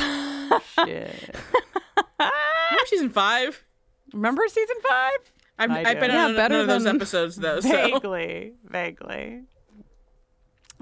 shit! 0.84 1.34
Remember 2.20 2.86
season 2.86 3.10
five? 3.10 3.64
Remember 4.12 4.42
season 4.48 4.76
five? 4.86 5.12
I've, 5.58 5.70
I 5.70 5.82
I've 5.90 6.00
been 6.00 6.10
Yeah, 6.10 6.26
on 6.26 6.36
better 6.36 6.54
none 6.54 6.60
of 6.62 6.66
those 6.68 6.84
than- 6.84 6.96
episodes 6.96 7.36
though. 7.36 7.60
So. 7.60 7.68
Vaguely, 7.70 8.52
vaguely. 8.64 9.42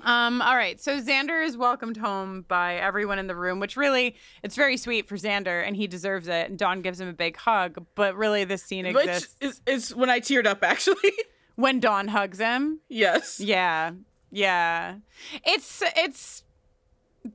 Um, 0.03 0.43
all 0.43 0.55
right, 0.55 0.79
so 0.81 1.01
Xander 1.01 1.43
is 1.45 1.57
welcomed 1.57 1.97
home 1.97 2.45
by 2.47 2.75
everyone 2.77 3.19
in 3.19 3.27
the 3.29 3.35
room, 3.35 3.61
which 3.61 3.77
really 3.79 4.15
it's 4.43 4.55
very 4.55 4.77
sweet 4.77 5.09
for 5.09 5.17
Xander, 5.17 5.67
and 5.67 5.75
he 5.75 5.87
deserves 5.87 6.29
it. 6.29 6.51
And 6.51 6.59
Dawn 6.59 6.83
gives 6.83 7.01
him 7.01 7.09
a 7.09 7.13
big 7.15 7.37
hug, 7.37 7.85
but 7.95 8.15
really 8.15 8.45
this 8.45 8.63
scene 8.63 8.85
Which 8.93 9.07
exists 9.07 9.37
is, 9.41 9.61
is 9.67 9.95
when 9.95 10.11
I 10.11 10.21
teared 10.21 10.47
up 10.47 10.63
actually. 10.63 11.13
when 11.57 11.81
Dawn 11.81 12.09
hugs 12.09 12.39
him. 12.39 12.81
yes. 12.89 13.41
Yeah. 13.41 13.93
Yeah. 14.31 14.97
It's 15.45 15.83
it's 15.97 16.43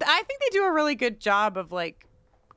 I 0.05 0.23
think 0.23 0.39
they 0.41 0.49
do 0.51 0.63
a 0.65 0.71
really 0.71 0.95
good 0.95 1.19
job 1.19 1.57
of 1.57 1.71
like 1.71 2.07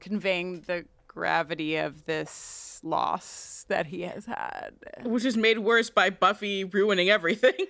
conveying 0.01 0.62
the 0.62 0.85
gravity 1.06 1.77
of 1.77 2.05
this 2.06 2.81
loss 2.82 3.65
that 3.69 3.86
he 3.86 4.02
has 4.02 4.27
had. 4.27 4.73
Which 5.05 5.24
is 5.24 5.36
made 5.36 5.59
worse 5.61 5.89
by 5.90 6.11
Buffy 6.11 6.65
ruining 6.65 7.11
everything. 7.11 7.55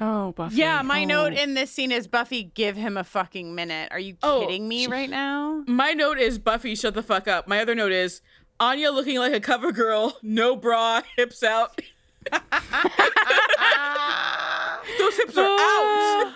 Oh, 0.00 0.32
Buffy. 0.32 0.56
Yeah, 0.56 0.80
my 0.80 1.02
Oh. 1.02 1.04
note 1.04 1.32
in 1.34 1.52
this 1.52 1.70
scene 1.70 1.92
is 1.92 2.06
Buffy 2.06 2.44
give 2.44 2.76
him 2.76 2.96
a 2.96 3.04
fucking 3.04 3.54
minute. 3.54 3.88
Are 3.92 3.98
you 3.98 4.16
Oh, 4.22 4.40
kidding 4.40 4.66
me 4.66 4.86
right 4.86 5.10
now? 5.10 5.62
My 5.66 5.92
note 5.92 6.16
is 6.18 6.38
Buffy, 6.38 6.74
shut 6.74 6.94
the 6.94 7.02
fuck 7.02 7.28
up. 7.28 7.46
My 7.46 7.60
other 7.60 7.74
note 7.74 7.92
is 7.92 8.22
Anya 8.58 8.90
looking 8.90 9.18
like 9.18 9.34
a 9.34 9.38
cover 9.40 9.70
girl, 9.70 10.16
no 10.22 10.56
bra, 10.56 11.02
hips 11.18 11.42
out. 11.42 11.78
Those 14.98 15.16
hips 15.16 15.36
are 15.36 15.44
out. 15.46 16.32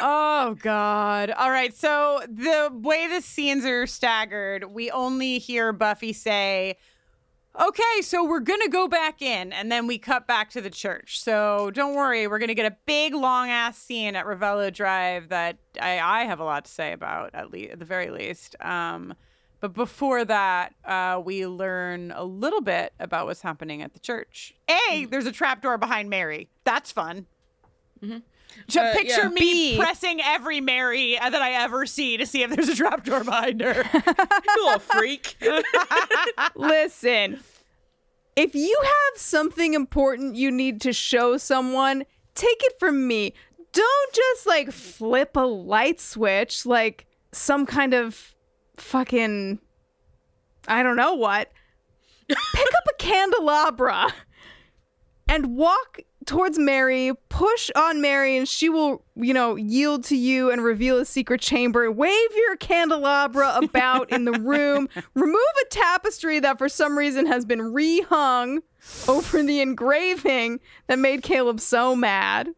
Oh 0.00 0.54
God! 0.60 1.30
All 1.30 1.50
right, 1.50 1.74
so 1.76 2.20
the 2.26 2.70
way 2.72 3.06
the 3.06 3.20
scenes 3.20 3.64
are 3.64 3.86
staggered, 3.86 4.64
we 4.72 4.90
only 4.90 5.38
hear 5.38 5.72
Buffy 5.72 6.12
say, 6.12 6.76
"Okay, 7.60 8.00
so 8.00 8.24
we're 8.24 8.40
gonna 8.40 8.68
go 8.68 8.88
back 8.88 9.20
in," 9.20 9.52
and 9.52 9.70
then 9.70 9.86
we 9.86 9.98
cut 9.98 10.26
back 10.26 10.50
to 10.50 10.60
the 10.60 10.70
church. 10.70 11.20
So 11.20 11.70
don't 11.72 11.94
worry, 11.94 12.26
we're 12.26 12.38
gonna 12.38 12.54
get 12.54 12.72
a 12.72 12.76
big 12.86 13.14
long 13.14 13.50
ass 13.50 13.76
scene 13.78 14.16
at 14.16 14.24
Revello 14.24 14.72
Drive 14.72 15.28
that 15.28 15.58
I, 15.80 16.00
I 16.00 16.24
have 16.24 16.40
a 16.40 16.44
lot 16.44 16.64
to 16.64 16.70
say 16.70 16.92
about 16.92 17.30
at 17.34 17.50
least 17.50 17.72
at 17.72 17.78
the 17.78 17.84
very 17.84 18.10
least. 18.10 18.56
Um, 18.60 19.14
but 19.60 19.74
before 19.74 20.24
that, 20.24 20.74
uh, 20.84 21.20
we 21.24 21.46
learn 21.46 22.12
a 22.16 22.24
little 22.24 22.62
bit 22.62 22.94
about 22.98 23.26
what's 23.26 23.42
happening 23.42 23.82
at 23.82 23.92
the 23.92 24.00
church. 24.00 24.54
A, 24.90 25.04
there's 25.04 25.26
a 25.26 25.30
trapdoor 25.32 25.78
behind 25.78 26.10
Mary. 26.10 26.48
That's 26.64 26.90
fun. 26.90 27.26
Ju- 28.02 28.22
Uh, 28.76 28.92
picture 28.94 29.22
yeah. 29.22 29.28
me 29.28 29.40
B. 29.40 29.76
pressing 29.76 30.20
every 30.22 30.60
Mary 30.60 31.18
that 31.20 31.34
I 31.34 31.52
ever 31.52 31.86
see 31.86 32.16
to 32.16 32.26
see 32.26 32.42
if 32.42 32.50
there's 32.50 32.68
a 32.68 32.74
trapdoor 32.74 33.24
behind 33.24 33.60
her. 33.60 33.84
you 33.94 34.64
little 34.64 34.78
freak. 34.78 35.36
Listen, 36.54 37.40
if 38.36 38.54
you 38.54 38.80
have 38.82 39.20
something 39.20 39.74
important 39.74 40.36
you 40.36 40.50
need 40.50 40.80
to 40.82 40.92
show 40.92 41.36
someone, 41.36 42.04
take 42.34 42.62
it 42.64 42.78
from 42.78 43.06
me. 43.06 43.34
Don't 43.72 44.14
just 44.14 44.46
like 44.46 44.70
flip 44.72 45.36
a 45.36 45.40
light 45.40 46.00
switch 46.00 46.66
like 46.66 47.06
some 47.32 47.66
kind 47.66 47.94
of 47.94 48.34
fucking 48.76 49.58
I 50.68 50.82
don't 50.82 50.96
know 50.96 51.14
what. 51.14 51.50
Pick 52.28 52.74
up 52.76 52.84
a 52.88 52.94
candelabra 52.98 54.14
and 55.28 55.56
walk 55.56 56.00
towards 56.26 56.58
Mary, 56.58 57.12
push 57.28 57.70
on 57.74 58.00
Mary, 58.00 58.36
and 58.36 58.48
she 58.48 58.68
will, 58.68 59.04
you 59.14 59.34
know, 59.34 59.56
yield 59.56 60.04
to 60.04 60.16
you 60.16 60.50
and 60.50 60.62
reveal 60.62 60.98
a 60.98 61.04
secret 61.04 61.40
chamber. 61.40 61.90
Wave 61.90 62.30
your 62.36 62.56
candelabra 62.56 63.58
about 63.62 64.10
in 64.10 64.24
the 64.24 64.32
room. 64.32 64.88
Remove 65.14 65.40
a 65.62 65.68
tapestry 65.70 66.40
that 66.40 66.58
for 66.58 66.68
some 66.68 66.96
reason 66.96 67.26
has 67.26 67.44
been 67.44 67.60
rehung 67.60 68.58
over 69.08 69.42
the 69.42 69.60
engraving 69.60 70.60
that 70.86 70.98
made 70.98 71.22
Caleb 71.22 71.60
so 71.60 71.94
mad. 71.94 72.50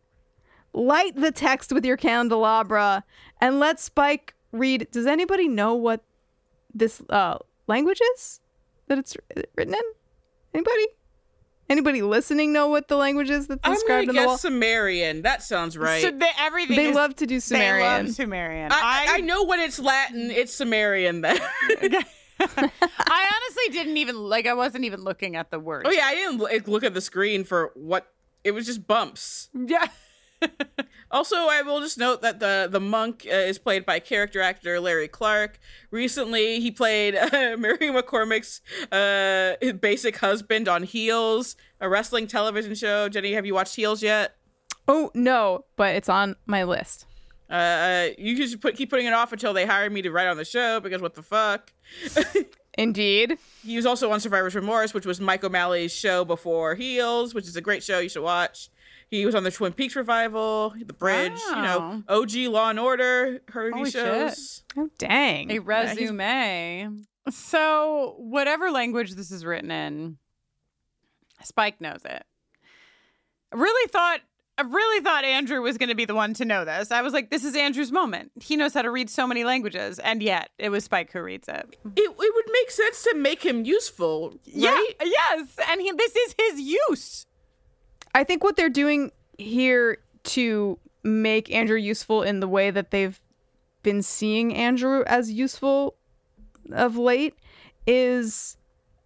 Light 0.73 1.15
the 1.16 1.31
text 1.31 1.73
with 1.73 1.85
your 1.85 1.97
candelabra 1.97 3.05
and 3.41 3.61
let 3.61 3.78
Spike 3.78 4.35
read. 4.53 4.89
Does 4.91 5.07
anybody 5.07 5.49
know 5.49 5.74
what 5.74 6.03
this 6.73 7.03
uh, 7.11 7.39
language 7.69 8.01
is 8.15 8.41
that 8.89 8.99
it's 8.99 9.16
written 9.57 9.74
in? 9.74 9.82
Anybody? 10.53 10.86
Anybody 11.70 12.03
listening 12.03 12.53
know 12.53 12.69
what 12.69 12.89
the 12.89 12.97
language 12.97 13.31
is 13.31 13.47
that's 13.47 13.61
I'm 13.65 13.73
described 13.73 14.07
gonna 14.09 14.19
in 14.19 14.23
the 14.23 14.27
wall? 14.28 14.35
guess 14.36 14.43
Sumerian. 14.43 15.23
That 15.23 15.43
sounds 15.43 15.78
right. 15.78 16.03
So 16.03 16.11
they, 16.11 16.28
everything 16.39 16.77
They 16.77 16.89
is- 16.91 16.95
love 16.95 17.16
to 17.16 17.27
do 17.27 17.41
Sumerian. 17.41 17.77
They 17.78 17.82
love 18.07 18.15
Sumerian. 18.15 18.70
Sumerian. 18.70 18.73
I, 18.73 19.07
I 19.11 19.20
know 19.23 19.45
when 19.45 19.61
it's 19.61 19.78
Latin, 19.78 20.31
it's 20.31 20.53
Sumerian 20.53 21.23
then. 21.23 21.39
I 22.41 22.61
honestly 22.61 23.73
didn't 23.73 23.97
even 23.97 24.16
like. 24.16 24.47
I 24.47 24.55
wasn't 24.55 24.85
even 24.85 25.01
looking 25.01 25.36
at 25.36 25.51
the 25.51 25.59
words. 25.59 25.89
oh 25.89 25.93
yeah, 25.93 26.05
I 26.05 26.15
didn't 26.15 26.41
l- 26.41 26.73
look 26.73 26.85
at 26.85 26.93
the 26.93 27.01
screen 27.01 27.45
for 27.45 27.70
what 27.74 28.07
it 28.43 28.51
was. 28.51 28.66
Just 28.66 28.86
bumps. 28.86 29.49
Yeah. 29.55 29.86
Also, 31.15 31.36
I 31.36 31.62
will 31.62 31.78
just 31.78 31.97
note 31.97 32.23
that 32.23 32.41
the 32.41 32.66
the 32.69 32.81
monk 32.81 33.24
uh, 33.24 33.36
is 33.36 33.57
played 33.57 33.86
by 33.86 34.01
character 34.01 34.41
actor 34.41 34.81
Larry 34.81 35.07
Clark. 35.07 35.61
Recently, 35.93 36.59
he 36.59 36.73
played 36.73 37.15
uh, 37.32 37.57
Mary 37.57 37.78
McCormack's 37.78 38.61
uh, 38.91 39.55
basic 39.74 40.16
husband 40.16 40.66
on 40.66 40.82
Heels, 40.82 41.55
a 41.81 41.89
wrestling 41.89 42.27
television 42.27 42.74
show. 42.74 43.09
Jenny, 43.09 43.32
have 43.35 43.47
you 43.47 43.55
watched 43.55 43.77
Heels 43.77 44.03
yet? 44.03 44.35
Oh 44.89 45.12
no, 45.15 45.66
but 45.77 45.95
it's 45.95 46.09
on 46.09 46.35
my 46.47 46.65
list. 46.65 47.07
Uh, 47.49 47.53
uh, 47.53 48.09
you 48.19 48.49
should 48.49 48.61
put 48.61 48.74
keep 48.74 48.91
putting 48.91 49.07
it 49.07 49.12
off 49.12 49.32
until 49.32 49.53
they 49.53 49.66
hire 49.66 49.89
me 49.89 50.03
to 50.03 50.11
write 50.11 50.27
on 50.27 50.36
the 50.36 50.45
show 50.45 50.81
because 50.81 51.01
what 51.01 51.15
the 51.15 51.23
fuck? 51.23 51.73
Indeed. 52.77 53.39
He 53.65 53.77
was 53.77 53.86
also 53.86 54.11
on 54.11 54.19
Survivor's 54.19 54.57
Remorse, 54.57 54.93
which 54.93 55.07
was 55.07 55.20
Mike 55.20 55.45
O'Malley's 55.45 55.93
show 55.93 56.24
before 56.24 56.74
Heels, 56.74 57.32
which 57.35 57.47
is 57.47 57.55
a 57.55 57.61
great 57.61 57.85
show 57.85 58.01
you 58.01 58.09
should 58.09 58.24
watch. 58.24 58.69
He 59.15 59.27
was 59.27 59.35
on 59.35 59.45
the 59.45 59.51
Twin 59.51 59.73
Peaks 59.73 59.95
revival, 59.97 60.74
The 60.85 60.93
Bridge, 60.93 61.39
you 61.51 61.55
know, 61.57 62.03
OG 62.09 62.32
Law 62.49 62.70
and 62.70 62.81
Order, 62.81 63.41
heard 63.49 63.69
of 63.69 63.73
Holy 63.74 63.85
these 63.85 63.93
shit. 63.93 64.05
shows. 64.05 64.62
Oh 64.77 64.91
dang. 64.99 65.51
A 65.51 65.55
he's- 65.55 65.65
resume. 65.65 66.89
so 67.31 68.15
whatever 68.19 68.70
language 68.70 69.12
this 69.15 69.31
is 69.31 69.45
written 69.45 69.70
in, 69.70 70.19
Spike 71.43 71.81
knows 71.81 72.01
it. 72.05 72.24
I 73.53 73.57
really 73.57 73.89
thought 73.89 74.20
I 74.57 74.62
really 74.62 75.03
thought 75.03 75.24
Andrew 75.24 75.61
was 75.62 75.78
going 75.78 75.89
to 75.89 75.95
be 75.97 76.05
the 76.05 76.15
one 76.15 76.32
to 76.35 76.45
know 76.45 76.65
this. 76.65 76.93
I 76.93 77.03
was 77.03 77.12
like, 77.12 77.28
this 77.31 77.45
is 77.45 77.57
Andrew's 77.57 77.91
moment. 77.91 78.31
He 78.41 78.55
knows 78.57 78.73
how 78.73 78.82
to 78.82 78.91
read 78.91 79.11
so 79.11 79.27
many 79.27 79.43
languages, 79.43 79.99
and 79.99 80.23
yet 80.23 80.51
it 80.59 80.69
was 80.70 80.85
Spike 80.85 81.11
who 81.12 81.23
reads 81.23 81.49
it. 81.49 81.77
It, 81.85 81.91
it 81.97 82.35
would 82.35 82.45
make 82.53 82.70
sense 82.70 83.03
to 83.05 83.16
make 83.16 83.45
him 83.45 83.65
useful, 83.65 84.31
right? 84.31 84.95
Yeah, 85.01 85.07
yes, 85.07 85.57
and 85.69 85.81
he 85.81 85.91
this 85.93 86.15
is 86.16 86.35
his 86.39 86.61
use. 86.89 87.27
I 88.15 88.24
think 88.24 88.45
what 88.45 88.57
they're 88.57 88.69
doing 88.69 89.11
here 89.36 89.99
to 90.24 90.78
make 91.03 91.53
Andrew 91.53 91.77
useful 91.77 92.23
in 92.23 92.41
the 92.41 92.49
way 92.49 92.70
that 92.70 92.91
they've 92.91 93.20
been 93.82 94.03
seeing 94.03 94.55
Andrew 94.55 95.03
as 95.07 95.31
useful 95.31 95.97
of 96.73 96.97
late 96.97 97.35
is 97.86 98.57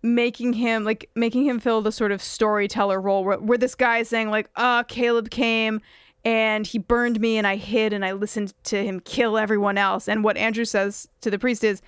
making 0.03 0.53
him 0.53 0.85
like 0.85 1.11
making 1.17 1.45
him 1.45 1.59
fill 1.59 1.83
the 1.83 1.91
sort 1.91 2.13
of 2.13 2.23
storyteller 2.23 3.01
role 3.01 3.25
where, 3.25 3.39
where 3.39 3.59
this 3.59 3.75
guy 3.75 3.99
is 3.99 4.09
saying 4.09 4.31
like 4.31 4.49
ah 4.55 4.85
caleb 4.87 5.29
came 5.29 5.81
and 6.25 6.69
he 6.69 6.79
burned 6.79 7.21
me 7.21 7.37
and 7.37 7.49
i 7.49 7.57
hid 7.57 7.93
and 7.93 8.05
i 8.05 8.13
listened 8.13 8.55
to 8.63 8.85
him 8.85 9.01
kill 9.01 9.37
everyone 9.37 9.77
else. 9.77 10.09
And 10.09 10.23
what 10.23 10.37
andrew 10.37 10.65
says 10.65 11.09
to 11.23 11.31
the 11.33 11.39
priest 11.39 11.65
is 11.65 11.83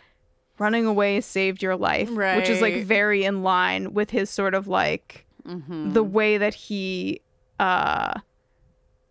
running 0.59 0.87
away 0.87 1.21
saved 1.21 1.63
your 1.63 1.77
life 1.77 2.11
which 2.37 2.49
is 2.49 2.61
like 2.61 2.85
very 2.85 3.23
in 3.25 3.45
line 3.45 3.95
with 3.95 4.11
his 4.11 4.29
sort 4.29 4.55
of 4.55 4.67
like 4.67 5.25
Mm-hmm. 5.47 5.93
the 5.93 6.03
way 6.03 6.39
that 6.39 6.55
he 6.55 7.21
uh 7.59 8.15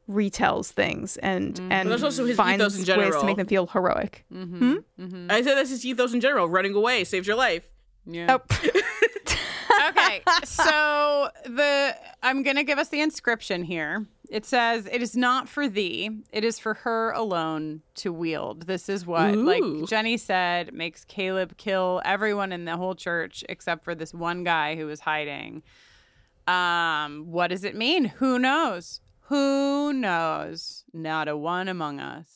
retells 0.10 0.72
things 0.72 1.18
and 1.18 1.54
Mm-hmm. 1.56 1.72
and 1.72 1.90
But 1.90 2.04
also 2.04 2.26
his 2.26 2.36
finds 2.36 2.64
in 2.90 2.98
ways 2.98 3.16
to 3.16 3.24
make 3.26 3.38
them 3.38 3.48
feel 3.48 3.68
heroic 3.68 4.26
Mm-hmm. 4.34 4.76
Hmm? 4.98 5.28
I 5.30 5.42
said 5.44 5.56
that's 5.56 5.70
his 5.70 5.86
ethos 5.86 6.14
in 6.14 6.20
general. 6.22 6.48
Running 6.50 6.74
away 6.74 7.04
saves 7.04 7.28
your 7.28 7.36
life. 7.38 7.68
Yeah. 8.06 8.38
Oh. 8.40 8.42
okay, 9.90 10.22
so 10.44 11.30
the 11.46 11.96
I'm 12.24 12.44
gonna 12.44 12.64
give 12.64 12.80
us 12.80 12.90
the 12.90 13.02
inscription 13.02 13.64
here. 13.64 14.06
It 14.30 14.46
says, 14.46 14.88
"It 14.92 15.02
is 15.02 15.16
not 15.16 15.48
for 15.50 15.68
thee; 15.68 16.10
it 16.32 16.44
is 16.44 16.60
for 16.60 16.76
her 16.76 17.12
alone 17.12 17.82
to 17.96 18.12
wield." 18.14 18.64
This 18.68 18.88
is 18.90 19.06
what, 19.06 19.34
Ooh. 19.36 19.44
like 19.44 19.90
Jenny 19.90 20.18
said, 20.18 20.74
makes 20.74 21.04
Caleb 21.06 21.58
kill 21.58 22.02
everyone 22.06 22.52
in 22.52 22.66
the 22.66 22.78
whole 22.78 22.96
church 22.96 23.44
except 23.50 23.84
for 23.84 23.96
this 23.96 24.14
one 24.14 24.44
guy 24.44 24.76
who 24.76 24.86
was 24.86 25.00
hiding. 25.02 25.64
Um, 26.50 27.32
what 27.32 27.48
does 27.48 27.64
it 27.64 27.76
mean? 27.76 28.06
Who 28.06 28.40
knows? 28.40 29.02
Who 29.24 29.94
knows? 29.94 30.84
Not 30.94 31.28
a 31.28 31.38
one 31.38 31.68
among 31.68 32.00
us. 32.00 32.28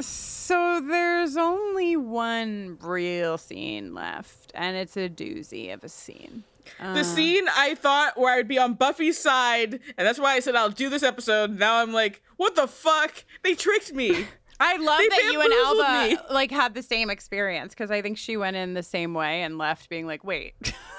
So 0.00 0.80
there's 0.80 1.36
only 1.36 1.96
one 1.96 2.78
real 2.80 3.38
scene 3.38 3.94
left, 3.94 4.50
and 4.54 4.76
it's 4.76 4.96
a 4.96 5.08
doozy 5.08 5.72
of 5.72 5.84
a 5.84 5.88
scene. 5.88 6.44
The 6.80 7.00
Uh, 7.00 7.04
scene 7.04 7.44
I 7.56 7.74
thought 7.74 8.18
where 8.18 8.34
I'd 8.36 8.48
be 8.48 8.58
on 8.58 8.74
Buffy's 8.74 9.18
side, 9.18 9.80
and 9.96 10.06
that's 10.06 10.18
why 10.18 10.34
I 10.34 10.40
said 10.40 10.54
I'll 10.56 10.70
do 10.70 10.88
this 10.88 11.02
episode. 11.02 11.58
Now 11.58 11.76
I'm 11.82 11.92
like, 11.92 12.22
what 12.36 12.54
the 12.54 12.66
fuck? 12.68 13.24
They 13.42 13.54
tricked 13.54 13.92
me. 13.92 14.26
I 14.60 14.76
love 14.76 14.98
They 15.00 15.08
that 15.08 15.30
you 15.32 15.40
and 15.40 15.52
Alba 15.52 16.08
me. 16.08 16.18
like 16.34 16.52
had 16.52 16.74
the 16.74 16.82
same 16.82 17.10
experience 17.10 17.74
because 17.74 17.90
I 17.90 18.00
think 18.00 18.16
she 18.16 18.36
went 18.36 18.54
in 18.56 18.74
the 18.74 18.82
same 18.84 19.12
way 19.12 19.42
and 19.42 19.58
left 19.58 19.88
being 19.88 20.06
like, 20.06 20.22
"Wait, 20.22 20.54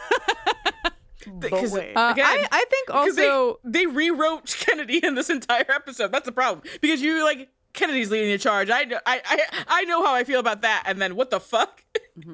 Because. 1.40 1.74
Uh, 1.74 1.80
again, 1.80 2.26
I, 2.26 2.48
I 2.52 2.66
think 2.70 2.90
also 2.90 3.60
they, 3.64 3.82
they 3.82 3.86
rewrote 3.86 4.56
Kennedy 4.60 5.00
in 5.04 5.16
this 5.16 5.30
entire 5.30 5.66
episode. 5.70 6.12
That's 6.12 6.26
the 6.26 6.32
problem 6.32 6.64
because 6.82 7.02
you're 7.02 7.24
like 7.24 7.50
Kennedy's 7.74 8.12
leading 8.12 8.30
the 8.30 8.38
charge. 8.38 8.70
I 8.70 8.84
know, 8.86 9.00
I, 9.06 9.22
I 9.26 9.64
I 9.68 9.84
know 9.86 10.04
how 10.06 10.14
I 10.14 10.24
feel 10.24 10.40
about 10.40 10.62
that. 10.62 10.84
And 10.86 11.02
then 11.02 11.16
what 11.16 11.30
the 11.30 11.40
fuck? 11.40 11.84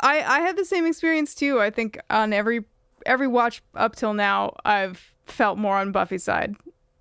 I 0.00 0.20
I 0.20 0.40
had 0.40 0.56
the 0.56 0.64
same 0.64 0.86
experience 0.86 1.34
too. 1.34 1.60
I 1.60 1.70
think 1.70 1.98
on 2.10 2.32
every 2.32 2.64
every 3.04 3.26
watch 3.26 3.62
up 3.74 3.96
till 3.96 4.14
now, 4.14 4.54
I've 4.64 5.12
felt 5.26 5.58
more 5.58 5.76
on 5.76 5.92
Buffy's 5.92 6.24
side, 6.24 6.54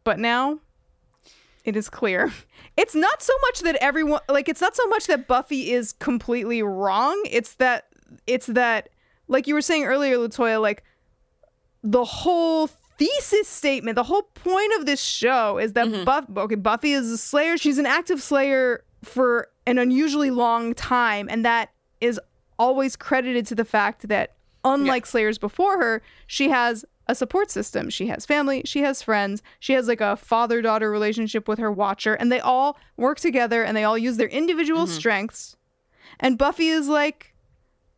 but 0.03 0.19
now 0.19 0.59
it 1.63 1.75
is 1.75 1.89
clear. 1.89 2.31
It's 2.79 2.93
not 2.93 3.23
so 3.23 3.33
much 3.41 3.61
that 3.61 3.75
everyone 3.77 4.19
like 4.29 4.47
it's 4.47 4.61
not 4.61 4.75
so 4.75 4.85
much 4.85 5.07
that 5.07 5.27
Buffy 5.27 5.71
is 5.71 5.93
completely 5.93 6.61
wrong. 6.61 7.19
It's 7.25 7.55
that 7.55 7.87
it's 8.27 8.45
that 8.45 8.89
like 9.27 9.47
you 9.47 9.55
were 9.55 9.63
saying 9.63 9.85
earlier, 9.85 10.15
Latoya, 10.17 10.61
like 10.61 10.83
the 11.83 12.03
whole 12.03 12.67
thesis 12.97 13.47
statement, 13.47 13.95
the 13.95 14.03
whole 14.03 14.23
point 14.23 14.73
of 14.79 14.85
this 14.85 15.01
show 15.01 15.57
is 15.57 15.73
that 15.73 15.87
mm-hmm. 15.87 16.03
Buff 16.03 16.25
okay, 16.35 16.55
Buffy 16.55 16.91
is 16.91 17.11
a 17.11 17.17
slayer. 17.17 17.57
She's 17.57 17.77
an 17.77 17.85
active 17.85 18.21
slayer 18.21 18.83
for 19.03 19.49
an 19.65 19.77
unusually 19.77 20.31
long 20.31 20.73
time, 20.73 21.27
and 21.29 21.45
that 21.45 21.69
is 22.01 22.19
always 22.59 22.95
credited 22.95 23.45
to 23.47 23.55
the 23.55 23.65
fact 23.65 24.07
that 24.07 24.35
unlike 24.63 25.05
slayers 25.05 25.37
before 25.37 25.77
her, 25.77 26.01
she 26.25 26.49
has 26.49 26.83
a 27.07 27.15
support 27.15 27.49
system. 27.49 27.89
She 27.89 28.07
has 28.07 28.25
family, 28.25 28.63
she 28.65 28.81
has 28.81 29.01
friends, 29.01 29.41
she 29.59 29.73
has 29.73 29.87
like 29.87 30.01
a 30.01 30.17
father-daughter 30.17 30.91
relationship 30.91 31.47
with 31.47 31.59
her 31.59 31.71
watcher, 31.71 32.15
and 32.15 32.31
they 32.31 32.39
all 32.39 32.77
work 32.97 33.19
together 33.19 33.63
and 33.63 33.77
they 33.77 33.83
all 33.83 33.97
use 33.97 34.17
their 34.17 34.27
individual 34.27 34.83
mm-hmm. 34.83 34.93
strengths. 34.93 35.55
And 36.19 36.37
Buffy 36.37 36.67
is 36.67 36.87
like 36.87 37.33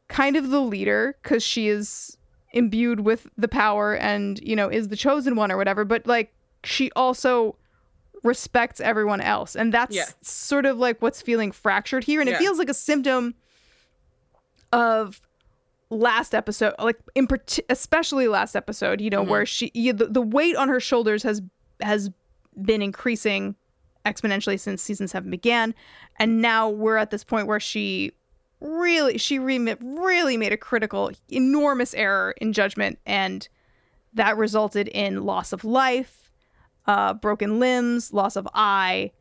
kind 0.10 0.36
of 0.36 0.50
the 0.50 0.62
leader 0.62 1.18
because 1.24 1.44
she 1.44 1.70
is 1.70 2.18
imbued 2.52 3.02
with 3.02 3.28
the 3.38 3.48
power 3.48 3.96
and 3.96 4.40
you 4.40 4.56
know 4.56 4.70
is 4.70 4.88
the 4.88 4.96
chosen 4.96 5.36
one 5.36 5.52
or 5.52 5.58
whatever 5.58 5.86
but 5.86 6.06
like 6.08 6.34
she 6.64 6.92
also 6.96 7.56
respects 8.24 8.82
everyone 8.82 9.22
else 9.22 9.56
and 9.56 9.74
that's 9.74 9.96
Yeah. 9.96 10.06
sort 10.22 10.66
of 10.66 10.78
like 10.78 11.02
what's 11.02 11.22
feeling 11.22 11.52
fractured 11.52 12.04
here 12.04 12.20
and 12.20 12.30
it 12.30 12.38
feels 12.38 12.58
like 12.58 12.70
a 12.70 12.74
symptom 12.74 13.36
of 14.74 15.22
last 15.90 16.36
episode 16.36 16.74
like 16.80 16.98
in 17.16 17.28
part- 17.28 17.60
especially 17.70 18.28
last 18.28 18.56
episode 18.56 19.00
you 19.00 19.10
know 19.10 19.22
mm-hmm. 19.22 19.32
where 19.32 19.46
she 19.46 19.72
you, 19.74 19.94
the, 19.94 20.08
the 20.08 20.22
weight 20.22 20.56
on 20.56 20.70
her 20.70 20.80
shoulders 20.80 21.24
has 21.24 21.42
has 21.82 22.10
been 22.62 22.82
increasing 22.82 23.56
exponentially 24.06 24.60
since 24.60 24.82
season 24.82 25.08
seven 25.08 25.30
began. 25.30 25.74
And 26.18 26.42
now 26.42 26.70
we're 26.70 26.98
at 26.98 27.12
this 27.12 27.24
point 27.24 27.48
where 27.48 27.60
she 27.60 28.12
really, 28.62 29.18
she 29.18 29.40
re- 29.40 29.76
really 29.80 30.38
made 30.38 30.54
a 30.54 30.58
critical, 30.58 31.12
enormous 31.30 31.94
error 31.94 32.34
in 32.42 32.54
judgment. 32.54 33.00
And 33.06 33.48
that 34.14 34.38
resulted 34.38 34.88
in 34.88 35.24
loss 35.24 35.54
of 35.54 35.64
life, 35.64 36.32
uh, 36.88 37.14
broken 37.14 37.60
limbs, 37.60 38.12
loss 38.14 38.36
of 38.36 38.48
eye. 38.54 39.12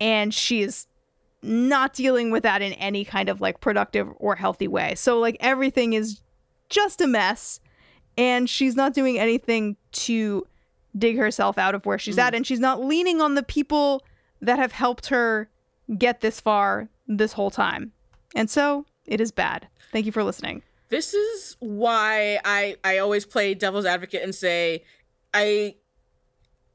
And 0.00 0.32
she 0.32 0.62
is 0.62 0.86
not 1.42 1.94
dealing 1.94 2.30
with 2.30 2.42
that 2.42 2.62
in 2.62 2.72
any 2.74 3.04
kind 3.04 3.28
of 3.28 3.40
like 3.40 3.60
productive 3.60 4.08
or 4.16 4.36
healthy 4.36 4.68
way. 4.68 4.94
So, 4.94 5.18
like, 5.18 5.36
everything 5.40 5.92
is 5.92 6.20
just 6.68 7.00
a 7.00 7.06
mess. 7.06 7.60
And 8.16 8.50
she's 8.50 8.74
not 8.74 8.94
doing 8.94 9.18
anything 9.18 9.76
to 9.92 10.44
dig 10.96 11.16
herself 11.16 11.56
out 11.58 11.74
of 11.76 11.86
where 11.86 11.98
she's 11.98 12.16
Mm. 12.16 12.22
at 12.22 12.34
and 12.34 12.46
she's 12.46 12.58
not 12.58 12.82
leaning 12.82 13.20
on 13.20 13.36
the 13.36 13.42
people 13.42 14.04
that 14.40 14.58
have 14.58 14.72
helped 14.72 15.06
her 15.06 15.48
get 15.96 16.20
this 16.20 16.40
far 16.40 16.88
this 17.06 17.32
whole 17.32 17.50
time. 17.50 17.92
And 18.38 18.48
so 18.48 18.86
it 19.04 19.20
is 19.20 19.32
bad. 19.32 19.66
Thank 19.90 20.06
you 20.06 20.12
for 20.12 20.22
listening. 20.22 20.62
This 20.90 21.12
is 21.12 21.56
why 21.58 22.38
I 22.44 22.76
I 22.84 22.98
always 22.98 23.26
play 23.26 23.52
devil's 23.52 23.84
advocate 23.84 24.22
and 24.22 24.32
say 24.32 24.84
I 25.34 25.74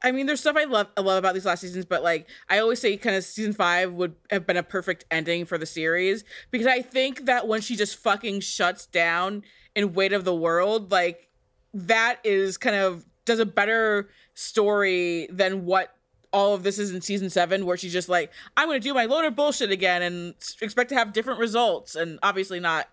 I 0.02 0.12
mean 0.12 0.26
there's 0.26 0.40
stuff 0.40 0.56
I 0.58 0.64
love 0.64 0.88
I 0.94 1.00
love 1.00 1.16
about 1.16 1.32
these 1.32 1.46
last 1.46 1.62
seasons, 1.62 1.86
but 1.86 2.02
like 2.02 2.28
I 2.50 2.58
always 2.58 2.80
say 2.80 2.98
kind 2.98 3.16
of 3.16 3.24
season 3.24 3.54
five 3.54 3.94
would 3.94 4.14
have 4.30 4.46
been 4.46 4.58
a 4.58 4.62
perfect 4.62 5.06
ending 5.10 5.46
for 5.46 5.56
the 5.56 5.64
series 5.64 6.22
because 6.50 6.66
I 6.66 6.82
think 6.82 7.24
that 7.24 7.48
when 7.48 7.62
she 7.62 7.76
just 7.76 7.96
fucking 7.96 8.40
shuts 8.40 8.84
down 8.84 9.42
in 9.74 9.94
Weight 9.94 10.12
of 10.12 10.24
the 10.24 10.34
World, 10.34 10.92
like 10.92 11.30
that 11.72 12.18
is 12.24 12.58
kind 12.58 12.76
of 12.76 13.06
does 13.24 13.38
a 13.38 13.46
better 13.46 14.10
story 14.34 15.28
than 15.30 15.64
what 15.64 15.96
all 16.34 16.52
of 16.52 16.64
this 16.64 16.78
is 16.78 16.92
in 16.92 17.00
season 17.00 17.30
seven, 17.30 17.64
where 17.64 17.76
she's 17.76 17.92
just 17.92 18.08
like, 18.08 18.32
I'm 18.56 18.68
gonna 18.68 18.80
do 18.80 18.92
my 18.92 19.04
loner 19.06 19.30
bullshit 19.30 19.70
again 19.70 20.02
and 20.02 20.34
expect 20.60 20.90
to 20.90 20.96
have 20.96 21.12
different 21.12 21.38
results, 21.38 21.94
and 21.94 22.18
obviously 22.22 22.58
not. 22.58 22.88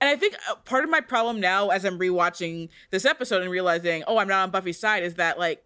And 0.00 0.08
I 0.08 0.16
think 0.16 0.34
uh, 0.50 0.54
part 0.64 0.82
of 0.82 0.90
my 0.90 1.02
problem 1.02 1.38
now, 1.38 1.68
as 1.68 1.84
I'm 1.84 1.98
rewatching 1.98 2.70
this 2.90 3.04
episode 3.04 3.42
and 3.42 3.50
realizing, 3.50 4.02
oh, 4.06 4.16
I'm 4.16 4.28
not 4.28 4.42
on 4.44 4.50
Buffy's 4.50 4.78
side, 4.80 5.02
is 5.02 5.14
that 5.14 5.38
like 5.38 5.62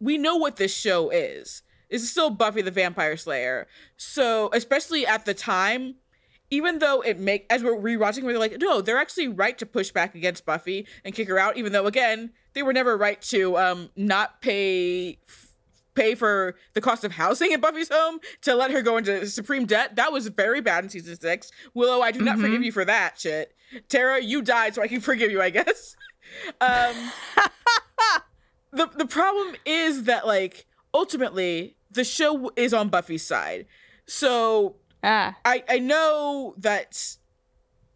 we 0.00 0.18
know 0.18 0.36
what 0.36 0.56
this 0.56 0.74
show 0.74 1.10
is. 1.10 1.62
Is 1.88 2.10
still 2.10 2.30
Buffy 2.30 2.62
the 2.62 2.72
Vampire 2.72 3.16
Slayer. 3.16 3.68
So, 3.96 4.50
especially 4.52 5.06
at 5.06 5.24
the 5.24 5.34
time, 5.34 5.94
even 6.50 6.80
though 6.80 7.00
it 7.00 7.20
make 7.20 7.46
as 7.48 7.62
we're 7.62 7.76
rewatching, 7.76 8.24
we're 8.24 8.38
like, 8.38 8.58
no, 8.60 8.80
they're 8.80 8.98
actually 8.98 9.28
right 9.28 9.56
to 9.58 9.66
push 9.66 9.92
back 9.92 10.16
against 10.16 10.44
Buffy 10.44 10.88
and 11.04 11.14
kick 11.14 11.28
her 11.28 11.38
out, 11.38 11.56
even 11.56 11.72
though 11.72 11.86
again, 11.86 12.32
they 12.54 12.64
were 12.64 12.72
never 12.72 12.96
right 12.96 13.22
to 13.22 13.56
um 13.56 13.90
not 13.94 14.42
pay 14.42 15.18
pay 15.96 16.14
for 16.14 16.54
the 16.74 16.80
cost 16.80 17.02
of 17.02 17.10
housing 17.12 17.52
at 17.52 17.60
Buffy's 17.60 17.88
home 17.88 18.20
to 18.42 18.54
let 18.54 18.70
her 18.70 18.82
go 18.82 18.96
into 18.98 19.26
supreme 19.26 19.64
debt. 19.66 19.96
That 19.96 20.12
was 20.12 20.28
very 20.28 20.60
bad 20.60 20.84
in 20.84 20.90
season 20.90 21.18
six. 21.18 21.50
Willow, 21.74 22.02
I 22.02 22.12
do 22.12 22.20
not 22.20 22.36
Mhm. 22.36 22.42
forgive 22.42 22.62
you 22.62 22.70
for 22.72 22.84
that 22.84 23.18
shit. 23.18 23.54
Tara, 23.88 24.22
you 24.22 24.42
died, 24.42 24.74
so 24.74 24.82
I 24.82 24.88
can 24.88 25.00
forgive 25.10 25.30
you, 25.32 25.42
I 25.42 25.50
guess. 25.50 25.96
Um 26.60 26.94
the 28.72 28.86
the 28.96 29.06
problem 29.06 29.54
is 29.64 30.04
that 30.04 30.26
like 30.26 30.66
ultimately 30.92 31.76
the 31.90 32.04
show 32.04 32.50
is 32.56 32.74
on 32.74 32.88
Buffy's 32.88 33.24
side. 33.26 33.66
So 34.06 34.76
ah. 35.02 35.34
I 35.44 35.62
I 35.68 35.78
know 35.78 36.54
that 36.58 37.16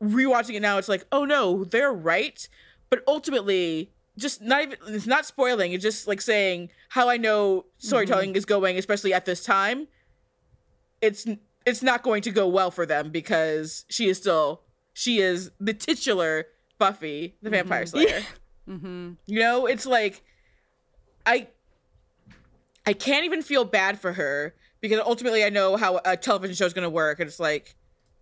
rewatching 0.02 0.55
it 0.55 0.60
now 0.60 0.78
it's 0.78 0.89
like, 0.89 1.05
"Oh 1.12 1.24
no, 1.24 1.64
they're 1.64 1.93
right." 1.93 2.48
But 2.89 3.02
ultimately 3.06 3.93
just 4.21 4.43
not 4.43 4.63
even 4.63 4.79
it's 4.89 5.07
not 5.07 5.27
spoiling, 5.27 5.73
it's 5.73 5.83
just 5.83 6.07
like 6.07 6.21
saying 6.21 6.71
how 6.89 7.09
I 7.09 7.17
know 7.17 7.67
storytelling 7.79 8.35
is 8.37 8.45
going 8.45 8.79
especially 8.79 9.13
at 9.15 9.25
this 9.25 9.45
time. 9.45 9.89
It's 11.01 11.27
it's 11.67 11.83
not 11.83 12.03
going 12.03 12.23
to 12.23 12.31
go 12.31 12.49
well 12.49 12.71
for 12.71 12.87
them 12.87 13.11
because 13.11 13.85
she 13.89 14.09
is 14.09 14.19
still 14.19 14.63
she 14.93 15.19
is 15.19 15.51
the 15.61 15.75
titular 15.75 16.47
Buffy, 16.79 17.37
the 17.43 17.51
Vampire 17.51 17.87
Slayer. 17.87 18.23
Mm-hmm. 18.69 19.13
You 19.27 19.39
know, 19.39 19.67
it's 19.67 19.87
like 19.87 20.23
I 21.27 21.49
I 22.87 22.93
can't 22.93 23.25
even 23.25 23.43
feel 23.43 23.65
bad 23.65 24.01
for 24.01 24.13
her 24.13 24.55
because 24.81 25.01
ultimately 25.01 25.45
I 25.45 25.51
know 25.51 25.77
how 25.77 26.01
a 26.05 26.17
television 26.17 26.57
show 26.57 26.67
is 26.67 26.73
going 26.73 26.85
to 26.85 26.91
work 26.91 27.21
and 27.21 27.29
it's 27.29 27.41
like 27.41 27.75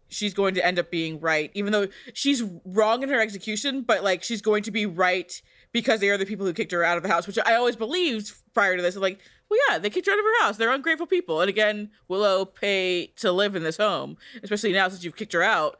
she's 0.08 0.34
going 0.34 0.54
to 0.54 0.64
end 0.64 0.78
up 0.78 0.90
being 0.90 1.20
right 1.20 1.50
even 1.54 1.72
though 1.72 1.86
she's 2.14 2.42
wrong 2.64 3.02
in 3.02 3.08
her 3.10 3.20
execution 3.20 3.82
but 3.82 4.02
like 4.02 4.22
she's 4.22 4.40
going 4.40 4.62
to 4.62 4.70
be 4.70 4.86
right 4.86 5.40
because 5.80 6.00
they 6.00 6.08
are 6.08 6.18
the 6.18 6.26
people 6.26 6.46
who 6.46 6.52
kicked 6.52 6.72
her 6.72 6.84
out 6.84 6.96
of 6.96 7.02
the 7.02 7.08
house 7.08 7.26
which 7.26 7.38
I 7.44 7.54
always 7.54 7.76
believed 7.76 8.32
prior 8.54 8.76
to 8.76 8.82
this. 8.82 8.96
Like 8.96 9.20
well 9.48 9.58
yeah 9.68 9.78
they 9.78 9.90
kicked 9.90 10.06
her 10.06 10.12
out 10.12 10.18
of 10.18 10.24
her 10.24 10.42
house. 10.42 10.56
They're 10.56 10.72
ungrateful 10.72 11.06
people. 11.06 11.40
And 11.40 11.48
again 11.48 11.90
Willow 12.08 12.44
pay 12.44 13.08
to 13.16 13.32
live 13.32 13.54
in 13.54 13.62
this 13.62 13.76
home 13.76 14.16
especially 14.42 14.72
now 14.72 14.88
since 14.88 15.04
you've 15.04 15.16
kicked 15.16 15.32
her 15.32 15.42
out. 15.42 15.78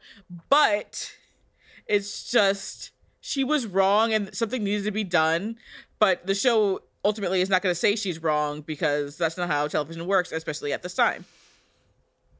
But 0.49 1.13
it's 1.85 2.31
just 2.31 2.91
she 3.21 3.43
was 3.43 3.65
wrong 3.65 4.13
and 4.13 4.33
something 4.35 4.63
needed 4.63 4.85
to 4.85 4.91
be 4.91 5.03
done. 5.03 5.57
But 5.99 6.25
the 6.25 6.35
show 6.35 6.81
ultimately 7.03 7.41
is 7.41 7.49
not 7.49 7.61
going 7.61 7.71
to 7.71 7.79
say 7.79 7.95
she's 7.95 8.21
wrong 8.21 8.61
because 8.61 9.17
that's 9.17 9.37
not 9.37 9.49
how 9.49 9.67
television 9.67 10.05
works 10.05 10.31
especially 10.31 10.73
at 10.73 10.83
this 10.83 10.93
time. 10.93 11.25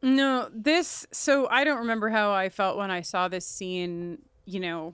No, 0.01 0.49
this 0.53 1.05
so 1.11 1.47
I 1.49 1.63
don't 1.63 1.79
remember 1.79 2.09
how 2.09 2.31
I 2.31 2.49
felt 2.49 2.77
when 2.77 2.89
I 2.89 3.01
saw 3.01 3.27
this 3.27 3.45
scene, 3.45 4.19
you 4.45 4.59
know, 4.59 4.93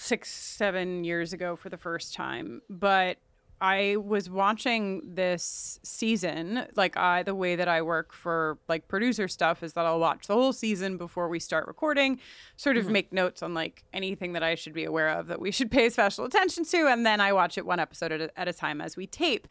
six, 0.00 0.30
seven 0.30 1.04
years 1.04 1.32
ago 1.32 1.56
for 1.56 1.68
the 1.68 1.76
first 1.76 2.14
time. 2.14 2.62
But 2.70 3.18
I 3.62 3.96
was 3.96 4.30
watching 4.30 5.02
this 5.14 5.78
season, 5.82 6.66
like 6.76 6.96
I 6.96 7.22
the 7.22 7.34
way 7.34 7.56
that 7.56 7.68
I 7.68 7.82
work 7.82 8.14
for 8.14 8.56
like 8.68 8.88
producer 8.88 9.28
stuff 9.28 9.62
is 9.62 9.74
that 9.74 9.84
I'll 9.84 10.00
watch 10.00 10.26
the 10.28 10.32
whole 10.34 10.54
season 10.54 10.96
before 10.96 11.28
we 11.28 11.38
start 11.38 11.66
recording, 11.66 12.18
sort 12.56 12.78
of 12.78 12.86
Mhm. 12.86 12.90
make 12.92 13.12
notes 13.12 13.42
on 13.42 13.52
like 13.52 13.84
anything 13.92 14.32
that 14.32 14.42
I 14.42 14.54
should 14.54 14.72
be 14.72 14.84
aware 14.84 15.10
of 15.10 15.26
that 15.26 15.42
we 15.42 15.50
should 15.50 15.70
pay 15.70 15.90
special 15.90 16.24
attention 16.24 16.64
to, 16.64 16.86
and 16.88 17.04
then 17.04 17.20
I 17.20 17.34
watch 17.34 17.58
it 17.58 17.66
one 17.66 17.78
episode 17.80 18.12
at 18.12 18.20
a, 18.22 18.40
at 18.40 18.48
a 18.48 18.54
time 18.54 18.80
as 18.80 18.96
we 18.96 19.06
tape. 19.06 19.46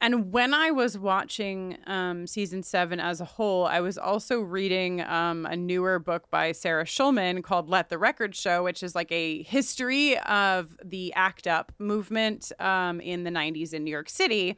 And 0.00 0.32
when 0.32 0.54
I 0.54 0.70
was 0.70 0.96
watching 0.96 1.76
um, 1.86 2.26
season 2.26 2.62
seven 2.62 3.00
as 3.00 3.20
a 3.20 3.24
whole, 3.24 3.66
I 3.66 3.80
was 3.80 3.98
also 3.98 4.40
reading 4.40 5.00
um, 5.00 5.44
a 5.46 5.56
newer 5.56 5.98
book 5.98 6.30
by 6.30 6.52
Sarah 6.52 6.84
Schulman 6.84 7.42
called 7.42 7.68
Let 7.68 7.88
the 7.88 7.98
Record 7.98 8.36
Show, 8.36 8.62
which 8.62 8.82
is 8.82 8.94
like 8.94 9.10
a 9.10 9.42
history 9.42 10.16
of 10.20 10.76
the 10.84 11.12
ACT 11.14 11.48
UP 11.48 11.72
movement 11.78 12.52
um, 12.60 13.00
in 13.00 13.24
the 13.24 13.30
90s 13.30 13.72
in 13.72 13.82
New 13.82 13.90
York 13.90 14.08
City. 14.08 14.56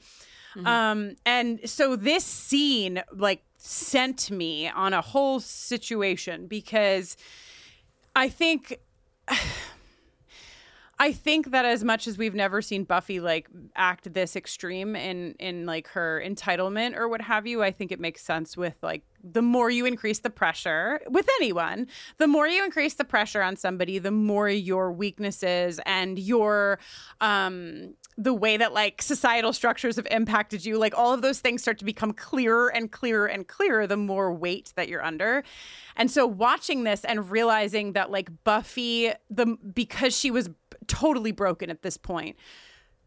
Um, 0.65 1.17
and 1.25 1.61
so 1.65 1.97
this 1.97 2.25
scene 2.25 3.03
like 3.12 3.43
sent 3.57 4.31
me 4.31 4.69
on 4.69 4.93
a 4.93 5.01
whole 5.01 5.41
situation 5.41 6.47
because 6.47 7.17
I 8.15 8.29
think. 8.29 8.79
I 11.01 11.13
think 11.13 11.53
that 11.53 11.65
as 11.65 11.83
much 11.83 12.07
as 12.07 12.19
we've 12.19 12.35
never 12.35 12.61
seen 12.61 12.85
Buffy 12.85 13.21
like 13.21 13.49
act 13.75 14.13
this 14.13 14.37
extreme 14.37 14.95
in 14.95 15.35
in 15.39 15.65
like 15.65 15.89
her 15.89 16.23
entitlement 16.23 16.95
or 16.95 17.09
what 17.09 17.23
have 17.23 17.47
you, 17.47 17.63
I 17.63 17.71
think 17.71 17.91
it 17.91 17.99
makes 17.99 18.23
sense 18.23 18.55
with 18.55 18.75
like 18.83 19.03
the 19.25 19.41
more 19.41 19.71
you 19.71 19.87
increase 19.87 20.19
the 20.19 20.29
pressure 20.29 21.01
with 21.09 21.27
anyone, 21.41 21.87
the 22.19 22.27
more 22.27 22.47
you 22.47 22.63
increase 22.63 22.95
the 22.95 23.05
pressure 23.05 23.41
on 23.41 23.57
somebody, 23.57 23.99
the 23.99 24.11
more 24.11 24.51
your 24.51 24.93
weaknesses 24.93 25.81
and 25.87 26.19
your 26.19 26.79
um 27.23 27.95
the 28.19 28.35
way 28.35 28.59
that 28.59 28.75
like 28.75 29.01
societal 29.01 29.55
structures 29.55 29.97
have 29.97 30.07
impacted 30.11 30.67
you, 30.67 30.77
like 30.77 30.93
all 30.99 31.15
of 31.15 31.23
those 31.23 31.41
things 31.41 31.63
start 31.63 31.79
to 31.79 31.87
become 31.87 32.13
clearer 32.13 32.69
and 32.69 32.93
clearer 32.93 33.25
and 33.25 33.49
clearer 33.49 33.87
the 33.87 33.97
more 33.97 34.35
weight 34.35 34.75
that 34.77 34.89
you're 34.89 35.03
under. 35.03 35.43
And 35.97 36.11
so 36.11 36.27
watching 36.27 36.85
this 36.85 37.05
and 37.05 37.31
realizing 37.31 37.95
that 37.95 38.11
like 38.11 38.29
Buffy 38.45 39.13
the 39.31 39.57
because 39.73 40.15
she 40.15 40.31
was 40.31 40.51
totally 40.91 41.33
broken 41.33 41.71
at 41.71 41.83
this 41.83 41.97
point 41.97 42.37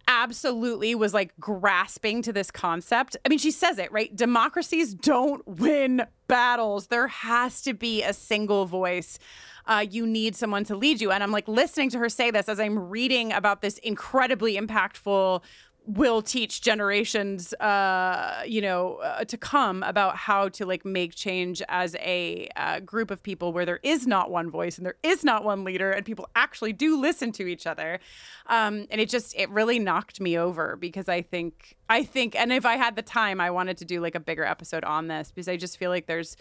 absolutely 0.07 0.95
was 0.95 1.14
like 1.14 1.34
grasping 1.39 2.22
to 2.23 2.34
this 2.34 2.51
concept. 2.51 3.15
I 3.26 3.30
mean, 3.30 3.39
she 3.39 3.51
says 3.51 3.77
it, 3.77 3.91
right? 3.91 4.14
Democracies 4.15 4.93
don't 4.93 5.45
win 5.47 6.05
battles. 6.27 6.88
There 6.88 7.07
has 7.07 7.61
to 7.61 7.73
be 7.73 8.03
a 8.03 8.14
single 8.14 8.65
voice. 8.65 9.18
Uh, 9.65 9.85
you 9.89 10.05
need 10.05 10.35
someone 10.35 10.65
to 10.65 10.76
lead 10.76 10.99
you. 10.99 11.11
And 11.11 11.23
I'm 11.23 11.31
like 11.31 11.47
listening 11.47 11.89
to 11.91 11.99
her 11.99 12.10
say 12.10 12.31
this 12.31 12.49
as 12.49 12.60
I'm 12.60 12.77
reading 12.89 13.31
about 13.31 13.61
this 13.61 13.77
incredibly 13.77 14.57
impactful 14.57 15.41
will 15.85 16.22
teach 16.22 16.61
generations 16.61 17.53
uh 17.55 18.41
you 18.45 18.61
know 18.61 18.95
uh, 18.97 19.26
to 19.26 19.38
come 19.38 19.84
about 19.84 20.15
how 20.15 20.47
to 20.47 20.65
like 20.65 20.85
make 20.85 21.14
change 21.14 21.61
as 21.68 21.95
a 21.95 22.47
uh, 22.55 22.80
group 22.80 23.11
of 23.11 23.22
people 23.22 23.51
where 23.51 23.65
there 23.65 23.81
is 23.84 24.07
not 24.07 24.31
one 24.31 24.49
voice 24.49 24.77
and 24.77 24.85
there 24.85 24.95
is 25.03 25.26
not 25.26 25.43
one 25.43 25.65
leader 25.65 25.91
and 25.91 26.05
people 26.05 26.30
actually 26.35 26.72
do 26.72 26.99
listen 26.99 27.31
to 27.34 27.47
each 27.47 27.68
other. 27.68 27.99
Um 28.47 28.88
and 28.91 29.01
it 29.01 29.10
just 29.10 29.35
it 29.35 29.49
really 29.49 29.80
knocked 29.80 30.22
me 30.22 30.38
over 30.38 30.76
because 30.77 31.10
i 31.10 31.22
think 31.22 31.76
i 31.89 32.03
think 32.03 32.35
and 32.35 32.51
if 32.51 32.65
i 32.65 32.76
had 32.76 32.95
the 32.95 33.01
time 33.01 33.41
i 33.41 33.49
wanted 33.49 33.77
to 33.77 33.85
do 33.85 33.99
like 33.99 34.15
a 34.15 34.19
bigger 34.19 34.43
episode 34.43 34.84
on 34.84 35.07
this 35.07 35.31
because 35.31 35.47
i 35.47 35.57
just 35.57 35.77
feel 35.77 35.89
like 35.89 36.05
there's 36.05 36.38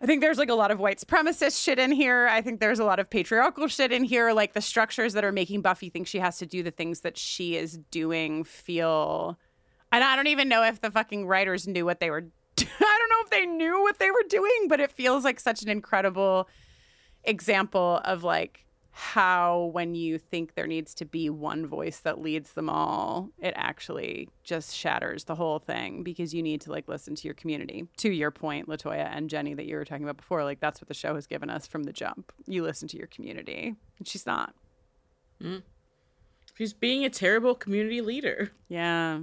I 0.00 0.04
think 0.04 0.20
there's 0.20 0.36
like 0.36 0.50
a 0.50 0.54
lot 0.54 0.70
of 0.70 0.78
white 0.78 0.98
supremacist 0.98 1.62
shit 1.62 1.78
in 1.78 1.90
here. 1.90 2.28
I 2.28 2.42
think 2.42 2.60
there's 2.60 2.78
a 2.78 2.84
lot 2.84 2.98
of 2.98 3.08
patriarchal 3.08 3.66
shit 3.68 3.92
in 3.92 4.04
here. 4.04 4.32
Like 4.32 4.52
the 4.52 4.60
structures 4.60 5.14
that 5.14 5.24
are 5.24 5.32
making 5.32 5.62
Buffy 5.62 5.88
think 5.88 6.06
she 6.06 6.18
has 6.18 6.36
to 6.38 6.46
do 6.46 6.62
the 6.62 6.70
things 6.70 7.00
that 7.00 7.16
she 7.16 7.56
is 7.56 7.78
doing 7.90 8.44
feel 8.44 9.38
And 9.90 10.04
I 10.04 10.14
don't 10.14 10.26
even 10.26 10.48
know 10.48 10.62
if 10.62 10.82
the 10.82 10.90
fucking 10.90 11.26
writers 11.26 11.66
knew 11.66 11.86
what 11.86 12.00
they 12.00 12.10
were. 12.10 12.26
I 12.58 12.98
don't 12.98 13.10
know 13.10 13.22
if 13.24 13.30
they 13.30 13.46
knew 13.46 13.80
what 13.80 13.98
they 13.98 14.10
were 14.10 14.24
doing, 14.28 14.66
but 14.68 14.80
it 14.80 14.92
feels 14.92 15.24
like 15.24 15.40
such 15.40 15.62
an 15.62 15.70
incredible 15.70 16.48
example 17.24 18.00
of 18.04 18.22
like 18.22 18.65
how 18.98 19.70
when 19.74 19.94
you 19.94 20.16
think 20.18 20.54
there 20.54 20.66
needs 20.66 20.94
to 20.94 21.04
be 21.04 21.28
one 21.28 21.66
voice 21.66 21.98
that 21.98 22.18
leads 22.18 22.54
them 22.54 22.70
all, 22.70 23.28
it 23.38 23.52
actually 23.54 24.26
just 24.42 24.74
shatters 24.74 25.24
the 25.24 25.34
whole 25.34 25.58
thing 25.58 26.02
because 26.02 26.32
you 26.32 26.42
need 26.42 26.62
to 26.62 26.70
like 26.70 26.88
listen 26.88 27.14
to 27.14 27.28
your 27.28 27.34
community. 27.34 27.86
To 27.98 28.10
your 28.10 28.30
point, 28.30 28.70
Latoya 28.70 29.14
and 29.14 29.28
Jenny, 29.28 29.52
that 29.52 29.66
you 29.66 29.76
were 29.76 29.84
talking 29.84 30.04
about 30.04 30.16
before, 30.16 30.44
like 30.44 30.60
that's 30.60 30.80
what 30.80 30.88
the 30.88 30.94
show 30.94 31.14
has 31.14 31.26
given 31.26 31.50
us 31.50 31.66
from 31.66 31.82
the 31.82 31.92
jump. 31.92 32.32
You 32.46 32.62
listen 32.62 32.88
to 32.88 32.96
your 32.96 33.08
community, 33.08 33.74
and 33.98 34.08
she's 34.08 34.24
not. 34.24 34.54
Mm. 35.42 35.62
She's 36.54 36.72
being 36.72 37.04
a 37.04 37.10
terrible 37.10 37.54
community 37.54 38.00
leader. 38.00 38.50
Yeah. 38.70 39.20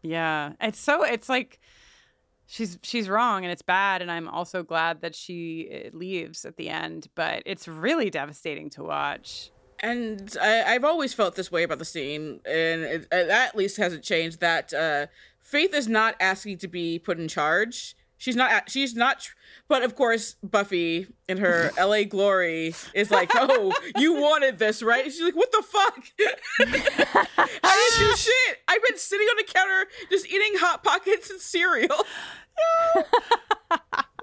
Yeah. 0.00 0.54
It's 0.58 0.80
so 0.80 1.04
it's 1.04 1.28
like 1.28 1.60
she's 2.52 2.78
she's 2.82 3.08
wrong 3.08 3.44
and 3.44 3.50
it's 3.50 3.62
bad 3.62 4.02
and 4.02 4.12
I'm 4.12 4.28
also 4.28 4.62
glad 4.62 5.00
that 5.00 5.14
she 5.14 5.68
eh, 5.70 5.90
leaves 5.94 6.44
at 6.44 6.56
the 6.56 6.68
end, 6.68 7.08
but 7.14 7.42
it's 7.46 7.66
really 7.66 8.10
devastating 8.10 8.68
to 8.70 8.84
watch. 8.84 9.50
And 9.80 10.36
I, 10.40 10.74
I've 10.74 10.84
always 10.84 11.14
felt 11.14 11.34
this 11.34 11.50
way 11.50 11.64
about 11.64 11.78
the 11.78 11.84
scene, 11.84 12.40
and 12.44 12.82
it, 12.82 13.08
it 13.10 13.30
at 13.30 13.56
least 13.56 13.78
hasn't 13.78 14.04
changed. 14.04 14.38
That 14.38 14.72
uh, 14.72 15.06
Faith 15.40 15.74
is 15.74 15.88
not 15.88 16.14
asking 16.20 16.58
to 16.58 16.68
be 16.68 17.00
put 17.00 17.18
in 17.18 17.26
charge. 17.26 17.96
She's 18.22 18.36
not. 18.36 18.70
She's 18.70 18.94
not. 18.94 19.28
But 19.66 19.82
of 19.82 19.96
course, 19.96 20.36
Buffy 20.44 21.08
in 21.28 21.38
her 21.38 21.72
LA 21.80 22.04
glory 22.04 22.76
is 22.94 23.10
like, 23.10 23.32
"Oh, 23.34 23.72
you 23.96 24.14
wanted 24.14 24.60
this, 24.60 24.80
right?" 24.80 25.04
she's 25.06 25.20
like, 25.20 25.34
"What 25.34 25.50
the 25.50 25.64
fuck? 25.68 26.04
I 26.60 27.96
didn't 27.98 28.10
do 28.10 28.16
shit. 28.16 28.58
I've 28.68 28.82
been 28.86 28.98
sitting 28.98 29.26
on 29.26 29.36
the 29.38 29.52
counter 29.52 29.86
just 30.08 30.28
eating 30.28 30.52
hot 30.58 30.84
pockets 30.84 31.30
and 31.30 31.40
cereal." 31.40 31.96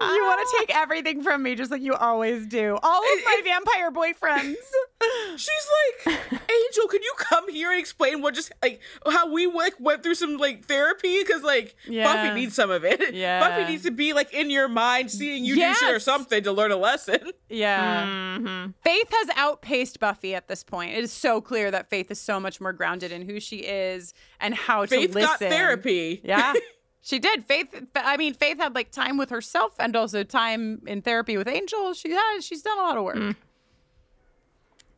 you 0.02 0.24
want 0.24 0.48
to 0.48 0.56
take 0.58 0.74
everything 0.76 1.22
from 1.22 1.42
me 1.42 1.54
just 1.54 1.70
like 1.70 1.82
you 1.82 1.92
always 1.94 2.46
do. 2.46 2.78
All 2.82 3.00
of 3.02 3.24
my 3.24 3.40
vampire 3.44 3.90
boyfriends. 3.90 4.54
She's 5.36 5.68
like, 6.06 6.16
Angel, 6.32 6.88
can 6.88 7.02
you 7.02 7.12
come 7.18 7.50
here 7.52 7.70
and 7.70 7.78
explain 7.80 8.22
what 8.22 8.34
just 8.34 8.50
like 8.62 8.80
how 9.06 9.30
we 9.32 9.46
like 9.46 9.74
went 9.78 10.02
through 10.02 10.14
some 10.14 10.36
like 10.38 10.64
therapy? 10.66 11.18
Because 11.22 11.42
like 11.42 11.76
Yeah. 11.86 12.04
Buffy 12.12 12.34
needs 12.40 12.54
some 12.54 12.70
of 12.70 12.84
it. 12.84 13.14
Yeah. 13.14 13.40
Buffy 13.40 13.70
needs 13.70 13.82
to 13.84 13.90
be 13.90 14.12
like 14.12 14.32
in 14.32 14.48
your 14.50 14.68
mind, 14.68 15.10
seeing 15.10 15.44
you 15.44 15.54
Yes. 15.56 15.78
do 15.80 15.86
shit 15.86 15.94
or 15.94 16.00
something 16.00 16.42
to 16.44 16.52
learn 16.52 16.70
a 16.70 16.76
lesson. 16.76 17.30
Yeah. 17.48 18.06
Mm-hmm. 18.06 18.70
Faith 18.82 19.08
has 19.10 19.28
outpaced 19.36 20.00
Buffy 20.00 20.34
at 20.34 20.48
this 20.48 20.62
point. 20.64 20.92
It 20.96 21.04
is 21.04 21.12
so 21.12 21.40
clear 21.40 21.70
that 21.70 21.90
Faith 21.90 22.10
is 22.10 22.20
so 22.20 22.40
much 22.40 22.60
more 22.60 22.72
grounded 22.72 23.12
in 23.12 23.22
who 23.28 23.38
she 23.40 23.56
is 23.58 24.14
and 24.40 24.54
how 24.54 24.86
Faith 24.86 25.10
to 25.10 25.14
listen. 25.14 25.28
got 25.28 25.38
therapy. 25.40 26.20
Yeah. 26.24 26.54
She 27.02 27.18
did. 27.18 27.46
Faith 27.46 27.74
I 27.94 28.16
mean 28.16 28.34
Faith 28.34 28.58
had 28.58 28.74
like 28.74 28.90
time 28.90 29.16
with 29.16 29.30
herself 29.30 29.74
and 29.78 29.96
also 29.96 30.22
time 30.22 30.82
in 30.86 31.02
therapy 31.02 31.36
with 31.36 31.48
Angel. 31.48 31.94
She 31.94 32.10
has 32.10 32.44
she's 32.44 32.62
done 32.62 32.78
a 32.78 32.82
lot 32.82 32.96
of 32.96 33.04
work. 33.04 33.16
Mm. 33.16 33.36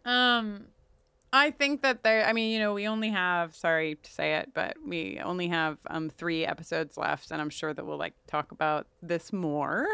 Um 0.05 0.65
I 1.33 1.51
think 1.51 1.83
that 1.83 2.03
there 2.03 2.27
I 2.27 2.33
mean, 2.33 2.51
you 2.51 2.59
know, 2.59 2.75
we 2.75 2.89
only 2.89 3.11
have 3.11 3.55
sorry 3.55 3.97
to 4.03 4.11
say 4.11 4.35
it, 4.35 4.51
but 4.53 4.77
we 4.85 5.21
only 5.23 5.49
have 5.49 5.79
um 5.89 6.11
3 6.11 6.45
episodes 6.45 6.97
left 6.97 7.31
and 7.31 7.41
I'm 7.41 7.51
sure 7.51 7.73
that 7.73 7.87
we'll 7.87 7.99
like 7.99 8.15
talk 8.27 8.51
about 8.51 8.87
this 9.01 9.33
more. 9.33 9.87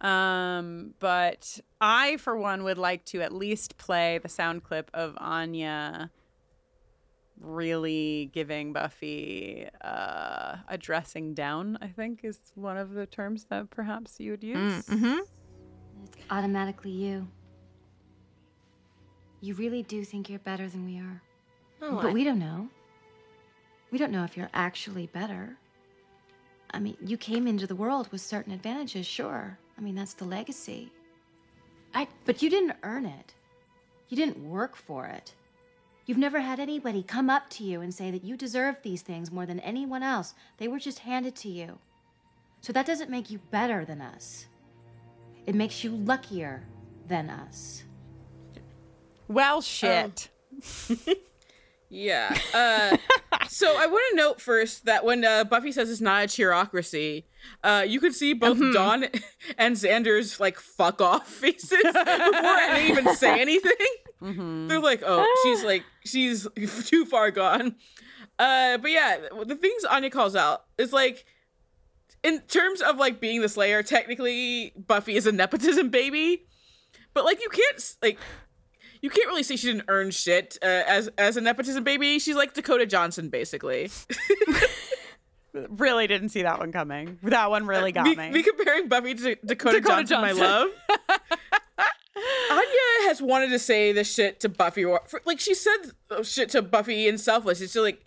Um 0.00 0.94
but 0.98 1.58
I 1.80 2.18
for 2.18 2.36
one 2.36 2.64
would 2.64 2.78
like 2.78 3.06
to 3.06 3.22
at 3.22 3.32
least 3.32 3.78
play 3.78 4.18
the 4.18 4.28
sound 4.28 4.62
clip 4.62 4.90
of 4.92 5.14
Anya 5.16 6.10
really 7.40 8.30
giving 8.32 8.72
Buffy 8.72 9.66
uh, 9.82 10.56
a 10.68 10.78
dressing 10.78 11.34
down, 11.34 11.78
I 11.80 11.88
think 11.88 12.20
is 12.22 12.38
one 12.54 12.76
of 12.76 12.90
the 12.92 13.06
terms 13.06 13.46
that 13.50 13.70
perhaps 13.70 14.20
you 14.20 14.32
would 14.32 14.44
use. 14.44 14.86
Mm-hmm. 14.86 15.18
It's 16.04 16.16
automatically 16.30 16.90
you. 16.90 17.26
You 19.40 19.54
really 19.54 19.82
do 19.82 20.04
think 20.04 20.28
you're 20.28 20.38
better 20.40 20.68
than 20.68 20.84
we 20.84 20.98
are. 20.98 21.22
No, 21.80 21.96
but 21.96 22.10
I- 22.10 22.12
we 22.12 22.24
don't 22.24 22.38
know. 22.38 22.68
We 23.90 23.98
don't 23.98 24.12
know 24.12 24.22
if 24.24 24.36
you're 24.36 24.50
actually 24.54 25.06
better. 25.08 25.56
I 26.72 26.78
mean, 26.78 26.96
you 27.04 27.16
came 27.16 27.48
into 27.48 27.66
the 27.66 27.74
world 27.74 28.06
with 28.12 28.20
certain 28.20 28.52
advantages, 28.52 29.04
sure. 29.04 29.58
I 29.76 29.80
mean, 29.80 29.96
that's 29.96 30.14
the 30.14 30.24
legacy. 30.26 30.92
I 31.94 32.06
but 32.24 32.40
you 32.42 32.48
didn't 32.50 32.76
earn 32.84 33.04
it. 33.06 33.34
You 34.08 34.16
didn't 34.16 34.38
work 34.48 34.76
for 34.76 35.06
it. 35.06 35.34
You've 36.10 36.18
never 36.18 36.40
had 36.40 36.58
anybody 36.58 37.04
come 37.04 37.30
up 37.30 37.48
to 37.50 37.62
you 37.62 37.82
and 37.82 37.94
say 37.94 38.10
that 38.10 38.24
you 38.24 38.36
deserve 38.36 38.82
these 38.82 39.00
things 39.00 39.30
more 39.30 39.46
than 39.46 39.60
anyone 39.60 40.02
else. 40.02 40.34
They 40.58 40.66
were 40.66 40.80
just 40.80 40.98
handed 40.98 41.36
to 41.36 41.48
you. 41.48 41.78
So 42.62 42.72
that 42.72 42.84
doesn't 42.84 43.10
make 43.10 43.30
you 43.30 43.38
better 43.52 43.84
than 43.84 44.00
us. 44.00 44.46
It 45.46 45.54
makes 45.54 45.84
you 45.84 45.92
luckier 45.92 46.64
than 47.06 47.30
us. 47.30 47.84
Well, 49.28 49.62
shit. 49.62 50.30
Yeah. 51.90 52.32
Uh, 52.54 52.96
so 53.48 53.76
I 53.76 53.86
want 53.86 54.04
to 54.10 54.16
note 54.16 54.40
first 54.40 54.84
that 54.84 55.04
when 55.04 55.24
uh, 55.24 55.42
Buffy 55.42 55.72
says 55.72 55.90
it's 55.90 56.00
not 56.00 56.22
a 56.22 56.26
cheerocracy, 56.28 57.24
uh, 57.64 57.84
you 57.86 57.98
could 57.98 58.14
see 58.14 58.32
both 58.32 58.58
Dawn 58.72 59.06
and 59.58 59.74
Xander's 59.74 60.38
like 60.38 60.58
fuck 60.58 61.00
off 61.00 61.26
faces 61.40 61.68
before 61.68 61.92
they 61.92 62.86
even 62.88 63.14
say 63.16 63.40
anything. 63.40 64.68
They're 64.68 64.80
like, 64.80 65.02
oh, 65.04 65.26
she's 65.42 65.64
like, 65.64 65.82
she's 66.04 66.46
too 66.84 67.04
far 67.04 67.30
gone. 67.30 67.76
Uh, 68.38 68.78
but 68.78 68.90
yeah, 68.90 69.18
the 69.44 69.56
things 69.56 69.84
Anya 69.84 70.10
calls 70.10 70.34
out 70.34 70.64
is 70.78 70.92
like, 70.92 71.26
in 72.22 72.40
terms 72.40 72.80
of 72.80 72.96
like 72.96 73.20
being 73.20 73.40
the 73.40 73.48
Slayer, 73.48 73.82
technically 73.82 74.72
Buffy 74.76 75.16
is 75.16 75.26
a 75.26 75.32
nepotism 75.32 75.90
baby, 75.90 76.46
but 77.14 77.24
like 77.24 77.40
you 77.40 77.48
can't 77.48 77.96
like 78.02 78.18
you 79.02 79.10
can't 79.10 79.26
really 79.28 79.42
say 79.42 79.56
she 79.56 79.68
didn't 79.68 79.86
earn 79.88 80.10
shit 80.10 80.58
uh, 80.62 80.66
as 80.66 81.08
as 81.18 81.36
a 81.36 81.40
nepotism 81.40 81.84
baby. 81.84 82.18
She's 82.18 82.36
like 82.36 82.54
Dakota 82.54 82.86
Johnson, 82.86 83.30
basically. 83.30 83.90
really 85.52 86.06
didn't 86.06 86.28
see 86.30 86.42
that 86.42 86.58
one 86.58 86.72
coming. 86.72 87.18
That 87.22 87.50
one 87.50 87.66
really 87.66 87.92
got 87.92 88.04
me, 88.04 88.16
me. 88.16 88.30
me 88.30 88.42
comparing 88.42 88.88
Buffy 88.88 89.14
to 89.14 89.36
Dakota, 89.44 89.80
Dakota 89.80 90.04
Johnson, 90.04 90.20
my 90.20 90.32
love. 90.32 90.68
Anya 92.50 93.08
has 93.08 93.22
wanted 93.22 93.50
to 93.50 93.58
say 93.58 93.92
this 93.92 94.12
shit 94.12 94.40
to 94.40 94.48
Buffy, 94.48 94.84
like 95.24 95.40
she 95.40 95.54
said 95.54 95.76
uh, 96.10 96.22
shit 96.22 96.50
to 96.50 96.62
Buffy 96.62 97.08
in 97.08 97.18
Selfless. 97.18 97.60
It's 97.60 97.72
just 97.72 97.82
like 97.84 98.04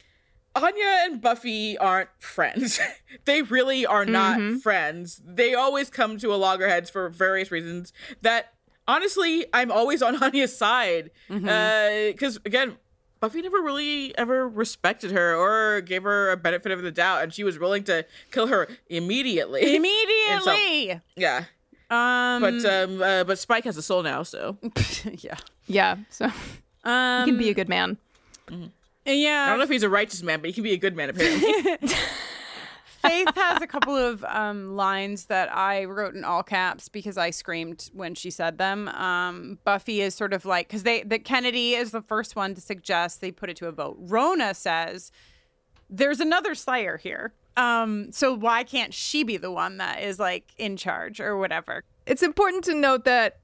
Anya 0.56 1.00
and 1.06 1.22
Buffy 1.22 1.78
aren't 1.78 2.10
friends. 2.20 2.80
they 3.26 3.42
really 3.42 3.86
are 3.86 4.06
not 4.06 4.38
Mm-hmm. 4.40 4.58
friends. 4.58 5.22
They 5.26 5.54
always 5.56 5.90
come 5.90 6.18
to 6.20 6.34
a 6.34 6.38
loggerheads 6.38 6.90
for 6.90 7.10
various 7.10 7.52
reasons. 7.52 7.92
That 8.22 8.54
honestly, 8.88 9.46
I'm 9.54 9.72
always 9.72 10.02
on 10.02 10.16
Anya's 10.24 10.56
side 10.56 11.12
Mm-hmm. 11.30 12.12
because 12.12 12.38
again. 12.46 12.78
Buffy 13.20 13.42
never 13.42 13.62
really 13.62 14.14
ever 14.18 14.50
respected 14.50 15.12
her 15.12 15.34
or 15.34 15.80
gave 15.80 16.04
her 16.04 16.30
a 16.30 16.36
benefit 16.36 16.74
of 16.74 16.82
the 16.82 16.92
doubt, 16.92 17.24
and 17.24 17.34
she 17.34 17.46
was 17.46 17.58
willing 17.58 17.86
to 17.86 18.06
kill 18.34 18.48
her 18.48 18.68
immediately. 18.90 19.62
And 20.30 20.44
so- 20.44 20.52
Immediately. 20.52 21.02
yeah. 21.16 21.46
Um, 21.94 22.42
But 22.42 22.66
um, 22.66 23.02
uh, 23.02 23.24
but 23.24 23.38
Spike 23.40 23.64
has 23.66 23.78
a 23.78 23.82
soul 23.82 24.04
now, 24.04 24.24
so 24.24 24.58
yeah. 25.20 25.38
Yeah. 25.68 25.98
So 26.10 26.26
Um, 26.84 27.28
you 27.28 27.34
can 27.34 27.38
be 27.38 27.50
a 27.50 27.54
good 27.54 27.70
man. 27.70 27.98
Yeah. 29.06 29.46
I 29.46 29.50
don't 29.50 29.58
know 29.58 29.64
if 29.64 29.70
he's 29.70 29.84
a 29.84 29.90
righteous 29.90 30.24
man, 30.24 30.40
but 30.40 30.48
he 30.48 30.54
can 30.54 30.64
be 30.64 30.74
a 30.74 30.78
good 30.78 30.96
man 30.96 31.10
apparently. 31.10 31.88
Faith 33.02 33.36
has 33.36 33.62
a 33.62 33.68
couple 33.68 33.94
of 33.98 34.24
um, 34.24 34.78
lines 34.78 35.26
that 35.26 35.54
I 35.54 35.84
wrote 35.84 36.16
in 36.16 36.24
all 36.24 36.42
caps 36.42 36.88
because 36.88 37.18
I 37.18 37.32
screamed 37.32 37.90
when 37.94 38.16
she 38.16 38.32
said 38.32 38.58
them. 38.58 38.88
Um, 38.88 39.60
Buffy 39.66 40.00
is 40.00 40.16
sort 40.16 40.32
of 40.32 40.46
like 40.46 40.70
because 40.70 40.84
they 40.84 41.04
that 41.04 41.26
Kennedy 41.26 41.74
is 41.74 41.92
the 41.92 42.02
first 42.02 42.38
one 42.38 42.56
to 42.56 42.62
suggest 42.62 43.20
they 43.20 43.30
put 43.32 43.50
it 43.50 43.58
to 43.58 43.68
a 43.68 43.74
vote. 43.74 43.98
Rona 44.00 44.54
says 44.54 45.12
there's 45.90 46.22
another 46.22 46.56
Slayer 46.56 46.96
here. 46.96 47.34
Um, 47.56 48.12
so 48.12 48.34
why 48.34 48.64
can't 48.64 48.94
she 48.94 49.24
be 49.24 49.38
the 49.38 49.52
one 49.52 49.78
that 49.78 50.02
is 50.02 50.20
like 50.20 50.52
in 50.58 50.76
charge 50.78 51.20
or 51.20 51.38
whatever? 51.38 51.84
It's 52.06 52.24
important 52.24 52.64
to 52.66 52.74
note 52.74 53.06
that 53.06 53.40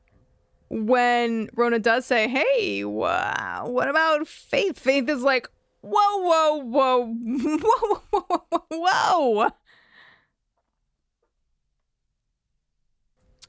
when 0.70 1.50
Rona 1.56 1.80
does 1.80 2.06
say, 2.06 2.28
"Hey, 2.28 2.84
wha- 2.84 3.64
what 3.66 3.88
about 3.88 4.28
Faith?" 4.28 4.80
Faith 4.80 5.08
is 5.10 5.22
like, 5.22 5.48
"Whoa, 5.82 6.18
whoa, 6.18 6.56
whoa, 6.64 7.06
whoa, 7.14 8.04
whoa, 8.12 8.66
whoa, 8.70 9.30
whoa!" 9.30 9.50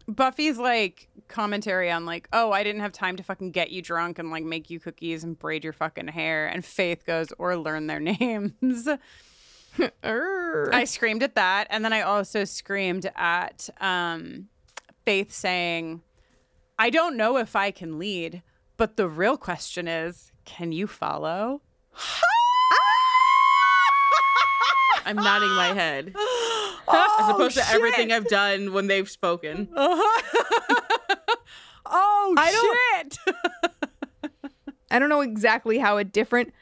Buffy's 0.08 0.58
like 0.58 1.08
commentary 1.28 1.90
on 1.90 2.04
like, 2.04 2.28
oh, 2.32 2.50
I 2.52 2.64
didn't 2.64 2.80
have 2.80 2.92
time 2.92 3.16
to 3.16 3.22
fucking 3.22 3.52
get 3.52 3.70
you 3.70 3.80
drunk 3.80 4.18
and 4.18 4.30
like 4.30 4.44
make 4.44 4.68
you 4.70 4.80
cookies 4.80 5.24
and 5.24 5.38
braid 5.38 5.64
your 5.64 5.72
fucking 5.72 6.08
hair. 6.08 6.46
And 6.46 6.64
Faith 6.64 7.06
goes, 7.06 7.32
or 7.38 7.56
learn 7.56 7.86
their 7.86 8.00
names. 8.20 8.88
I 10.72 10.84
screamed 10.84 11.22
at 11.22 11.34
that. 11.36 11.66
And 11.70 11.84
then 11.84 11.92
I 11.92 12.02
also 12.02 12.44
screamed 12.44 13.10
at 13.16 13.68
um, 13.80 14.48
Faith 15.04 15.32
saying, 15.32 16.02
I 16.78 16.90
don't 16.90 17.16
know 17.16 17.36
if 17.36 17.56
I 17.56 17.70
can 17.70 17.98
lead, 17.98 18.42
but 18.76 18.96
the 18.96 19.08
real 19.08 19.36
question 19.36 19.88
is, 19.88 20.32
can 20.44 20.72
you 20.72 20.86
follow? 20.86 21.62
I'm 25.06 25.16
nodding 25.16 25.50
my 25.54 25.68
head. 25.74 26.08
As 26.08 26.14
Oh, 26.92 27.32
opposed 27.34 27.56
to 27.56 27.66
everything. 27.68 28.12
I've 28.12 28.28
done 28.28 28.72
when 28.72 28.86
they've 28.86 29.08
spoken. 29.08 29.68
oh 29.76 30.06
I 32.36 32.52
don't- 32.52 33.18
I 34.92 34.98
don't 34.98 35.08
know 35.08 35.20
exactly 35.20 35.78
how 35.78 35.98
a 35.98 36.04
different 36.04 36.52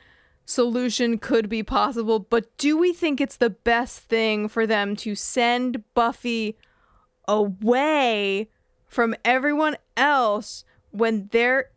solution 0.48 1.18
could 1.18 1.48
be 1.48 1.62
possible, 1.62 2.18
but 2.18 2.56
do 2.56 2.76
we 2.78 2.92
think 2.94 3.20
it's 3.20 3.36
the 3.36 3.50
best 3.50 4.00
thing 4.00 4.48
for 4.48 4.66
them 4.66 4.96
to 4.96 5.14
send 5.14 5.84
Buffy 5.92 6.56
away 7.26 8.48
from 8.86 9.14
everyone 9.24 9.76
else 9.96 10.64
when 10.90 11.28
there 11.32 11.70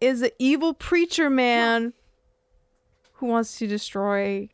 is 0.00 0.22
an 0.22 0.30
evil 0.38 0.72
preacher 0.74 1.28
man 1.28 1.92
who 3.14 3.26
wants 3.26 3.58
to 3.58 3.66
destroy 3.66 4.48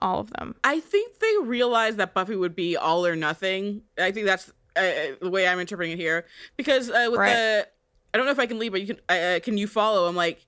all 0.00 0.20
of 0.20 0.30
them? 0.34 0.54
I 0.62 0.78
think 0.78 1.18
they 1.18 1.32
realized 1.42 1.96
that 1.96 2.14
Buffy 2.14 2.36
would 2.36 2.54
be 2.54 2.76
all 2.76 3.04
or 3.04 3.16
nothing. 3.16 3.82
I 3.98 4.12
think 4.12 4.26
that's 4.26 4.50
uh, 4.76 4.82
the 5.20 5.28
way 5.28 5.48
I'm 5.48 5.58
interpreting 5.58 5.94
it 5.94 5.98
here. 5.98 6.26
Because 6.56 6.88
uh, 6.88 7.08
with 7.10 7.18
Right. 7.18 7.34
the, 7.34 7.68
I 8.14 8.16
don't 8.16 8.26
know 8.26 8.32
if 8.32 8.38
I 8.38 8.46
can 8.46 8.60
leave, 8.60 8.70
but 8.70 8.80
you 8.80 8.94
can. 8.94 9.00
Uh, 9.08 9.40
can 9.42 9.58
you 9.58 9.66
follow? 9.66 10.06
I'm 10.06 10.14
like, 10.14 10.46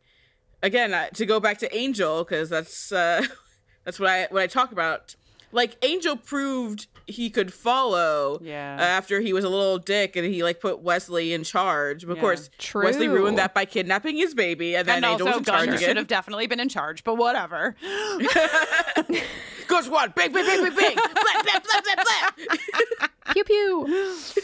again, 0.65 0.93
uh, 0.95 1.09
to 1.15 1.27
go 1.27 1.39
back 1.39 1.59
to 1.59 1.77
Angel 1.77 2.24
because 2.24 2.49
that's 2.49 2.91
uh, 2.91 3.24
that's 3.85 4.01
what 4.01 4.09
I 4.11 4.27
what 4.31 4.43
I 4.43 4.47
talk 4.49 4.73
about. 4.73 5.15
Like 5.53 5.77
Angel 5.85 6.16
proved 6.16 6.89
he 7.07 7.31
could 7.31 7.53
follow 7.53 8.41
Yeah. 8.43 8.77
uh, 8.77 8.82
after 8.82 9.20
he 9.20 9.32
was 9.32 9.45
a 9.45 9.49
little 9.49 9.78
dick 9.78 10.16
and 10.16 10.27
he 10.27 10.43
like 10.43 10.59
put 10.61 10.81
Wesley 10.81 11.32
in 11.32 11.45
charge. 11.45 12.05
But 12.05 12.12
of 12.12 12.16
Yeah. 12.16 12.23
course, 12.23 12.51
Wesley 12.74 13.07
ruined 13.07 13.39
that 13.39 13.55
by 13.55 13.65
kidnapping 13.65 14.16
his 14.16 14.35
baby, 14.35 14.74
and 14.74 14.89
then 14.89 14.97
and 14.97 15.05
Angel 15.05 15.28
also, 15.28 15.39
was 15.39 15.47
in 15.49 15.53
charge 15.55 15.66
Gunn 15.66 15.74
again. 15.77 15.89
should 15.89 15.97
have 15.97 16.09
definitely 16.09 16.49
been 16.49 16.59
in 16.61 16.69
charge, 16.69 17.05
but 17.05 17.16
whatever. 17.19 17.77
Go 19.69 19.81
squad, 19.81 20.15
bang, 20.15 20.32
bang, 20.32 20.45
bang, 20.45 20.62
bang, 20.62 20.74
bang, 20.74 20.95
blah, 20.97 21.43
blah, 21.43 21.61
blah, 21.61 21.81
blah, 21.95 22.05
blah. 22.05 23.09
Pew 23.32 23.45
pew. 23.45 23.86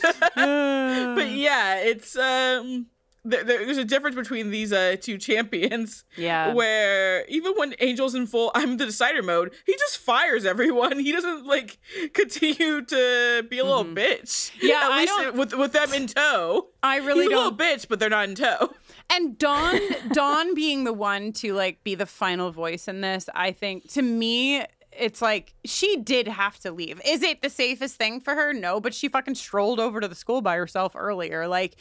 but 0.34 1.28
yeah, 1.30 1.76
it's 1.80 2.16
um 2.16 2.86
there, 3.24 3.44
there- 3.44 3.64
there's 3.64 3.78
a 3.78 3.84
difference 3.84 4.16
between 4.16 4.51
these 4.51 4.72
uh 4.72 4.97
two 5.01 5.18
champions. 5.18 6.05
Yeah. 6.16 6.52
Where 6.59 7.24
even 7.26 7.52
when 7.56 7.72
Angel's 7.74 8.14
in 8.14 8.26
full 8.26 8.51
I'm 8.55 8.76
the 8.76 8.86
decider 8.86 9.22
mode, 9.22 9.52
he 9.66 9.72
just 9.74 9.98
fires 9.98 10.44
everyone. 10.47 10.98
He 11.01 11.12
doesn't 11.12 11.47
like 11.47 11.78
continue 12.14 12.82
to 12.82 13.47
be 13.48 13.59
a 13.59 13.64
little 13.64 13.84
bitch. 13.84 14.51
Mm-hmm. 14.52 14.66
Yeah, 14.66 14.80
At 14.84 14.90
I 14.92 14.98
least 15.01 15.12
don't- 15.16 15.36
with 15.36 15.55
with 15.55 15.72
them 15.72 15.92
in 15.94 16.06
tow. 16.06 16.68
I 16.82 16.97
really 16.98 17.09
don't. 17.09 17.16
He's 17.20 17.26
a 17.26 17.36
little 17.36 17.51
don't- 17.51 17.60
bitch, 17.60 17.88
but 17.88 17.98
they're 18.01 18.10
not 18.10 18.28
in 18.28 18.34
tow. 18.34 18.70
And 19.12 19.36
Dawn, 19.38 19.80
Dawn 20.12 20.55
being 20.55 20.84
the 20.84 20.92
one 20.92 21.32
to 21.32 21.52
like 21.52 21.82
be 21.82 21.97
the 21.97 22.06
final 22.06 22.52
voice 22.52 22.86
in 22.86 23.01
this, 23.01 23.28
I 23.34 23.51
think 23.51 23.90
to 23.94 24.02
me, 24.02 24.64
it's 24.92 25.22
like 25.22 25.54
she 25.64 25.96
did 25.96 26.26
have 26.28 26.58
to 26.60 26.72
leave. 26.72 27.00
Is 27.04 27.22
it 27.22 27.42
the 27.42 27.50
safest 27.50 27.96
thing 27.96 28.20
for 28.20 28.34
her? 28.34 28.52
No, 28.52 28.80
but 28.80 28.92
she 28.94 29.08
fucking 29.08 29.36
strolled 29.36 29.78
over 29.80 30.00
to 30.00 30.08
the 30.08 30.14
school 30.14 30.42
by 30.42 30.56
herself 30.56 30.94
earlier. 30.96 31.46
Like, 31.46 31.76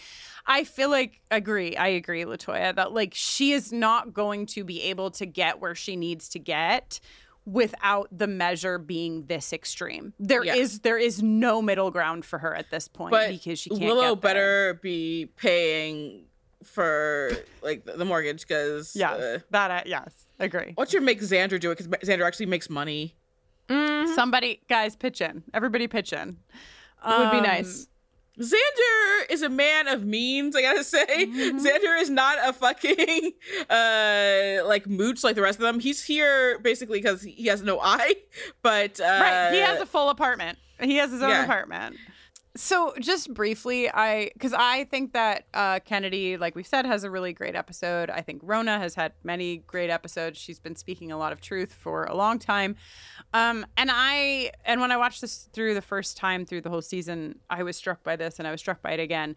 I 0.46 0.64
feel 0.64 0.90
like 0.90 1.20
agree. 1.32 1.76
I 1.76 1.88
agree, 1.88 2.24
Latoya, 2.24 2.76
that 2.76 2.94
like 2.94 3.14
she 3.16 3.52
is 3.52 3.72
not 3.74 4.14
going 4.14 4.46
to 4.48 4.64
be 4.64 4.82
able 4.84 5.12
to 5.12 5.26
get 5.26 5.60
where 5.60 5.76
she 5.76 5.96
needs 5.96 6.30
to 6.30 6.40
get 6.40 7.00
without 7.46 8.08
the 8.16 8.28
measure 8.28 8.78
being 8.78 9.26
this 9.26 9.52
extreme. 9.54 10.14
There 10.20 10.44
is 10.44 10.74
Yeah. 10.74 10.80
there 10.84 10.98
is 11.00 11.24
no 11.24 11.62
middle 11.64 11.90
ground 11.90 12.26
for 12.26 12.38
her 12.38 12.54
at 12.56 12.70
this 12.70 12.88
point 12.88 13.12
But 13.12 13.30
because 13.30 13.58
she 13.58 13.72
can't 13.72 13.82
Willow 13.82 14.16
better 14.16 14.80
be 14.84 15.32
paying 15.36 16.26
for 16.64 17.32
like 17.62 17.86
the 17.86 18.06
mortgage 18.06 18.42
because 18.48 18.96
Yes, 18.96 19.20
uh, 19.20 19.40
that 19.52 19.72
I, 19.72 19.84
yes, 19.86 20.14
agree. 20.40 20.74
what 20.76 20.90
should 20.92 21.04
make 21.04 21.22
Xander 21.22 21.60
do 21.60 21.72
it 21.72 21.78
because 21.78 21.88
Xander 22.08 22.26
actually 22.26 22.48
makes 22.48 22.70
money. 22.70 23.16
Somebody, 24.16 24.62
guys, 24.68 24.96
pitch 24.96 25.22
in. 25.22 25.44
Everybody 25.54 25.88
pitch 25.88 26.12
in. 26.14 26.38
It 27.06 27.20
would 27.20 27.32
be 27.32 27.38
Um, 27.38 27.44
nice. 27.44 27.88
Xander 28.40 29.30
is 29.30 29.42
a 29.42 29.50
man 29.50 29.88
of 29.88 30.04
means, 30.06 30.56
I 30.56 30.62
gotta 30.62 30.84
say. 30.84 31.26
Xander 31.28 32.02
is 32.02 32.10
not 32.10 32.38
a 32.42 32.54
fucking 32.54 33.32
uh 33.70 34.66
like 34.66 34.88
mooch 34.88 35.24
like 35.24 35.36
the 35.36 35.42
rest 35.42 35.60
of 35.60 35.64
them. 35.64 35.80
He's 35.80 36.04
here 36.04 36.58
basically 36.60 37.00
because 37.00 37.22
he 37.22 37.46
has 37.48 37.62
no 37.62 37.80
eye, 37.82 38.16
but 38.62 39.00
uh 39.00 39.04
right, 39.04 39.50
he 39.54 39.60
has 39.60 39.82
a 39.82 39.86
full 39.86 40.10
apartment. 40.10 40.58
He 40.82 40.96
has 40.98 41.12
his 41.12 41.22
own 41.22 41.30
yeah. 41.30 41.44
apartment. 41.44 41.98
So, 42.56 42.94
just 43.00 43.32
briefly, 43.34 43.90
I 43.92 44.32
because 44.34 44.54
I 44.54 44.86
think 44.86 45.14
that 45.14 45.46
uh, 45.54 45.80
Kennedy, 45.82 46.36
like 46.36 46.56
we've 46.56 46.66
said, 46.66 46.86
has 46.86 47.04
a 47.04 47.12
really 47.12 47.32
great 47.32 47.56
episode. 47.56 48.10
I 48.10 48.22
think 48.22 48.42
Rona 48.44 48.80
has 48.80 48.96
had 48.96 49.14
many 49.24 49.58
great 49.58 49.92
episodes. 49.92 50.40
She's 50.40 50.60
been 50.60 50.76
speaking 50.76 51.12
a 51.12 51.18
lot 51.18 51.32
of 51.32 51.42
truth 51.42 51.72
for 51.72 52.06
a 52.06 52.16
long 52.16 52.40
time. 52.40 52.76
Um, 53.34 53.68
and 53.78 53.92
I 53.94 54.52
and 54.66 54.82
when 54.82 54.92
I 54.92 54.98
watched 54.98 55.22
this 55.22 55.48
through 55.54 55.76
the 55.76 55.82
first 55.82 56.18
time 56.18 56.44
through 56.44 56.62
the 56.62 56.72
whole 56.72 56.82
season, 56.82 57.40
I 57.52 57.62
was 57.62 57.78
struck 57.78 58.04
by 58.04 58.16
this, 58.16 58.40
and 58.40 58.48
I 58.48 58.52
was 58.52 58.60
struck 58.60 58.82
by 58.82 58.94
it 58.94 59.00
again. 59.00 59.36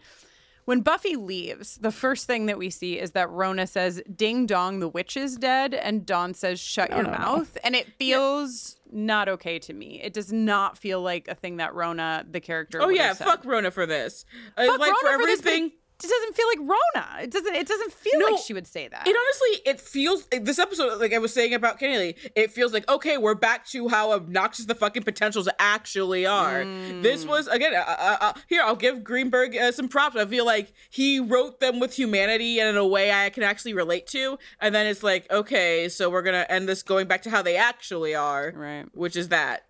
When 0.65 0.81
Buffy 0.81 1.17
leaves, 1.17 1.77
the 1.79 1.91
first 1.91 2.27
thing 2.27 2.47
that 2.47 2.57
we 2.57 2.71
see 2.71 2.99
is 2.99 3.13
that 3.13 3.29
Rona 3.31 3.67
says, 3.67 4.01
Ding 4.15 4.47
dong, 4.47 4.79
the 4.79 4.89
witch 4.89 5.17
is 5.17 5.37
dead. 5.37 5.75
And 5.75 6.07
Dawn 6.07 6.35
says, 6.35 6.61
Shut 6.61 6.91
your 6.91 7.03
no, 7.03 7.11
no. 7.11 7.19
mouth. 7.19 7.59
And 7.65 7.75
it 7.75 7.93
feels 7.99 8.77
not 8.93 9.29
okay 9.29 9.59
to 9.59 9.73
me. 9.73 10.01
It 10.01 10.13
does 10.13 10.33
not 10.33 10.79
feel 10.79 11.01
like 11.01 11.27
a 11.29 11.35
thing 11.35 11.57
that 11.57 11.75
Rona, 11.75 12.25
the 12.31 12.41
character, 12.41 12.81
Oh 12.81 12.87
would 12.87 12.97
yeah, 12.97 13.15
fuck 13.15 13.45
Rona 13.45 13.71
for 13.71 13.87
this. 13.87 14.25
Uh, 14.57 14.67
Fuck 14.67 14.79
like 14.79 14.93
Rona 14.93 15.01
for 15.01 15.21
for 15.21 15.27
this, 15.27 15.41
everything. 15.41 15.73
It 16.05 16.09
doesn't 16.09 16.37
feel 16.37 16.47
like 16.49 16.59
Rona. 16.61 17.23
It 17.23 17.31
doesn't. 17.31 17.55
It 17.55 17.67
doesn't 17.67 17.93
feel 17.93 18.19
No, 18.21 18.27
like 18.27 18.43
she 18.43 18.53
would 18.55 18.67
say 18.67 18.89
that. 18.89 19.07
It 19.07 19.17
honestly, 19.17 19.71
it 19.71 19.81
feels 19.81 20.27
this 20.31 20.59
episode, 20.59 21.01
like 21.01 21.13
I 21.13 21.19
was 21.19 21.33
saying 21.33 21.55
about 21.55 21.79
Kennedy, 21.79 22.17
it 22.35 22.51
feels 22.51 22.73
like 22.73 22.89
okay, 22.89 23.19
we're 23.19 23.35
back 23.35 23.67
to 23.69 23.89
how 23.89 24.13
obnoxious 24.13 24.67
the 24.67 24.75
fucking 24.75 25.03
potentials 25.03 25.49
actually 25.59 26.27
are. 26.27 26.65
This 27.03 27.25
was 27.25 27.47
again, 27.49 27.75
uh, 27.75 27.85
uh, 27.87 28.17
uh, 28.21 28.33
here 28.49 28.63
I'll 28.63 28.77
give 28.77 29.05
Greenberg 29.05 29.57
uh, 29.57 29.73
some 29.73 29.89
props. 29.89 30.17
I 30.17 30.27
feel 30.27 30.45
like 30.47 30.73
he 30.91 31.21
wrote 31.21 31.61
them 31.61 31.81
with 31.81 31.95
humanity 31.95 32.61
and 32.61 32.69
in 32.69 32.77
a 32.77 32.87
way 32.87 33.13
I 33.13 33.31
can 33.31 33.43
actually 33.43 33.75
relate 33.75 34.07
to. 34.09 34.39
And 34.61 34.75
then 34.75 34.87
it's 34.87 35.03
like, 35.03 35.31
okay, 35.31 35.89
so 35.89 36.11
we're 36.11 36.23
gonna 36.23 36.47
end 36.49 36.69
this 36.69 36.83
going 36.83 37.07
back 37.07 37.23
to 37.23 37.31
how 37.31 37.43
they 37.43 37.57
actually 37.57 38.15
are, 38.15 38.53
right? 38.55 38.87
Which 38.93 39.17
is 39.17 39.29
that. 39.29 39.67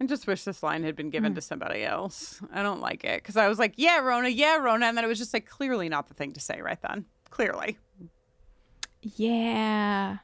I 0.00 0.06
just 0.06 0.26
wish 0.26 0.44
this 0.44 0.62
line 0.62 0.84
had 0.84 0.94
been 0.94 1.10
given 1.10 1.34
to 1.34 1.40
somebody 1.40 1.82
else. 1.84 2.40
I 2.52 2.62
don't 2.62 2.80
like 2.80 3.04
it 3.04 3.20
because 3.22 3.36
I 3.36 3.48
was 3.48 3.58
like, 3.58 3.74
yeah, 3.76 3.98
Rona, 3.98 4.28
yeah, 4.28 4.56
Rona, 4.56 4.86
and 4.86 4.96
then 4.96 5.04
it 5.04 5.08
was 5.08 5.18
just 5.18 5.34
like 5.34 5.46
clearly 5.46 5.88
not 5.88 6.06
the 6.06 6.14
thing 6.14 6.32
to 6.34 6.40
say 6.40 6.60
right 6.60 6.80
then. 6.80 7.04
Clearly. 7.30 7.78
Yeah. 9.02 10.18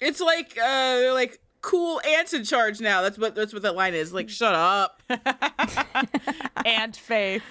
It's 0.00 0.20
like, 0.20 0.58
uh, 0.58 0.96
they're 0.96 1.12
like 1.12 1.40
cool 1.62 2.00
ants 2.06 2.32
in 2.32 2.44
charge 2.44 2.80
now. 2.80 3.02
That's 3.02 3.18
what 3.18 3.34
that's 3.34 3.52
what 3.52 3.62
that 3.62 3.74
line 3.74 3.94
is. 3.94 4.12
Like, 4.12 4.28
shut 4.28 4.54
up. 4.54 5.02
and 6.64 6.96
Faith. 6.96 7.42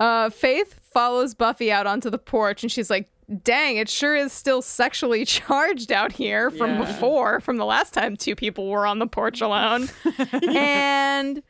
Uh, 0.00 0.30
Faith 0.30 0.80
follows 0.92 1.34
Buffy 1.34 1.70
out 1.70 1.86
onto 1.86 2.10
the 2.10 2.18
porch, 2.18 2.62
and 2.62 2.72
she's 2.72 2.90
like, 2.90 3.08
"Dang, 3.44 3.76
it 3.76 3.88
sure 3.88 4.14
is 4.16 4.32
still 4.32 4.60
sexually 4.62 5.24
charged 5.26 5.90
out 5.92 6.12
here 6.12 6.50
from 6.50 6.70
Yeah. 6.72 6.84
before, 6.86 7.40
from 7.40 7.56
the 7.56 7.64
last 7.64 7.92
time 7.94 8.16
two 8.16 8.34
people 8.36 8.68
were 8.68 8.86
on 8.86 8.98
the 8.98 9.06
porch 9.06 9.40
alone." 9.40 9.88
and 10.48 11.42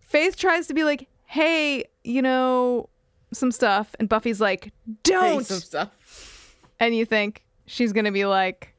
Faith 0.00 0.36
tries 0.36 0.66
to 0.68 0.74
be 0.74 0.84
like, 0.84 1.08
"Hey, 1.24 1.84
you 2.04 2.22
know, 2.22 2.88
some 3.32 3.50
stuff," 3.50 3.94
and 3.98 4.08
Buffy's 4.08 4.40
like, 4.40 4.72
"Don't." 5.02 5.44
some 5.44 5.58
stuff. 5.58 6.54
and 6.78 6.94
you 6.94 7.04
think 7.04 7.42
she's 7.66 7.92
gonna 7.92 8.12
be 8.12 8.24
like, 8.26 8.74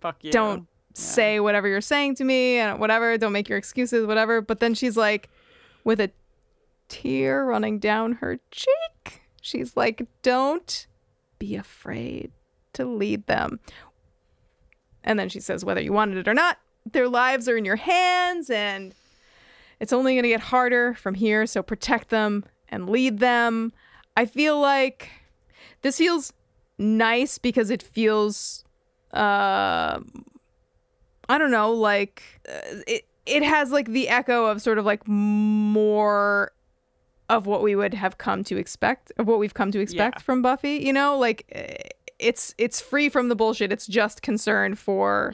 Fuck 0.00 0.22
you. 0.24 0.32
don't 0.32 0.66
say 0.94 1.40
whatever 1.40 1.66
you're 1.68 1.80
saying 1.80 2.14
to 2.16 2.24
me 2.24 2.56
and 2.58 2.78
whatever 2.78 3.16
don't 3.18 3.32
make 3.32 3.48
your 3.48 3.58
excuses 3.58 4.06
whatever 4.06 4.40
but 4.40 4.60
then 4.60 4.74
she's 4.74 4.96
like 4.96 5.28
with 5.82 5.98
a 6.00 6.08
tear 6.88 7.44
running 7.44 7.78
down 7.80 8.12
her 8.12 8.38
cheek 8.52 9.22
she's 9.44 9.76
like 9.76 10.06
don't 10.22 10.86
be 11.38 11.54
afraid 11.54 12.32
to 12.72 12.84
lead 12.84 13.26
them. 13.26 13.60
And 15.04 15.18
then 15.18 15.28
she 15.28 15.38
says 15.38 15.64
whether 15.64 15.82
you 15.82 15.92
wanted 15.92 16.16
it 16.16 16.26
or 16.26 16.34
not 16.34 16.58
their 16.90 17.08
lives 17.08 17.48
are 17.48 17.56
in 17.56 17.64
your 17.64 17.76
hands 17.76 18.50
and 18.50 18.94
it's 19.80 19.92
only 19.92 20.14
going 20.14 20.22
to 20.22 20.28
get 20.30 20.40
harder 20.40 20.94
from 20.94 21.14
here 21.14 21.46
so 21.46 21.62
protect 21.62 22.08
them 22.08 22.44
and 22.68 22.88
lead 22.88 23.18
them. 23.18 23.72
I 24.16 24.24
feel 24.26 24.58
like 24.58 25.10
this 25.82 25.98
feels 25.98 26.32
nice 26.78 27.36
because 27.36 27.70
it 27.70 27.82
feels 27.82 28.64
uh 29.12 30.00
I 31.28 31.38
don't 31.38 31.50
know, 31.50 31.72
like 31.72 32.22
uh, 32.48 32.80
it 32.86 33.06
it 33.26 33.42
has 33.42 33.70
like 33.70 33.88
the 33.88 34.08
echo 34.08 34.46
of 34.46 34.62
sort 34.62 34.78
of 34.78 34.86
like 34.86 35.06
more 35.06 36.52
of 37.28 37.46
what 37.46 37.62
we 37.62 37.74
would 37.74 37.94
have 37.94 38.18
come 38.18 38.44
to 38.44 38.56
expect, 38.56 39.12
of 39.18 39.26
what 39.26 39.38
we've 39.38 39.54
come 39.54 39.70
to 39.72 39.80
expect 39.80 40.16
Yeah. 40.18 40.22
from 40.22 40.42
Buffy, 40.42 40.76
you 40.76 40.92
know? 40.92 41.18
Like 41.18 41.44
eh, 41.52 41.76
it's 42.18 42.54
it's 42.58 42.80
free 42.80 43.08
from 43.08 43.28
the 43.28 43.36
bullshit. 43.36 43.72
It's 43.72 43.86
just 43.86 44.22
concern 44.22 44.74
for 44.74 45.32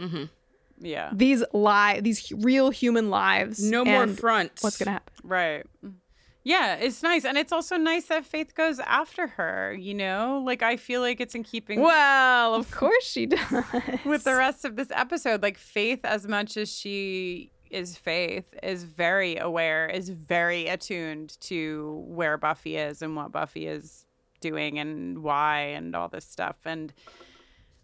Yeah. 0.78 1.10
these 1.12 1.42
lie 1.52 2.00
these 2.00 2.32
real 2.32 2.70
human 2.70 3.10
lives. 3.10 3.62
No 3.62 3.84
more 3.84 4.06
fronts. 4.06 4.62
What's 4.62 4.78
going 4.78 4.86
to 4.86 4.92
happen? 4.92 5.12
Right. 5.22 5.66
Yeah, 6.42 6.76
it's 6.76 7.02
nice. 7.02 7.26
And 7.26 7.36
it's 7.36 7.52
also 7.52 7.76
nice 7.76 8.06
that 8.06 8.24
Faith 8.24 8.54
goes 8.54 8.78
after 8.80 9.26
her, 9.26 9.74
you 9.78 9.92
know? 9.92 10.42
Like, 10.42 10.62
I 10.62 10.78
feel 10.78 11.02
like 11.02 11.20
it's 11.20 11.34
in 11.34 11.42
keeping. 11.44 11.82
Well, 11.82 12.54
of 12.54 12.70
course 12.80 13.04
she 13.04 13.26
does. 13.26 13.42
with 14.06 14.24
the 14.24 14.34
rest 14.34 14.64
of 14.64 14.74
this 14.76 14.88
episode. 14.90 15.42
Like, 15.42 15.58
Faith, 15.58 16.00
as 16.02 16.26
much 16.26 16.56
as 16.56 16.72
she 16.74 17.52
is 17.70 17.96
Faith, 17.96 18.44
is 18.62 18.84
very 18.84 19.36
aware, 19.36 19.86
is 19.86 20.08
very 20.08 20.66
attuned 20.66 21.40
to 21.40 22.04
where 22.06 22.36
Buffy 22.36 22.76
is 22.76 23.02
and 23.02 23.16
what 23.16 23.32
Buffy 23.32 23.66
is 23.66 24.06
doing 24.40 24.78
and 24.78 25.22
why 25.22 25.60
and 25.60 25.94
all 25.94 26.08
this 26.08 26.24
stuff. 26.24 26.56
And 26.64 26.92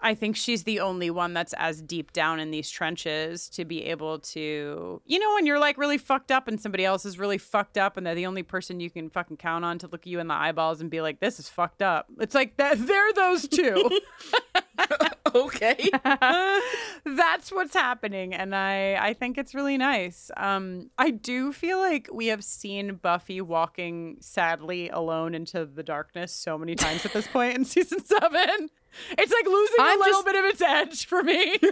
I 0.00 0.14
think 0.14 0.36
she's 0.36 0.64
the 0.64 0.80
only 0.80 1.10
one 1.10 1.32
that's 1.32 1.54
as 1.54 1.80
deep 1.80 2.12
down 2.12 2.38
in 2.38 2.50
these 2.50 2.70
trenches 2.70 3.48
to 3.50 3.64
be 3.64 3.84
able 3.86 4.18
to, 4.20 5.00
you 5.06 5.18
know, 5.18 5.34
when 5.34 5.46
you're 5.46 5.58
like 5.58 5.78
really 5.78 5.98
fucked 5.98 6.30
up 6.30 6.48
and 6.48 6.60
somebody 6.60 6.84
else 6.84 7.04
is 7.04 7.18
really 7.18 7.38
fucked 7.38 7.78
up 7.78 7.96
and 7.96 8.06
they're 8.06 8.14
the 8.14 8.26
only 8.26 8.42
person 8.42 8.80
you 8.80 8.90
can 8.90 9.08
fucking 9.08 9.38
count 9.38 9.64
on 9.64 9.78
to 9.78 9.88
look 9.88 10.06
you 10.06 10.20
in 10.20 10.28
the 10.28 10.34
eyeballs 10.34 10.80
and 10.80 10.90
be 10.90 11.00
like, 11.00 11.20
this 11.20 11.40
is 11.40 11.48
fucked 11.48 11.82
up. 11.82 12.06
It's 12.20 12.34
like 12.34 12.56
that 12.58 12.86
they're 12.86 13.12
those 13.14 13.48
two. 13.48 14.00
okay. 15.34 15.90
That's 17.04 17.52
what's 17.52 17.74
happening. 17.74 18.34
And 18.34 18.54
I, 18.54 18.94
I 18.94 19.12
think 19.14 19.38
it's 19.38 19.54
really 19.54 19.78
nice. 19.78 20.30
Um, 20.36 20.90
I 20.98 21.10
do 21.10 21.52
feel 21.52 21.78
like 21.78 22.08
we 22.12 22.26
have 22.26 22.44
seen 22.44 22.96
Buffy 22.96 23.40
walking 23.40 24.16
sadly 24.20 24.88
alone 24.88 25.34
into 25.34 25.64
the 25.64 25.82
darkness 25.82 26.32
so 26.32 26.58
many 26.58 26.74
times 26.74 27.04
at 27.04 27.12
this 27.12 27.26
point 27.26 27.56
in 27.56 27.64
season 27.64 28.04
seven. 28.04 28.70
It's 29.18 29.32
like 29.32 29.46
losing 29.46 29.76
I'm 29.78 30.00
a 30.00 30.04
little 30.04 30.22
just- 30.22 30.26
bit 30.26 30.34
of 30.36 30.44
its 30.46 30.62
edge 30.62 31.06
for 31.06 31.22
me. 31.22 31.58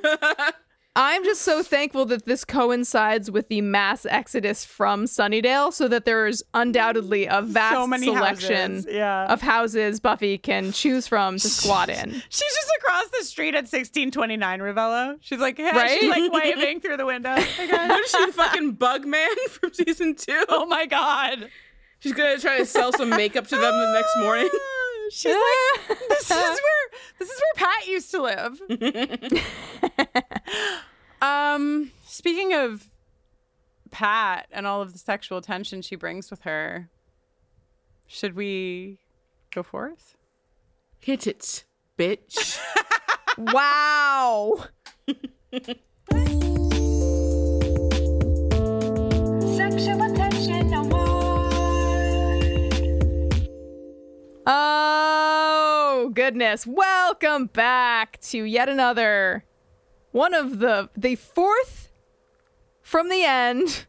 I'm 0.97 1.25
just 1.25 1.43
so 1.43 1.65
thankful 1.65 2.05
that 2.07 2.25
this 2.25 2.45
coincides 2.45 3.29
with 3.29 3.49
the 3.49 3.61
mass 3.63 4.07
exodus 4.07 4.65
from 4.65 5.07
Sunnydale 5.07 5.73
so 5.73 5.89
that 5.89 6.05
there's 6.05 6.41
undoubtedly 6.55 7.27
a 7.27 7.43
vast 7.43 7.75
So 7.75 7.97
selection 7.99 8.75
houses, 8.77 8.87
yeah. 8.89 9.25
of 9.33 9.41
houses 9.43 9.99
Buffy 9.99 10.39
can 10.39 10.71
choose 10.71 11.09
from 11.09 11.37
to 11.39 11.49
squat 11.49 11.89
in. 11.89 12.13
She's 12.29 12.55
just 12.55 12.71
across 12.79 13.09
the 13.19 13.25
street 13.25 13.57
at 13.57 13.65
1629 13.65 14.61
Revello. 14.61 15.17
She's 15.21 15.41
like, 15.41 15.57
hey, 15.57 15.73
Right? 15.73 15.99
she's 15.99 16.09
like 16.11 16.33
waving 16.33 16.79
through 16.81 16.99
the 16.99 17.07
window. 17.07 17.35
Guys. 17.35 17.49
What 17.59 18.05
is 18.05 18.11
she, 18.13 18.31
fucking 18.31 18.73
bug 18.75 19.05
man 19.05 19.29
from 19.51 19.75
season 19.75 20.15
two? 20.15 20.45
Oh 20.49 20.65
my 20.67 20.87
god. 20.87 21.51
She's 21.99 22.13
gonna 22.13 22.39
try 22.39 22.59
to 22.59 22.67
sell 22.67 22.93
some 22.93 23.11
makeup 23.11 23.49
to 23.49 23.57
them 23.57 23.75
the 23.77 23.93
next 23.95 24.17
morning. 24.19 24.49
She's 25.11 25.35
like, 25.35 25.99
this 26.09 26.31
is 26.31 26.31
where 26.31 26.91
this 27.19 27.31
is 27.31 27.41
where 27.41 27.69
Pat 27.69 27.87
used 27.87 28.11
to 28.11 28.23
live. 28.23 28.61
um, 31.23 31.91
speaking 32.05 32.55
of 32.55 32.91
Pat 33.91 34.47
and 34.51 34.67
all 34.67 34.83
of 34.83 34.93
the 34.93 34.99
sexual 34.99 35.41
tension 35.41 35.83
she 35.83 35.97
brings 35.97 36.31
with 36.31 36.43
her, 36.43 36.89
should 38.07 38.35
we 38.35 38.99
go 39.51 39.63
forth? 39.63 40.17
Hit 41.01 41.27
it, 41.27 41.65
bitch. 41.99 42.59
wow. 43.39 44.65
Goodness. 56.15 56.67
Welcome 56.67 57.47
back 57.47 58.21
to 58.23 58.45
yet 58.45 58.69
another 58.69 59.45
one 60.13 60.33
of 60.33 60.61
the 60.61 60.89
the 60.97 61.17
fourth 61.17 61.91
from 62.83 63.09
the 63.09 63.25
end, 63.25 63.87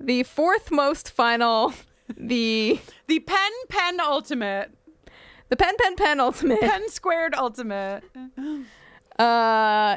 the 0.00 0.24
fourth 0.24 0.70
most 0.72 1.10
final, 1.10 1.72
the 2.16 2.80
The 3.06 3.20
pen 3.20 3.50
pen 3.68 4.00
ultimate, 4.00 4.72
the 5.48 5.56
pen 5.56 5.74
pen 5.78 5.94
pen 5.96 6.20
ultimate 6.20 6.60
pen 6.60 6.88
squared 6.88 7.34
ultimate. 7.34 8.02
uh 9.18 9.96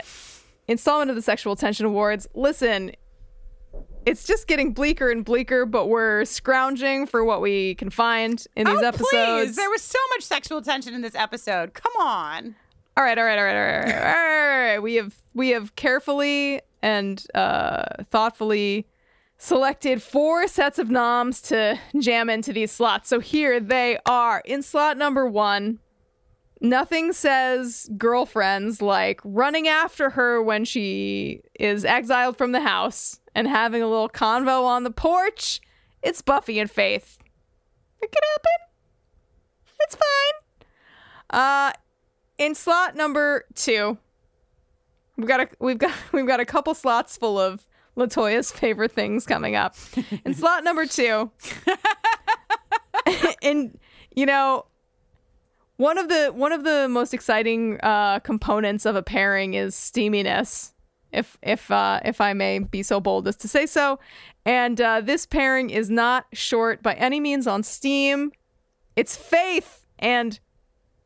installment 0.67 1.09
of 1.09 1.15
the 1.15 1.21
Sexual 1.23 1.55
Tension 1.55 1.87
Awards. 1.87 2.27
Listen, 2.35 2.91
it's 4.05 4.25
just 4.25 4.47
getting 4.47 4.73
bleaker 4.73 5.09
and 5.09 5.23
bleaker, 5.23 5.65
but 5.65 5.87
we're 5.87 6.25
scrounging 6.25 7.05
for 7.05 7.23
what 7.23 7.41
we 7.41 7.75
can 7.75 7.89
find 7.89 8.45
in 8.55 8.65
these 8.67 8.79
oh, 8.79 8.85
episodes. 8.85 9.07
please! 9.11 9.55
There 9.55 9.69
was 9.69 9.81
so 9.81 9.99
much 10.15 10.23
sexual 10.23 10.61
tension 10.61 10.93
in 10.93 11.01
this 11.01 11.15
episode. 11.15 11.73
Come 11.73 11.93
on. 11.99 12.55
All 12.97 13.03
right, 13.03 13.17
all 13.17 13.23
right, 13.23 13.37
all 13.37 13.45
right, 13.45 13.55
all 13.55 13.61
right, 13.61 13.77
all 13.77 14.01
right, 14.01 14.51
all 14.51 14.59
right. 14.59 14.79
We 14.79 14.95
have 14.95 15.15
we 15.33 15.49
have 15.49 15.75
carefully 15.75 16.61
and 16.81 17.23
uh, 17.33 18.03
thoughtfully 18.09 18.87
selected 19.37 20.03
four 20.03 20.47
sets 20.47 20.79
of 20.79 20.89
noms 20.89 21.41
to 21.43 21.79
jam 21.99 22.29
into 22.29 22.51
these 22.51 22.71
slots. 22.71 23.09
So 23.09 23.19
here 23.19 23.59
they 23.59 23.97
are. 24.05 24.41
In 24.45 24.61
slot 24.61 24.97
number 24.97 25.25
one, 25.27 25.79
nothing 26.61 27.13
says 27.13 27.89
girlfriends 27.97 28.81
like 28.81 29.19
running 29.23 29.67
after 29.67 30.11
her 30.11 30.41
when 30.41 30.65
she 30.65 31.41
is 31.59 31.85
exiled 31.85 32.37
from 32.37 32.51
the 32.51 32.61
house 32.61 33.19
and 33.35 33.47
having 33.47 33.81
a 33.81 33.87
little 33.87 34.09
convo 34.09 34.65
on 34.65 34.83
the 34.83 34.91
porch. 34.91 35.61
It's 36.01 36.21
Buffy 36.21 36.59
and 36.59 36.69
Faith. 36.69 37.17
It 38.01 38.11
could 38.11 38.23
happen. 38.33 38.67
It's 39.81 39.95
fine. 39.95 41.39
Uh, 41.39 41.71
in 42.37 42.55
slot 42.55 42.95
number 42.95 43.45
two, 43.55 43.97
we've 45.17 45.27
got 45.27 45.41
a 45.41 45.49
we've 45.59 45.77
got 45.77 45.93
we've 46.11 46.27
got 46.27 46.39
a 46.39 46.45
couple 46.45 46.73
slots 46.73 47.17
full 47.17 47.39
of 47.39 47.67
Latoya's 47.97 48.51
favorite 48.51 48.91
things 48.91 49.25
coming 49.25 49.55
up. 49.55 49.75
In 50.25 50.33
slot 50.33 50.63
number 50.63 50.85
two, 50.85 51.31
and 53.41 53.77
you 54.15 54.25
know, 54.25 54.65
one 55.79 55.97
of 55.97 56.09
the 56.09 56.27
one 56.35 56.51
of 56.51 56.65
the 56.65 56.89
most 56.89 57.13
exciting 57.13 57.79
uh, 57.81 58.19
components 58.19 58.85
of 58.85 58.97
a 58.97 59.01
pairing 59.01 59.53
is 59.53 59.73
steaminess, 59.75 60.73
if 61.13 61.37
if 61.41 61.71
uh, 61.71 62.01
if 62.03 62.19
I 62.19 62.33
may 62.33 62.59
be 62.59 62.83
so 62.83 62.99
bold 62.99 63.29
as 63.29 63.37
to 63.37 63.47
say 63.47 63.65
so. 63.65 63.97
And 64.45 64.81
uh, 64.81 64.99
this 64.99 65.25
pairing 65.25 65.69
is 65.69 65.89
not 65.89 66.25
short 66.33 66.83
by 66.83 66.95
any 66.95 67.21
means 67.21 67.47
on 67.47 67.63
steam. 67.63 68.33
It's 68.97 69.15
Faith 69.15 69.85
and 69.97 70.37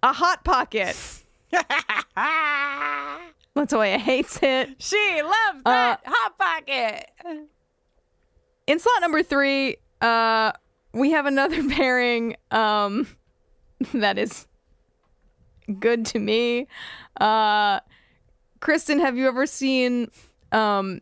a 0.02 0.12
hot 0.12 0.44
pocket. 0.44 0.98
Latoya 3.56 3.98
hates 3.98 4.40
it. 4.42 4.70
She 4.80 5.22
loves 5.22 5.64
that 5.66 6.02
hot 6.04 6.38
pocket. 6.40 7.12
In 8.66 8.80
slot 8.80 9.02
number 9.02 9.22
three, 9.22 9.78
uh, 10.02 10.54
we 10.94 11.12
have 11.12 11.28
another 11.28 11.70
pairing 11.70 12.38
um, 12.50 13.06
that 13.94 14.18
is 14.18 14.48
good 15.80 16.06
to 16.08 16.20
me. 16.20 16.68
Uh, 17.20 17.80
Kristin, 18.60 19.00
have 19.00 19.18
you 19.18 19.28
ever 19.28 19.46
seen 19.46 20.10
um, 20.52 21.02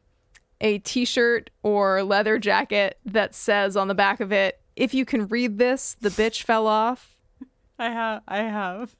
a 0.59 0.79
T-shirt 0.79 1.49
or 1.63 2.03
leather 2.03 2.39
jacket 2.39 2.97
that 3.05 3.35
says 3.35 3.75
on 3.77 3.87
the 3.87 3.95
back 3.95 4.19
of 4.19 4.31
it, 4.31 4.59
"If 4.75 4.93
you 4.93 5.05
can 5.05 5.27
read 5.27 5.57
this, 5.57 5.95
the 6.01 6.09
bitch 6.09 6.43
fell 6.43 6.67
off"? 6.67 7.17
I 7.77 7.89
have. 7.89 8.21
I 8.27 8.37
have. 8.43 8.95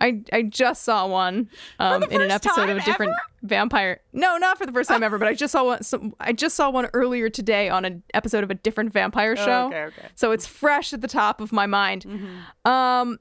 I 0.00 0.22
I 0.32 0.42
just 0.42 0.82
saw 0.82 1.06
one 1.06 1.48
um, 1.78 2.02
in 2.04 2.20
an 2.22 2.30
episode 2.30 2.68
of 2.68 2.76
a 2.78 2.80
different 2.82 3.12
vampire. 3.42 4.00
No, 4.12 4.36
not 4.36 4.58
for 4.58 4.66
the 4.66 4.72
first 4.72 4.88
time 4.88 5.02
ever, 5.04 5.16
but 5.18 5.28
I 5.28 5.34
just 5.34 5.52
saw 5.52 5.64
one. 5.64 5.82
Some, 5.84 6.14
I 6.18 6.32
just 6.32 6.56
saw 6.56 6.70
one 6.70 6.88
earlier 6.92 7.28
today 7.28 7.68
on 7.68 7.84
an 7.84 8.02
episode 8.12 8.42
of 8.42 8.50
a 8.50 8.54
different 8.54 8.92
vampire 8.92 9.36
Oh, 9.38 9.44
show. 9.44 9.66
okay, 9.68 9.82
okay. 9.84 10.08
So 10.16 10.32
it's 10.32 10.46
fresh 10.46 10.92
at 10.92 11.02
the 11.02 11.08
top 11.08 11.40
of 11.40 11.52
my 11.52 11.66
mind. 11.66 12.04
Um, 12.64 13.18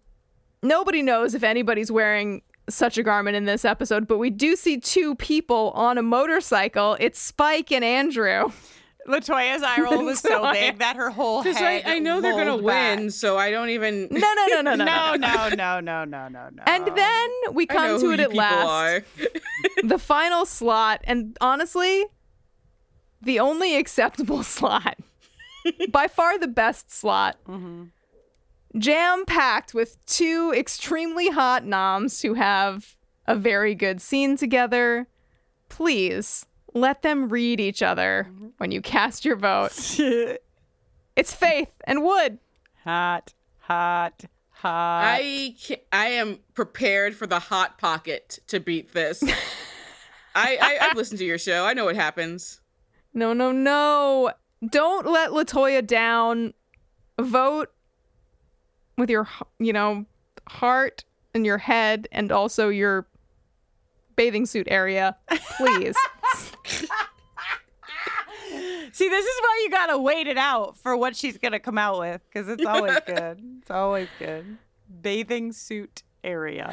nobody 0.62 1.02
knows 1.02 1.34
if 1.34 1.44
anybody's 1.44 1.92
wearing 1.92 2.42
such 2.70 2.98
a 2.98 3.04
garment 3.04 3.36
in 3.36 3.46
this 3.46 3.66
episode, 3.66 4.08
but 4.08 4.18
we 4.18 4.30
do 4.30 4.56
see 4.56 4.80
two 4.80 5.16
people 5.16 5.72
on 5.76 5.98
a 5.98 6.02
motorcycle. 6.02 6.96
It's 7.00 7.20
Spike 7.20 7.72
and 7.72 7.84
Andrew. 7.84 8.52
Latoya's 9.08 9.64
eye 9.64 9.82
roll 9.82 10.06
was 10.06 10.20
so 10.20 10.52
big 10.52 10.78
that 10.78 10.96
her 10.96 11.10
whole 11.10 11.42
Because 11.42 11.58
head. 11.58 11.84
I, 11.86 11.96
I 11.96 12.00
know 12.00 12.22
they're 12.22 12.34
gonna 12.34 12.52
rolled 12.52 12.64
win, 12.64 13.10
so 13.10 13.36
I 13.38 13.50
don't 13.50 13.70
even. 13.70 14.08
No, 14.12 14.20
no, 14.20 14.46
no, 14.48 14.62
no, 14.62 14.76
no, 14.76 14.86
no, 14.86 15.16
no. 15.16 15.16
no, 15.16 15.50
no, 15.50 15.80
no, 15.80 16.06
no, 16.06 16.28
no, 16.28 16.50
no. 16.52 16.64
And 16.68 16.86
then 16.96 17.30
we 17.52 17.68
I 17.70 17.74
know 17.74 17.80
come 17.80 18.00
who 18.00 18.08
to 18.08 18.14
it 18.14 18.20
at 18.20 18.34
last. 18.34 18.68
are. 18.68 19.04
the 19.84 19.98
final 19.98 20.46
slot, 20.46 21.02
and 21.06 21.36
honestly, 21.42 22.06
the 23.22 23.40
only 23.40 23.76
acceptable 23.76 24.44
slot. 24.44 24.98
By 25.90 26.08
far 26.08 26.38
the 26.38 26.48
best 26.48 26.92
slot. 26.92 27.38
Mm-hmm. 27.48 27.86
Jam 28.78 29.26
packed 29.26 29.74
with 29.74 30.04
two 30.06 30.54
extremely 30.56 31.30
hot 31.30 31.66
noms 31.66 32.22
who 32.22 32.36
have 32.36 32.96
a 33.28 33.36
very 33.36 33.76
good 33.76 34.02
scene 34.02 34.38
together. 34.38 35.08
Please 35.70 36.46
let 36.74 37.02
them 37.02 37.30
read 37.30 37.60
each 37.60 37.82
other 37.82 38.30
when 38.58 38.72
you 38.72 38.82
cast 38.82 39.26
your 39.26 39.36
vote. 39.36 39.74
it's 41.16 41.34
Faith 41.34 41.72
and 41.86 42.04
Wood. 42.04 42.40
Hot, 42.84 43.34
hot, 43.60 44.24
hot. 44.50 45.04
I 45.06 45.56
I 45.92 46.08
am 46.08 46.40
prepared 46.54 47.16
for 47.16 47.28
the 47.28 47.40
hot 47.40 47.78
pocket 47.78 48.40
to 48.48 48.60
beat 48.60 48.94
this. 48.94 49.24
I, 50.34 50.58
I 50.62 50.78
I've 50.82 50.98
listened 50.98 51.20
to 51.20 51.26
your 51.26 51.38
show. 51.38 51.66
I 51.66 51.74
know 51.74 51.86
what 51.86 51.96
happens. 51.96 52.62
No, 53.14 53.34
no, 53.34 53.52
no. 53.52 54.32
Don't 54.68 55.06
let 55.06 55.32
Latoya 55.32 55.86
down. 55.86 56.54
vote 57.20 57.70
with 59.02 59.10
your, 59.10 59.28
you 59.60 59.74
know, 59.74 60.06
heart 60.48 61.04
and 61.34 61.46
your 61.46 61.58
head 61.58 62.08
and 62.12 62.32
also 62.32 62.70
your 62.70 63.08
bathing 64.16 64.46
suit 64.46 64.68
area, 64.70 65.18
please. 65.58 65.96
See, 68.94 69.08
this 69.10 69.26
is 69.26 69.42
why 69.42 69.62
you 69.64 69.70
gotta 69.72 69.98
wait 69.98 70.28
it 70.28 70.38
out 70.38 70.78
for 70.78 70.96
what 70.96 71.16
she's 71.16 71.38
gonna 71.38 71.60
come 71.60 71.78
out 71.78 72.00
with, 72.00 72.22
because 72.32 72.48
it's 72.48 72.66
always 72.66 73.00
good. 73.06 73.42
It's 73.62 73.72
always 73.72 74.08
good. 74.20 74.58
Bathing 75.02 75.52
suit 75.54 76.04
area. 76.24 76.72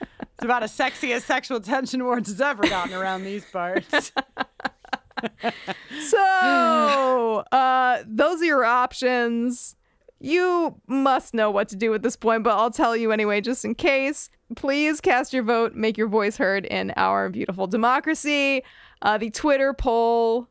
it's 0.00 0.42
about 0.42 0.62
as 0.62 0.72
sexy 0.72 1.12
as 1.12 1.24
sexual 1.24 1.60
tension 1.60 2.00
awards 2.00 2.30
has 2.30 2.40
ever 2.40 2.66
gotten 2.66 2.94
around 2.94 3.24
these 3.24 3.44
parts. 3.44 4.12
so, 6.00 7.44
uh, 7.52 8.02
those 8.06 8.40
are 8.42 8.46
your 8.46 8.64
options. 8.64 9.76
You 10.20 10.80
must 10.86 11.32
know 11.34 11.50
what 11.50 11.68
to 11.68 11.76
do 11.76 11.94
at 11.94 12.02
this 12.02 12.16
point, 12.16 12.42
but 12.42 12.56
I'll 12.56 12.70
tell 12.72 12.96
you 12.96 13.12
anyway, 13.12 13.40
just 13.40 13.64
in 13.64 13.74
case. 13.74 14.30
Please 14.56 15.00
cast 15.00 15.32
your 15.32 15.42
vote, 15.42 15.74
make 15.74 15.96
your 15.98 16.08
voice 16.08 16.36
heard 16.36 16.64
in 16.66 16.92
our 16.96 17.28
beautiful 17.28 17.66
democracy. 17.66 18.62
Uh, 19.02 19.18
the 19.18 19.30
Twitter 19.30 19.72
poll 19.74 20.48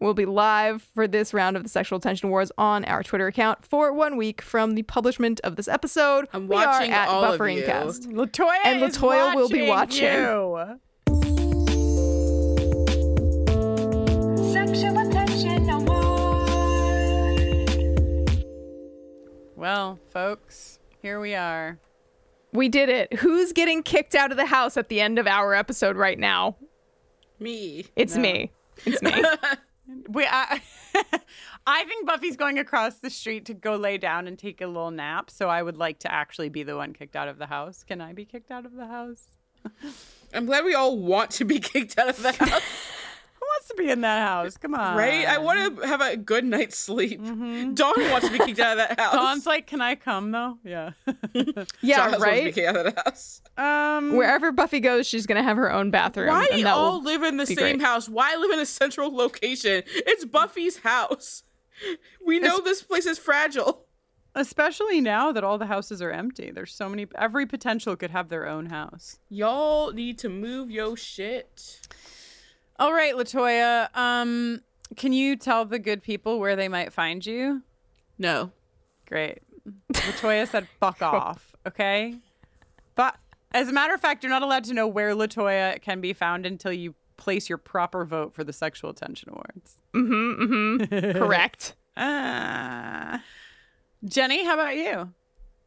will 0.00 0.14
be 0.14 0.24
live 0.24 0.82
for 0.94 1.06
this 1.06 1.34
round 1.34 1.56
of 1.56 1.62
the 1.62 1.68
Sexual 1.68 2.00
Tension 2.00 2.30
Wars 2.30 2.50
on 2.58 2.84
our 2.84 3.02
Twitter 3.02 3.26
account 3.26 3.64
for 3.64 3.92
one 3.92 4.16
week 4.16 4.40
from 4.40 4.72
the 4.72 4.82
publishment 4.82 5.40
of 5.44 5.56
this 5.56 5.68
episode. 5.68 6.28
I'm 6.32 6.46
We 6.48 6.56
are 6.56 6.66
watching 6.66 6.90
at 6.92 7.08
all 7.08 7.24
of 7.24 7.38
Buffering 7.40 7.56
you. 7.56 7.64
Cast. 7.64 8.08
Latoya 8.10 8.56
And 8.64 8.82
is 8.82 8.96
Latoya 8.96 9.34
will 9.34 9.48
be 9.48 9.66
watching 9.68 10.04
watching. 10.04 10.72
you. 10.72 10.80
Well, 19.64 19.98
folks, 20.10 20.78
here 21.00 21.18
we 21.20 21.34
are. 21.34 21.78
We 22.52 22.68
did 22.68 22.90
it. 22.90 23.14
Who's 23.14 23.54
getting 23.54 23.82
kicked 23.82 24.14
out 24.14 24.30
of 24.30 24.36
the 24.36 24.44
house 24.44 24.76
at 24.76 24.90
the 24.90 25.00
end 25.00 25.18
of 25.18 25.26
our 25.26 25.54
episode 25.54 25.96
right 25.96 26.18
now? 26.18 26.56
Me. 27.40 27.86
It's 27.96 28.14
No. 28.14 28.20
me. 28.20 28.52
It's 28.84 29.00
me. 29.00 29.24
We, 30.08 30.26
I, 30.26 30.60
I 31.66 31.84
think 31.84 32.06
Buffy's 32.06 32.36
going 32.36 32.58
across 32.58 32.96
the 32.96 33.08
street 33.08 33.46
to 33.46 33.54
go 33.54 33.76
lay 33.76 33.96
down 33.96 34.26
and 34.26 34.38
take 34.38 34.60
a 34.60 34.66
little 34.66 34.90
nap. 34.90 35.30
So 35.30 35.48
I 35.48 35.62
would 35.62 35.78
like 35.78 35.98
to 36.00 36.12
actually 36.12 36.50
be 36.50 36.62
the 36.62 36.76
one 36.76 36.92
kicked 36.92 37.16
out 37.16 37.28
of 37.28 37.38
the 37.38 37.46
house. 37.46 37.84
Can 37.84 38.02
I 38.02 38.12
be 38.12 38.26
kicked 38.26 38.50
out 38.50 38.66
of 38.66 38.74
the 38.74 38.86
house? 38.86 39.38
I'm 40.34 40.44
glad 40.44 40.64
we 40.66 40.74
all 40.74 40.98
want 40.98 41.30
to 41.32 41.46
be 41.46 41.58
kicked 41.60 41.98
out 41.98 42.10
of 42.10 42.22
the 42.22 42.32
house. 42.32 42.62
Who 43.64 43.68
wants 43.68 43.82
to 43.82 43.82
be 43.82 43.90
in 43.90 44.00
that 44.02 44.26
house? 44.26 44.56
Come 44.58 44.74
on. 44.74 44.96
Right? 44.96 45.26
I 45.26 45.38
want 45.38 45.80
to 45.80 45.86
have 45.86 46.00
a 46.02 46.16
good 46.16 46.44
night's 46.44 46.76
sleep. 46.76 47.22
Dawn 47.22 47.74
wants 48.10 48.26
to 48.28 48.32
be 48.32 48.38
kicked 48.38 48.60
out 48.60 48.78
of 48.78 48.88
that 48.88 49.00
house. 49.00 49.14
Dawn's 49.14 49.46
like, 49.46 49.66
can 49.66 49.80
I 49.80 49.94
come 49.94 50.30
though? 50.32 50.58
Yeah. 50.64 50.90
Yeah, 51.80 52.10
right. 52.10 52.18
wants 52.18 52.24
to 52.38 52.44
be 52.44 52.52
kicked 52.52 52.68
out 52.68 52.76
of 52.86 52.94
the 52.94 53.02
house. 53.04 53.40
Um, 53.56 54.16
Wherever 54.16 54.52
Buffy 54.52 54.80
goes, 54.80 55.06
she's 55.06 55.26
gonna 55.26 55.42
have 55.42 55.56
her 55.56 55.72
own 55.72 55.90
bathroom. 55.90 56.28
Why 56.28 56.48
and 56.52 56.64
that 56.64 56.74
all 56.74 56.94
will 56.94 57.02
live 57.04 57.22
in 57.22 57.36
the 57.36 57.46
same 57.46 57.56
great. 57.56 57.82
house? 57.82 58.08
Why 58.08 58.34
live 58.36 58.50
in 58.50 58.58
a 58.60 58.66
central 58.66 59.14
location? 59.14 59.82
It's 59.86 60.24
Buffy's 60.24 60.78
house. 60.78 61.42
We 62.24 62.38
know 62.40 62.60
this 62.60 62.82
place 62.82 63.06
is 63.06 63.18
fragile. 63.18 63.86
Especially 64.36 65.00
now 65.00 65.30
that 65.32 65.44
all 65.44 65.58
the 65.58 65.66
houses 65.66 66.02
are 66.02 66.10
empty. 66.10 66.50
There's 66.50 66.74
so 66.74 66.88
many. 66.88 67.06
Every 67.16 67.46
potential 67.46 67.94
could 67.96 68.10
have 68.10 68.28
their 68.28 68.46
own 68.48 68.66
house. 68.66 69.18
Y'all 69.28 69.92
need 69.92 70.18
to 70.18 70.28
move 70.28 70.70
yo 70.70 70.94
shit. 70.96 71.80
All 72.78 72.92
right, 72.92 73.14
Latoya. 73.14 73.94
Um, 73.96 74.62
can 74.96 75.12
you 75.12 75.36
tell 75.36 75.64
the 75.64 75.78
good 75.78 76.02
people 76.02 76.38
where 76.40 76.56
they 76.56 76.68
might 76.68 76.92
find 76.92 77.24
you? 77.24 77.62
No. 78.18 78.50
Great. 79.06 79.38
Latoya 79.92 80.48
said, 80.48 80.66
"Fuck 80.80 81.02
off." 81.02 81.54
Okay. 81.66 82.16
But 82.94 83.16
as 83.52 83.68
a 83.68 83.72
matter 83.72 83.94
of 83.94 84.00
fact, 84.00 84.22
you're 84.22 84.30
not 84.30 84.42
allowed 84.42 84.64
to 84.64 84.74
know 84.74 84.86
where 84.86 85.14
Latoya 85.14 85.80
can 85.80 86.00
be 86.00 86.12
found 86.12 86.46
until 86.46 86.72
you 86.72 86.94
place 87.16 87.48
your 87.48 87.58
proper 87.58 88.04
vote 88.04 88.34
for 88.34 88.44
the 88.44 88.52
Sexual 88.52 88.90
Attention 88.90 89.30
Awards. 89.30 89.76
Mm-hmm. 89.94 90.42
Mm-hmm. 90.54 91.18
Correct. 91.18 91.74
Ah. 91.96 93.22
Jenny, 94.04 94.44
how 94.44 94.54
about 94.54 94.76
you? 94.76 95.12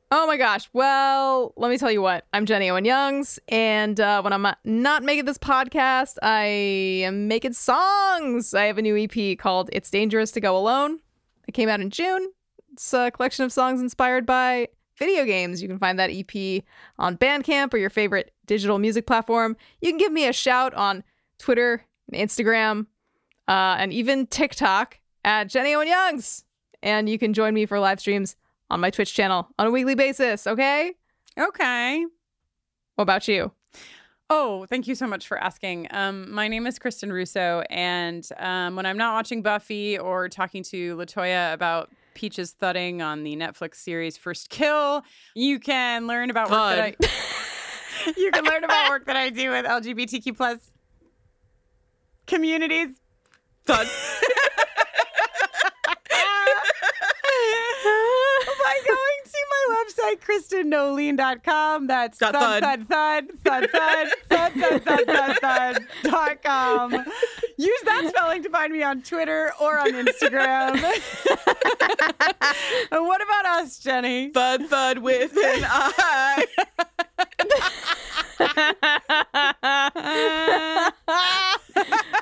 Oh 0.09 0.25
my 0.25 0.37
gosh. 0.37 0.69
Well, 0.71 1.53
let 1.57 1.69
me 1.69 1.77
tell 1.77 1.91
you 1.91 2.01
what. 2.01 2.25
I'm 2.31 2.45
Jenny 2.45 2.69
Owen 2.69 2.85
Youngs, 2.85 3.39
and 3.49 3.99
uh, 3.99 4.21
when 4.21 4.31
I'm 4.31 4.47
not 4.63 5.03
making 5.03 5.25
this 5.25 5.37
podcast, 5.37 6.15
I 6.21 6.45
am 6.45 7.27
making 7.27 7.51
songs. 7.51 8.53
I 8.53 8.65
have 8.65 8.77
a 8.77 8.81
new 8.81 8.95
EP 8.97 9.37
called 9.37 9.69
"It's 9.73 9.89
Dangerous 9.89 10.31
to 10.31 10.39
Go 10.39 10.57
Alone." 10.57 10.99
It 11.45 11.51
came 11.51 11.67
out 11.67 11.81
in 11.81 11.89
June. 11.89 12.31
It's 12.71 12.93
a 12.93 13.11
collection 13.11 13.43
of 13.43 13.51
songs 13.51 13.81
inspired 13.81 14.25
by 14.25 14.69
video 14.95 15.25
games. 15.25 15.61
You 15.61 15.67
can 15.67 15.77
find 15.77 15.99
that 15.99 16.09
EP 16.09 16.63
on 16.97 17.17
Bandcamp 17.17 17.73
or 17.73 17.77
your 17.77 17.89
favorite 17.89 18.33
digital 18.45 18.79
music 18.79 19.07
platform. 19.07 19.57
You 19.81 19.89
can 19.89 19.97
give 19.97 20.13
me 20.13 20.25
a 20.25 20.33
shout 20.33 20.73
on 20.73 21.03
Twitter 21.37 21.83
and 22.09 22.29
Instagram, 22.29 22.85
uh, 23.49 23.75
and 23.77 23.91
even 23.91 24.25
TikTok 24.25 25.01
at 25.25 25.49
Jenny 25.49 25.75
Owen 25.75 25.89
Youngs. 25.89 26.45
And 26.81 27.09
you 27.09 27.19
can 27.19 27.33
join 27.33 27.53
me 27.53 27.65
for 27.65 27.77
live 27.77 27.99
streams 27.99 28.37
on 28.69 28.79
my 28.79 28.89
Twitch 28.89 29.13
channel 29.13 29.47
on 29.57 29.67
a 29.67 29.71
weekly 29.71 29.95
basis, 29.95 30.47
okay? 30.47 30.93
Okay. 31.39 32.05
What 32.95 33.03
about 33.03 33.27
you? 33.27 33.51
Oh, 34.29 34.65
thank 34.65 34.87
you 34.87 34.95
so 34.95 35.07
much 35.07 35.25
for 35.27 35.37
asking. 35.37 35.87
Um, 35.91 36.29
my 36.33 36.49
name 36.49 36.67
is 36.67 36.77
Kristin 36.77 37.13
Russo, 37.13 37.63
and 37.69 38.27
um, 38.37 38.75
when 38.75 38.85
I'm 38.85 38.97
not 38.97 39.13
watching 39.13 39.41
Buffy 39.41 39.97
or 39.97 40.27
talking 40.27 40.63
to 40.63 40.97
Latoya 40.97 41.53
about 41.53 41.91
Peaches 42.13 42.51
thudding 42.51 43.01
on 43.01 43.23
the 43.23 43.37
Netflix 43.37 43.75
series 43.75 44.17
First 44.17 44.49
Kill, 44.49 45.03
you 45.33 45.59
can 45.59 46.07
learn 46.07 46.29
about 46.29 46.49
work 46.49 46.75
that 46.75 46.79
I 46.79 48.13
you 48.17 48.31
can 48.31 48.43
learn 48.43 48.63
about 48.65 48.89
work 48.89 49.05
that 49.05 49.15
I 49.15 49.29
do 49.29 49.51
with 49.51 49.65
LGBTQ 49.65 50.35
plus 50.35 50.71
communities. 52.25 52.89
Thud. 53.65 53.87
By 58.63 58.79
going 58.85 59.21
to 59.23 59.41
my 59.49 59.56
website, 59.75 60.19
KristinNoeline.com. 60.19 61.87
That's 61.87 62.17
thud, 62.17 62.33
thud. 62.33 62.63
thud, 62.63 62.87
thud, 62.87 63.25
thud, 63.43 63.69
thud, 63.71 64.09
thud, 64.29 64.53
thud, 64.53 64.83
thud, 64.83 65.05
thud, 65.05 65.37
thud, 65.41 65.87
dot 66.03 66.43
com. 66.43 66.93
Use 67.57 67.81
that 67.85 68.09
spelling 68.09 68.43
to 68.43 68.49
find 68.49 68.71
me 68.73 68.83
on 68.83 69.01
Twitter 69.01 69.51
or 69.59 69.79
on 69.79 69.91
Instagram. 69.93 70.75
and 72.91 73.05
what 73.05 73.21
about 73.21 73.45
us, 73.61 73.79
Jenny? 73.79 74.29
Thud 74.31 74.67
thud 74.67 74.99
with 74.99 75.35
an 75.37 75.65
eye. 75.67 76.45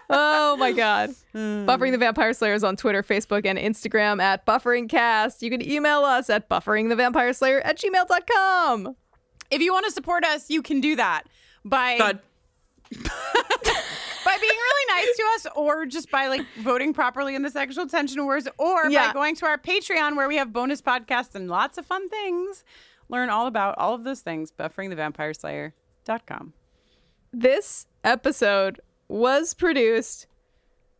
Oh 0.09 0.55
my 0.57 0.71
god. 0.71 1.11
Hmm. 1.33 1.65
Buffering 1.65 1.91
the 1.91 1.97
Vampire 1.97 2.33
Slayer 2.33 2.53
is 2.53 2.63
on 2.63 2.75
Twitter, 2.75 3.03
Facebook, 3.03 3.45
and 3.45 3.57
Instagram 3.59 4.21
at 4.21 4.45
BufferingCast. 4.45 5.41
You 5.41 5.49
can 5.49 5.61
email 5.61 6.03
us 6.03 6.29
at 6.29 6.49
bufferingthevampireslayer 6.49 7.61
at 7.63 7.77
gmail.com. 7.79 8.95
If 9.51 9.61
you 9.61 9.73
want 9.73 9.85
to 9.85 9.91
support 9.91 10.23
us, 10.25 10.49
you 10.49 10.61
can 10.61 10.81
do 10.81 10.95
that 10.95 11.23
by 11.63 11.97
Thud. 11.97 12.19
by 12.91 14.37
being 14.39 14.53
really 14.53 15.01
nice 15.01 15.15
to 15.17 15.23
us 15.35 15.47
or 15.55 15.85
just 15.85 16.11
by 16.11 16.27
like 16.27 16.45
voting 16.59 16.93
properly 16.93 17.35
in 17.35 17.41
the 17.41 17.49
sexual 17.49 17.87
tension 17.87 18.23
wars 18.23 18.47
or 18.57 18.89
Yeah. 18.89 19.07
by 19.07 19.13
going 19.13 19.35
to 19.37 19.45
our 19.45 19.57
patreon 19.57 20.15
where 20.15 20.27
we 20.27 20.37
have 20.37 20.53
bonus 20.53 20.81
podcasts 20.81 21.33
and 21.35 21.49
lots 21.49 21.77
of 21.79 21.85
fun 21.85 22.09
things 22.09 22.63
learn 23.09 23.29
all 23.29 23.47
about 23.47 23.75
all 23.79 23.93
of 23.95 24.03
those 24.03 24.19
things 24.21 24.51
bufferingthevampireslayer.com 24.51 26.53
This 27.33 27.87
episode 28.03 28.79
was 29.07 29.53
produced 29.53 30.27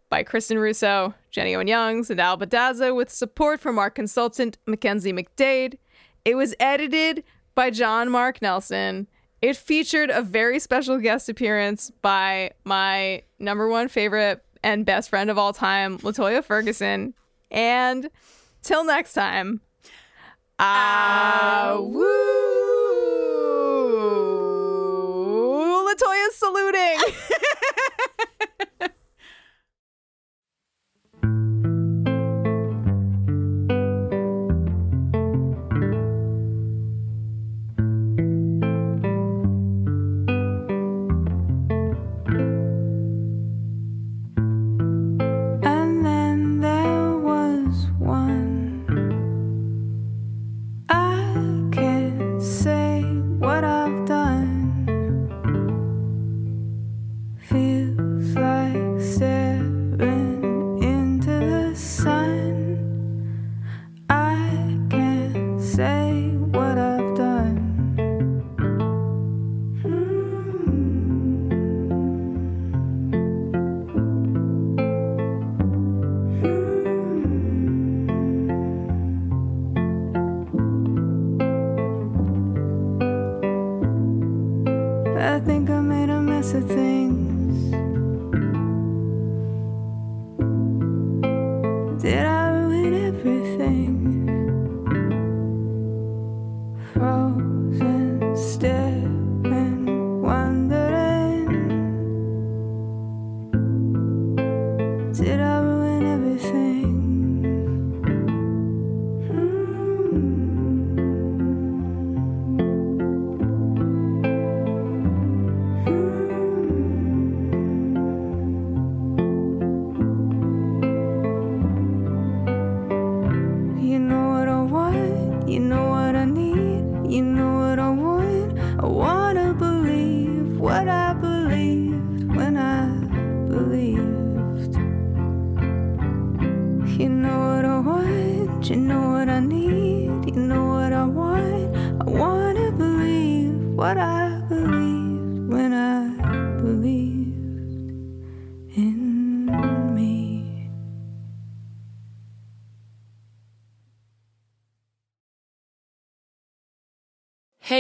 by 0.10 0.24
Kristin 0.24 0.60
Russo, 0.60 1.14
Jenny 1.32 1.56
Owen 1.56 1.68
Youngs, 1.68 2.10
and 2.10 2.20
Alba 2.20 2.48
Daza 2.48 2.96
with 2.96 3.10
support 3.10 3.60
from 3.60 3.80
our 3.80 3.90
consultant, 3.90 4.58
Mackenzie 4.66 5.14
MacDade. 5.14 5.78
It 6.24 6.36
was 6.36 6.56
edited 6.60 7.24
by 7.54 7.70
John 7.70 8.10
Mark 8.10 8.42
Nelson. 8.42 9.08
It 9.42 9.58
featured 9.58 10.10
a 10.10 10.22
very 10.22 10.60
special 10.60 10.98
guest 11.00 11.30
appearance 11.30 11.92
by 12.02 12.52
my 12.64 13.24
number 13.40 13.68
one 13.68 13.88
favorite 13.88 14.44
and 14.64 14.86
best 14.86 15.10
friend 15.10 15.30
of 15.30 15.38
all 15.38 15.54
time, 15.54 16.00
Latoya 16.00 16.44
Ferguson. 16.44 17.14
And 17.52 18.10
till 18.64 18.84
next 18.84 19.14
time, 19.14 19.62
ah, 20.60 21.78
woo! 21.80 22.36
Latoya's 25.86 26.36
saluting. 26.36 27.00